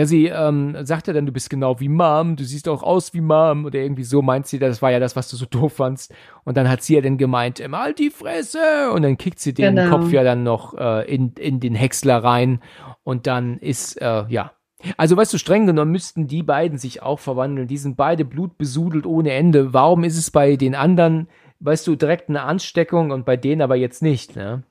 Ja, 0.01 0.07
sie 0.07 0.29
ähm, 0.29 0.79
sagt 0.81 1.09
ja 1.09 1.13
dann, 1.13 1.27
du 1.27 1.33
bist 1.33 1.51
genau 1.51 1.79
wie 1.79 1.91
Mom, 1.91 2.35
du 2.35 2.43
siehst 2.43 2.67
auch 2.71 2.83
aus 2.83 3.13
wie 3.13 3.21
Mom 3.21 3.67
oder 3.67 3.81
irgendwie 3.81 4.05
so 4.05 4.23
meint 4.23 4.47
sie, 4.47 4.59
das 4.59 4.81
war 4.81 4.91
ja 4.91 4.99
das, 4.99 5.15
was 5.15 5.29
du 5.29 5.37
so 5.37 5.45
doof 5.51 5.75
fandst. 5.75 6.15
Und 6.45 6.57
dann 6.57 6.71
hat 6.71 6.83
sie 6.83 6.95
ja 6.95 7.03
dann 7.03 7.19
gemeint, 7.19 7.61
ähm, 7.61 7.77
halt 7.77 7.99
die 7.99 8.09
Fresse! 8.09 8.93
Und 8.95 9.03
dann 9.03 9.19
kickt 9.19 9.41
sie 9.41 9.53
den 9.53 9.77
genau. 9.77 9.99
Kopf 9.99 10.11
ja 10.11 10.25
dann 10.25 10.43
noch 10.43 10.73
äh, 10.73 11.05
in, 11.15 11.35
in 11.35 11.61
den 11.61 11.75
Häcksler 11.75 12.25
rein 12.25 12.61
und 13.03 13.27
dann 13.27 13.59
ist, 13.59 14.01
äh, 14.01 14.25
ja. 14.29 14.53
Also 14.97 15.19
weißt 15.19 15.35
du, 15.35 15.37
streng 15.37 15.67
genommen 15.67 15.93
müssten 15.93 16.27
die 16.27 16.43
beiden 16.43 16.79
sich 16.79 17.03
auch 17.03 17.19
verwandeln. 17.19 17.69
Die 17.69 17.77
sind 17.77 17.99
beide 17.99 18.25
blutbesudelt 18.25 19.05
ohne 19.05 19.33
Ende. 19.33 19.75
Warum 19.75 20.03
ist 20.03 20.17
es 20.17 20.31
bei 20.31 20.57
den 20.57 20.75
anderen, 20.75 21.29
weißt 21.59 21.87
du, 21.87 21.95
direkt 21.95 22.31
eine 22.31 22.45
Ansteckung 22.45 23.11
und 23.11 23.27
bei 23.27 23.37
denen 23.37 23.61
aber 23.61 23.77
jetzt 23.77 24.01
nicht, 24.01 24.35
ne? 24.35 24.63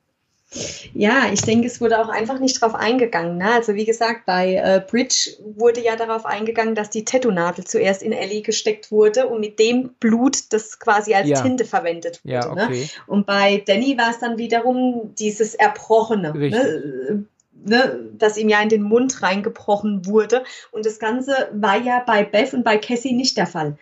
Ja, 0.93 1.31
ich 1.31 1.41
denke, 1.41 1.67
es 1.67 1.79
wurde 1.79 1.99
auch 1.99 2.09
einfach 2.09 2.39
nicht 2.39 2.59
drauf 2.59 2.73
eingegangen. 2.73 3.37
Ne? 3.37 3.51
Also 3.51 3.75
wie 3.75 3.85
gesagt, 3.85 4.25
bei 4.25 4.55
äh, 4.55 4.81
Bridge 4.85 5.37
wurde 5.55 5.81
ja 5.81 5.95
darauf 5.95 6.25
eingegangen, 6.25 6.73
dass 6.73 6.89
die 6.89 7.05
Tattoo-Nadel 7.05 7.65
zuerst 7.65 8.01
in 8.01 8.11
Ellie 8.11 8.41
gesteckt 8.41 8.91
wurde 8.91 9.27
und 9.27 9.39
mit 9.41 9.59
dem 9.59 9.93
Blut 9.99 10.51
das 10.51 10.79
quasi 10.79 11.13
als 11.13 11.29
Ja. 11.29 11.41
Tinte 11.41 11.65
verwendet 11.65 12.21
wurde. 12.23 12.33
Ja, 12.33 12.53
ne? 12.53 12.65
okay. 12.65 12.89
Und 13.05 13.27
bei 13.27 13.63
Danny 13.65 13.97
war 13.97 14.09
es 14.09 14.19
dann 14.19 14.37
wiederum 14.37 15.13
dieses 15.15 15.53
Erbrochene, 15.55 16.33
ne? 16.33 17.25
Ne, 17.61 17.99
das 18.17 18.37
ihm 18.37 18.47
ja 18.47 18.61
in 18.61 18.69
den 18.69 18.83
Mund 18.83 19.21
reingebrochen 19.21 20.05
wurde. 20.05 20.45
Und 20.71 20.85
das 20.85 20.97
Ganze 20.97 21.49
war 21.51 21.77
ja 21.77 22.01
bei 22.05 22.23
Beth 22.23 22.53
und 22.53 22.63
bei 22.63 22.77
Cassie 22.77 23.11
nicht 23.11 23.35
der 23.35 23.47
Fall. 23.47 23.77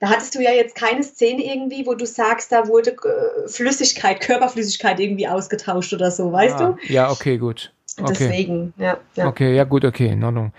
Da 0.00 0.08
hattest 0.10 0.34
du 0.34 0.42
ja 0.42 0.50
jetzt 0.50 0.74
keine 0.74 1.02
Szene 1.02 1.44
irgendwie, 1.44 1.86
wo 1.86 1.94
du 1.94 2.04
sagst, 2.04 2.52
da 2.52 2.68
wurde 2.68 2.90
äh, 2.92 3.48
Flüssigkeit, 3.48 4.20
Körperflüssigkeit 4.20 5.00
irgendwie 5.00 5.28
ausgetauscht 5.28 5.94
oder 5.94 6.10
so, 6.10 6.32
weißt 6.32 6.60
ah, 6.60 6.76
Ja, 6.88 7.10
okay, 7.10 7.38
gut. 7.38 7.72
du? 7.96 8.02
Okay. 8.02 8.14
Deswegen, 8.18 8.74
ja. 8.76 8.98
ja. 9.14 9.28
Okay, 9.28 9.54
ja 9.54 9.64
gut, 9.64 9.84
okay, 9.84 10.08
in 10.08 10.24
Ordnung. 10.24 10.52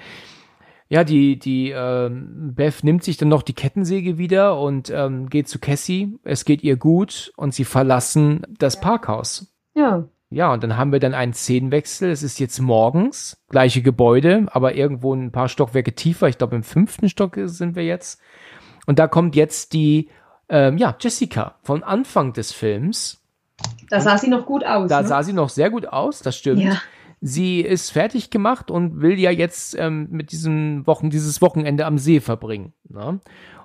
Ja, 0.88 1.04
die, 1.04 1.38
die 1.38 1.72
ähm, 1.72 2.54
Beth 2.56 2.84
nimmt 2.84 3.04
sich 3.04 3.18
dann 3.18 3.28
noch 3.28 3.42
die 3.42 3.54
Kettensäge 3.54 4.18
wieder 4.18 4.60
und 4.60 4.92
ähm, 4.92 5.30
geht 5.30 5.50
zu 5.50 5.60
Cassie. 5.60 6.20
Es 6.24 6.46
geht 6.46 6.64
ihr 6.64 6.78
gut 6.78 7.34
und 7.36 7.54
sie 7.54 7.66
verlassen 7.66 8.42
das 8.58 8.80
Parkhaus. 8.80 9.54
ja. 9.76 10.08
Ja, 10.32 10.52
und 10.52 10.64
dann 10.64 10.76
haben 10.76 10.92
wir 10.92 11.00
dann 11.00 11.14
einen 11.14 11.34
Szenenwechsel. 11.34 12.10
Es 12.10 12.24
ist 12.24 12.40
jetzt 12.40 12.60
morgens, 12.60 13.42
gleiche 13.50 13.82
Gebäude, 13.82 14.48
aber 14.52 14.74
irgendwo 14.74 15.14
ein 15.14 15.32
paar 15.32 15.48
Stockwerke 15.48 15.94
tiefer. 15.94 16.28
Ich 16.28 16.40
glaube, 16.40 16.56
im 16.56 16.64
fünften 16.64 17.10
Stock 17.10 17.38
sind 17.46 17.76
wir 17.76 17.86
jetzt. 17.86 18.20
Und 18.86 19.00
da 19.00 19.08
kommt 19.08 19.36
jetzt 19.36 19.74
die, 19.74 20.10
ähm, 20.50 20.78
ja, 20.78 20.96
Jessica 21.00 21.56
von 21.62 21.84
Anfang 21.84 22.34
des 22.34 22.52
Films. 22.52 23.22
Da 23.90 24.02
sah 24.02 24.18
sie 24.18 24.30
noch 24.30 24.46
gut 24.46 24.66
aus. 24.66 24.90
Da 24.90 25.02
ne? 25.02 25.08
sah 25.08 25.24
sie 25.24 25.34
noch 25.34 25.50
sehr 25.50 25.70
gut 25.70 25.88
aus, 25.88 26.20
das 26.20 26.38
stimmt. 26.38 26.62
Ja. 26.62 26.82
Sie 27.22 27.62
ist 27.62 27.92
fertig 27.92 28.30
gemacht 28.30 28.70
und 28.70 29.02
will 29.02 29.20
ja 29.20 29.32
jetzt 29.32 29.76
ähm, 29.80 30.08
mit 30.12 30.32
diesem 30.32 30.86
Wochen, 30.86 31.10
dieses 31.10 31.42
Wochenende 31.42 31.86
am 31.86 31.98
See 31.98 32.20
verbringen. 32.20 32.74
Ne? 32.90 33.20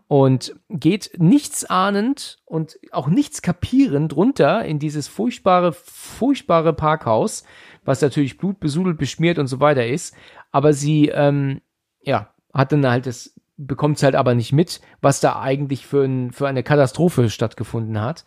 Und 0.06 0.56
geht 0.68 1.12
nichts 1.18 1.64
ahnend 1.66 2.38
und 2.44 2.78
auch 2.90 3.09
nichts 3.09 3.42
kapierend 3.42 4.16
runter 4.16 4.64
in 4.64 4.78
dieses 4.78 5.09
furchtbare, 5.09 5.72
furchtbare 5.72 6.72
Parkhaus, 6.72 7.44
was 7.84 8.01
natürlich 8.01 8.38
blutbesudelt, 8.38 8.98
beschmiert 8.98 9.38
und 9.38 9.47
so 9.47 9.60
weiter 9.60 9.86
ist. 9.86 10.16
Aber 10.52 10.72
sie, 10.72 11.09
ähm, 11.09 11.60
ja, 12.02 12.32
hat 12.52 12.72
dann 12.72 12.88
halt 12.88 13.06
das, 13.06 13.34
bekommt 13.66 13.99
es 13.99 14.03
halt 14.03 14.15
aber 14.15 14.35
nicht 14.35 14.53
mit, 14.53 14.81
was 15.01 15.20
da 15.20 15.41
eigentlich 15.41 15.87
für, 15.87 16.05
ein, 16.05 16.32
für 16.32 16.49
eine 16.49 16.62
Katastrophe 16.62 17.31
stattgefunden 17.31 18.01
hat. 18.01 18.24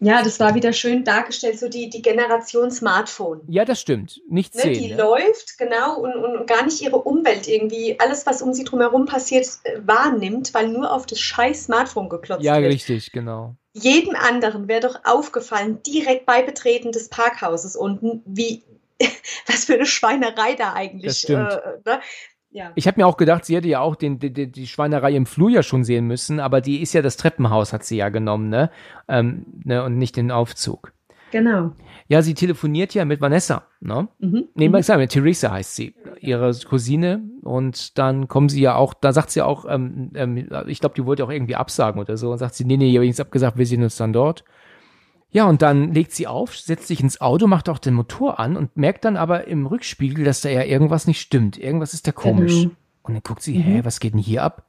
ja, 0.00 0.22
das 0.22 0.40
war 0.40 0.54
wieder 0.56 0.72
schön 0.72 1.04
dargestellt, 1.04 1.58
so 1.60 1.68
die, 1.68 1.88
die 1.88 2.02
Generation 2.02 2.70
Smartphone. 2.72 3.40
Ja, 3.46 3.64
das 3.64 3.80
stimmt. 3.80 4.20
Nichts 4.28 4.56
Ne, 4.56 4.62
sehen. 4.62 4.74
die 4.74 4.88
ne? 4.88 4.96
läuft, 4.96 5.58
genau, 5.58 6.00
und, 6.00 6.14
und 6.16 6.46
gar 6.48 6.64
nicht 6.64 6.80
ihre 6.82 6.96
Umwelt 6.98 7.46
irgendwie, 7.46 7.98
alles, 8.00 8.26
was 8.26 8.42
um 8.42 8.52
sie 8.52 8.64
drumherum 8.64 9.06
passiert, 9.06 9.46
äh, 9.64 9.78
wahrnimmt, 9.86 10.52
weil 10.54 10.68
nur 10.68 10.92
auf 10.92 11.06
das 11.06 11.20
scheiß 11.20 11.64
Smartphone 11.66 12.08
geklotzt 12.08 12.42
Ja, 12.42 12.60
wird. 12.60 12.72
richtig, 12.72 13.12
genau. 13.12 13.54
Jedem 13.74 14.16
anderen 14.16 14.66
wäre 14.68 14.80
doch 14.80 15.00
aufgefallen, 15.04 15.82
direkt 15.84 16.26
bei 16.26 16.42
Betreten 16.42 16.90
des 16.92 17.08
Parkhauses 17.08 17.76
unten, 17.76 18.22
wie, 18.26 18.64
was 19.46 19.64
für 19.66 19.74
eine 19.74 19.86
Schweinerei 19.86 20.54
da 20.56 20.72
eigentlich. 20.72 21.06
Das 21.12 21.20
stimmt. 21.20 21.52
Äh, 21.52 21.78
ne? 21.88 22.00
Ja. 22.52 22.70
Ich 22.74 22.86
habe 22.86 23.00
mir 23.00 23.06
auch 23.06 23.16
gedacht, 23.16 23.44
sie 23.46 23.56
hätte 23.56 23.68
ja 23.68 23.80
auch 23.80 23.96
den, 23.96 24.18
die, 24.18 24.30
die 24.52 24.66
Schweinerei 24.66 25.14
im 25.14 25.24
Flur 25.26 25.48
ja 25.50 25.62
schon 25.62 25.84
sehen 25.84 26.06
müssen, 26.06 26.38
aber 26.38 26.60
die 26.60 26.82
ist 26.82 26.92
ja 26.92 27.00
das 27.02 27.16
Treppenhaus, 27.16 27.72
hat 27.72 27.82
sie 27.84 27.96
ja 27.96 28.10
genommen, 28.10 28.50
ne? 28.50 28.70
Ähm, 29.08 29.46
ne 29.64 29.82
und 29.82 29.96
nicht 29.96 30.16
den 30.16 30.30
Aufzug. 30.30 30.92
Genau. 31.30 31.72
Ja, 32.08 32.20
sie 32.20 32.34
telefoniert 32.34 32.92
ja 32.92 33.06
mit 33.06 33.22
Vanessa, 33.22 33.62
ne? 33.80 34.06
Mhm. 34.18 34.48
Nee, 34.54 34.66
Mhm. 34.68 34.72
mal 34.72 34.82
sagen, 34.82 35.08
Theresa 35.08 35.50
heißt 35.50 35.74
sie, 35.76 35.94
ihre 36.20 36.52
Cousine. 36.68 37.22
Und 37.42 37.96
dann 37.98 38.28
kommen 38.28 38.50
sie 38.50 38.60
ja 38.60 38.74
auch, 38.74 38.92
da 38.92 39.14
sagt 39.14 39.30
sie 39.30 39.40
auch, 39.40 39.64
ähm, 39.66 40.10
ähm, 40.14 40.46
ich 40.66 40.80
glaube, 40.80 40.94
die 40.94 41.06
wollte 41.06 41.24
auch 41.24 41.30
irgendwie 41.30 41.56
absagen 41.56 41.98
oder 42.02 42.18
so. 42.18 42.32
Und 42.32 42.38
sagt 42.38 42.54
sie, 42.54 42.66
nee, 42.66 42.76
nee, 42.76 42.90
ich 42.90 42.96
habe 42.96 43.06
nichts 43.06 43.18
abgesagt, 43.20 43.56
wir 43.56 43.64
sehen 43.64 43.82
uns 43.82 43.96
dann 43.96 44.12
dort. 44.12 44.44
Ja, 45.34 45.46
und 45.46 45.62
dann 45.62 45.92
legt 45.94 46.12
sie 46.12 46.26
auf, 46.26 46.54
setzt 46.56 46.86
sich 46.88 47.00
ins 47.00 47.20
Auto, 47.22 47.46
macht 47.46 47.68
auch 47.70 47.78
den 47.78 47.94
Motor 47.94 48.38
an 48.38 48.56
und 48.56 48.76
merkt 48.76 49.04
dann 49.06 49.16
aber 49.16 49.46
im 49.48 49.64
Rückspiegel, 49.66 50.24
dass 50.24 50.42
da 50.42 50.50
ja 50.50 50.62
irgendwas 50.62 51.06
nicht 51.06 51.20
stimmt. 51.20 51.56
Irgendwas 51.58 51.94
ist 51.94 52.06
da 52.06 52.12
komisch. 52.12 52.52
Genau. 52.64 52.70
Und 53.02 53.14
dann 53.14 53.22
guckt 53.22 53.42
sie, 53.42 53.56
Mhm. 53.58 53.62
hä, 53.62 53.80
was 53.84 53.98
geht 53.98 54.12
denn 54.12 54.20
hier 54.20 54.42
ab? 54.42 54.66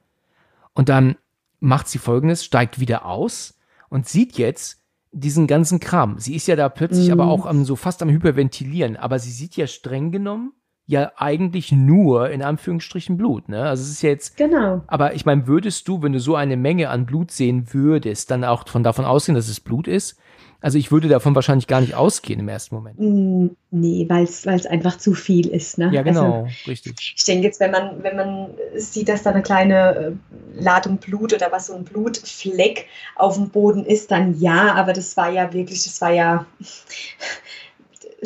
Und 0.72 0.88
dann 0.88 1.16
macht 1.60 1.86
sie 1.88 1.98
folgendes, 1.98 2.44
steigt 2.44 2.80
wieder 2.80 3.04
aus 3.04 3.58
und 3.90 4.08
sieht 4.08 4.38
jetzt 4.38 4.80
diesen 5.12 5.46
ganzen 5.46 5.80
Kram. 5.80 6.18
Sie 6.18 6.34
ist 6.34 6.48
ja 6.48 6.56
da 6.56 6.68
plötzlich 6.68 7.06
Mhm. 7.08 7.12
aber 7.12 7.26
auch 7.30 7.46
am, 7.46 7.64
so 7.64 7.76
fast 7.76 8.02
am 8.02 8.08
Hyperventilieren, 8.08 8.96
aber 8.96 9.18
sie 9.18 9.30
sieht 9.30 9.56
ja 9.56 9.66
streng 9.66 10.10
genommen 10.12 10.52
ja 10.86 11.12
eigentlich 11.16 11.72
nur 11.72 12.28
in 12.30 12.42
Anführungsstrichen 12.42 13.16
Blut, 13.16 13.48
ne? 13.48 13.62
Also 13.62 13.82
es 13.84 13.88
ist 13.90 14.02
ja 14.02 14.10
jetzt, 14.10 14.36
Genau. 14.36 14.82
aber 14.86 15.14
ich 15.14 15.24
meine, 15.24 15.46
würdest 15.46 15.88
du, 15.88 16.02
wenn 16.02 16.12
du 16.12 16.20
so 16.20 16.34
eine 16.36 16.58
Menge 16.58 16.90
an 16.90 17.06
Blut 17.06 17.30
sehen 17.30 17.72
würdest, 17.72 18.30
dann 18.30 18.44
auch 18.44 18.68
von 18.68 18.82
davon 18.82 19.04
ausgehen, 19.06 19.34
dass 19.34 19.48
es 19.48 19.60
Blut 19.60 19.88
ist? 19.88 20.18
Also 20.64 20.78
ich 20.78 20.90
würde 20.90 21.08
davon 21.08 21.34
wahrscheinlich 21.34 21.66
gar 21.66 21.82
nicht 21.82 21.94
ausgehen 21.94 22.40
im 22.40 22.48
ersten 22.48 22.74
Moment. 22.74 22.98
Mm, 22.98 23.48
Nee, 23.70 24.06
weil 24.08 24.24
es 24.24 24.46
einfach 24.46 24.96
zu 24.96 25.12
viel 25.12 25.48
ist. 25.48 25.76
Ne? 25.76 25.90
Ja, 25.92 26.00
Also, 26.00 26.22
genau, 26.22 26.48
richtig. 26.66 27.12
ich 27.16 27.24
denke 27.24 27.44
jetzt, 27.44 27.60
wenn 27.60 27.70
man, 27.70 28.02
wenn 28.02 28.16
man 28.16 28.54
sieht, 28.74 29.10
dass 29.10 29.24
da 29.24 29.32
eine 29.32 29.42
kleine 29.42 30.16
äh, 30.56 30.62
Ladung 30.62 30.96
Blut 30.96 31.34
oder 31.34 31.52
was 31.52 31.66
so 31.66 31.74
ein 31.74 31.84
Blutfleck 31.84 32.86
auf 33.14 33.34
dem 33.34 33.50
Boden 33.50 33.84
ist, 33.84 34.10
dann 34.10 34.40
ja, 34.40 34.72
aber 34.72 34.94
das 34.94 35.14
war 35.18 35.28
ja 35.28 35.52
wirklich, 35.52 35.84
das 35.84 36.00
war 36.00 36.12
ja 36.12 36.46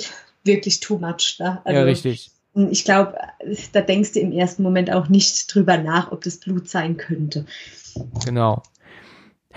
wirklich 0.44 0.78
too 0.78 0.98
much. 0.98 1.39
Ne? 1.40 1.60
ja, 1.66 1.82
richtig. 1.82 2.31
Ich 2.70 2.85
glaube, 2.85 3.15
da 3.73 3.81
denkst 3.81 4.12
du 4.12 4.20
im 4.20 4.31
ersten 4.31 4.62
Moment 4.62 4.93
auch 4.93 5.09
nicht 5.09 5.52
drüber 5.52 5.77
nach, 5.77 6.12
ob 6.12 6.23
das 6.23 6.36
Blut 6.36 6.69
sein 6.69 6.98
könnte. 6.98 7.47
Genau. 8.24 8.62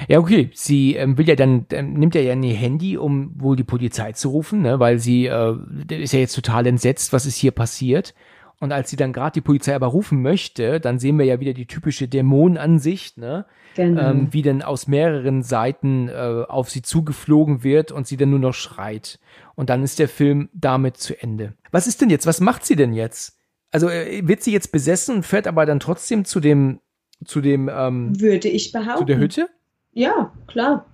Ja, 0.08 0.20
okay. 0.20 0.50
Sie 0.54 0.96
ähm, 0.96 1.18
will 1.18 1.28
ja 1.28 1.36
dann, 1.36 1.66
ähm, 1.72 1.94
nimmt 1.94 2.16
ja 2.16 2.22
ihr 2.22 2.56
Handy, 2.56 2.98
um 2.98 3.34
wohl 3.36 3.56
die 3.56 3.64
Polizei 3.64 4.14
zu 4.14 4.30
rufen, 4.30 4.62
ne? 4.62 4.80
weil 4.80 5.00
sie 5.00 5.26
äh, 5.28 5.56
ist 5.90 6.14
ja 6.14 6.20
jetzt 6.20 6.36
total 6.36 6.66
entsetzt, 6.68 7.14
was 7.14 7.26
ist 7.26 7.38
hier 7.38 7.52
passiert. 7.52 8.14
Und 8.62 8.72
als 8.72 8.92
sie 8.92 8.96
dann 8.96 9.12
gerade 9.12 9.34
die 9.34 9.42
Polizei 9.42 9.74
aber 9.74 9.88
rufen 9.88 10.22
möchte, 10.22 10.80
dann 10.80 11.00
sehen 11.00 11.18
wir 11.18 11.26
ja 11.26 11.40
wieder 11.40 11.54
die 11.54 11.66
typische 11.66 12.08
Dämonenansicht, 12.08 13.18
ne? 13.18 13.48
Genau. 13.76 14.12
ähm, 14.12 14.28
wie 14.32 14.44
dann 14.44 14.62
aus 14.62 14.88
mehreren 14.88 15.42
Seiten 15.42 16.10
äh, 16.10 16.44
auf 16.48 16.70
sie 16.70 16.84
zugeflogen 16.84 17.64
wird 17.64 17.92
und 17.92 18.06
sie 18.06 18.18
dann 18.18 18.30
nur 18.30 18.38
noch 18.38 18.54
schreit. 18.54 19.20
Und 19.56 19.72
dann 19.72 19.82
ist 19.82 19.98
der 19.98 20.08
Film 20.08 20.50
damit 20.54 20.98
zu 20.98 21.20
Ende. 21.20 21.54
Was 21.72 21.88
ist 21.88 22.02
denn 22.02 22.12
jetzt? 22.12 22.28
Was 22.28 22.40
macht 22.40 22.64
sie 22.64 22.76
denn 22.76 22.94
jetzt? 22.94 23.40
Also 23.72 23.90
äh, 23.90 24.28
wird 24.28 24.44
sie 24.44 24.52
jetzt 24.52 24.72
besessen 24.72 25.16
und 25.16 25.26
fährt 25.26 25.48
aber 25.48 25.66
dann 25.66 25.80
trotzdem 25.80 26.24
zu 26.24 26.40
dem, 26.40 26.82
zu 27.26 27.42
dem, 27.42 27.68
ähm, 27.74 28.20
Würde 28.20 28.48
ich 28.48 28.72
behaupten. 28.72 29.00
zu 29.00 29.06
der 29.06 29.18
Hütte? 29.18 29.50
Ja, 29.94 30.32
klar. 30.48 30.86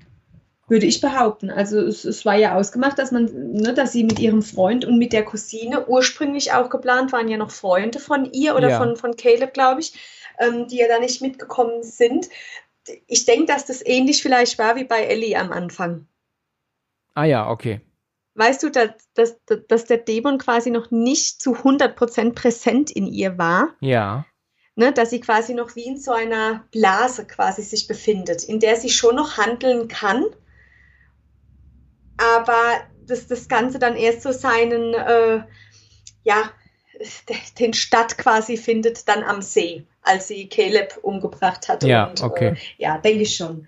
Würde 0.69 0.85
ich 0.85 0.99
behaupten. 0.99 1.49
Also 1.49 1.79
es, 1.79 2.03
es 2.03 2.25
war 2.25 2.35
ja 2.35 2.55
ausgemacht, 2.55 2.99
dass 2.99 3.11
man, 3.11 3.53
ne, 3.53 3.73
dass 3.73 3.93
sie 3.93 4.03
mit 4.03 4.19
ihrem 4.19 4.41
Freund 4.41 4.83
und 4.83 4.97
mit 4.97 5.13
der 5.13 5.23
Cousine 5.23 5.87
ursprünglich 5.87 6.51
auch 6.51 6.69
geplant 6.69 7.13
waren 7.13 7.29
ja 7.29 7.37
noch 7.37 7.51
Freunde 7.51 7.99
von 7.99 8.25
ihr 8.33 8.55
oder 8.55 8.69
Ja. 8.69 8.77
von, 8.77 8.97
von 8.97 9.15
Caleb, 9.15 9.53
glaube 9.53 9.79
ich, 9.79 9.93
ähm, 10.39 10.67
die 10.67 10.77
ja 10.77 10.87
da 10.89 10.99
nicht 10.99 11.21
mitgekommen 11.21 11.83
sind. 11.83 12.27
Ich 13.07 13.25
denke, 13.25 13.45
dass 13.45 13.65
das 13.65 13.85
ähnlich 13.85 14.21
vielleicht 14.21 14.59
war 14.59 14.75
wie 14.75 14.83
bei 14.83 15.03
Ellie 15.03 15.37
am 15.39 15.53
Anfang. 15.53 16.07
Ah 17.13 17.25
ja, 17.25 17.49
okay. 17.49 17.81
Weißt 18.35 18.61
du, 18.61 18.69
dass, 18.69 18.89
dass, 19.15 19.37
dass 19.67 19.85
der 19.85 19.97
Dämon 19.97 20.37
quasi 20.37 20.69
noch 20.69 20.91
nicht 20.91 21.41
zu 21.41 21.55
100% 21.55 22.33
präsent 22.33 22.91
in 22.91 23.07
ihr 23.07 23.37
war? 23.37 23.69
Ja. 23.79 24.25
Ne, 24.77 24.93
dass 24.93 25.09
sie 25.09 25.19
quasi 25.19 25.53
noch 25.53 25.75
wie 25.75 25.85
in 25.85 25.97
so 25.97 26.11
einer 26.13 26.63
Blase 26.71 27.25
quasi 27.25 27.63
sich 27.63 27.87
befindet, 27.87 28.43
in 28.43 28.59
der 28.59 28.77
sie 28.77 28.89
schon 28.89 29.15
noch 29.15 29.37
handeln 29.37 29.87
kann, 29.87 30.23
aber 32.17 32.81
dass 33.07 33.27
das 33.27 33.47
Ganze 33.47 33.79
dann 33.79 33.95
erst 33.95 34.21
so 34.21 34.31
seinen, 34.31 34.93
äh, 34.93 35.41
ja, 36.23 36.51
den 37.59 37.73
Stadt 37.73 38.17
quasi 38.17 38.55
findet 38.55 39.07
dann 39.07 39.23
am 39.23 39.41
See, 39.41 39.85
als 40.03 40.27
sie 40.27 40.47
Caleb 40.47 40.97
umgebracht 41.01 41.67
hat. 41.67 41.83
Ja, 41.83 42.05
und, 42.05 42.21
okay. 42.21 42.49
Äh, 42.49 42.55
ja, 42.77 42.97
denke 42.99 43.23
ich 43.23 43.35
schon. 43.35 43.67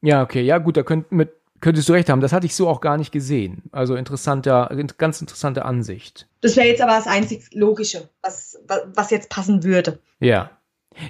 Ja, 0.00 0.22
okay. 0.22 0.42
Ja, 0.42 0.58
gut, 0.58 0.76
da 0.76 0.82
könnt, 0.82 1.12
mit, 1.12 1.32
könntest 1.60 1.88
du 1.88 1.92
recht 1.92 2.08
haben. 2.08 2.20
Das 2.20 2.32
hatte 2.32 2.46
ich 2.46 2.54
so 2.54 2.68
auch 2.68 2.80
gar 2.80 2.96
nicht 2.96 3.12
gesehen. 3.12 3.64
Also 3.72 3.94
interessanter, 3.96 4.70
ganz 4.98 5.20
interessante 5.20 5.64
Ansicht. 5.64 6.28
Das 6.40 6.56
wäre 6.56 6.66
jetzt 6.66 6.80
aber 6.82 6.92
das 6.92 7.06
einzig 7.06 7.48
Logische, 7.52 8.08
was, 8.22 8.58
was, 8.94 9.10
jetzt 9.10 9.30
passen 9.30 9.62
würde. 9.62 9.98
Ja. 10.20 10.50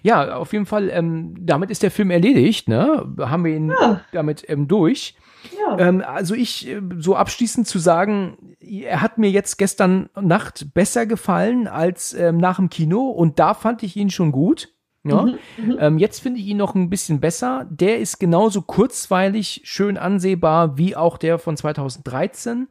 Ja, 0.02 0.36
auf 0.36 0.52
jeden 0.52 0.66
Fall, 0.66 0.90
ähm, 0.90 1.34
damit 1.40 1.70
ist 1.70 1.82
der 1.82 1.90
Film 1.90 2.10
erledigt, 2.10 2.68
ne? 2.68 3.14
Haben 3.18 3.44
wir 3.44 3.56
ihn 3.56 3.70
Ja. 3.70 4.02
damit 4.12 4.44
ähm, 4.48 4.68
durch. 4.68 5.16
Ja. 5.58 5.78
Ähm, 5.78 6.02
also 6.06 6.34
ich, 6.34 6.68
äh, 6.68 6.80
so 6.98 7.16
abschließend 7.16 7.66
zu 7.66 7.78
sagen, 7.78 8.56
er 8.60 9.00
hat 9.00 9.16
mir 9.16 9.30
jetzt 9.30 9.56
gestern 9.56 10.10
Nacht 10.20 10.74
besser 10.74 11.06
gefallen 11.06 11.66
als 11.66 12.12
ähm, 12.12 12.36
nach 12.36 12.56
dem 12.56 12.68
Kino 12.68 13.08
und 13.08 13.38
da 13.38 13.54
fand 13.54 13.82
ich 13.82 13.96
ihn 13.96 14.10
schon 14.10 14.32
gut. 14.32 14.68
Ja. 15.04 15.22
Mhm, 15.22 15.38
mhm. 15.56 15.76
Ähm, 15.80 15.98
jetzt 15.98 16.20
finde 16.20 16.40
ich 16.40 16.46
ihn 16.46 16.58
noch 16.58 16.74
ein 16.74 16.90
bisschen 16.90 17.20
besser. 17.20 17.66
Der 17.70 17.98
ist 17.98 18.18
genauso 18.20 18.62
kurzweilig, 18.62 19.62
schön 19.64 19.96
ansehbar 19.96 20.76
wie 20.76 20.94
auch 20.94 21.16
der 21.16 21.38
von 21.38 21.56
2013. 21.56 22.68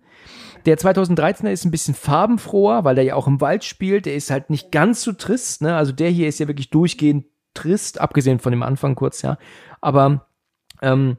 Der 0.66 0.78
2013er 0.78 1.50
ist 1.50 1.66
ein 1.66 1.72
bisschen 1.72 1.96
farbenfroher, 1.96 2.84
weil 2.84 2.96
der 2.96 3.04
ja 3.04 3.16
auch 3.16 3.28
im 3.28 3.42
Wald 3.42 3.64
spielt. 3.64 4.06
Der 4.06 4.16
ist 4.16 4.30
halt 4.30 4.50
nicht 4.50 4.72
ganz 4.72 5.02
so 5.02 5.14
trist. 5.14 5.62
Ne? 5.62 5.76
Also 5.76 5.92
der 5.92 6.10
hier 6.10 6.28
ist 6.28 6.40
ja 6.40 6.48
wirklich 6.48 6.70
durchgehend 6.70 7.26
trist, 7.56 8.00
abgesehen 8.00 8.40
von 8.40 8.52
dem 8.52 8.62
Anfang 8.62 8.94
kurz, 8.96 9.22
ja. 9.24 9.38
Aber 9.82 10.28
ähm, 10.82 11.18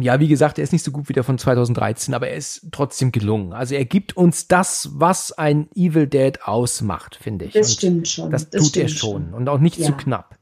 ja, 0.00 0.20
wie 0.20 0.28
gesagt, 0.28 0.58
er 0.58 0.64
ist 0.64 0.72
nicht 0.72 0.84
so 0.84 0.90
gut 0.90 1.08
wie 1.08 1.12
der 1.12 1.24
von 1.24 1.36
2013, 1.38 2.14
aber 2.14 2.28
er 2.28 2.36
ist 2.36 2.68
trotzdem 2.72 3.12
gelungen. 3.12 3.52
Also 3.52 3.74
er 3.74 3.84
gibt 3.84 4.16
uns 4.16 4.48
das, 4.48 4.90
was 4.94 5.32
ein 5.32 5.68
Evil 5.74 6.06
Dead 6.06 6.42
ausmacht, 6.44 7.16
finde 7.16 7.44
ich. 7.46 7.52
Das 7.52 7.68
Und 7.68 7.72
stimmt 7.74 8.08
schon. 8.08 8.30
Das, 8.30 8.48
das 8.48 8.62
tut 8.62 8.76
er 8.76 8.88
stimmt 8.88 8.98
schon. 8.98 9.34
Und 9.34 9.48
auch 9.48 9.58
nicht 9.58 9.76
Ja. 9.76 9.86
zu 9.86 9.92
knapp. 9.92 10.35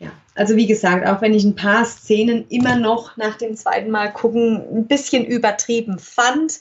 Ja, 0.00 0.10
also 0.34 0.56
wie 0.56 0.66
gesagt, 0.66 1.06
auch 1.06 1.20
wenn 1.20 1.34
ich 1.34 1.44
ein 1.44 1.54
paar 1.54 1.84
Szenen 1.84 2.48
immer 2.48 2.76
noch 2.76 3.16
nach 3.18 3.36
dem 3.36 3.54
zweiten 3.54 3.90
Mal 3.90 4.10
gucken 4.12 4.64
ein 4.74 4.86
bisschen 4.86 5.24
übertrieben 5.24 5.98
fand, 5.98 6.60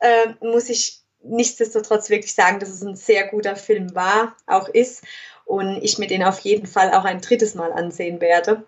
äh, 0.00 0.28
muss 0.40 0.70
ich 0.70 1.02
nichtsdestotrotz 1.22 2.08
wirklich 2.08 2.32
sagen, 2.32 2.60
dass 2.60 2.70
es 2.70 2.82
ein 2.82 2.96
sehr 2.96 3.28
guter 3.28 3.56
Film 3.56 3.94
war, 3.94 4.34
auch 4.46 4.68
ist. 4.68 5.04
Und 5.44 5.82
ich 5.82 5.98
mir 5.98 6.06
den 6.06 6.24
auf 6.24 6.40
jeden 6.40 6.66
Fall 6.66 6.92
auch 6.92 7.04
ein 7.04 7.20
drittes 7.20 7.54
Mal 7.54 7.72
ansehen 7.72 8.20
werde. 8.20 8.64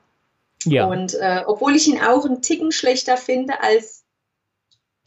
Ja. 0.65 0.87
Und 0.87 1.15
äh, 1.15 1.43
obwohl 1.47 1.75
ich 1.75 1.89
ihn 1.89 2.01
auch 2.01 2.27
einen 2.27 2.43
Ticken 2.43 2.73
schlechter 2.73 3.17
finde 3.17 3.63
als 3.63 4.00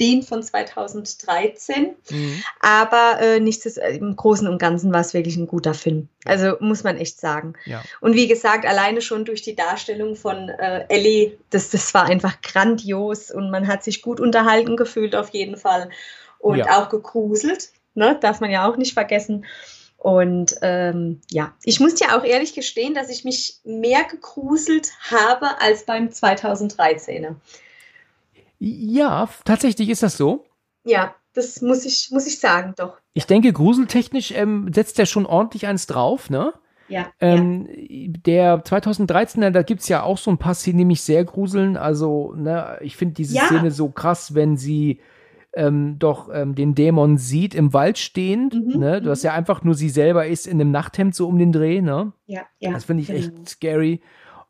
den 0.04 0.22
von 0.24 0.44
2013, 0.44 1.96
Mhm. 2.12 2.44
aber 2.60 3.20
äh, 3.22 3.40
nichtsdest 3.40 3.78
im 3.78 4.16
Großen 4.16 4.48
und 4.48 4.58
Ganzen 4.60 4.92
war 4.94 5.02
es 5.02 5.14
wirklich 5.14 5.38
ein 5.38 5.48
guter 5.48 5.74
Film. 5.74 6.10
Also 6.26 6.56
muss 6.60 6.84
man 6.84 6.98
echt 6.98 7.20
sagen. 7.20 7.54
ja. 7.66 7.82
Und 8.02 8.16
wie 8.16 8.28
gesagt, 8.28 8.66
alleine 8.66 9.02
schon 9.02 9.26
durch 9.26 9.42
die 9.42 9.56
Darstellung 9.56 10.16
von 10.16 10.50
äh, 10.50 10.86
Ellie, 10.90 11.38
das, 11.50 11.70
das 11.70 11.94
war 11.94 12.06
einfach 12.06 12.42
grandios 12.42 13.32
und 13.32 13.50
man 13.52 13.68
hat 13.68 13.84
sich 13.84 14.02
gut 14.02 14.20
unterhalten 14.20 14.76
gefühlt 14.78 15.16
auf 15.16 15.30
jeden 15.30 15.58
Fall 15.58 15.90
und 16.40 16.58
Ja. 16.58 16.78
auch 16.84 16.90
gegruselt, 16.90 17.70
ne? 17.96 18.18
darf 18.22 18.42
man 18.42 18.52
ja 18.52 18.68
auch 18.70 18.78
nicht 18.78 18.94
vergessen. 18.94 19.46
Und 19.98 20.56
ähm, 20.62 21.22
ja, 21.32 21.54
ich 21.64 21.80
muss 21.80 21.96
dir 21.96 22.18
auch 22.18 22.26
ehrlich 22.26 22.54
gestehen, 22.54 22.94
dass 22.94 23.08
ich 23.10 23.24
mich 23.24 23.60
mehr 23.64 24.04
gegruselt 24.04 24.92
habe 25.10 25.62
als 25.62 25.86
beim 25.86 26.10
2013er. 26.10 27.36
Ja, 28.66 29.28
tatsächlich 29.46 29.90
ist 29.90 30.04
das 30.04 30.18
so. 30.18 30.46
Ja, 30.86 31.16
das 31.34 31.62
muss 31.62 31.86
ich, 31.86 32.10
muss 32.12 32.28
ich 32.28 32.40
sagen, 32.40 32.74
doch. 32.78 32.98
Ich 33.14 33.26
denke, 33.26 33.52
gruseltechnisch 33.54 34.32
ähm, 34.32 34.72
setzt 34.74 35.00
er 35.00 35.06
schon 35.06 35.26
ordentlich 35.26 35.68
eins 35.68 35.88
drauf, 35.88 36.30
ne? 36.30 36.54
Ja, 36.90 37.08
Ähm, 37.20 37.68
Der 38.26 38.64
2013er, 38.64 39.50
da 39.52 39.64
gibt's 39.64 39.88
ja 39.88 40.04
auch 40.04 40.18
so 40.18 40.30
ein 40.30 40.38
paar 40.38 40.54
Szenen, 40.54 40.80
die 40.80 40.86
mich 40.86 41.02
sehr 41.02 41.24
gruseln. 41.24 41.78
Also, 41.78 42.34
ne, 42.36 42.78
ich 42.82 42.98
finde 42.98 43.16
diese 43.16 43.36
Ja. 43.36 43.46
Szene 43.46 43.72
so 43.72 43.90
krass, 43.90 44.36
wenn 44.36 44.58
sie 44.58 45.00
ähm, 45.56 45.98
doch 46.00 46.30
ähm, 46.34 46.56
den 46.56 46.76
Dämon 46.76 47.18
sieht 47.18 47.56
im 47.56 47.74
Wald 47.74 47.98
stehend. 47.98 48.54
Mhm, 48.56 48.80
Ne? 48.80 49.02
Du 49.02 49.10
hast 49.10 49.24
ja 49.24 49.34
einfach 49.34 49.64
nur 49.64 49.76
sie 49.76 49.90
selber 49.90 50.28
ist 50.28 50.46
in 50.46 50.60
einem 50.60 50.72
Nachthemd 50.72 51.16
so 51.16 51.28
um 51.28 51.38
den 51.38 51.52
Dreh, 51.52 51.82
ne? 51.82 52.12
ja, 52.26 52.42
ja. 52.60 52.72
Das 52.72 52.86
finde 52.86 53.02
ich 53.04 53.08
genau. 53.08 53.20
echt 53.20 53.50
scary. 53.50 54.02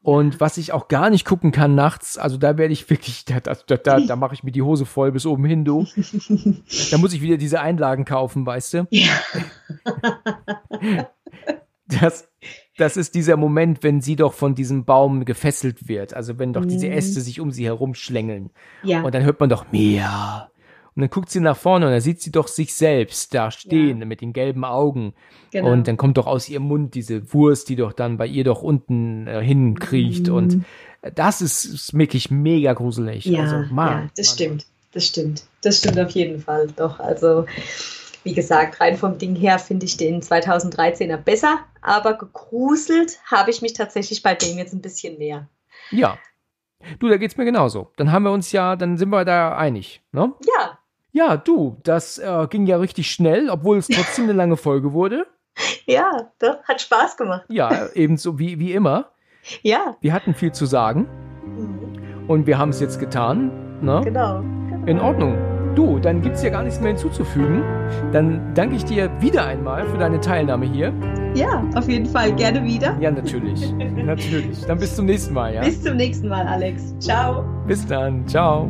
Und 0.04 0.40
was 0.42 0.58
ich 0.58 0.74
auch 0.74 0.90
gar 0.90 1.10
nicht 1.10 1.24
gucken 1.26 1.52
kann 1.54 1.76
nachts, 1.76 2.18
also 2.18 2.38
da 2.38 2.58
werde 2.58 2.74
ich 2.74 2.88
wirklich, 2.90 3.26
da, 3.26 3.40
da, 3.40 3.56
da, 3.66 3.78
da, 3.78 4.00
da 4.02 4.16
mache 4.16 4.36
ich 4.36 4.44
mir 4.44 4.52
die 4.52 4.62
Hose 4.62 4.86
voll 4.86 5.12
bis 5.14 5.26
oben 5.26 5.46
hin, 5.46 5.64
du. 5.66 5.86
da 6.92 6.98
muss 6.98 7.14
ich 7.14 7.22
wieder 7.22 7.38
diese 7.38 7.62
Einlagen 7.62 8.04
kaufen, 8.06 8.46
weißt 8.46 8.74
du? 8.74 8.88
Ja. 8.92 9.12
Das, 11.88 12.28
das 12.78 12.98
ist 12.98 13.14
dieser 13.14 13.38
Moment, 13.38 13.84
wenn 13.84 14.02
sie 14.02 14.16
doch 14.16 14.34
von 14.34 14.56
diesem 14.56 14.84
Baum 14.86 15.26
gefesselt 15.26 15.88
wird. 15.88 16.14
Also 16.14 16.40
wenn 16.40 16.54
doch 16.54 16.66
diese 16.66 16.88
Mhm. 16.88 16.94
Äste 16.94 17.22
sich 17.22 17.40
um 17.40 17.52
sie 17.52 17.66
herum 17.66 17.94
schlängeln. 17.94 18.50
ja. 18.84 19.02
Und 19.04 19.14
dann 19.14 19.24
hört 19.24 19.40
man 19.40 19.50
doch 19.50 19.72
Mia. 19.72 20.50
Und 20.96 21.02
dann 21.02 21.10
guckt 21.10 21.30
sie 21.30 21.40
nach 21.40 21.58
vorne 21.58 21.88
und 21.88 21.92
da 21.92 22.02
sieht 22.02 22.22
sie 22.22 22.32
doch 22.32 22.48
sich 22.48 22.74
selbst 22.74 23.34
da 23.34 23.50
stehen 23.50 24.00
mit 24.08 24.22
den 24.22 24.32
gelben 24.32 24.64
Augen. 24.64 25.14
genau. 25.52 25.72
Und 25.72 25.88
dann 25.88 25.98
kommt 25.98 26.18
doch 26.18 26.28
aus 26.28 26.50
ihrem 26.50 26.64
Mund 26.64 26.94
diese 26.94 27.34
Wurst, 27.34 27.70
die 27.70 27.76
doch 27.76 27.94
dann 27.94 28.18
bei 28.18 28.28
ihr 28.28 28.44
doch 28.44 28.62
unten 28.62 29.28
äh, 29.28 29.42
hinkriecht. 29.42 30.28
Mhm. 30.28 30.34
Und 30.34 30.66
das 31.16 31.42
ist, 31.42 31.66
ist 31.66 31.98
wirklich 31.98 32.30
mega 32.30 32.74
gruselig. 32.74 33.26
Ja, 33.26 33.42
also, 33.42 33.74
Mann, 33.74 34.04
ja, 34.04 34.10
das 34.16 34.28
Mann. 34.28 34.36
stimmt. 34.36 34.66
Das 34.94 35.08
stimmt. 35.08 35.44
Das 35.62 35.80
stimmt 35.80 36.00
auf 36.00 36.12
jeden 36.12 36.40
Fall. 36.40 36.68
Doch, 36.76 37.00
also 37.00 37.46
wie 38.24 38.34
gesagt, 38.34 38.80
rein 38.80 38.98
vom 38.98 39.18
Ding 39.18 39.36
her 39.36 39.60
finde 39.60 39.86
ich 39.86 39.98
den 39.98 40.22
2013er 40.22 41.18
besser, 41.18 41.60
aber 41.82 42.14
gegruselt 42.14 43.20
habe 43.26 43.52
ich 43.52 43.62
mich 43.62 43.74
tatsächlich 43.74 44.22
bei 44.22 44.36
dem 44.36 44.58
jetzt 44.58 44.74
ein 44.74 44.82
bisschen 44.82 45.18
mehr. 45.18 45.50
Ja. 45.92 46.18
Du, 47.00 47.10
da 47.10 47.18
geht's 47.18 47.38
mir 47.38 47.46
genauso. 47.46 47.92
Dann 47.96 48.12
haben 48.12 48.24
wir 48.24 48.32
uns 48.32 48.52
ja, 48.52 48.76
dann 48.76 48.98
sind 48.98 49.10
wir 49.10 49.26
da 49.26 49.58
einig, 49.58 50.02
ne? 50.12 50.34
Ja, 50.46 50.80
Ja, 51.14 51.38
du, 51.38 51.78
das 51.84 52.18
äh, 52.18 52.48
ging 52.50 52.66
ja 52.66 52.78
richtig 52.78 53.10
schnell, 53.12 53.50
obwohl 53.50 53.78
es 53.78 53.88
trotzdem 53.94 54.26
eine 54.26 54.34
lange 54.34 54.58
Folge 54.58 54.94
wurde. 54.94 55.26
ja, 55.86 56.32
doch, 56.40 56.64
hat 56.64 56.82
Spaß 56.82 57.16
gemacht. 57.18 57.46
Ja, 57.48 57.88
ebenso 57.94 58.40
wie, 58.40 58.60
wie 58.60 58.74
immer. 58.74 59.12
Ja, 59.62 59.96
Wir 60.02 60.14
hatten 60.14 60.34
viel 60.34 60.52
zu 60.52 60.66
sagen 60.66 61.08
mhm, 61.46 62.30
und 62.30 62.48
wir 62.48 62.58
haben 62.58 62.70
es 62.70 62.80
jetzt 62.80 63.00
getan. 63.00 63.52
Ne? 63.82 64.02
genau. 64.04 64.40
In 64.86 65.00
Ordnung. 65.00 65.38
Du, 65.76 66.00
dann 66.00 66.22
gibt's 66.22 66.44
ja 66.44 66.50
gar 66.50 66.64
nichts 66.64 66.80
mehr 66.80 66.90
hinzuzufügen. 66.90 67.64
Dann 68.12 68.54
danke 68.54 68.76
ich 68.76 68.86
dir 68.86 69.10
wieder 69.22 69.46
einmal 69.46 69.86
für 69.88 69.98
deine 69.98 70.20
Teilnahme 70.20 70.66
hier. 70.66 70.94
Ja, 71.36 71.64
auf 71.76 71.90
jeden 71.90 72.06
Fall. 72.06 72.32
Gerne 72.34 72.64
wieder. 72.64 72.96
Ja, 73.00 73.10
natürlich. 73.12 73.72
natürlich. 74.06 74.62
Dann 74.66 74.78
bis 74.78 74.96
zum 74.96 75.06
nächsten 75.06 75.34
Mal, 75.34 75.56
ja? 75.56 75.62
Bis 75.62 75.82
zum 75.82 75.98
nächsten 75.98 76.28
Mal, 76.28 76.46
Alex. 76.48 76.96
Ciao. 77.00 77.44
Bis 77.68 77.86
dann. 77.88 78.28
Ciao. 78.28 78.70